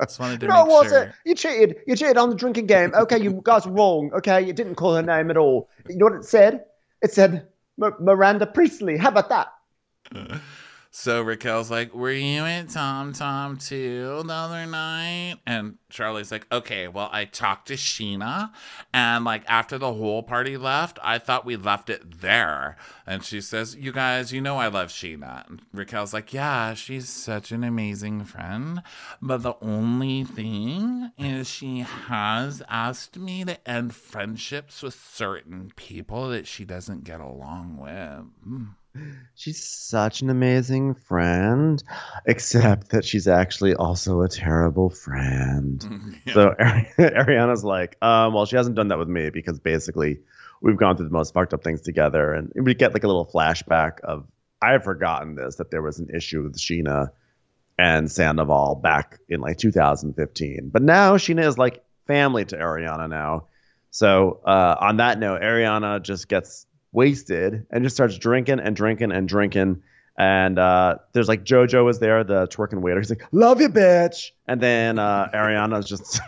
Just 0.00 0.18
wanted 0.18 0.40
to 0.40 0.46
no, 0.46 0.64
make 0.64 0.66
it 0.66 0.70
wasn't. 0.70 0.90
Sure. 1.10 1.14
You 1.26 1.34
cheated. 1.34 1.76
You 1.86 1.96
cheated 1.96 2.16
on 2.16 2.30
the 2.30 2.34
drinking 2.34 2.64
game. 2.64 2.94
Okay, 2.94 3.20
you 3.20 3.42
guys 3.44 3.66
were 3.66 3.72
wrong. 3.72 4.10
Okay, 4.14 4.40
you 4.40 4.54
didn't 4.54 4.76
call 4.76 4.94
her 4.94 5.02
name 5.02 5.30
at 5.30 5.36
all. 5.36 5.68
You 5.86 5.98
know 5.98 6.06
what 6.06 6.14
it 6.14 6.24
said? 6.24 6.64
It 7.02 7.12
said 7.12 7.46
M- 7.82 7.94
Miranda 8.00 8.46
Priestly. 8.46 8.96
How 8.96 9.10
about 9.10 9.28
that? 9.28 9.52
So 10.92 11.22
Raquel's 11.22 11.70
like, 11.70 11.94
Were 11.94 12.10
you 12.10 12.44
at 12.44 12.70
Tom 12.70 13.12
Tom 13.12 13.58
too 13.58 14.24
the 14.26 14.32
other 14.32 14.66
night? 14.66 15.36
And 15.46 15.78
Charli's 15.88 16.32
like, 16.32 16.48
Okay, 16.50 16.88
well, 16.88 17.08
I 17.12 17.26
talked 17.26 17.68
to 17.68 17.74
Scheana. 17.74 18.50
And 18.92 19.24
like 19.24 19.44
after 19.46 19.78
the 19.78 19.92
whole 19.92 20.24
party 20.24 20.56
left, 20.56 20.98
I 21.00 21.18
thought 21.18 21.44
we 21.46 21.54
left 21.54 21.90
it 21.90 22.20
there. 22.20 22.76
And 23.06 23.24
she 23.24 23.40
says, 23.40 23.76
You 23.76 23.92
guys, 23.92 24.32
you 24.32 24.40
know 24.40 24.56
I 24.56 24.66
love 24.66 24.88
Scheana. 24.88 25.48
And 25.48 25.62
Raquel's 25.72 26.12
like, 26.12 26.34
Yeah, 26.34 26.74
she's 26.74 27.08
such 27.08 27.52
an 27.52 27.62
amazing 27.62 28.24
friend. 28.24 28.82
But 29.22 29.44
the 29.44 29.54
only 29.62 30.24
thing 30.24 31.12
is 31.16 31.48
she 31.48 31.80
has 31.80 32.64
asked 32.68 33.16
me 33.16 33.44
to 33.44 33.68
end 33.68 33.94
friendships 33.94 34.82
with 34.82 34.94
certain 34.94 35.70
people 35.76 36.30
that 36.30 36.48
she 36.48 36.64
doesn't 36.64 37.04
get 37.04 37.20
along 37.20 37.76
with. 37.78 38.66
She's 39.34 39.62
such 39.62 40.20
an 40.20 40.30
amazing 40.30 40.94
friend, 40.94 41.82
except 42.26 42.90
that 42.90 43.04
she's 43.04 43.28
actually 43.28 43.74
also 43.74 44.22
a 44.22 44.28
terrible 44.28 44.90
friend. 44.90 46.16
Yeah. 46.26 46.34
So 46.34 46.54
Ariana's 46.98 47.64
like, 47.64 47.96
um, 48.02 48.34
well, 48.34 48.44
she 48.44 48.56
hasn't 48.56 48.76
done 48.76 48.88
that 48.88 48.98
with 48.98 49.08
me 49.08 49.30
because 49.30 49.58
basically 49.58 50.20
we've 50.60 50.76
gone 50.76 50.96
through 50.96 51.06
the 51.06 51.12
most 51.12 51.32
fucked 51.32 51.54
up 51.54 51.64
things 51.64 51.80
together. 51.80 52.34
And 52.34 52.52
we 52.54 52.74
get 52.74 52.92
like 52.92 53.04
a 53.04 53.06
little 53.06 53.26
flashback 53.26 54.00
of, 54.00 54.26
I 54.60 54.72
have 54.72 54.84
forgotten 54.84 55.34
this, 55.34 55.56
that 55.56 55.70
there 55.70 55.82
was 55.82 55.98
an 55.98 56.10
issue 56.14 56.42
with 56.42 56.58
Scheana 56.58 57.10
and 57.78 58.10
Sandoval 58.10 58.74
back 58.76 59.18
in 59.28 59.40
like 59.40 59.56
2015. 59.56 60.68
But 60.70 60.82
now 60.82 61.16
Scheana 61.16 61.46
is 61.46 61.56
like 61.56 61.82
family 62.06 62.44
to 62.44 62.56
Ariana 62.56 63.08
now. 63.08 63.46
So 63.90 64.40
uh, 64.44 64.76
on 64.78 64.98
that 64.98 65.18
note, 65.18 65.40
Ariana 65.40 66.02
just 66.02 66.28
gets 66.28 66.66
wasted 66.92 67.66
and 67.70 67.84
just 67.84 67.96
starts 67.96 68.18
drinking 68.18 68.60
and 68.60 68.74
drinking 68.74 69.12
and 69.12 69.28
drinking. 69.28 69.82
And 70.18 70.58
uh, 70.58 70.96
there's 71.12 71.28
like 71.28 71.44
JoJo 71.44 71.88
is 71.90 71.98
there, 71.98 72.24
the 72.24 72.46
twerking 72.48 72.82
waiter. 72.82 73.00
He's 73.00 73.10
like, 73.10 73.24
"Love 73.32 73.60
you, 73.60 73.68
bitch." 73.68 74.32
And 74.46 74.60
then 74.60 74.98
uh, 74.98 75.30
Ariana's 75.32 75.88
just, 75.88 76.20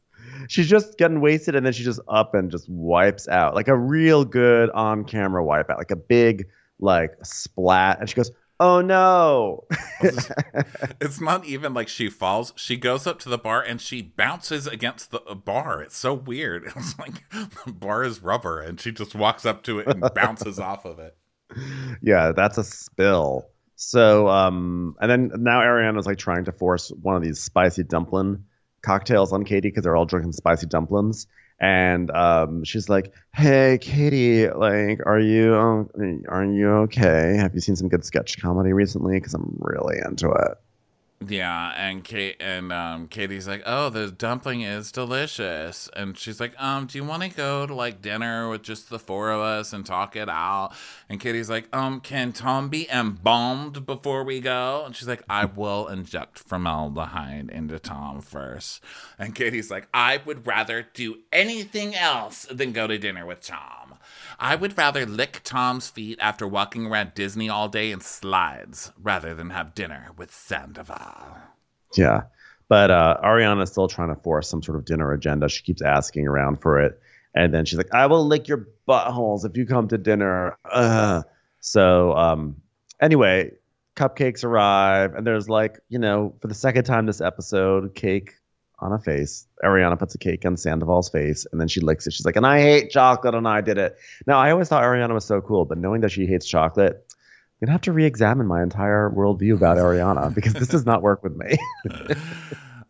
she's 0.48 0.68
just 0.68 0.98
getting 0.98 1.20
wasted, 1.20 1.54
and 1.54 1.64
then 1.64 1.72
she 1.72 1.82
just 1.82 2.00
up 2.08 2.34
and 2.34 2.50
just 2.50 2.68
wipes 2.68 3.26
out 3.28 3.54
like 3.54 3.68
a 3.68 3.76
real 3.76 4.24
good 4.24 4.70
on-camera 4.70 5.42
wipe 5.42 5.70
out, 5.70 5.78
like 5.78 5.90
a 5.90 5.96
big 5.96 6.46
like 6.78 7.12
splat. 7.22 8.00
And 8.00 8.08
she 8.08 8.16
goes, 8.16 8.30
oh 8.60 8.80
no. 8.80 9.64
it's 11.00 11.20
not 11.20 11.44
even 11.44 11.74
like 11.74 11.88
she 11.88 12.08
falls. 12.08 12.52
She 12.56 12.76
goes 12.76 13.06
up 13.06 13.18
to 13.20 13.28
the 13.28 13.38
bar 13.38 13.62
and 13.62 13.80
she 13.80 14.02
bounces 14.02 14.66
against 14.66 15.10
the 15.10 15.20
bar. 15.20 15.82
It's 15.82 15.96
so 15.96 16.14
weird. 16.14 16.72
It's 16.76 16.98
like 16.98 17.28
the 17.30 17.72
bar 17.72 18.04
is 18.04 18.22
rubber 18.22 18.60
and 18.60 18.80
she 18.80 18.92
just 18.92 19.14
walks 19.14 19.44
up 19.44 19.62
to 19.64 19.80
it 19.80 19.88
and 19.88 20.02
bounces 20.14 20.58
off 20.58 20.84
of 20.84 20.98
it. 20.98 21.16
Yeah, 22.02 22.32
that's 22.32 22.58
a 22.58 22.64
spill. 22.64 23.46
So, 23.74 24.28
um, 24.28 24.96
and 25.00 25.10
then 25.10 25.30
now 25.36 25.60
Ariana's 25.60 26.06
like 26.06 26.18
trying 26.18 26.44
to 26.44 26.52
force 26.52 26.90
one 27.02 27.16
of 27.16 27.22
these 27.22 27.40
spicy 27.40 27.84
dumpling 27.84 28.44
cocktails 28.82 29.32
on 29.32 29.44
Katie 29.44 29.68
because 29.68 29.84
they're 29.84 29.96
all 29.96 30.06
drinking 30.06 30.32
spicy 30.32 30.66
dumplings. 30.66 31.26
And 31.60 32.10
um, 32.10 32.64
she's 32.64 32.88
like, 32.88 33.12
"Hey, 33.34 33.78
Katie, 33.80 34.48
like, 34.48 35.00
are 35.06 35.20
you 35.20 35.54
um, 35.56 35.90
are 36.28 36.44
you 36.44 36.68
okay? 36.84 37.36
Have 37.36 37.54
you 37.54 37.60
seen 37.60 37.76
some 37.76 37.88
good 37.88 38.04
sketch 38.04 38.40
comedy 38.40 38.72
recently? 38.72 39.16
Because 39.16 39.34
I'm 39.34 39.56
really 39.60 39.98
into 40.04 40.30
it." 40.30 40.58
Yeah, 41.26 41.72
and 41.76 42.04
Kate 42.04 42.36
and 42.38 42.72
um, 42.72 43.08
Katie's 43.08 43.48
like, 43.48 43.64
"Oh, 43.66 43.88
the 43.90 44.08
dumpling 44.08 44.60
is 44.60 44.92
delicious," 44.92 45.90
and 45.96 46.16
she's 46.16 46.38
like, 46.38 46.52
"Um, 46.62 46.86
do 46.86 46.96
you 46.96 47.02
want 47.02 47.24
to 47.24 47.28
go 47.28 47.66
to 47.66 47.74
like 47.74 48.00
dinner 48.00 48.48
with 48.48 48.62
just 48.62 48.88
the 48.88 49.00
four 49.00 49.32
of 49.32 49.40
us 49.40 49.72
and 49.72 49.84
talk 49.84 50.14
it 50.14 50.28
out?" 50.28 50.74
And 51.08 51.18
Katie's 51.18 51.50
like, 51.50 51.74
"Um, 51.74 52.00
can 52.00 52.32
Tom 52.32 52.68
be 52.68 52.88
embalmed 52.88 53.84
before 53.84 54.22
we 54.22 54.38
go?" 54.38 54.84
And 54.86 54.94
she's 54.94 55.08
like, 55.08 55.24
"I 55.28 55.46
will 55.46 55.88
inject 55.88 56.38
formaldehyde 56.38 57.50
into 57.50 57.80
Tom 57.80 58.20
first. 58.20 58.80
And 59.18 59.34
Katie's 59.34 59.72
like, 59.72 59.88
"I 59.92 60.20
would 60.24 60.46
rather 60.46 60.86
do 60.94 61.18
anything 61.32 61.96
else 61.96 62.46
than 62.48 62.70
go 62.72 62.86
to 62.86 62.96
dinner 62.96 63.26
with 63.26 63.40
Tom." 63.40 63.96
I 64.38 64.54
would 64.54 64.78
rather 64.78 65.04
lick 65.04 65.40
Tom's 65.42 65.88
feet 65.88 66.18
after 66.20 66.46
walking 66.46 66.86
around 66.86 67.14
Disney 67.14 67.48
all 67.48 67.68
day 67.68 67.90
in 67.90 68.00
slides 68.00 68.92
rather 69.02 69.34
than 69.34 69.50
have 69.50 69.74
dinner 69.74 70.10
with 70.16 70.32
Sandoval. 70.32 71.07
Yeah. 71.96 72.22
But 72.68 72.90
uh, 72.90 73.18
Ariana's 73.24 73.70
still 73.70 73.88
trying 73.88 74.14
to 74.14 74.20
force 74.20 74.48
some 74.48 74.62
sort 74.62 74.76
of 74.76 74.84
dinner 74.84 75.12
agenda. 75.12 75.48
She 75.48 75.62
keeps 75.62 75.82
asking 75.82 76.28
around 76.28 76.60
for 76.60 76.80
it. 76.80 77.00
And 77.34 77.52
then 77.52 77.64
she's 77.64 77.78
like, 77.78 77.92
I 77.94 78.06
will 78.06 78.26
lick 78.26 78.48
your 78.48 78.68
buttholes 78.86 79.44
if 79.44 79.56
you 79.56 79.66
come 79.66 79.88
to 79.88 79.98
dinner. 79.98 80.56
Ugh. 80.70 81.24
So, 81.60 82.12
um, 82.14 82.56
anyway, 83.00 83.52
cupcakes 83.96 84.44
arrive. 84.44 85.14
And 85.14 85.26
there's 85.26 85.48
like, 85.48 85.78
you 85.88 85.98
know, 85.98 86.34
for 86.40 86.48
the 86.48 86.54
second 86.54 86.84
time 86.84 87.06
this 87.06 87.20
episode, 87.20 87.94
cake 87.94 88.34
on 88.80 88.92
a 88.92 88.98
face. 88.98 89.46
Ariana 89.64 89.98
puts 89.98 90.14
a 90.14 90.18
cake 90.18 90.44
on 90.44 90.56
Sandoval's 90.56 91.08
face 91.08 91.46
and 91.50 91.60
then 91.60 91.68
she 91.68 91.80
licks 91.80 92.06
it. 92.06 92.12
She's 92.12 92.24
like, 92.24 92.36
and 92.36 92.46
I 92.46 92.60
hate 92.60 92.90
chocolate 92.90 93.34
and 93.34 93.48
I 93.48 93.60
did 93.60 93.76
it. 93.78 93.96
Now, 94.26 94.38
I 94.38 94.50
always 94.50 94.68
thought 94.68 94.84
Ariana 94.84 95.14
was 95.14 95.24
so 95.24 95.40
cool, 95.40 95.64
but 95.64 95.78
knowing 95.78 96.00
that 96.02 96.10
she 96.10 96.26
hates 96.26 96.46
chocolate, 96.46 97.04
To 97.64 97.70
have 97.70 97.80
to 97.82 97.92
re 97.92 98.04
examine 98.04 98.46
my 98.46 98.62
entire 98.62 99.10
worldview 99.10 99.54
about 99.54 99.76
Ariana 99.78 100.32
because 100.34 100.52
this 100.54 100.68
does 100.68 100.86
not 100.86 101.02
work 101.02 101.22
with 101.22 101.36
me. 101.36 101.56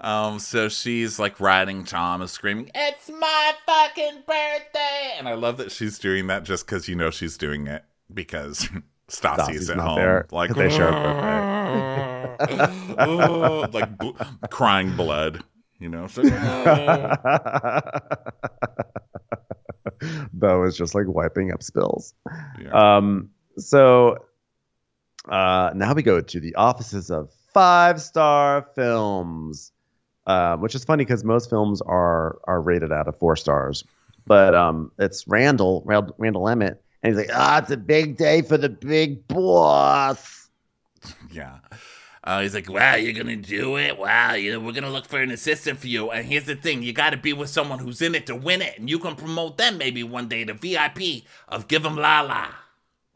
Um, 0.01 0.39
so 0.39 0.69
she's 0.69 1.19
like 1.19 1.41
riding 1.41 1.83
Tom 1.83 2.21
and 2.21 2.31
screaming, 2.31 2.71
It's 2.73 3.11
my 3.11 3.53
fucking 3.67 4.23
birthday! 4.29 5.15
And 5.19 5.29
I 5.29 5.35
love 5.35 5.57
that 5.57 5.73
she's 5.73 5.99
doing 5.99 6.29
that 6.29 6.45
just 6.45 6.67
because 6.67 6.87
you 6.87 6.95
know 6.95 7.11
she's 7.11 7.37
doing 7.37 7.67
it 7.67 7.83
because 8.15 8.69
Stassi's 9.09 9.69
at 9.71 9.79
home. 9.79 9.97
there, 9.97 10.27
Like, 10.31 10.55
they 10.55 10.71
share 10.71 10.91
a 10.91 12.37
oh, 13.01 13.67
like 13.73 13.99
bl- 13.99 14.11
crying 14.51 14.95
blood, 14.95 15.43
you 15.81 15.89
know? 15.89 16.07
So, 16.07 16.23
Bo 20.33 20.63
is 20.63 20.77
just 20.77 20.95
like 20.95 21.07
wiping 21.09 21.51
up 21.53 21.63
spills. 21.63 22.15
yeah. 22.63 22.71
Um, 22.71 23.31
so 23.57 24.19
uh, 25.29 25.73
now 25.75 25.95
we 25.95 26.03
go 26.03 26.21
to 26.21 26.41
the 26.41 26.55
offices 26.55 27.11
of 27.11 27.33
Five 27.53 28.01
Star 28.01 28.69
Films, 28.75 29.73
uh, 30.27 30.57
which 30.57 30.75
is 30.75 30.85
funny 30.85 31.05
because 31.05 31.25
most 31.25 31.51
films 31.51 31.81
are 31.83 32.39
are 32.45 32.61
rated 32.61 32.93
out 32.93 33.09
of 33.09 33.19
four 33.19 33.37
stars, 33.37 33.85
but 34.27 34.55
um, 34.55 34.93
it's 34.99 35.27
Randall 35.27 35.83
Rand- 35.87 36.13
Randall 36.19 36.49
Emmett, 36.49 36.83
and 37.03 37.15
he's 37.15 37.27
like, 37.27 37.35
ah, 37.37 37.59
it's 37.59 37.71
a 37.71 37.77
big 37.77 38.17
day 38.17 38.43
for 38.43 38.57
the 38.57 38.69
big 38.69 39.27
boss. 39.29 40.49
Yeah. 41.31 41.59
Uh, 42.25 42.43
he's 42.43 42.53
like, 42.55 42.71
wow, 42.71 42.95
you're 42.95 43.15
gonna 43.15 43.37
do 43.37 43.79
it? 43.79 43.97
Wow, 43.97 44.35
you 44.35 44.53
know, 44.53 44.61
we're 44.61 44.73
gonna 44.73 44.91
look 44.91 45.07
for 45.07 45.21
an 45.21 45.31
assistant 45.31 45.79
for 45.79 45.87
you. 45.87 46.11
And 46.11 46.27
here's 46.27 46.45
the 46.45 46.57
thing, 46.57 46.83
you 46.83 46.93
gotta 46.93 47.17
be 47.17 47.33
with 47.33 47.49
someone 47.49 47.79
who's 47.79 48.03
in 48.03 48.15
it 48.15 48.27
to 48.27 48.37
win 48.37 48.61
it, 48.61 48.79
and 48.79 48.91
you 48.91 48.99
can 48.99 49.17
promote 49.17 49.57
them 49.57 49.79
maybe 49.79 50.03
one 50.03 50.29
day, 50.29 50.45
the 50.45 50.53
VIP 50.53 51.25
of 51.49 51.69
give 51.69 51.83
Give 51.83 51.87
'em 51.87 51.97
Lala. 51.97 52.49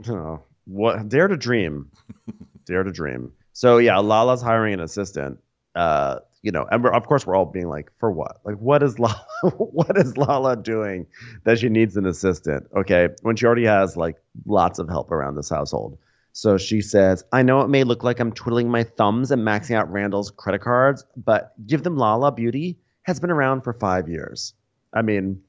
Oh, 0.08 0.40
what? 0.66 1.08
Dare 1.08 1.28
to 1.28 1.36
dream, 1.36 1.90
dare 2.66 2.82
to 2.82 2.92
dream. 2.92 3.32
So 3.52 3.78
yeah, 3.78 3.98
Lala's 3.98 4.42
hiring 4.42 4.74
an 4.74 4.80
assistant. 4.80 5.38
Uh, 5.74 6.18
you 6.42 6.50
know, 6.50 6.66
and 6.70 6.82
we're, 6.82 6.92
of 6.92 7.06
course 7.06 7.26
we're 7.26 7.36
all 7.36 7.46
being 7.46 7.68
like, 7.68 7.90
for 7.98 8.10
what? 8.10 8.40
Like, 8.44 8.56
what 8.56 8.82
is 8.82 8.98
Lala? 8.98 9.24
what 9.56 9.96
is 9.96 10.16
Lala 10.16 10.56
doing 10.56 11.06
that 11.44 11.60
she 11.60 11.68
needs 11.68 11.96
an 11.96 12.04
assistant? 12.04 12.66
Okay, 12.76 13.08
when 13.22 13.36
she 13.36 13.46
already 13.46 13.64
has 13.64 13.96
like 13.96 14.16
lots 14.44 14.78
of 14.78 14.88
help 14.88 15.12
around 15.12 15.36
this 15.36 15.48
household. 15.48 15.98
So 16.32 16.56
she 16.56 16.80
says, 16.80 17.24
I 17.32 17.42
know 17.42 17.60
it 17.60 17.68
may 17.68 17.84
look 17.84 18.02
like 18.02 18.18
I'm 18.18 18.32
twiddling 18.32 18.70
my 18.70 18.84
thumbs 18.84 19.30
and 19.30 19.42
maxing 19.42 19.76
out 19.76 19.92
Randall's 19.92 20.30
credit 20.30 20.62
cards, 20.62 21.04
but 21.16 21.52
Give 21.66 21.82
Them 21.82 21.96
Lala 21.96 22.32
Beauty 22.32 22.78
has 23.02 23.20
been 23.20 23.30
around 23.30 23.62
for 23.62 23.74
five 23.74 24.08
years. 24.08 24.54
I 24.94 25.02
mean, 25.02 25.42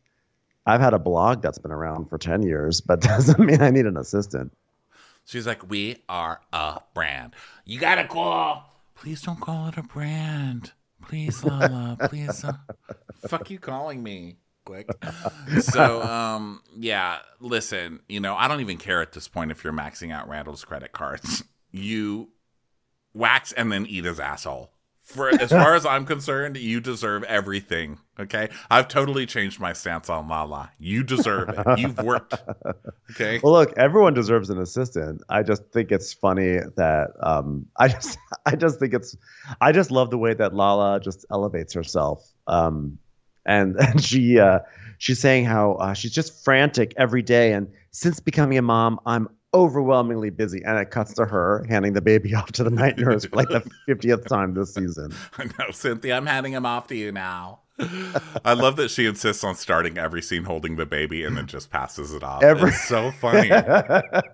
I've 0.66 0.82
had 0.82 0.94
a 0.94 1.00
blog 1.00 1.42
that's 1.42 1.58
been 1.58 1.72
around 1.72 2.10
for 2.10 2.18
10 2.18 2.44
years, 2.44 2.82
but 2.82 3.02
doesn't 3.02 3.40
mean 3.40 3.62
I 3.62 3.72
need 3.72 3.86
an 3.86 3.98
assistant. 3.98 4.52
She's 5.26 5.48
like, 5.48 5.70
we 5.70 6.04
are 6.10 6.42
a 6.52 6.82
brand. 6.94 7.34
You 7.66 7.80
gotta 7.80 8.08
call. 8.08 8.70
Please 8.96 9.22
don't 9.22 9.40
call 9.40 9.68
it 9.70 9.78
a 9.78 9.84
brand. 9.84 10.72
Please, 11.02 11.44
Lala. 11.44 11.98
Please. 12.10 12.44
uh, 12.44 12.54
Fuck 13.28 13.50
you 13.50 13.60
calling 13.60 14.02
me. 14.04 14.38
Quick. 14.66 14.90
So, 15.60 16.02
um, 16.02 16.62
yeah, 16.78 17.18
listen, 17.42 18.00
you 18.08 18.22
know, 18.22 18.34
I 18.36 18.48
don't 18.48 18.62
even 18.62 18.78
care 18.78 19.02
at 19.02 19.12
this 19.12 19.28
point 19.28 19.52
if 19.52 19.62
you're 19.64 19.74
maxing 19.74 20.14
out 20.14 20.30
Randall's 20.30 20.64
credit 20.64 20.94
cards. 20.94 21.44
You 21.72 22.30
wax 23.14 23.52
and 23.52 23.72
then 23.72 23.86
eat 23.86 24.06
his 24.06 24.20
asshole. 24.22 24.72
For 25.14 25.30
as 25.30 25.52
far 25.52 25.76
as 25.76 25.86
I'm 25.86 26.06
concerned, 26.06 26.58
you 26.58 26.82
deserve 26.82 27.24
everything. 27.24 28.00
Okay, 28.20 28.50
I've 28.70 28.88
totally 28.88 29.26
changed 29.26 29.60
my 29.60 29.74
stance 29.74 30.10
on 30.10 30.28
Lala. 30.28 30.72
You 30.80 31.04
deserve 31.04 31.50
it. 31.50 31.80
You've 31.80 31.98
worked. 32.00 32.36
Okay. 33.12 33.40
Well, 33.44 33.54
look, 33.54 33.74
everyone 33.78 34.14
deserves 34.14 34.50
an 34.50 34.60
assistant. 34.60 35.22
I 35.30 35.44
just 35.44 35.64
think 35.72 35.92
it's 35.92 36.14
funny 36.14 36.60
that 36.78 37.12
um, 37.22 37.68
I 37.78 37.88
just, 37.90 38.18
I 38.46 38.56
just 38.56 38.80
think 38.80 38.94
it's, 38.94 39.16
I 39.62 39.72
just 39.72 39.92
love 39.92 40.10
the 40.10 40.18
way 40.18 40.34
that 40.34 40.54
Lala 40.54 41.00
just 41.00 41.26
elevates 41.32 41.74
herself. 41.74 42.28
Um, 42.48 42.98
and 43.46 43.76
and 43.80 44.04
she, 44.04 44.40
uh, 44.40 44.60
she's 44.98 45.20
saying 45.20 45.46
how 45.46 45.74
uh, 45.74 45.94
she's 45.94 46.12
just 46.14 46.44
frantic 46.44 46.94
every 46.98 47.22
day, 47.22 47.54
and 47.54 47.68
since 47.92 48.20
becoming 48.20 48.58
a 48.58 48.62
mom, 48.62 49.00
I'm 49.06 49.28
overwhelmingly 49.54 50.30
busy. 50.30 50.62
And 50.64 50.78
it 50.78 50.92
cuts 50.92 51.14
to 51.14 51.26
her 51.26 51.66
handing 51.70 51.94
the 51.94 52.02
baby 52.02 52.34
off 52.36 52.52
to 52.54 52.64
the 52.64 52.70
night 52.70 52.98
nurse 52.98 53.26
for 53.26 53.36
like 53.36 53.50
the 53.50 53.62
fiftieth 53.86 54.28
time 54.28 54.54
this 54.54 54.74
season. 54.74 55.14
I 55.38 55.46
know, 55.46 55.72
Cynthia, 55.72 56.16
I'm 56.16 56.26
handing 56.26 56.54
him 56.54 56.66
off 56.66 56.88
to 56.88 56.96
you 56.96 57.12
now. 57.12 57.60
I 58.46 58.54
love 58.54 58.76
that 58.76 58.92
she 58.92 59.08
insists 59.08 59.44
on 59.44 59.56
starting 59.56 59.98
every 59.98 60.22
scene 60.22 60.44
holding 60.44 60.76
the 60.76 60.86
baby 60.86 61.24
and 61.24 61.36
then 61.36 61.48
just 61.48 61.72
passes 61.72 62.14
it 62.14 62.24
off. 62.24 62.44
Every- 62.44 62.70
it's 62.70 62.88
so 62.88 63.12
funny. 63.12 63.50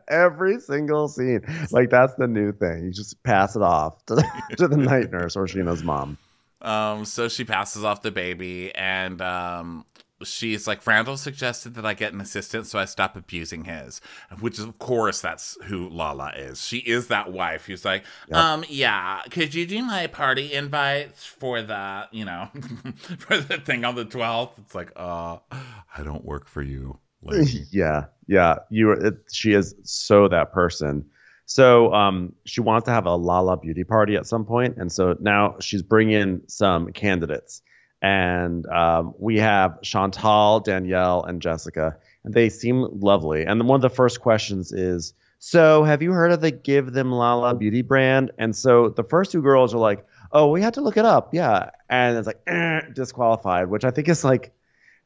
Every 0.09 0.59
single 0.59 1.07
scene, 1.07 1.41
like 1.71 1.89
that's 1.89 2.13
the 2.15 2.27
new 2.27 2.51
thing. 2.51 2.83
You 2.83 2.91
just 2.91 3.23
pass 3.23 3.55
it 3.55 3.61
off 3.61 4.05
to 4.07 4.15
the, 4.15 4.55
to 4.57 4.67
the 4.67 4.75
night 4.75 5.09
nurse 5.11 5.37
or 5.37 5.45
Scheana's 5.45 5.83
mom. 5.83 6.17
Um, 6.61 7.05
so 7.05 7.29
she 7.29 7.45
passes 7.45 7.85
off 7.85 8.01
the 8.01 8.11
baby, 8.11 8.75
and 8.75 9.21
um, 9.21 9.85
she's 10.23 10.67
like, 10.67 10.85
Randall 10.85 11.17
suggested 11.17 11.75
that 11.75 11.85
I 11.85 11.93
get 11.93 12.13
an 12.13 12.21
assistant, 12.21 12.67
so 12.67 12.79
I 12.79 12.85
stop 12.85 13.15
abusing 13.15 13.65
his. 13.65 14.01
Which, 14.39 14.59
is, 14.59 14.65
of 14.65 14.77
course, 14.79 15.21
that's 15.21 15.57
who 15.65 15.89
Lala 15.89 16.31
is. 16.35 16.63
She 16.65 16.77
is 16.79 17.07
that 17.07 17.31
wife 17.31 17.65
who's 17.65 17.85
like, 17.85 18.03
um, 18.31 18.63
yeah, 18.69 19.21
could 19.29 19.53
you 19.53 19.65
do 19.65 19.83
my 19.83 20.07
party 20.07 20.53
invites 20.53 21.25
for 21.25 21.61
the, 21.61 22.07
you 22.11 22.25
know, 22.25 22.49
for 23.19 23.37
the 23.37 23.57
thing 23.57 23.85
on 23.85 23.95
the 23.95 24.05
twelfth? 24.05 24.59
It's 24.59 24.75
like, 24.75 24.91
uh, 24.95 25.37
I 25.51 26.03
don't 26.03 26.25
work 26.25 26.47
for 26.47 26.61
you. 26.61 26.99
lady." 27.21 27.63
yeah, 27.71 28.05
yeah. 28.27 28.55
You, 28.69 28.91
are- 28.91 29.05
it, 29.07 29.15
she 29.31 29.53
is 29.53 29.75
so 29.83 30.27
that 30.27 30.51
person. 30.53 31.05
So 31.45 31.91
um, 31.95 32.33
she 32.45 32.61
wants 32.61 32.85
to 32.85 32.91
have 32.91 33.07
a 33.07 33.15
Lala 33.15 33.57
beauty 33.57 33.83
party 33.83 34.15
at 34.15 34.27
some 34.27 34.45
point, 34.45 34.77
and 34.77 34.91
so 34.91 35.15
now 35.19 35.55
she's 35.59 35.81
bringing 35.81 36.41
some 36.45 36.91
candidates, 36.93 37.63
and 38.01 38.65
um, 38.67 39.13
we 39.19 39.37
have 39.37 39.81
Chantal, 39.81 40.59
Danielle, 40.59 41.23
and 41.23 41.41
Jessica, 41.41 41.97
and 42.23 42.33
they 42.33 42.49
seem 42.49 42.87
lovely. 42.99 43.45
And 43.45 43.67
one 43.67 43.75
of 43.77 43.81
the 43.81 43.89
first 43.89 44.21
questions 44.21 44.71
is, 44.71 45.13
"So 45.39 45.83
have 45.83 46.01
you 46.01 46.11
heard 46.11 46.31
of 46.31 46.41
the 46.41 46.51
Give 46.51 46.93
Them 46.93 47.11
Lala 47.11 47.55
beauty 47.55 47.81
brand?" 47.81 48.31
And 48.37 48.55
so 48.55 48.89
the 48.89 49.03
first 49.03 49.31
two 49.31 49.41
girls 49.41 49.73
are 49.73 49.79
like, 49.79 50.05
"Oh, 50.31 50.49
we 50.49 50.61
had 50.61 50.73
to 50.75 50.81
look 50.81 50.97
it 50.97 51.05
up, 51.05 51.33
yeah," 51.33 51.71
and 51.89 52.17
it's 52.17 52.27
like 52.27 52.41
eh, 52.47 52.81
disqualified, 52.93 53.69
which 53.69 53.83
I 53.83 53.91
think 53.91 54.07
is 54.07 54.23
like 54.23 54.53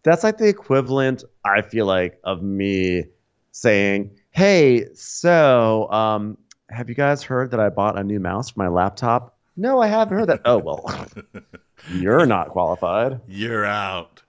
that's 0.03 0.23
like 0.23 0.37
the 0.37 0.47
equivalent 0.47 1.23
i 1.45 1.61
feel 1.61 1.85
like 1.85 2.19
of 2.23 2.41
me 2.43 3.05
saying 3.51 4.11
hey 4.31 4.85
so 4.93 5.89
um 5.91 6.37
have 6.69 6.89
you 6.89 6.95
guys 6.95 7.23
heard 7.23 7.51
that 7.51 7.59
i 7.59 7.69
bought 7.69 7.97
a 7.97 8.03
new 8.03 8.19
mouse 8.19 8.49
for 8.51 8.59
my 8.59 8.67
laptop? 8.67 9.37
No 9.55 9.79
i 9.81 9.87
haven't 9.87 10.17
heard 10.17 10.29
that. 10.29 10.41
Oh 10.45 10.57
well 10.57 10.85
you're 11.91 12.25
not 12.25 12.49
qualified 12.49 13.21
You're 13.27 13.65
out. 13.65 14.21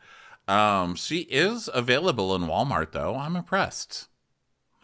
Um, 0.47 0.95
she 0.97 1.21
is 1.21 1.71
available 1.73 2.35
in 2.35 2.43
Walmart, 2.43 2.93
though. 2.93 3.17
I'm 3.17 3.37
impressed. 3.37 4.09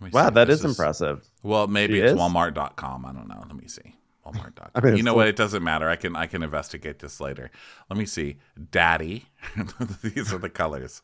Let 0.01 0.07
me 0.07 0.11
see 0.11 0.14
wow 0.14 0.31
that 0.31 0.49
is 0.49 0.64
impressive 0.64 1.29
Well, 1.43 1.66
maybe 1.66 1.95
She 1.95 2.01
it's 2.01 2.12
is? 2.12 2.18
Walmart.com. 2.18 3.05
I 3.05 3.12
don't 3.12 3.29
know. 3.29 3.45
Let 3.47 3.55
me 3.57 3.68
see. 3.68 3.97
Walmart.com. 4.25 4.71
I 4.75 4.81
mean, 4.81 4.97
you 4.97 5.03
know 5.03 5.11
still- 5.11 5.16
what? 5.16 5.29
It 5.29 5.37
doesn't 5.37 5.62
matter. 5.62 5.89
I 5.91 5.97
can 5.97 6.16
I 6.16 6.27
can 6.27 6.43
investigate 6.43 6.99
this 7.01 7.21
later. 7.21 7.51
Let 7.91 7.99
me 7.99 8.07
see. 8.07 8.37
Daddy. 8.71 9.27
These 10.03 10.33
are 10.33 10.39
the 10.39 10.49
colors. 10.49 11.03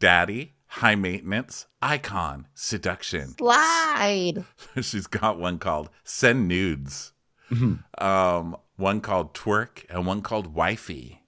Daddy, 0.00 0.54
high 0.66 0.96
maintenance, 0.96 1.66
icon, 1.80 2.48
seduction. 2.54 3.36
Slide. 3.38 4.44
She's 4.82 5.06
got 5.06 5.38
one 5.38 5.58
called 5.60 5.90
Send 6.02 6.48
Nudes. 6.48 7.12
Mhm. 7.52 7.84
Um, 8.02 8.56
one 8.76 9.00
called 9.00 9.34
Twerk 9.34 9.84
and 9.88 10.06
one 10.06 10.22
called 10.22 10.54
Wifey. 10.54 11.20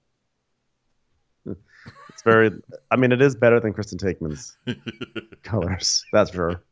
It's 1.45 2.23
very. 2.23 2.51
I 2.89 2.95
mean, 2.95 3.11
it 3.11 3.21
is 3.21 3.35
better 3.35 3.59
than 3.59 3.73
Kristen 3.73 3.99
Takeman's 3.99 4.57
colors. 5.43 6.03
That's 6.11 6.31
for 6.31 6.35
sure. 6.35 6.63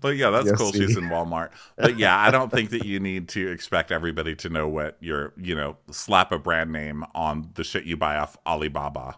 But 0.00 0.16
yeah, 0.16 0.30
that's 0.30 0.52
cool. 0.52 0.72
see. 0.72 0.86
She's 0.86 0.96
in 0.96 1.04
Walmart. 1.04 1.50
But 1.76 1.98
yeah, 1.98 2.16
I 2.16 2.30
don't 2.30 2.50
think 2.50 2.70
that 2.70 2.84
you 2.84 3.00
need 3.00 3.28
to 3.30 3.50
expect 3.50 3.90
everybody 3.90 4.36
to 4.36 4.48
know 4.48 4.68
what 4.68 4.96
your, 5.00 5.32
you 5.36 5.56
know, 5.56 5.76
slap 5.90 6.30
a 6.30 6.38
brand 6.38 6.70
name 6.70 7.04
on 7.14 7.50
the 7.54 7.64
shit 7.64 7.84
you 7.84 7.96
buy 7.96 8.16
off 8.18 8.36
Alibaba 8.46 9.16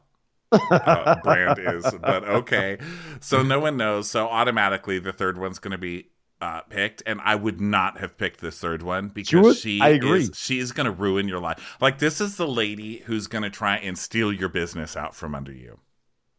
uh, 0.53 1.17
brand 1.23 1.59
is. 1.59 1.85
But 2.01 2.25
okay. 2.25 2.79
So 3.21 3.43
no 3.43 3.61
one 3.61 3.77
knows. 3.77 4.09
So 4.11 4.29
automatically 4.29 4.99
the 4.99 5.13
third 5.13 5.39
one's 5.39 5.59
going 5.59 5.73
to 5.73 5.79
be 5.79 6.09
uh, 6.41 6.61
picked. 6.63 7.03
And 7.07 7.21
I 7.23 7.35
would 7.35 7.61
not 7.61 7.99
have 7.99 8.17
picked 8.19 8.41
this 8.41 8.59
third 8.59 8.83
one 8.83 9.09
because 9.09 9.43
would? 9.43 9.57
she 9.57 9.81
I 9.81 9.91
agree. 9.91 10.21
is 10.21 10.33
she's 10.35 10.73
going 10.73 10.87
to 10.87 10.91
ruin 10.91 11.29
your 11.29 11.41
life. 11.41 11.77
Like 11.81 11.99
this 11.99 12.21
is 12.21 12.37
the 12.37 12.49
lady 12.49 12.99
who's 13.07 13.27
going 13.27 13.45
to 13.45 13.51
try 13.51 13.77
and 13.77 13.97
steal 13.97 14.33
your 14.33 14.49
business 14.49 14.97
out 14.97 15.15
from 15.15 15.35
under 15.35 15.53
you. 15.53 15.79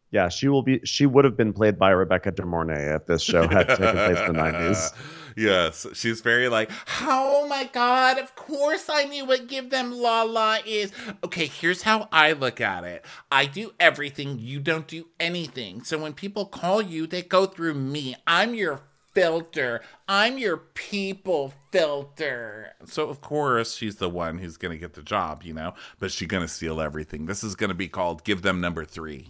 Yeah, 0.09 0.29
she 0.29 0.47
will 0.47 0.63
be. 0.63 0.79
She 0.85 1.05
would 1.05 1.25
have 1.25 1.35
been 1.35 1.51
played 1.51 1.77
by 1.77 1.89
Rebecca 1.89 2.31
De 2.31 2.43
Mornay 2.45 2.95
if 2.95 3.05
this 3.07 3.21
show 3.21 3.45
had 3.47 3.67
taken 3.67 3.91
place 3.91 4.19
in 4.19 4.27
the 4.27 4.33
nineties. 4.33 4.91
Yes, 5.35 5.85
she's 5.93 6.21
very 6.21 6.49
like, 6.49 6.71
oh 7.01 7.45
my 7.47 7.65
god, 7.65 8.17
of 8.17 8.35
course 8.35 8.89
I 8.89 9.03
knew 9.03 9.25
what 9.25 9.47
Give 9.47 9.69
Them 9.69 9.91
la 9.91 10.23
la 10.23 10.57
is. 10.65 10.91
Okay, 11.23 11.45
here's 11.45 11.83
how 11.83 12.07
I 12.11 12.31
look 12.31 12.59
at 12.59 12.83
it 12.85 13.05
I 13.31 13.45
do 13.45 13.73
everything, 13.79 14.39
you 14.39 14.59
don't 14.59 14.87
do 14.87 15.07
anything. 15.19 15.83
So 15.83 15.99
when 15.99 16.13
people 16.13 16.45
call 16.45 16.81
you, 16.81 17.05
they 17.05 17.21
go 17.21 17.45
through 17.45 17.75
me. 17.75 18.15
I'm 18.25 18.55
your 18.55 18.81
filter, 19.17 19.81
I'm 20.07 20.37
your 20.37 20.57
people 20.57 21.51
filter. 21.71 22.73
So, 22.85 23.09
of 23.09 23.19
course, 23.19 23.75
she's 23.75 23.95
the 23.95 24.09
one 24.09 24.37
who's 24.37 24.57
going 24.57 24.73
to 24.73 24.77
get 24.77 24.93
the 24.93 25.01
job, 25.01 25.41
you 25.41 25.55
know, 25.55 25.73
but 25.97 26.11
she's 26.11 26.27
going 26.27 26.43
to 26.43 26.47
steal 26.47 26.79
everything. 26.79 27.25
This 27.25 27.43
is 27.43 27.55
going 27.55 27.69
to 27.69 27.75
be 27.75 27.87
called 27.87 28.23
Give 28.23 28.43
Them 28.43 28.61
Number 28.61 28.85
Three. 28.85 29.29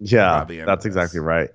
Yeah, 0.00 0.40
by 0.40 0.44
the 0.46 0.58
end 0.60 0.68
that's 0.68 0.84
exactly 0.84 1.20
right. 1.20 1.50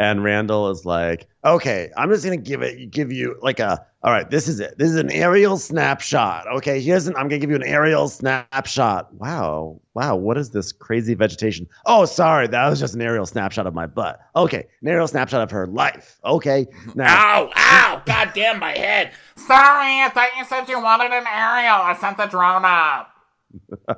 And 0.00 0.24
Randall 0.24 0.70
is 0.70 0.86
like, 0.86 1.28
okay, 1.44 1.90
I'm 1.94 2.08
just 2.08 2.24
gonna 2.24 2.38
give 2.38 2.62
it, 2.62 2.90
give 2.90 3.12
you 3.12 3.36
like 3.42 3.60
a, 3.60 3.84
all 4.02 4.10
right, 4.10 4.30
this 4.30 4.48
is 4.48 4.58
it. 4.58 4.78
This 4.78 4.88
is 4.88 4.96
an 4.96 5.10
aerial 5.10 5.58
snapshot. 5.58 6.46
Okay, 6.56 6.80
here's 6.80 7.06
an, 7.06 7.14
I'm 7.16 7.28
gonna 7.28 7.38
give 7.38 7.50
you 7.50 7.56
an 7.56 7.64
aerial 7.64 8.08
snapshot. 8.08 9.12
Wow, 9.12 9.78
wow, 9.92 10.16
what 10.16 10.38
is 10.38 10.52
this 10.52 10.72
crazy 10.72 11.12
vegetation? 11.12 11.68
Oh, 11.84 12.06
sorry, 12.06 12.46
that 12.46 12.70
was 12.70 12.80
just 12.80 12.94
an 12.94 13.02
aerial 13.02 13.26
snapshot 13.26 13.66
of 13.66 13.74
my 13.74 13.84
butt. 13.84 14.18
Okay, 14.34 14.66
an 14.80 14.88
aerial 14.88 15.06
snapshot 15.06 15.42
of 15.42 15.50
her 15.50 15.66
life. 15.66 16.18
Okay, 16.24 16.66
now, 16.94 17.04
Ow, 17.06 17.50
ow, 17.54 18.02
god 18.06 18.32
damn 18.34 18.58
my 18.58 18.72
head. 18.72 19.12
Sorry, 19.36 20.00
I 20.00 20.08
thought 20.14 20.30
you 20.38 20.46
said 20.46 20.66
you 20.66 20.80
wanted 20.80 21.12
an 21.12 21.26
aerial. 21.30 21.74
I 21.74 21.94
sent 22.00 22.16
the 22.16 22.24
drone 22.24 22.64
up. 22.64 23.09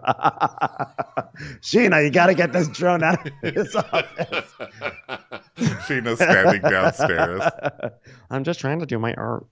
Scheana, 1.60 2.02
you 2.04 2.10
gotta 2.10 2.34
get 2.34 2.52
this 2.52 2.68
drone 2.68 3.02
out 3.02 3.26
of 3.26 3.32
this 3.42 3.74
office. 3.74 4.52
Scheana's 5.56 6.18
standing 6.18 6.62
downstairs. 6.62 7.42
I'm 8.30 8.44
just 8.44 8.60
trying 8.60 8.78
to 8.80 8.86
do 8.86 8.98
my 8.98 9.14
art. 9.14 9.46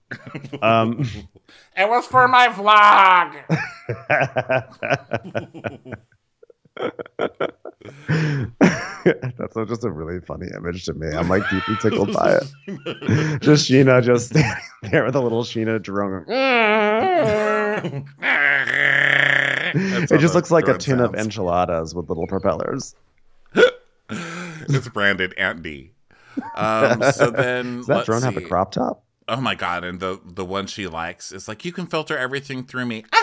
Um. 0.62 1.06
It 1.76 1.88
was 1.88 2.06
for 2.06 2.28
my 2.28 2.48
vlog. 2.48 3.34
That's 8.58 9.56
a- 9.56 9.66
just 9.66 9.84
a 9.84 9.90
really 9.90 10.20
funny 10.20 10.46
image 10.56 10.84
to 10.86 10.94
me. 10.94 11.08
I'm 11.08 11.28
like 11.28 11.42
deeply 11.50 11.76
tickled 11.80 12.12
by 12.12 12.34
it. 12.40 13.40
Just 13.40 13.70
Scheana 13.70 14.02
just 14.02 14.28
standing 14.28 14.62
there 14.90 15.04
with 15.04 15.14
a 15.14 15.20
little 15.20 15.42
Scheana 15.42 15.80
drone. 15.82 16.24
It 19.74 20.18
just 20.18 20.34
looks 20.34 20.50
like 20.50 20.68
a 20.68 20.76
tin 20.78 21.00
of 21.00 21.14
enchiladas 21.14 21.94
with 21.94 22.08
little 22.08 22.26
propellers. 22.26 22.94
it's 24.10 24.88
branded 24.88 25.34
Aunt 25.38 25.62
D. 25.62 25.92
Um, 26.56 27.02
so 27.12 27.30
then 27.30 27.78
Does 27.78 27.86
that 27.86 28.06
drone 28.06 28.22
have 28.22 28.36
a 28.36 28.40
crop 28.40 28.72
top? 28.72 29.04
Oh 29.28 29.40
my 29.40 29.54
god! 29.54 29.84
And 29.84 30.00
the 30.00 30.20
the 30.24 30.44
one 30.44 30.66
she 30.66 30.86
likes 30.88 31.30
is 31.32 31.46
like 31.46 31.64
you 31.64 31.72
can 31.72 31.86
filter 31.86 32.16
everything 32.18 32.64
through 32.64 32.86
me. 32.86 33.04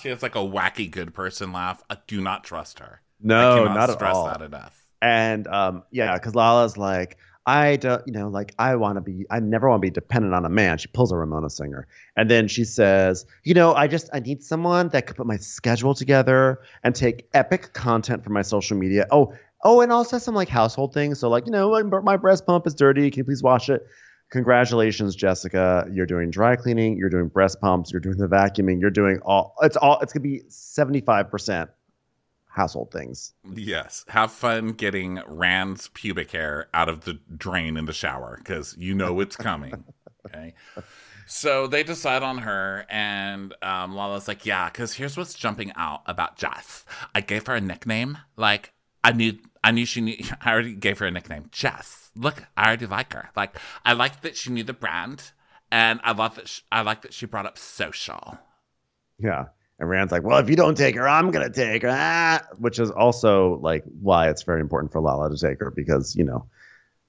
She 0.00 0.08
has 0.08 0.22
like 0.22 0.34
a 0.34 0.38
wacky 0.38 0.90
good 0.90 1.12
person 1.12 1.52
laugh. 1.52 1.82
I 1.90 1.98
do 2.06 2.20
not 2.22 2.44
trust 2.44 2.78
her. 2.78 3.02
I 3.22 3.26
No, 3.26 3.56
cannot 3.58 3.74
not 3.74 3.90
at 3.90 3.96
stress 3.96 4.16
all. 4.16 4.26
that 4.26 4.40
enough. 4.40 4.82
And 5.02 5.46
um, 5.48 5.82
yeah, 5.90 6.14
because 6.14 6.34
Lala's 6.34 6.78
like, 6.78 7.18
I 7.44 7.76
don't, 7.76 8.02
you 8.06 8.12
know, 8.12 8.28
like 8.28 8.54
I 8.58 8.76
want 8.76 8.96
to 8.96 9.00
be, 9.00 9.26
I 9.30 9.40
never 9.40 9.68
want 9.68 9.82
to 9.82 9.86
be 9.86 9.90
dependent 9.90 10.32
on 10.32 10.44
a 10.44 10.48
man. 10.48 10.78
She 10.78 10.88
pulls 10.88 11.10
a 11.10 11.16
Ramona 11.16 11.50
Singer, 11.50 11.88
and 12.16 12.30
then 12.30 12.46
she 12.46 12.64
says, 12.64 13.26
you 13.42 13.54
know, 13.54 13.74
I 13.74 13.88
just, 13.88 14.08
I 14.12 14.20
need 14.20 14.44
someone 14.44 14.88
that 14.90 15.06
could 15.06 15.16
put 15.16 15.26
my 15.26 15.38
schedule 15.38 15.94
together 15.94 16.60
and 16.84 16.94
take 16.94 17.28
epic 17.34 17.72
content 17.72 18.22
for 18.22 18.30
my 18.30 18.42
social 18.42 18.76
media. 18.76 19.06
Oh, 19.10 19.34
oh, 19.64 19.80
and 19.80 19.90
also 19.90 20.18
some 20.18 20.34
like 20.34 20.48
household 20.48 20.94
things. 20.94 21.18
So 21.18 21.28
like, 21.28 21.46
you 21.46 21.52
know, 21.52 21.82
my, 22.02 22.16
breast 22.16 22.46
pump 22.46 22.66
is 22.66 22.74
dirty. 22.74 23.10
Can 23.10 23.18
you 23.18 23.24
please 23.24 23.42
wash 23.42 23.68
it? 23.68 23.86
Congratulations, 24.30 25.14
Jessica. 25.14 25.86
You're 25.92 26.06
doing 26.06 26.30
dry 26.30 26.56
cleaning. 26.56 26.96
You're 26.96 27.10
doing 27.10 27.28
breast 27.28 27.60
pumps. 27.60 27.92
You're 27.92 28.00
doing 28.00 28.16
the 28.16 28.28
vacuuming. 28.28 28.80
You're 28.80 28.90
doing 28.90 29.20
all. 29.24 29.54
It's 29.60 29.76
all. 29.76 30.00
It's 30.00 30.12
gonna 30.12 30.22
be 30.22 30.42
seventy 30.48 31.00
five 31.00 31.30
percent 31.30 31.68
household 32.52 32.90
things. 32.92 33.32
Yes, 33.54 34.04
have 34.08 34.30
fun 34.30 34.72
getting 34.72 35.20
Rand's 35.26 35.88
pubic 35.88 36.30
hair 36.30 36.68
out 36.74 36.88
of 36.88 37.04
the 37.04 37.18
drain 37.36 37.76
in 37.76 37.86
the 37.86 37.92
shower 37.92 38.36
because 38.38 38.76
you 38.78 38.94
know 38.94 39.20
it's 39.20 39.36
coming. 39.36 39.84
okay. 40.26 40.54
So 41.26 41.66
they 41.66 41.82
decide 41.82 42.22
on 42.22 42.38
her, 42.38 42.84
and 42.90 43.54
um, 43.62 43.94
Lala's 43.94 44.28
like, 44.28 44.44
"Yeah, 44.44 44.68
because 44.68 44.92
here's 44.94 45.16
what's 45.16 45.34
jumping 45.34 45.72
out 45.76 46.02
about 46.06 46.36
Jess. 46.36 46.84
I 47.14 47.20
gave 47.20 47.46
her 47.46 47.54
a 47.54 47.60
nickname. 47.60 48.18
Like 48.36 48.72
I 49.02 49.12
knew, 49.12 49.38
I 49.64 49.70
knew 49.70 49.86
she 49.86 50.00
knew. 50.00 50.16
I 50.42 50.52
already 50.52 50.74
gave 50.74 50.98
her 50.98 51.06
a 51.06 51.10
nickname, 51.10 51.48
Jess. 51.50 52.10
Look, 52.14 52.44
I 52.56 52.66
already 52.66 52.86
like 52.86 53.14
her. 53.14 53.30
Like 53.34 53.56
I 53.84 53.94
like 53.94 54.20
that 54.20 54.36
she 54.36 54.50
knew 54.50 54.64
the 54.64 54.74
brand, 54.74 55.32
and 55.70 56.00
I 56.04 56.12
love 56.12 56.34
that. 56.34 56.48
She, 56.48 56.62
I 56.70 56.82
like 56.82 57.02
that 57.02 57.14
she 57.14 57.24
brought 57.26 57.46
up 57.46 57.56
social. 57.56 58.38
Yeah. 59.18 59.46
And 59.82 59.90
Rand's 59.90 60.12
like, 60.12 60.22
well, 60.22 60.38
if 60.38 60.48
you 60.48 60.54
don't 60.54 60.76
take 60.76 60.94
her, 60.94 61.08
I'm 61.08 61.32
going 61.32 61.44
to 61.44 61.52
take 61.52 61.82
her. 61.82 61.88
Ah! 61.90 62.40
Which 62.58 62.78
is 62.78 62.92
also 62.92 63.58
like 63.62 63.82
why 64.00 64.30
it's 64.30 64.44
very 64.44 64.60
important 64.60 64.92
for 64.92 65.00
Lala 65.00 65.28
to 65.28 65.36
take 65.36 65.58
her 65.58 65.72
because, 65.72 66.14
you 66.14 66.22
know, 66.22 66.46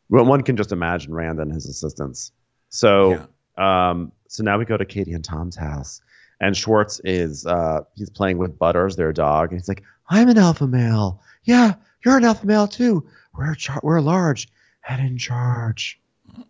one 0.08 0.42
can 0.42 0.58
just 0.58 0.72
imagine 0.72 1.14
Rand 1.14 1.40
and 1.40 1.54
his 1.54 1.68
assistants. 1.68 2.32
So, 2.70 3.28
um, 3.60 4.12
so 4.28 4.44
now 4.44 4.58
we 4.58 4.66
go 4.66 4.76
to 4.76 4.86
Katie 4.86 5.14
and 5.14 5.24
Tom's 5.24 5.56
house 5.56 6.02
and 6.42 6.58
Schwartz 6.58 7.00
is, 7.04 7.46
uh, 7.46 7.82
he's 7.96 8.10
playing 8.10 8.40
with 8.40 8.58
Butters, 8.58 8.96
their 8.96 9.14
dog. 9.14 9.52
And 9.52 9.60
he's 9.60 9.68
like, 9.68 9.84
I'm 10.10 10.28
an 10.30 10.40
alpha 10.40 10.66
male. 10.66 11.22
Yeah, 11.44 11.76
you're 12.04 12.18
an 12.18 12.24
alpha 12.24 12.48
male 12.48 12.68
too. 12.68 13.08
We're, 13.38 13.54
char- 13.54 13.82
we're 13.84 14.02
large 14.02 14.48
and 14.90 15.00
in 15.00 15.20
charge. 15.20 16.02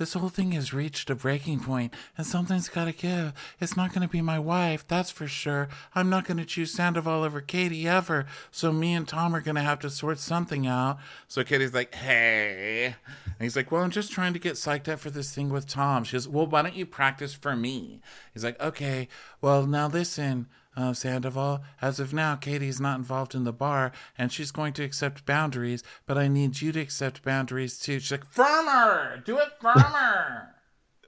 This 0.00 0.14
whole 0.14 0.30
thing 0.30 0.52
has 0.52 0.72
reached 0.72 1.10
a 1.10 1.14
breaking 1.14 1.60
point, 1.60 1.92
and 2.16 2.26
something's 2.26 2.70
got 2.70 2.86
to 2.86 2.92
give. 2.92 3.34
It's 3.60 3.76
not 3.76 3.92
to 4.00 4.10
be 4.10 4.22
my 4.22 4.38
wife, 4.38 4.88
that's 4.88 5.10
for 5.10 5.28
sure. 5.28 5.68
I'm 5.94 6.08
not 6.08 6.24
to 6.38 6.46
choose 6.46 6.72
Sandoval 6.72 7.22
over 7.22 7.42
Katie 7.42 7.86
ever. 7.86 8.24
So 8.50 8.72
me 8.72 8.94
and 8.94 9.06
Tom 9.06 9.36
are 9.36 9.42
to 9.56 9.60
have 9.60 9.80
to 9.80 9.90
sort 9.90 10.18
something 10.18 10.66
out. 10.66 10.96
So 11.28 11.44
Katie's 11.44 11.74
like, 11.74 11.94
"Hey," 11.94 12.96
and 13.26 13.40
he's 13.40 13.56
like, 13.56 13.70
"Well, 13.70 13.82
I'm 13.82 13.90
just 13.90 14.10
trying 14.10 14.32
to 14.32 14.38
get 14.38 14.54
psyched 14.54 14.88
up 14.88 15.00
for 15.00 15.10
this 15.10 15.34
thing 15.34 15.50
with 15.50 15.66
Tom." 15.66 16.04
She 16.04 16.14
goes, 16.14 16.26
"Well, 16.26 16.46
why 16.46 16.62
don't 16.62 16.74
you 16.74 16.86
practice 16.86 17.34
for 17.34 17.54
me?" 17.54 18.00
He's 18.32 18.42
like, 18.42 18.58
"Okay. 18.58 19.06
Well, 19.42 19.66
now 19.66 19.86
listen." 19.86 20.46
Uh, 20.76 20.92
Sandoval, 20.92 21.62
as 21.82 21.98
of 21.98 22.14
now, 22.14 22.36
Katie's 22.36 22.80
not 22.80 22.96
involved 22.96 23.34
in 23.34 23.42
the 23.44 23.52
bar, 23.52 23.90
and 24.16 24.30
she's 24.30 24.52
going 24.52 24.72
to 24.74 24.84
accept 24.84 25.26
boundaries, 25.26 25.82
but 26.06 26.16
I 26.16 26.28
need 26.28 26.62
you 26.62 26.70
to 26.72 26.80
accept 26.80 27.24
boundaries 27.24 27.78
too. 27.78 27.98
She's 27.98 28.12
like, 28.12 28.24
Firmer. 28.24 29.22
Do 29.26 29.38
it 29.38 29.48
firmer. 29.60 30.54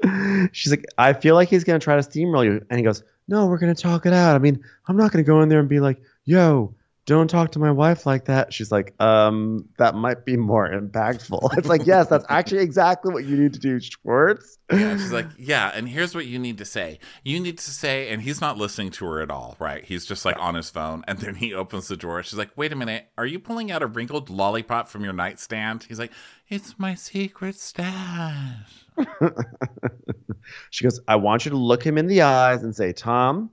She's 0.53 0.73
like, 0.73 0.85
I 0.99 1.13
feel 1.13 1.37
like 1.37 1.49
he's 1.49 1.63
gonna 1.65 1.79
try 1.79 1.95
to 1.95 2.03
steamroll 2.03 2.45
you, 2.45 2.65
and 2.69 2.79
he 2.79 2.85
goes, 2.85 3.05
No, 3.29 3.47
we're 3.47 3.59
gonna 3.59 3.75
talk 3.75 4.05
it 4.05 4.13
out. 4.13 4.35
I 4.35 4.39
mean, 4.39 4.63
I'm 4.89 4.97
not 4.97 5.13
gonna 5.13 5.23
go 5.23 5.41
in 5.43 5.49
there 5.49 5.61
and 5.61 5.69
be 5.69 5.79
like, 5.81 6.01
Yo, 6.25 6.75
don't 7.05 7.29
talk 7.29 7.51
to 7.53 7.59
my 7.59 7.71
wife 7.71 8.07
like 8.07 8.27
that. 8.27 8.53
She's 8.53 8.71
like, 8.71 8.95
um, 9.01 9.69
that 9.79 9.97
might 9.97 10.25
be 10.25 10.37
more 10.37 10.69
impactful. 10.69 11.51
It's 11.59 11.69
like, 11.69 11.87
yes, 11.87 12.09
that's 12.09 12.25
actually 12.29 12.63
exactly 12.63 13.13
what 13.13 13.25
you 13.25 13.37
need 13.37 13.53
to 13.55 13.59
do, 13.59 13.81
Schwartz. 13.81 14.59
Yeah, 14.71 14.97
she's 14.97 15.13
like, 15.13 15.27
yeah, 15.37 15.73
and 15.75 15.89
here's 15.89 16.15
what 16.15 16.27
you 16.27 16.39
need 16.39 16.59
to 16.59 16.65
say. 16.65 17.01
You 17.25 17.41
need 17.41 17.59
to 17.59 17.71
say, 17.71 18.09
and 18.11 18.23
he's 18.23 18.41
not 18.41 18.57
listening 18.57 18.91
to 18.93 19.05
her 19.07 19.21
at 19.21 19.31
all, 19.31 19.57
right? 19.59 19.85
He's 19.85 20.07
just 20.07 20.25
like 20.25 20.37
on 20.39 20.55
his 20.55 20.71
phone, 20.71 21.05
and 21.09 21.19
then 21.19 21.35
he 21.35 21.53
opens 21.55 21.89
the 21.89 21.97
drawer. 21.97 22.23
She's 22.23 22.39
like, 22.39 22.51
wait 22.57 22.73
a 22.73 22.77
minute, 22.77 23.07
are 23.19 23.27
you 23.27 23.39
pulling 23.39 23.73
out 23.73 23.83
a 23.83 23.87
wrinkled 23.87 24.31
lollipop 24.31 24.89
from 24.89 25.03
your 25.03 25.13
nightstand? 25.13 25.85
He's 25.89 25.99
like, 25.99 26.13
it's 26.49 26.79
my 26.79 26.95
secret 26.95 27.57
stash. 27.57 28.87
she 30.71 30.85
goes, 30.85 31.01
I 31.09 31.17
want 31.17 31.45
you 31.45 31.51
to 31.51 31.57
look 31.57 31.83
him 31.83 31.99
in 31.99 32.07
the 32.07 32.23
eyes 32.23 32.63
and 32.63 32.75
say, 32.75 32.93
Tom, 32.93 33.51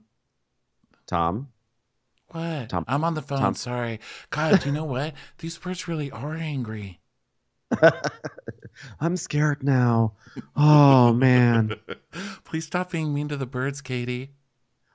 Tom, 1.06 1.48
What? 2.32 2.68
Tom- 2.68 2.84
I'm 2.88 3.04
on 3.04 3.14
the 3.14 3.22
phone. 3.22 3.40
Tom- 3.40 3.54
Sorry. 3.54 4.00
God, 4.30 4.64
you 4.64 4.72
know 4.72 4.84
what? 4.84 5.14
These 5.38 5.58
birds 5.58 5.88
really 5.88 6.10
are 6.10 6.34
angry. 6.34 7.00
I'm 9.00 9.16
scared 9.16 9.62
now. 9.62 10.14
Oh, 10.56 11.12
man. 11.12 11.74
Please 12.44 12.66
stop 12.66 12.90
being 12.90 13.12
mean 13.14 13.28
to 13.28 13.36
the 13.36 13.46
birds, 13.46 13.80
Katie. 13.80 14.32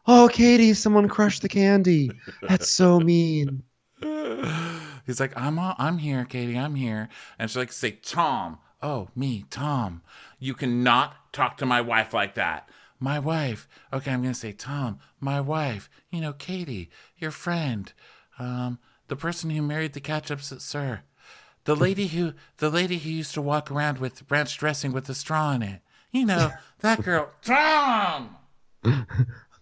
Oh, 0.07 0.29
Katie, 0.31 0.73
someone 0.73 1.07
crushed 1.07 1.41
the 1.41 1.49
candy. 1.49 2.11
That's 2.41 2.69
so 2.69 2.99
mean. 3.01 3.63
He's 5.05 5.19
like, 5.19 5.33
I'm 5.35 5.57
on, 5.59 5.75
I'm 5.77 5.97
here, 5.97 6.25
Katie. 6.25 6.57
I'm 6.57 6.75
here. 6.75 7.09
And 7.39 7.49
she's 7.49 7.57
like, 7.57 7.71
say, 7.71 7.91
Tom. 7.91 8.59
Oh, 8.81 9.07
me, 9.15 9.45
Tom. 9.49 10.01
You 10.39 10.53
cannot 10.53 11.15
talk 11.33 11.57
to 11.57 11.65
my 11.65 11.81
wife 11.81 12.13
like 12.13 12.35
that. 12.35 12.69
My 12.99 13.19
wife. 13.19 13.67
Okay, 13.91 14.11
I'm 14.11 14.21
gonna 14.21 14.33
say 14.33 14.51
Tom. 14.51 14.99
My 15.19 15.41
wife. 15.41 15.89
You 16.09 16.21
know, 16.21 16.33
Katie, 16.33 16.89
your 17.17 17.31
friend. 17.31 17.91
Um, 18.39 18.79
the 19.07 19.15
person 19.15 19.49
who 19.49 19.61
married 19.61 19.93
the 19.93 19.99
ketchup, 19.99 20.39
at 20.39 20.61
Sir. 20.61 21.01
The 21.65 21.75
lady 21.85 22.07
who 22.07 22.33
the 22.57 22.69
lady 22.69 22.97
who 22.97 23.09
used 23.09 23.33
to 23.33 23.41
walk 23.41 23.69
around 23.69 23.97
with 23.99 24.23
ranch 24.29 24.57
dressing 24.57 24.91
with 24.91 25.09
a 25.09 25.15
straw 25.15 25.51
in 25.53 25.61
it. 25.61 25.81
You 26.11 26.25
know, 26.25 26.51
that 26.79 27.03
girl. 27.03 27.29
Tom. 27.43 28.35
I'm 28.83 29.05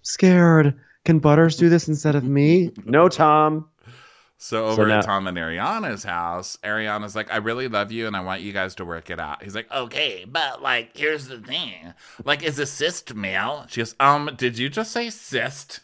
scared. 0.02 0.80
Can 1.06 1.20
Butters 1.20 1.58
do 1.58 1.70
this 1.70 1.88
instead 1.90 2.16
of 2.16 2.24
me? 2.24 2.72
No, 2.86 3.10
Tom. 3.10 3.68
So 4.44 4.66
over 4.66 4.86
now- 4.86 5.00
at 5.00 5.06
Tom 5.06 5.26
and 5.28 5.38
Ariana's 5.38 6.04
house, 6.04 6.58
Ariana's 6.66 7.16
like, 7.16 7.32
I 7.32 7.38
really 7.38 7.70
love 7.70 7.94
you 7.94 8.08
and 8.08 8.16
I 8.16 8.20
want 8.20 8.42
you 8.42 8.52
guys 8.52 8.76
to 8.76 8.84
work 8.84 9.10
it 9.10 9.18
out. 9.18 9.42
He's 9.42 9.56
like, 9.56 9.72
Okay, 9.72 10.26
but 10.30 10.62
like, 10.62 10.98
here's 10.98 11.30
the 11.30 11.40
thing. 11.40 11.94
Like, 12.26 12.44
is 12.44 12.60
a 12.60 12.66
cyst 12.66 13.16
male? 13.16 13.66
she 13.70 13.80
goes, 13.80 13.96
um, 14.02 14.30
did 14.36 14.58
you 14.58 14.68
just 14.68 14.92
say 14.92 15.10
cyst? 15.10 15.80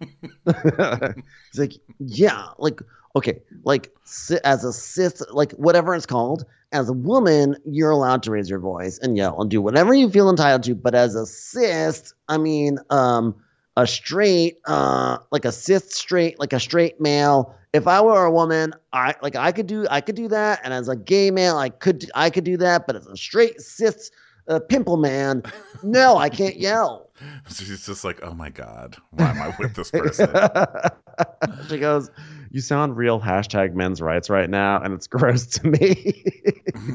He's 0.00 1.58
like, 1.58 1.74
yeah, 1.98 2.46
like, 2.56 2.80
okay, 3.14 3.42
like, 3.64 3.94
as 4.42 4.64
a 4.64 4.72
cis, 4.72 5.22
like, 5.30 5.52
whatever 5.52 5.94
it's 5.94 6.06
called, 6.06 6.46
as 6.72 6.88
a 6.88 6.94
woman, 6.94 7.56
you're 7.66 7.90
allowed 7.90 8.22
to 8.22 8.30
raise 8.30 8.48
your 8.48 8.58
voice 8.58 8.98
and 9.02 9.18
yell 9.18 9.38
and 9.38 9.50
do 9.50 9.60
whatever 9.60 9.92
you 9.92 10.08
feel 10.08 10.30
entitled 10.30 10.62
to. 10.62 10.74
But 10.74 10.94
as 10.94 11.14
a 11.14 11.26
cis, 11.26 12.14
I 12.28 12.38
mean, 12.38 12.78
um, 12.88 13.34
a 13.78 13.86
straight, 13.86 14.58
uh, 14.66 15.18
like 15.30 15.44
a 15.44 15.52
cis 15.52 15.94
straight, 15.94 16.38
like 16.40 16.52
a 16.52 16.58
straight 16.58 17.00
male. 17.00 17.54
If 17.72 17.86
I 17.86 18.00
were 18.00 18.24
a 18.24 18.32
woman, 18.32 18.74
I 18.92 19.14
like 19.22 19.36
I 19.36 19.52
could 19.52 19.68
do 19.68 19.86
I 19.88 20.00
could 20.00 20.16
do 20.16 20.26
that, 20.28 20.60
and 20.64 20.74
as 20.74 20.88
a 20.88 20.96
gay 20.96 21.30
male, 21.30 21.56
I 21.56 21.68
could 21.68 22.10
I 22.14 22.28
could 22.28 22.44
do 22.44 22.56
that. 22.56 22.86
But 22.88 22.96
as 22.96 23.06
a 23.06 23.16
straight 23.16 23.60
cis 23.60 24.10
uh, 24.48 24.58
pimple 24.58 24.96
man, 24.96 25.44
no, 25.84 26.16
I 26.18 26.28
can't 26.28 26.56
yell. 26.56 27.10
She's 27.48 27.86
just 27.86 28.04
like, 28.04 28.20
oh 28.22 28.32
my 28.34 28.50
God, 28.50 28.96
why 29.10 29.30
am 29.30 29.40
I 29.42 29.54
with 29.58 29.74
this 29.74 29.90
person? 29.90 30.28
she 31.68 31.78
goes, 31.78 32.10
You 32.50 32.60
sound 32.60 32.96
real 32.96 33.20
hashtag 33.20 33.74
men's 33.74 34.00
rights 34.00 34.30
right 34.30 34.48
now, 34.50 34.80
and 34.80 34.94
it's 34.94 35.06
gross 35.06 35.46
to 35.46 35.66
me. 35.68 36.22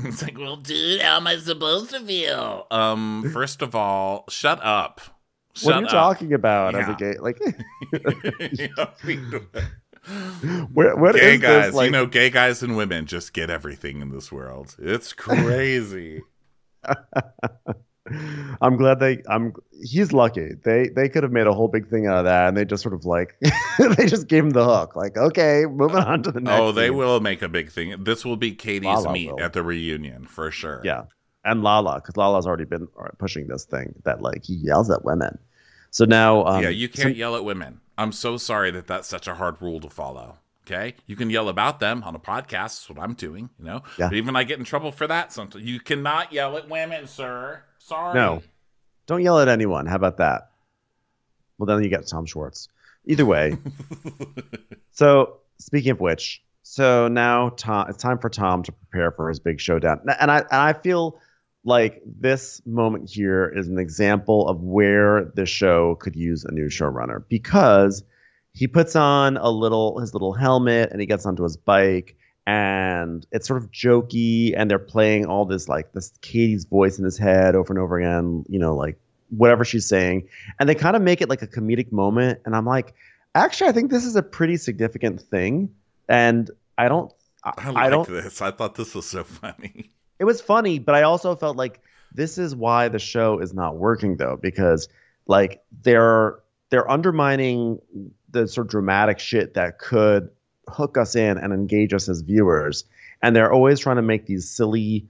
it's 0.05 0.21
like, 0.21 0.37
Well, 0.37 0.57
dude, 0.57 1.01
how 1.01 1.17
am 1.17 1.27
I 1.27 1.37
supposed 1.37 1.91
to 1.91 1.99
feel? 2.01 2.67
um, 2.71 3.29
first 3.31 3.61
of 3.61 3.75
all, 3.75 4.25
shut 4.29 4.59
up. 4.63 5.01
Shut 5.55 5.67
what 5.67 5.75
are 5.75 5.79
you 5.81 5.85
up. 5.85 5.91
talking 5.91 6.33
about 6.33 6.75
as 6.75 6.87
a 6.87 6.91
Yeah. 6.91 7.13
gay? 7.13 7.17
Like, 7.19 7.39
where, 10.73 10.95
what 10.95 11.15
gay 11.15 11.35
is 11.35 11.41
guys, 11.41 11.65
this? 11.67 11.75
Like, 11.75 11.85
you 11.85 11.91
know, 11.91 12.05
gay 12.05 12.29
guys 12.29 12.63
and 12.63 12.75
women 12.75 13.05
just 13.05 13.33
get 13.33 13.49
everything 13.49 14.01
in 14.01 14.09
this 14.09 14.31
world. 14.31 14.75
It's 14.79 15.13
crazy. 15.13 16.21
I'm 18.61 18.75
glad 18.75 18.99
they. 18.99 19.23
I'm. 19.29 19.53
He's 19.81 20.11
lucky. 20.11 20.49
They 20.65 20.89
they 20.89 21.07
could 21.07 21.23
have 21.23 21.31
made 21.31 21.47
a 21.47 21.53
whole 21.53 21.69
big 21.69 21.89
thing 21.89 22.05
out 22.05 22.17
of 22.17 22.25
that, 22.25 22.49
and 22.49 22.57
they 22.57 22.65
just 22.65 22.83
sort 22.83 22.93
of 22.93 23.05
like 23.05 23.37
they 23.97 24.07
just 24.07 24.27
gave 24.27 24.43
him 24.43 24.49
the 24.49 24.65
hook. 24.65 24.97
Like, 24.97 25.15
okay, 25.15 25.63
moving 25.69 25.97
on 25.97 26.21
to 26.23 26.31
the 26.31 26.39
oh, 26.39 26.43
next. 26.43 26.59
oh, 26.61 26.71
they 26.73 26.89
scene. 26.89 26.97
will 26.97 27.21
make 27.21 27.41
a 27.41 27.47
big 27.47 27.71
thing. 27.71 28.03
This 28.03 28.25
will 28.25 28.35
be 28.35 28.51
Katie's 28.51 29.07
meet 29.07 29.31
will. 29.31 29.39
at 29.39 29.53
the 29.53 29.63
reunion 29.63 30.25
for 30.25 30.51
sure. 30.51 30.81
Yeah, 30.83 31.03
and 31.45 31.63
Lala, 31.63 31.95
because 31.95 32.17
Lala's 32.17 32.47
already 32.47 32.65
been 32.65 32.87
uh, 32.99 33.09
pushing 33.17 33.47
this 33.47 33.65
thing 33.65 33.93
that 34.03 34.21
like 34.21 34.43
he 34.43 34.53
yells 34.55 34.89
at 34.89 35.03
women. 35.03 35.37
So 35.91 36.05
now, 36.05 36.45
um, 36.45 36.63
yeah, 36.63 36.69
you 36.69 36.89
can't 36.89 37.15
yell 37.15 37.35
at 37.35 37.43
women. 37.45 37.79
I'm 37.97 38.11
so 38.11 38.37
sorry 38.37 38.71
that 38.71 38.87
that's 38.87 39.07
such 39.07 39.27
a 39.27 39.35
hard 39.35 39.61
rule 39.61 39.79
to 39.81 39.89
follow. 39.89 40.37
Okay, 40.65 40.95
you 41.07 41.15
can 41.17 41.29
yell 41.29 41.49
about 41.49 41.79
them 41.81 42.03
on 42.03 42.15
a 42.15 42.19
podcast. 42.19 42.49
That's 42.49 42.89
what 42.89 42.99
I'm 42.99 43.13
doing. 43.13 43.49
You 43.59 43.65
know, 43.65 43.83
Yeah. 43.99 44.07
but 44.07 44.15
even 44.15 44.35
I 44.35 44.43
get 44.45 44.59
in 44.59 44.65
trouble 44.65 44.91
for 44.91 45.05
that. 45.07 45.33
Sometimes 45.33 45.65
you 45.65 45.79
cannot 45.79 46.31
yell 46.31 46.55
at 46.57 46.69
women, 46.69 47.05
sir. 47.07 47.63
Sorry. 47.79 48.15
No. 48.15 48.41
Don't 49.05 49.21
yell 49.21 49.39
at 49.39 49.49
anyone. 49.49 49.85
How 49.85 49.97
about 49.97 50.17
that? 50.17 50.51
Well, 51.57 51.67
then 51.67 51.83
you 51.83 51.89
get 51.89 52.07
Tom 52.07 52.25
Schwartz. 52.25 52.69
Either 53.05 53.25
way. 53.25 53.57
so, 54.91 55.37
speaking 55.59 55.91
of 55.91 55.99
which, 55.99 56.41
so 56.63 57.07
now 57.09 57.49
Tom, 57.49 57.87
it's 57.89 58.01
time 58.01 58.17
for 58.17 58.29
Tom 58.29 58.63
to 58.63 58.71
prepare 58.71 59.11
for 59.11 59.27
his 59.29 59.39
big 59.39 59.59
showdown. 59.59 59.99
And 60.19 60.31
I, 60.31 60.37
and 60.39 60.47
I 60.51 60.73
feel 60.73 61.19
like 61.65 62.01
this 62.05 62.61
moment 62.65 63.09
here 63.09 63.51
is 63.55 63.67
an 63.67 63.79
example 63.79 64.47
of 64.47 64.61
where 64.61 65.31
the 65.35 65.45
show 65.45 65.95
could 65.95 66.15
use 66.15 66.43
a 66.43 66.51
new 66.51 66.67
showrunner 66.67 67.23
because 67.29 68.03
he 68.53 68.67
puts 68.67 68.95
on 68.95 69.37
a 69.37 69.49
little 69.49 69.99
his 69.99 70.13
little 70.13 70.33
helmet 70.33 70.91
and 70.91 70.99
he 70.99 71.07
gets 71.07 71.25
onto 71.25 71.43
his 71.43 71.57
bike 71.57 72.15
and 72.45 73.25
it's 73.31 73.47
sort 73.47 73.63
of 73.63 73.71
jokey 73.71 74.53
and 74.55 74.69
they're 74.69 74.77
playing 74.79 75.25
all 75.25 75.45
this 75.45 75.69
like 75.69 75.93
this 75.93 76.11
Katie's 76.21 76.65
voice 76.65 76.99
in 76.99 77.05
his 77.05 77.17
head 77.17 77.55
over 77.55 77.71
and 77.71 77.79
over 77.79 77.97
again, 77.97 78.43
you 78.49 78.59
know, 78.59 78.75
like 78.75 78.99
whatever 79.29 79.63
she's 79.63 79.87
saying. 79.87 80.27
And 80.59 80.67
they 80.67 80.75
kind 80.75 80.95
of 80.95 81.01
make 81.01 81.21
it 81.21 81.29
like 81.29 81.41
a 81.41 81.47
comedic 81.47 81.91
moment 81.91 82.39
and 82.45 82.55
I'm 82.55 82.65
like, 82.65 82.93
actually 83.33 83.69
I 83.69 83.71
think 83.71 83.89
this 83.89 84.05
is 84.05 84.17
a 84.17 84.23
pretty 84.23 84.57
significant 84.57 85.21
thing 85.21 85.73
and 86.09 86.51
I 86.77 86.89
don't 86.89 87.11
I, 87.43 87.53
I 87.57 87.69
like 87.69 87.85
I 87.85 87.89
don't 87.89 88.09
this. 88.09 88.41
I 88.41 88.51
thought 88.51 88.75
this 88.75 88.93
was 88.93 89.05
so 89.05 89.23
funny. 89.23 89.91
It 90.19 90.25
was 90.25 90.41
funny, 90.41 90.79
but 90.79 90.95
I 90.95 91.03
also 91.03 91.35
felt 91.35 91.57
like 91.57 91.81
this 92.13 92.37
is 92.37 92.55
why 92.55 92.87
the 92.87 92.99
show 92.99 93.39
is 93.39 93.53
not 93.53 93.77
working 93.77 94.17
though, 94.17 94.37
because 94.41 94.87
like 95.27 95.63
they're 95.81 96.39
they're 96.69 96.89
undermining 96.89 97.79
the 98.29 98.47
sort 98.47 98.67
of 98.67 98.71
dramatic 98.71 99.19
shit 99.19 99.53
that 99.55 99.79
could 99.79 100.29
hook 100.69 100.97
us 100.97 101.15
in 101.15 101.37
and 101.37 101.53
engage 101.53 101.93
us 101.93 102.07
as 102.09 102.21
viewers, 102.21 102.85
and 103.21 103.35
they're 103.35 103.51
always 103.51 103.79
trying 103.79 103.97
to 103.97 104.01
make 104.01 104.25
these 104.25 104.49
silly 104.49 105.07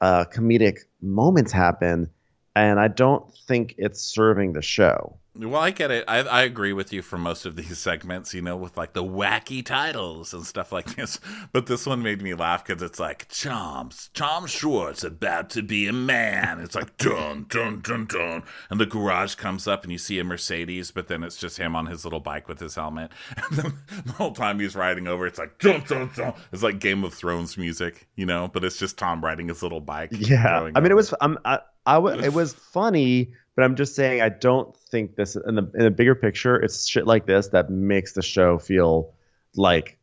uh, 0.00 0.24
comedic 0.24 0.78
moments 1.00 1.52
happen, 1.52 2.10
and 2.56 2.80
I 2.80 2.88
don't 2.88 3.32
think 3.46 3.74
it's 3.78 4.00
serving 4.00 4.54
the 4.54 4.62
show. 4.62 5.19
Well, 5.36 5.60
I 5.60 5.70
get 5.70 5.92
it. 5.92 6.04
I, 6.08 6.18
I 6.18 6.42
agree 6.42 6.72
with 6.72 6.92
you 6.92 7.02
for 7.02 7.16
most 7.16 7.46
of 7.46 7.54
these 7.54 7.78
segments, 7.78 8.34
you 8.34 8.42
know, 8.42 8.56
with 8.56 8.76
like 8.76 8.94
the 8.94 9.04
wacky 9.04 9.64
titles 9.64 10.34
and 10.34 10.44
stuff 10.44 10.72
like 10.72 10.96
this. 10.96 11.20
But 11.52 11.66
this 11.66 11.86
one 11.86 12.02
made 12.02 12.20
me 12.20 12.34
laugh 12.34 12.64
because 12.66 12.82
it's 12.82 12.98
like, 12.98 13.28
Chom's, 13.28 14.10
Tom 14.12 14.46
Schwartz 14.48 15.04
about 15.04 15.48
to 15.50 15.62
be 15.62 15.86
a 15.86 15.92
man. 15.92 16.60
It's 16.60 16.74
like, 16.74 16.96
dun, 16.96 17.46
dun, 17.48 17.80
dun, 17.80 18.06
dun. 18.06 18.42
And 18.70 18.80
the 18.80 18.86
garage 18.86 19.36
comes 19.36 19.68
up 19.68 19.84
and 19.84 19.92
you 19.92 19.98
see 19.98 20.18
a 20.18 20.24
Mercedes, 20.24 20.90
but 20.90 21.06
then 21.06 21.22
it's 21.22 21.36
just 21.36 21.56
him 21.58 21.76
on 21.76 21.86
his 21.86 22.04
little 22.04 22.20
bike 22.20 22.48
with 22.48 22.58
his 22.58 22.74
helmet. 22.74 23.12
And 23.50 23.58
then 23.58 23.72
the 24.06 24.12
whole 24.12 24.32
time 24.32 24.60
he's 24.60 24.76
riding 24.76 25.06
over, 25.08 25.26
it's 25.26 25.38
like, 25.38 25.58
dun, 25.58 25.82
dun, 25.88 26.10
dun. 26.14 26.34
It's 26.52 26.62
like 26.62 26.78
Game 26.80 27.04
of 27.04 27.14
Thrones 27.14 27.56
music, 27.56 28.08
you 28.16 28.26
know, 28.26 28.48
but 28.52 28.64
it's 28.64 28.76
just 28.78 28.98
Tom 28.98 29.24
riding 29.24 29.48
his 29.48 29.62
little 29.62 29.80
bike. 29.80 30.12
Yeah, 30.12 30.70
I 30.74 30.80
mean, 30.80 30.92
it 30.92 30.92
over. 30.92 30.94
was 30.94 31.14
I'm, 31.20 31.38
I, 31.44 31.60
I 31.86 31.94
w- 31.94 32.20
it 32.22 32.32
was 32.32 32.52
funny, 32.52 33.32
but 33.60 33.66
I'm 33.66 33.76
just 33.76 33.94
saying 33.94 34.22
I 34.22 34.30
don't 34.30 34.74
think 34.74 35.16
this 35.16 35.36
in 35.36 35.54
the 35.54 35.70
in 35.74 35.84
the 35.84 35.90
bigger 35.90 36.14
picture. 36.14 36.56
It's 36.56 36.88
shit 36.88 37.06
like 37.06 37.26
this 37.26 37.48
that 37.48 37.68
makes 37.68 38.14
the 38.14 38.22
show 38.22 38.56
feel 38.56 39.12
like 39.54 39.98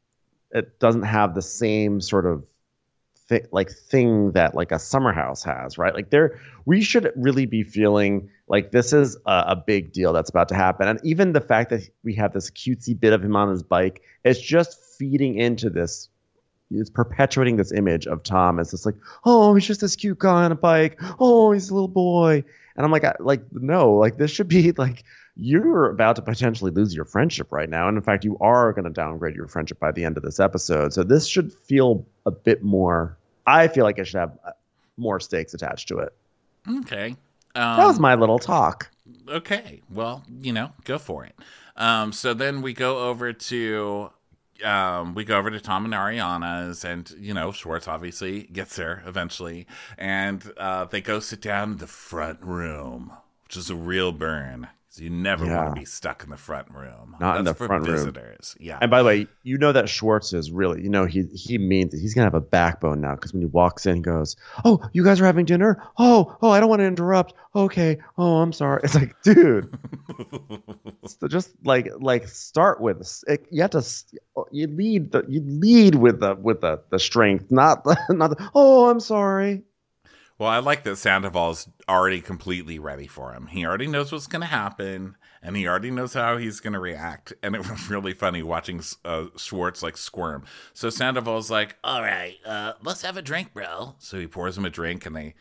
it 0.51 0.77
doesn't 0.77 1.01
have 1.01 1.33
the 1.33 1.41
same 1.41 1.99
sort 1.99 2.27
of 2.27 2.45
thi- 3.29 3.47
like 3.51 3.71
thing 3.71 4.33
that 4.33 4.53
like 4.53 4.71
a 4.71 4.77
summer 4.77 5.11
house 5.11 5.43
has, 5.43 5.79
right? 5.79 5.95
Like 5.95 6.11
there, 6.11 6.39
we 6.65 6.81
should 6.83 7.11
really 7.15 7.47
be 7.47 7.63
feeling 7.63 8.29
like 8.47 8.69
this 8.69 8.93
is 8.93 9.17
a, 9.25 9.45
a 9.47 9.55
big 9.55 9.91
deal 9.91 10.13
that's 10.13 10.29
about 10.29 10.49
to 10.49 10.55
happen, 10.55 10.87
and 10.87 10.99
even 11.03 11.33
the 11.33 11.41
fact 11.41 11.71
that 11.71 11.81
we 12.03 12.13
have 12.13 12.33
this 12.33 12.51
cutesy 12.51 12.99
bit 12.99 13.11
of 13.11 13.23
him 13.23 13.35
on 13.35 13.49
his 13.49 13.63
bike 13.63 14.03
it's 14.23 14.39
just 14.39 14.79
feeding 14.99 15.33
into 15.33 15.71
this 15.71 16.09
it's 16.69 16.89
perpetuating 16.89 17.55
this 17.55 17.71
image 17.71 18.07
of 18.07 18.23
Tom 18.23 18.59
as 18.59 18.71
this 18.71 18.85
like, 18.85 18.97
oh, 19.23 19.55
he's 19.55 19.65
just 19.65 19.81
this 19.81 19.95
cute 19.95 20.19
guy 20.19 20.43
on 20.43 20.51
a 20.51 20.55
bike. 20.55 20.99
Oh, 21.19 21.51
he's 21.53 21.69
a 21.69 21.73
little 21.73 21.87
boy. 21.87 22.43
And 22.77 22.85
I'm 22.85 22.91
like, 22.91 23.03
I, 23.03 23.15
like, 23.19 23.41
no, 23.51 23.93
like 23.93 24.17
this 24.17 24.31
should 24.31 24.47
be 24.47 24.71
like 24.77 25.03
you're 25.35 25.89
about 25.89 26.15
to 26.15 26.21
potentially 26.21 26.71
lose 26.71 26.95
your 26.95 27.05
friendship 27.05 27.51
right 27.51 27.69
now. 27.69 27.87
And 27.87 27.97
in 27.97 28.03
fact, 28.03 28.23
you 28.23 28.37
are 28.39 28.71
going 28.73 28.85
to 28.85 28.91
downgrade 28.91 29.35
your 29.35 29.47
friendship 29.47 29.79
by 29.79 29.91
the 29.91 30.03
end 30.03 30.17
of 30.17 30.23
this 30.23 30.39
episode. 30.39 30.93
So 30.93 31.03
this 31.03 31.27
should 31.27 31.53
feel 31.53 32.05
a 32.25 32.31
bit 32.31 32.63
more. 32.63 33.17
I 33.45 33.67
feel 33.67 33.83
like 33.83 33.99
it 33.99 34.05
should 34.05 34.19
have 34.19 34.37
uh, 34.45 34.51
more 34.97 35.19
stakes 35.19 35.53
attached 35.53 35.87
to 35.89 35.99
it. 35.99 36.13
Okay. 36.79 37.15
Um, 37.55 37.77
that 37.77 37.85
was 37.85 37.99
my 37.99 38.15
little 38.15 38.39
talk. 38.39 38.89
Okay. 39.29 39.81
Well, 39.89 40.23
you 40.41 40.53
know, 40.53 40.71
go 40.85 40.97
for 40.97 41.25
it. 41.25 41.35
Um, 41.75 42.11
so 42.11 42.33
then 42.33 42.61
we 42.61 42.73
go 42.73 43.07
over 43.07 43.33
to 43.33 44.09
um, 44.63 45.13
we 45.13 45.23
go 45.23 45.37
over 45.37 45.49
to 45.49 45.59
Tom 45.59 45.85
and 45.85 45.93
Ariana's, 45.93 46.83
and 46.85 47.09
you 47.19 47.33
know 47.33 47.51
Schwartz 47.51 47.87
obviously 47.87 48.43
gets 48.43 48.75
there 48.75 49.03
eventually, 49.05 49.67
and 49.97 50.51
uh, 50.57 50.85
they 50.85 51.01
go 51.01 51.19
sit 51.19 51.41
down 51.41 51.73
in 51.73 51.77
the 51.77 51.87
front 51.87 52.41
room, 52.41 53.11
which 53.43 53.57
is 53.57 53.69
a 53.69 53.75
real 53.75 54.11
burn. 54.11 54.67
So 54.97 55.03
you 55.03 55.11
never 55.11 55.45
Yeah. 55.45 55.57
want 55.57 55.75
to 55.75 55.79
be 55.79 55.85
stuck 55.85 56.23
in 56.23 56.31
the 56.31 56.37
front 56.37 56.71
room. 56.73 57.15
Not 57.19 57.37
in 57.37 57.45
the 57.45 57.53
for 57.53 57.67
front 57.67 57.87
room. 57.87 58.15
Yeah. 58.59 58.79
And 58.81 58.89
by 58.89 58.97
the 58.97 59.05
way, 59.05 59.27
you 59.43 59.59
know 59.59 59.71
that 59.71 59.87
Schwartz 59.89 60.33
is 60.33 60.49
really, 60.51 60.81
you 60.81 60.89
know, 60.89 61.05
he 61.05 61.21
he 61.35 61.59
means 61.59 61.93
it. 61.93 61.99
He's 61.99 62.15
gonna 62.15 62.25
have 62.25 62.33
a 62.33 62.41
backbone 62.41 62.99
now 62.99 63.13
because 63.13 63.31
when 63.31 63.43
he 63.43 63.45
walks 63.45 63.85
in, 63.85 63.97
he 63.97 64.01
goes, 64.01 64.35
"Oh, 64.65 64.81
you 64.93 65.03
guys 65.03 65.21
are 65.21 65.25
having 65.25 65.45
dinner? 65.45 65.77
Oh, 65.99 66.35
oh, 66.41 66.49
I 66.49 66.59
don't 66.59 66.67
want 66.69 66.79
to 66.79 66.85
interrupt. 66.87 67.35
Okay. 67.55 67.99
Oh, 68.17 68.37
I'm 68.37 68.51
sorry." 68.51 68.81
It's 68.83 68.95
like, 68.95 69.15
dude, 69.21 69.71
so 71.05 71.27
just 71.27 71.51
like 71.63 71.89
like 71.99 72.27
start 72.27 72.81
with 72.81 73.23
it, 73.27 73.45
you 73.51 73.61
have 73.61 73.69
to 73.71 73.85
you 74.51 74.65
lead 74.65 75.11
the 75.11 75.23
you 75.27 75.41
lead 75.45 75.93
with 75.93 76.21
the 76.21 76.33
with 76.33 76.61
the 76.61 76.81
the 76.89 76.97
strength, 76.97 77.51
not 77.51 77.83
the 77.83 77.95
not 78.09 78.35
the. 78.35 78.49
Oh, 78.55 78.89
I'm 78.89 78.99
sorry. 78.99 79.61
Well, 80.39 80.49
I 80.49 80.59
like 80.59 80.83
that 80.83 80.97
Sandoval's 80.97 81.67
already 81.89 82.21
completely 82.21 82.77
ready 82.77 83.07
for 83.07 83.33
him. 83.33 83.47
He 83.47 83.65
already 83.65 83.87
knows 83.87 84.11
what's 84.11 84.27
going 84.27 84.41
to 84.41 84.47
happen, 84.47 85.15
and 85.41 85.55
he 85.57 85.67
already 85.67 85.89
knows 85.89 86.13
how 86.13 86.37
he's 86.37 86.59
going 86.59 86.73
to 86.73 86.79
react. 86.79 87.33
And 87.41 87.55
it 87.55 87.67
was 87.67 87.89
really 87.89 88.13
funny 88.13 88.43
watching 88.43 88.81
uh, 89.03 89.25
Schwartz 89.35 89.81
like 89.81 89.97
squirm. 89.97 90.43
So 90.73 90.89
Sandoval's 90.91 91.49
like, 91.49 91.75
All 91.83 92.01
right, 92.01 92.35
uh, 92.45 92.73
let's 92.83 93.01
have 93.01 93.17
a 93.17 93.21
drink, 93.23 93.53
bro. 93.53 93.95
so 93.97 94.19
he 94.19 94.27
pours 94.27 94.57
him 94.57 94.65
a 94.65 94.69
drink, 94.69 95.05
and 95.07 95.15
they 95.15 95.33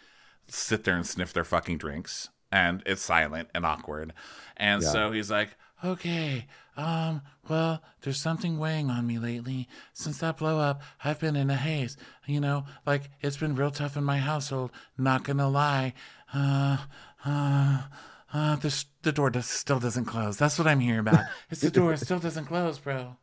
sit 0.48 0.84
there 0.84 0.96
and 0.96 1.06
sniff 1.06 1.32
their 1.32 1.44
fucking 1.44 1.76
drinks, 1.78 2.30
and 2.50 2.82
it's 2.86 3.02
silent 3.02 3.50
and 3.54 3.66
awkward. 3.66 4.14
And 4.56 4.82
Yeah. 4.82 4.88
so 4.92 5.12
he's 5.12 5.30
like, 5.30 5.50
okay, 5.84 6.46
um, 6.76 7.22
well, 7.48 7.82
there's 8.02 8.20
something 8.20 8.58
weighing 8.58 8.90
on 8.90 9.06
me 9.06 9.18
lately. 9.18 9.68
Since 9.92 10.18
that 10.18 10.38
blow 10.38 10.58
up, 10.58 10.82
I've 11.02 11.20
been 11.20 11.36
in 11.36 11.50
a 11.50 11.56
haze. 11.56 11.96
You 12.26 12.40
know, 12.40 12.64
like 12.84 13.10
it's 13.20 13.36
been 13.36 13.56
real 13.56 13.70
tough 13.70 13.96
in 13.96 14.04
my 14.04 14.18
household. 14.18 14.70
Not 14.98 15.24
gonna 15.24 15.48
lie. 15.48 15.94
Uh, 16.34 16.78
uh, 17.24 17.82
uh, 18.32 18.56
the, 18.56 18.84
the 19.02 19.12
door 19.12 19.30
does, 19.30 19.46
still 19.46 19.80
doesn't 19.80 20.04
close. 20.04 20.36
That's 20.36 20.58
what 20.58 20.68
I'm 20.68 20.80
hearing 20.80 21.00
about. 21.00 21.24
It's 21.50 21.60
the 21.60 21.70
door 21.70 21.96
still 21.96 22.18
doesn't 22.18 22.46
close, 22.46 22.78
bro. 22.78 23.16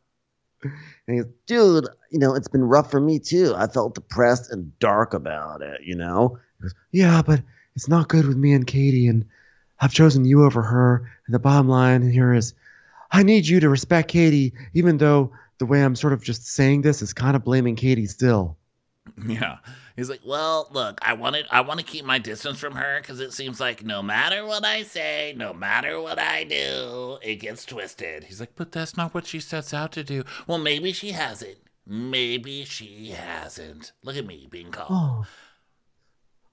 And 0.62 0.72
he 1.06 1.16
goes, 1.16 1.30
dude, 1.46 1.88
you 2.10 2.18
know, 2.18 2.34
it's 2.34 2.48
been 2.48 2.64
rough 2.64 2.90
for 2.90 3.00
me 3.00 3.18
too. 3.18 3.54
I 3.54 3.66
felt 3.66 3.94
depressed 3.94 4.50
and 4.50 4.76
dark 4.78 5.12
about 5.14 5.62
it, 5.62 5.82
you 5.84 5.94
know? 5.94 6.38
Goes, 6.62 6.74
yeah, 6.90 7.22
but 7.24 7.42
it's 7.76 7.88
not 7.88 8.08
good 8.08 8.26
with 8.26 8.36
me 8.36 8.54
and 8.54 8.66
Katie, 8.66 9.06
and 9.06 9.26
I've 9.78 9.92
chosen 9.92 10.24
you 10.24 10.44
over 10.44 10.62
her. 10.62 11.10
And 11.26 11.34
the 11.34 11.38
bottom 11.38 11.68
line 11.68 12.10
here 12.10 12.32
is 12.32 12.54
I 13.14 13.22
need 13.22 13.46
you 13.46 13.60
to 13.60 13.68
respect 13.68 14.10
Katie, 14.10 14.52
even 14.72 14.98
though 14.98 15.32
the 15.58 15.66
way 15.66 15.84
I'm 15.84 15.94
sort 15.94 16.12
of 16.12 16.24
just 16.24 16.46
saying 16.46 16.82
this 16.82 17.00
is 17.00 17.12
kind 17.12 17.36
of 17.36 17.44
blaming 17.44 17.76
Katie 17.76 18.06
still. 18.06 18.56
Yeah. 19.24 19.58
He's 19.94 20.10
like, 20.10 20.22
well, 20.26 20.68
look, 20.72 20.98
I 21.02 21.12
want 21.12 21.36
to, 21.36 21.44
I 21.48 21.60
want 21.60 21.78
to 21.78 21.86
keep 21.86 22.04
my 22.04 22.18
distance 22.18 22.58
from 22.58 22.74
her 22.74 23.00
because 23.00 23.20
it 23.20 23.32
seems 23.32 23.60
like 23.60 23.84
no 23.84 24.02
matter 24.02 24.44
what 24.44 24.64
I 24.64 24.82
say, 24.82 25.32
no 25.36 25.52
matter 25.52 26.00
what 26.00 26.18
I 26.18 26.42
do, 26.42 27.18
it 27.22 27.36
gets 27.36 27.64
twisted. 27.64 28.24
He's 28.24 28.40
like, 28.40 28.56
but 28.56 28.72
that's 28.72 28.96
not 28.96 29.14
what 29.14 29.28
she 29.28 29.38
sets 29.38 29.72
out 29.72 29.92
to 29.92 30.02
do. 30.02 30.24
Well, 30.48 30.58
maybe 30.58 30.92
she 30.92 31.12
hasn't. 31.12 31.58
Maybe 31.86 32.64
she 32.64 33.10
hasn't. 33.10 33.92
Look 34.02 34.16
at 34.16 34.26
me 34.26 34.48
being 34.50 34.72
calm. 34.72 34.88
Oh. 34.90 35.26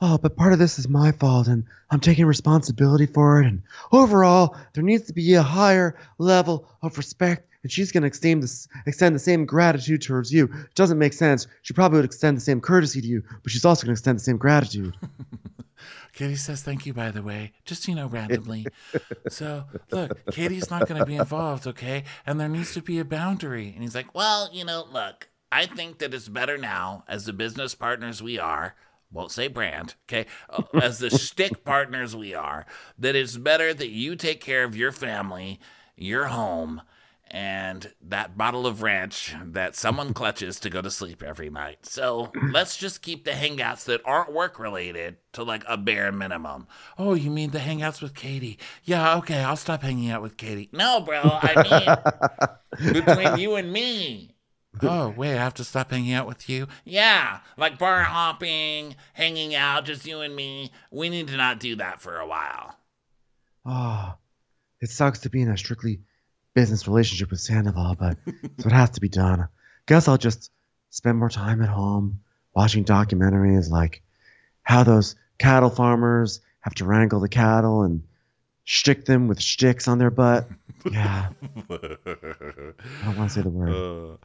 Oh, 0.03 0.17
but 0.17 0.35
part 0.35 0.51
of 0.51 0.57
this 0.57 0.79
is 0.79 0.89
my 0.89 1.11
fault, 1.11 1.47
and 1.47 1.63
I'm 1.91 1.99
taking 1.99 2.25
responsibility 2.25 3.05
for 3.05 3.39
it. 3.39 3.45
And 3.45 3.61
overall, 3.91 4.57
there 4.73 4.83
needs 4.83 5.05
to 5.07 5.13
be 5.13 5.35
a 5.35 5.43
higher 5.43 5.95
level 6.17 6.67
of 6.81 6.97
respect, 6.97 7.47
and 7.61 7.71
she's 7.71 7.91
going 7.91 8.01
to 8.01 8.07
extend, 8.07 8.41
this, 8.41 8.67
extend 8.87 9.13
the 9.13 9.19
same 9.19 9.45
gratitude 9.45 10.01
towards 10.01 10.33
you. 10.33 10.45
It 10.45 10.73
doesn't 10.73 10.97
make 10.97 11.13
sense. 11.13 11.45
She 11.61 11.75
probably 11.75 11.99
would 11.99 12.05
extend 12.05 12.35
the 12.35 12.41
same 12.41 12.61
courtesy 12.61 12.99
to 12.99 13.07
you, 13.07 13.23
but 13.43 13.51
she's 13.51 13.63
also 13.63 13.85
going 13.85 13.95
to 13.95 13.99
extend 13.99 14.17
the 14.17 14.23
same 14.23 14.37
gratitude. 14.37 14.95
Katie 16.13 16.35
says 16.35 16.61
thank 16.63 16.85
you, 16.87 16.93
by 16.93 17.11
the 17.11 17.21
way, 17.21 17.53
just, 17.63 17.87
you 17.87 17.93
know, 17.95 18.07
randomly. 18.07 18.65
so, 19.29 19.65
look, 19.91 20.31
Katie's 20.31 20.69
not 20.71 20.87
going 20.87 20.99
to 20.99 21.05
be 21.05 21.15
involved, 21.15 21.67
okay? 21.67 22.03
And 22.25 22.39
there 22.39 22.49
needs 22.49 22.73
to 22.73 22.81
be 22.81 22.99
a 22.99 23.05
boundary. 23.05 23.71
And 23.73 23.83
he's 23.83 23.95
like, 23.95 24.13
well, 24.13 24.49
you 24.51 24.65
know, 24.65 24.85
look, 24.91 25.29
I 25.51 25.67
think 25.67 25.99
that 25.99 26.13
it's 26.13 26.27
better 26.27 26.57
now, 26.57 27.03
as 27.07 27.25
the 27.25 27.33
business 27.33 27.75
partners 27.75 28.21
we 28.21 28.39
are, 28.39 28.75
won't 29.11 29.31
say 29.31 29.47
brand, 29.47 29.95
okay, 30.07 30.25
uh, 30.49 30.63
as 30.81 30.99
the 30.99 31.09
stick 31.09 31.63
partners 31.65 32.15
we 32.15 32.33
are, 32.33 32.65
that 32.97 33.15
it's 33.15 33.37
better 33.37 33.73
that 33.73 33.89
you 33.89 34.15
take 34.15 34.41
care 34.41 34.63
of 34.63 34.75
your 34.75 34.91
family, 34.91 35.59
your 35.95 36.25
home, 36.27 36.81
and 37.33 37.93
that 38.01 38.37
bottle 38.37 38.67
of 38.67 38.81
ranch 38.81 39.33
that 39.41 39.73
someone 39.75 40.13
clutches 40.15 40.59
to 40.59 40.69
go 40.69 40.81
to 40.81 40.91
sleep 40.91 41.23
every 41.23 41.49
night. 41.49 41.85
So 41.85 42.31
let's 42.51 42.75
just 42.75 43.01
keep 43.01 43.23
the 43.23 43.31
hangouts 43.31 43.85
that 43.85 44.01
aren't 44.03 44.33
work 44.33 44.59
related 44.59 45.15
to 45.33 45.43
like 45.43 45.63
a 45.67 45.77
bare 45.77 46.11
minimum. 46.11 46.67
Oh, 46.97 47.13
you 47.13 47.31
mean 47.31 47.51
the 47.51 47.59
hangouts 47.59 48.01
with 48.01 48.13
Katie? 48.13 48.59
Yeah, 48.83 49.17
okay, 49.17 49.39
I'll 49.39 49.55
stop 49.55 49.81
hanging 49.81 50.11
out 50.11 50.21
with 50.21 50.35
Katie. 50.35 50.69
No, 50.73 50.99
bro, 50.99 51.21
I 51.23 51.99
mean 52.79 52.93
between 52.93 53.37
you 53.37 53.55
and 53.55 53.71
me. 53.71 54.30
Oh, 54.81 55.13
wait, 55.15 55.33
I 55.33 55.43
have 55.43 55.53
to 55.55 55.63
stop 55.63 55.91
hanging 55.91 56.13
out 56.13 56.27
with 56.27 56.49
you? 56.49 56.67
Yeah, 56.85 57.39
like 57.57 57.77
bar 57.77 58.03
hopping, 58.03 58.95
hanging 59.13 59.53
out, 59.53 59.85
just 59.85 60.05
you 60.05 60.21
and 60.21 60.35
me. 60.35 60.71
We 60.91 61.09
need 61.09 61.27
to 61.27 61.37
not 61.37 61.59
do 61.59 61.75
that 61.75 61.99
for 61.99 62.17
a 62.17 62.27
while. 62.27 62.77
Oh, 63.65 64.13
it 64.79 64.89
sucks 64.89 65.19
to 65.19 65.29
be 65.29 65.41
in 65.41 65.49
a 65.49 65.57
strictly 65.57 65.99
business 66.53 66.87
relationship 66.87 67.31
with 67.31 67.41
Sandoval, 67.41 67.95
but 67.99 68.17
it's 68.25 68.65
what 68.65 68.73
has 68.73 68.91
to 68.91 69.01
be 69.01 69.09
done. 69.09 69.47
Guess 69.87 70.07
I'll 70.07 70.17
just 70.17 70.51
spend 70.89 71.17
more 71.17 71.29
time 71.29 71.61
at 71.61 71.69
home 71.69 72.21
watching 72.55 72.85
documentaries 72.85 73.69
like 73.69 74.01
how 74.63 74.83
those 74.83 75.15
cattle 75.37 75.69
farmers 75.69 76.41
have 76.61 76.75
to 76.75 76.85
wrangle 76.85 77.19
the 77.19 77.29
cattle 77.29 77.83
and 77.83 78.03
shtick 78.63 79.05
them 79.05 79.27
with 79.27 79.41
shticks 79.41 79.87
on 79.87 79.97
their 79.97 80.11
butt. 80.11 80.47
Yeah, 80.91 81.29
I 81.69 81.77
don't 83.05 83.17
want 83.17 83.29
to 83.29 83.35
say 83.35 83.41
the 83.43 83.49
word. 83.49 83.69
Uh, 83.69 84.17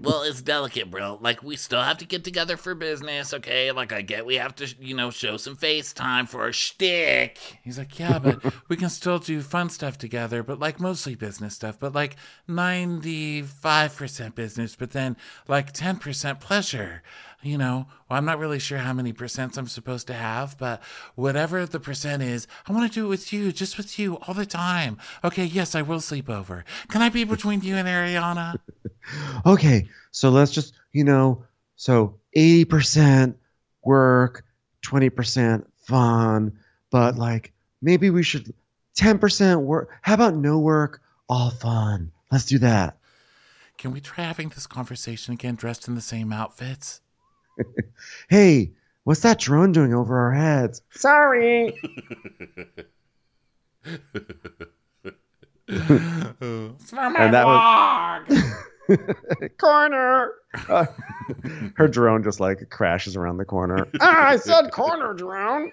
well, 0.00 0.22
it's 0.22 0.40
delicate, 0.40 0.92
bro. 0.92 1.18
Like 1.20 1.42
we 1.42 1.56
still 1.56 1.82
have 1.82 1.98
to 1.98 2.04
get 2.04 2.22
together 2.22 2.56
for 2.56 2.76
business, 2.76 3.34
okay? 3.34 3.72
Like 3.72 3.92
I 3.92 4.02
get 4.02 4.24
we 4.24 4.36
have 4.36 4.54
to, 4.56 4.72
you 4.78 4.94
know, 4.94 5.10
show 5.10 5.36
some 5.36 5.56
FaceTime 5.56 6.28
for 6.28 6.46
a 6.46 6.52
shtick. 6.52 7.38
He's 7.64 7.78
like, 7.78 7.98
yeah, 7.98 8.20
but 8.20 8.44
we 8.68 8.76
can 8.76 8.90
still 8.90 9.18
do 9.18 9.40
fun 9.40 9.70
stuff 9.70 9.98
together, 9.98 10.44
but 10.44 10.60
like 10.60 10.78
mostly 10.78 11.16
business 11.16 11.54
stuff, 11.54 11.80
but 11.80 11.94
like 11.96 12.14
95% 12.48 14.36
business, 14.36 14.76
but 14.76 14.92
then 14.92 15.16
like 15.48 15.72
10% 15.72 16.38
pleasure. 16.40 17.02
You 17.42 17.56
know, 17.56 17.86
well, 18.08 18.18
I'm 18.18 18.24
not 18.24 18.40
really 18.40 18.58
sure 18.58 18.78
how 18.78 18.92
many 18.92 19.12
percents 19.12 19.56
I'm 19.56 19.68
supposed 19.68 20.08
to 20.08 20.12
have, 20.12 20.58
but 20.58 20.82
whatever 21.14 21.66
the 21.66 21.78
percent 21.78 22.20
is, 22.20 22.48
I 22.66 22.72
want 22.72 22.90
to 22.90 23.00
do 23.00 23.06
it 23.06 23.08
with 23.08 23.32
you, 23.32 23.52
just 23.52 23.76
with 23.76 23.96
you 23.96 24.18
all 24.26 24.34
the 24.34 24.44
time. 24.44 24.98
Okay, 25.22 25.44
yes, 25.44 25.76
I 25.76 25.82
will 25.82 26.00
sleep 26.00 26.28
over. 26.28 26.64
Can 26.88 27.00
I 27.00 27.10
be 27.10 27.22
between 27.22 27.60
you 27.60 27.76
and 27.76 27.86
Ariana? 27.86 28.58
Okay, 29.46 29.88
so 30.10 30.28
let's 30.28 30.52
just, 30.52 30.74
you 30.92 31.02
know, 31.02 31.42
so 31.76 32.16
80% 32.36 33.34
work, 33.82 34.44
20% 34.84 35.64
fun, 35.86 36.58
but 36.90 37.16
like 37.16 37.54
maybe 37.80 38.10
we 38.10 38.22
should 38.22 38.52
10% 38.98 39.62
work. 39.62 39.90
How 40.02 40.14
about 40.14 40.34
no 40.34 40.58
work, 40.58 41.00
all 41.28 41.50
fun? 41.50 42.12
Let's 42.30 42.44
do 42.44 42.58
that. 42.58 42.98
Can 43.78 43.92
we 43.92 44.00
try 44.00 44.24
having 44.24 44.50
this 44.50 44.66
conversation 44.66 45.32
again 45.34 45.54
dressed 45.54 45.88
in 45.88 45.94
the 45.94 46.00
same 46.00 46.32
outfits? 46.32 47.00
Hey, 48.28 48.72
what's 49.04 49.20
that 49.20 49.38
drone 49.38 49.72
doing 49.72 49.92
over 49.94 50.18
our 50.18 50.32
heads? 50.32 50.82
Sorry. 50.90 51.74
It's 55.66 56.90
for 56.90 57.10
my 57.10 57.14
And 57.18 57.34
that 57.34 57.46
was- 57.46 58.54
corner. 59.58 60.32
Uh, 60.68 60.86
her 61.76 61.88
drone 61.88 62.22
just 62.22 62.40
like 62.40 62.70
crashes 62.70 63.16
around 63.16 63.36
the 63.36 63.44
corner. 63.44 63.86
ah, 64.00 64.28
I 64.28 64.36
said 64.36 64.70
corner 64.72 65.12
drone. 65.14 65.72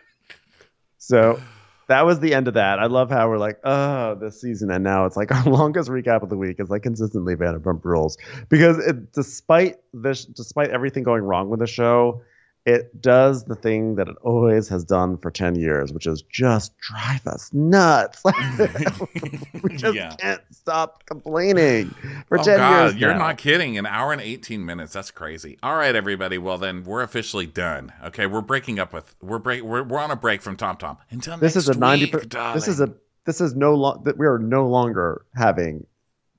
So 0.98 1.40
that 1.88 2.06
was 2.06 2.20
the 2.20 2.34
end 2.34 2.48
of 2.48 2.56
that. 2.56 2.80
I 2.80 2.86
love 2.88 3.10
how 3.10 3.30
we're 3.30 3.38
like, 3.38 3.60
oh, 3.64 4.16
this 4.16 4.42
season, 4.42 4.72
and 4.72 4.84
now 4.84 5.06
it's 5.06 5.16
like 5.16 5.32
our 5.36 5.44
longest 5.46 5.90
recap 5.90 6.24
of 6.24 6.30
the 6.30 6.38
week 6.38 6.58
is 6.60 6.70
like 6.70 6.84
consistently 6.84 7.36
Vanderpump 7.36 7.84
Rules 7.84 8.18
because 8.50 8.78
it, 8.80 9.12
despite 9.14 9.78
this, 9.94 10.26
despite 10.26 10.70
everything 10.70 11.04
going 11.04 11.24
wrong 11.24 11.50
with 11.50 11.60
the 11.60 11.68
show, 11.68 12.22
it 12.66 13.00
does 13.00 13.44
the 13.46 13.56
thing 13.56 13.96
that 13.96 14.08
it 14.08 14.16
always 14.24 14.68
has 14.70 14.84
done 14.84 15.18
for 15.18 15.30
10 15.30 15.56
years, 15.56 15.94
which 15.94 16.08
is 16.08 16.24
just 16.24 16.76
drive 16.80 17.26
us 17.28 17.54
nuts. 17.54 18.24
we 19.64 19.76
just 19.76 19.96
Yeah. 19.96 20.16
can't 20.20 20.42
stop 20.52 21.06
complaining 21.06 21.90
for 22.28 22.40
oh 22.40 22.44
10 22.44 22.58
God, 22.58 22.82
years. 22.92 22.96
you're 22.96 23.12
now. 23.14 23.20
not 23.20 23.38
kidding. 23.38 23.78
An 23.78 23.86
hour 23.86 24.12
and 24.14 24.22
18 24.22 24.66
minutes. 24.66 24.94
That's 24.94 25.12
crazy. 25.12 25.58
All 25.64 25.76
right, 25.76 25.96
everybody. 25.96 26.38
Well, 26.38 26.58
then 26.58 26.84
we're 26.84 27.04
officially 27.04 27.46
done. 27.46 27.94
Okay, 28.06 28.26
we're 28.26 28.42
breaking 28.42 28.80
up 28.80 28.94
with 28.94 29.16
we're 29.22 29.40
break 29.40 29.62
we're, 29.64 29.84
we're 29.84 30.00
on 30.00 30.12
a 30.12 30.16
break 30.16 30.42
from 30.42 30.56
Tom 30.58 30.78
Tom. 30.78 30.98
Until 31.12 31.38
This 31.38 31.56
is 31.56 31.70
a 31.70 31.78
90 31.78 32.06
week, 32.06 32.12
per- 32.14 32.20
darling. 32.22 32.56
This 32.56 32.68
is 32.68 32.82
a 32.82 32.94
this 33.26 33.42
is 33.42 33.56
no 33.56 33.74
long 33.76 34.04
that 34.06 34.18
we 34.18 34.26
are 34.28 34.38
no 34.40 34.68
longer 34.68 35.26
having 35.36 35.86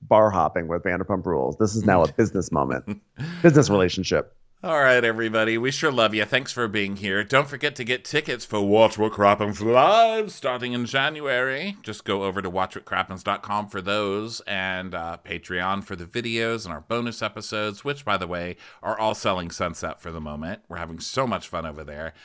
bar 0.01 0.29
hopping 0.29 0.67
with 0.67 0.83
Vanderpump 0.83 1.25
Rules. 1.25 1.57
This 1.57 1.75
is 1.75 1.83
now 1.85 2.03
a 2.03 2.11
business 2.13 2.51
moment, 2.51 3.01
business 3.41 3.69
relationship. 3.69 4.33
All 4.63 4.79
right, 4.79 5.03
everybody. 5.03 5.55
We 5.59 5.69
sure 5.69 5.91
love 5.91 6.15
you. 6.15 6.25
Thanks 6.25 6.51
for 6.51 6.67
being 6.67 6.95
here. 6.95 7.23
Don't 7.23 7.47
forget 7.47 7.75
to 7.75 7.83
get 7.83 8.03
tickets 8.03 8.43
for 8.43 8.59
Watch 8.59 8.97
What 8.97 9.13
Crappens 9.13 9.61
Live 9.61 10.31
starting 10.31 10.73
in 10.73 10.87
January. 10.87 11.77
Just 11.83 12.03
go 12.03 12.23
over 12.23 12.41
to 12.41 12.49
watchwhatcrappens.com 12.49 13.67
for 13.67 13.81
those 13.81 14.41
and 14.47 14.95
uh, 14.95 15.17
Patreon 15.23 15.83
for 15.83 15.95
the 15.95 16.05
videos 16.05 16.65
and 16.65 16.73
our 16.73 16.81
bonus 16.81 17.21
episodes, 17.21 17.85
which, 17.85 18.03
by 18.03 18.17
the 18.17 18.25
way, 18.25 18.57
are 18.81 18.97
all 18.97 19.13
selling 19.13 19.51
sunset 19.51 20.01
for 20.01 20.11
the 20.11 20.19
moment. 20.19 20.63
We're 20.67 20.77
having 20.77 21.01
so 21.01 21.27
much 21.27 21.47
fun 21.47 21.67
over 21.67 21.83
there. 21.83 22.15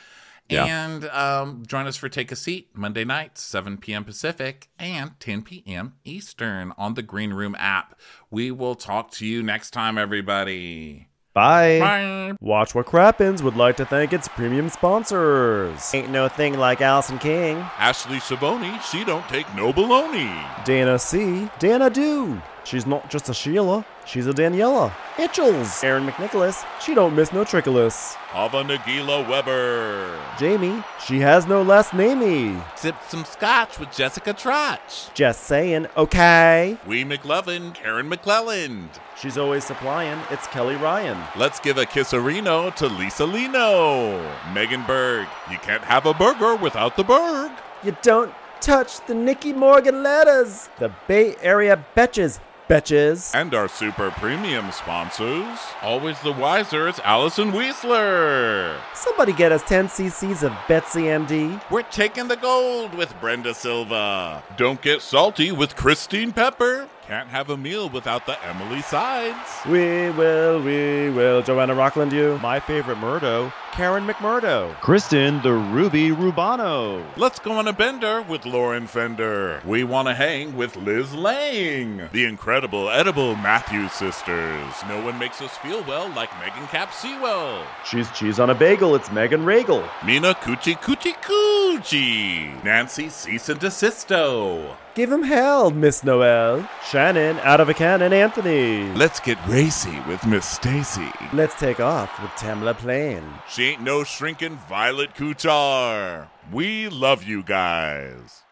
Yeah. 0.49 0.65
And 0.65 1.05
um, 1.09 1.63
join 1.67 1.85
us 1.85 1.97
for 1.97 2.09
Take 2.09 2.31
a 2.31 2.35
Seat 2.35 2.69
Monday 2.73 3.05
nights, 3.05 3.41
7 3.43 3.77
p.m. 3.77 4.03
Pacific 4.03 4.69
and 4.79 5.11
10 5.19 5.43
p.m. 5.43 5.93
Eastern 6.03 6.73
on 6.79 6.95
the 6.95 7.03
Green 7.03 7.31
Room 7.31 7.55
app. 7.59 7.99
We 8.31 8.49
will 8.49 8.73
talk 8.73 9.11
to 9.11 9.25
you 9.25 9.43
next 9.43 9.69
time, 9.69 9.99
everybody. 9.99 11.09
Bye. 11.33 11.79
Bye. 11.79 12.33
Watch 12.41 12.75
What 12.75 12.85
Crappens 12.85 13.41
would 13.41 13.55
like 13.55 13.77
to 13.77 13.85
thank 13.85 14.13
its 14.13 14.27
premium 14.27 14.69
sponsors. 14.69 15.93
Ain't 15.93 16.09
no 16.11 16.27
thing 16.27 16.57
like 16.59 16.81
Allison 16.81 17.17
King. 17.17 17.57
Ashley 17.77 18.17
Savoni, 18.17 18.79
she 18.81 19.03
don't 19.03 19.27
take 19.29 19.47
no 19.55 19.73
baloney. 19.73 20.31
Dana 20.63 20.99
C. 20.99 21.49
Dana 21.57 21.89
Do. 21.89 22.39
She's 22.65 22.85
not 22.85 23.09
just 23.09 23.27
a 23.29 23.33
Sheila, 23.33 23.85
she's 24.05 24.25
a 24.25 24.31
Daniela. 24.31 24.93
Itchels. 25.17 25.83
Aaron 25.83 26.07
McNicholas. 26.07 26.65
She 26.81 26.95
don't 26.95 27.15
miss 27.15 27.33
no 27.33 27.43
trickolas. 27.43 28.15
Ava 28.33 28.63
Nagila 28.63 29.27
Weber. 29.27 30.19
Jamie. 30.39 30.81
She 31.05 31.19
has 31.19 31.45
no 31.45 31.61
last 31.61 31.91
namey. 31.91 32.63
Sip 32.77 32.95
some 33.07 33.25
scotch 33.25 33.77
with 33.79 33.91
Jessica 33.91 34.33
Trotch. 34.33 35.13
Just 35.13 35.43
saying, 35.43 35.87
okay. 35.97 36.77
We 36.87 37.03
McLovin, 37.03 37.73
Karen 37.73 38.09
McClelland. 38.09 38.87
She's 39.19 39.37
always 39.37 39.65
supplying. 39.65 40.19
It's 40.31 40.47
Kelly 40.47 40.75
Ryan. 40.75 41.17
Let's 41.37 41.59
give 41.59 41.77
a 41.77 41.85
kisserino 41.85 42.73
to 42.75 42.87
Lisa 42.87 43.25
Lino. 43.25 44.19
Megan 44.53 44.83
Berg, 44.87 45.27
you 45.51 45.57
can't 45.57 45.83
have 45.83 46.05
a 46.05 46.13
burger 46.13 46.55
without 46.55 46.95
the 46.95 47.03
Berg. 47.03 47.51
You 47.83 47.95
don't 48.01 48.33
touch 48.61 49.05
the 49.05 49.13
Nikki 49.13 49.51
Morgan 49.51 50.01
letters. 50.01 50.69
The 50.79 50.89
Bay 51.07 51.35
Area 51.41 51.83
betches. 51.95 52.39
Betches. 52.69 53.35
And 53.35 53.53
our 53.53 53.67
super 53.67 54.11
premium 54.11 54.71
sponsors, 54.71 55.59
always 55.81 56.19
the 56.21 56.31
wiser, 56.31 56.87
it's 56.87 56.99
Allison 56.99 57.51
Weisler. 57.51 58.77
Somebody 58.93 59.33
get 59.33 59.51
us 59.51 59.61
10 59.63 59.87
cc's 59.87 60.43
of 60.43 60.53
Betsy 60.67 61.03
MD. 61.03 61.61
We're 61.69 61.83
taking 61.83 62.27
the 62.27 62.37
gold 62.37 62.93
with 62.95 63.13
Brenda 63.19 63.53
Silva. 63.53 64.43
Don't 64.57 64.81
get 64.81 65.01
salty 65.01 65.51
with 65.51 65.75
Christine 65.75 66.31
Pepper. 66.31 66.87
Can't 67.07 67.27
have 67.27 67.49
a 67.49 67.57
meal 67.57 67.89
without 67.89 68.25
the 68.25 68.41
Emily 68.45 68.81
Sides. 68.81 69.49
We 69.65 70.09
will, 70.11 70.61
we 70.63 71.09
will. 71.09 71.41
Joanna 71.41 71.75
Rockland, 71.75 72.13
you. 72.13 72.39
My 72.41 72.61
favorite 72.61 72.97
Murdo, 72.97 73.51
Karen 73.73 74.07
McMurdo. 74.07 74.73
Kristen 74.79 75.41
the 75.41 75.51
Ruby 75.51 76.11
Rubano. 76.11 77.05
Let's 77.17 77.39
go 77.39 77.51
on 77.51 77.67
a 77.67 77.73
bender 77.73 78.21
with 78.21 78.45
Lauren 78.45 78.87
Fender. 78.87 79.61
We 79.65 79.83
want 79.83 80.07
to 80.07 80.13
hang 80.13 80.55
with 80.55 80.77
Liz 80.77 81.13
Lang. 81.13 82.07
The 82.13 82.23
incredible 82.23 82.89
edible 82.89 83.35
Matthews 83.35 83.91
sisters. 83.91 84.73
No 84.87 85.03
one 85.03 85.19
makes 85.19 85.41
us 85.41 85.57
feel 85.57 85.83
well 85.83 86.07
like 86.15 86.29
Megan 86.39 86.67
Cap 86.67 86.93
Sewell. 86.93 87.65
She's 87.83 88.09
cheese 88.11 88.39
on 88.39 88.49
a 88.49 88.55
bagel. 88.55 88.95
It's 88.95 89.11
Megan 89.11 89.43
Regal. 89.43 89.83
Mina 90.05 90.35
Coochie 90.35 90.79
Coochie 90.79 91.15
Coochie. 91.21 92.63
Nancy 92.63 93.09
Cease 93.09 93.49
and 93.49 93.59
Desisto. 93.59 94.77
Give 94.95 95.11
him 95.11 95.23
hell, 95.23 95.71
Miss 95.71 96.03
Noel. 96.03 96.69
Shannon, 96.87 97.39
out 97.39 97.59
of 97.59 97.67
a 97.67 97.73
cannon, 97.73 98.13
Anthony. 98.13 98.93
Let's 98.93 99.19
get 99.19 99.39
racy 99.47 99.99
with 100.07 100.23
Miss 100.27 100.45
Stacy. 100.45 101.09
Let's 101.33 101.55
take 101.59 101.79
off 101.79 102.21
with 102.21 102.29
Tamla 102.31 102.77
Plain. 102.77 103.23
She 103.49 103.63
ain't 103.69 103.81
no 103.81 104.03
shrinking 104.03 104.57
Violet 104.69 105.15
Kuchar. 105.15 106.27
We 106.51 106.89
love 106.89 107.23
you 107.23 107.41
guys. 107.41 108.43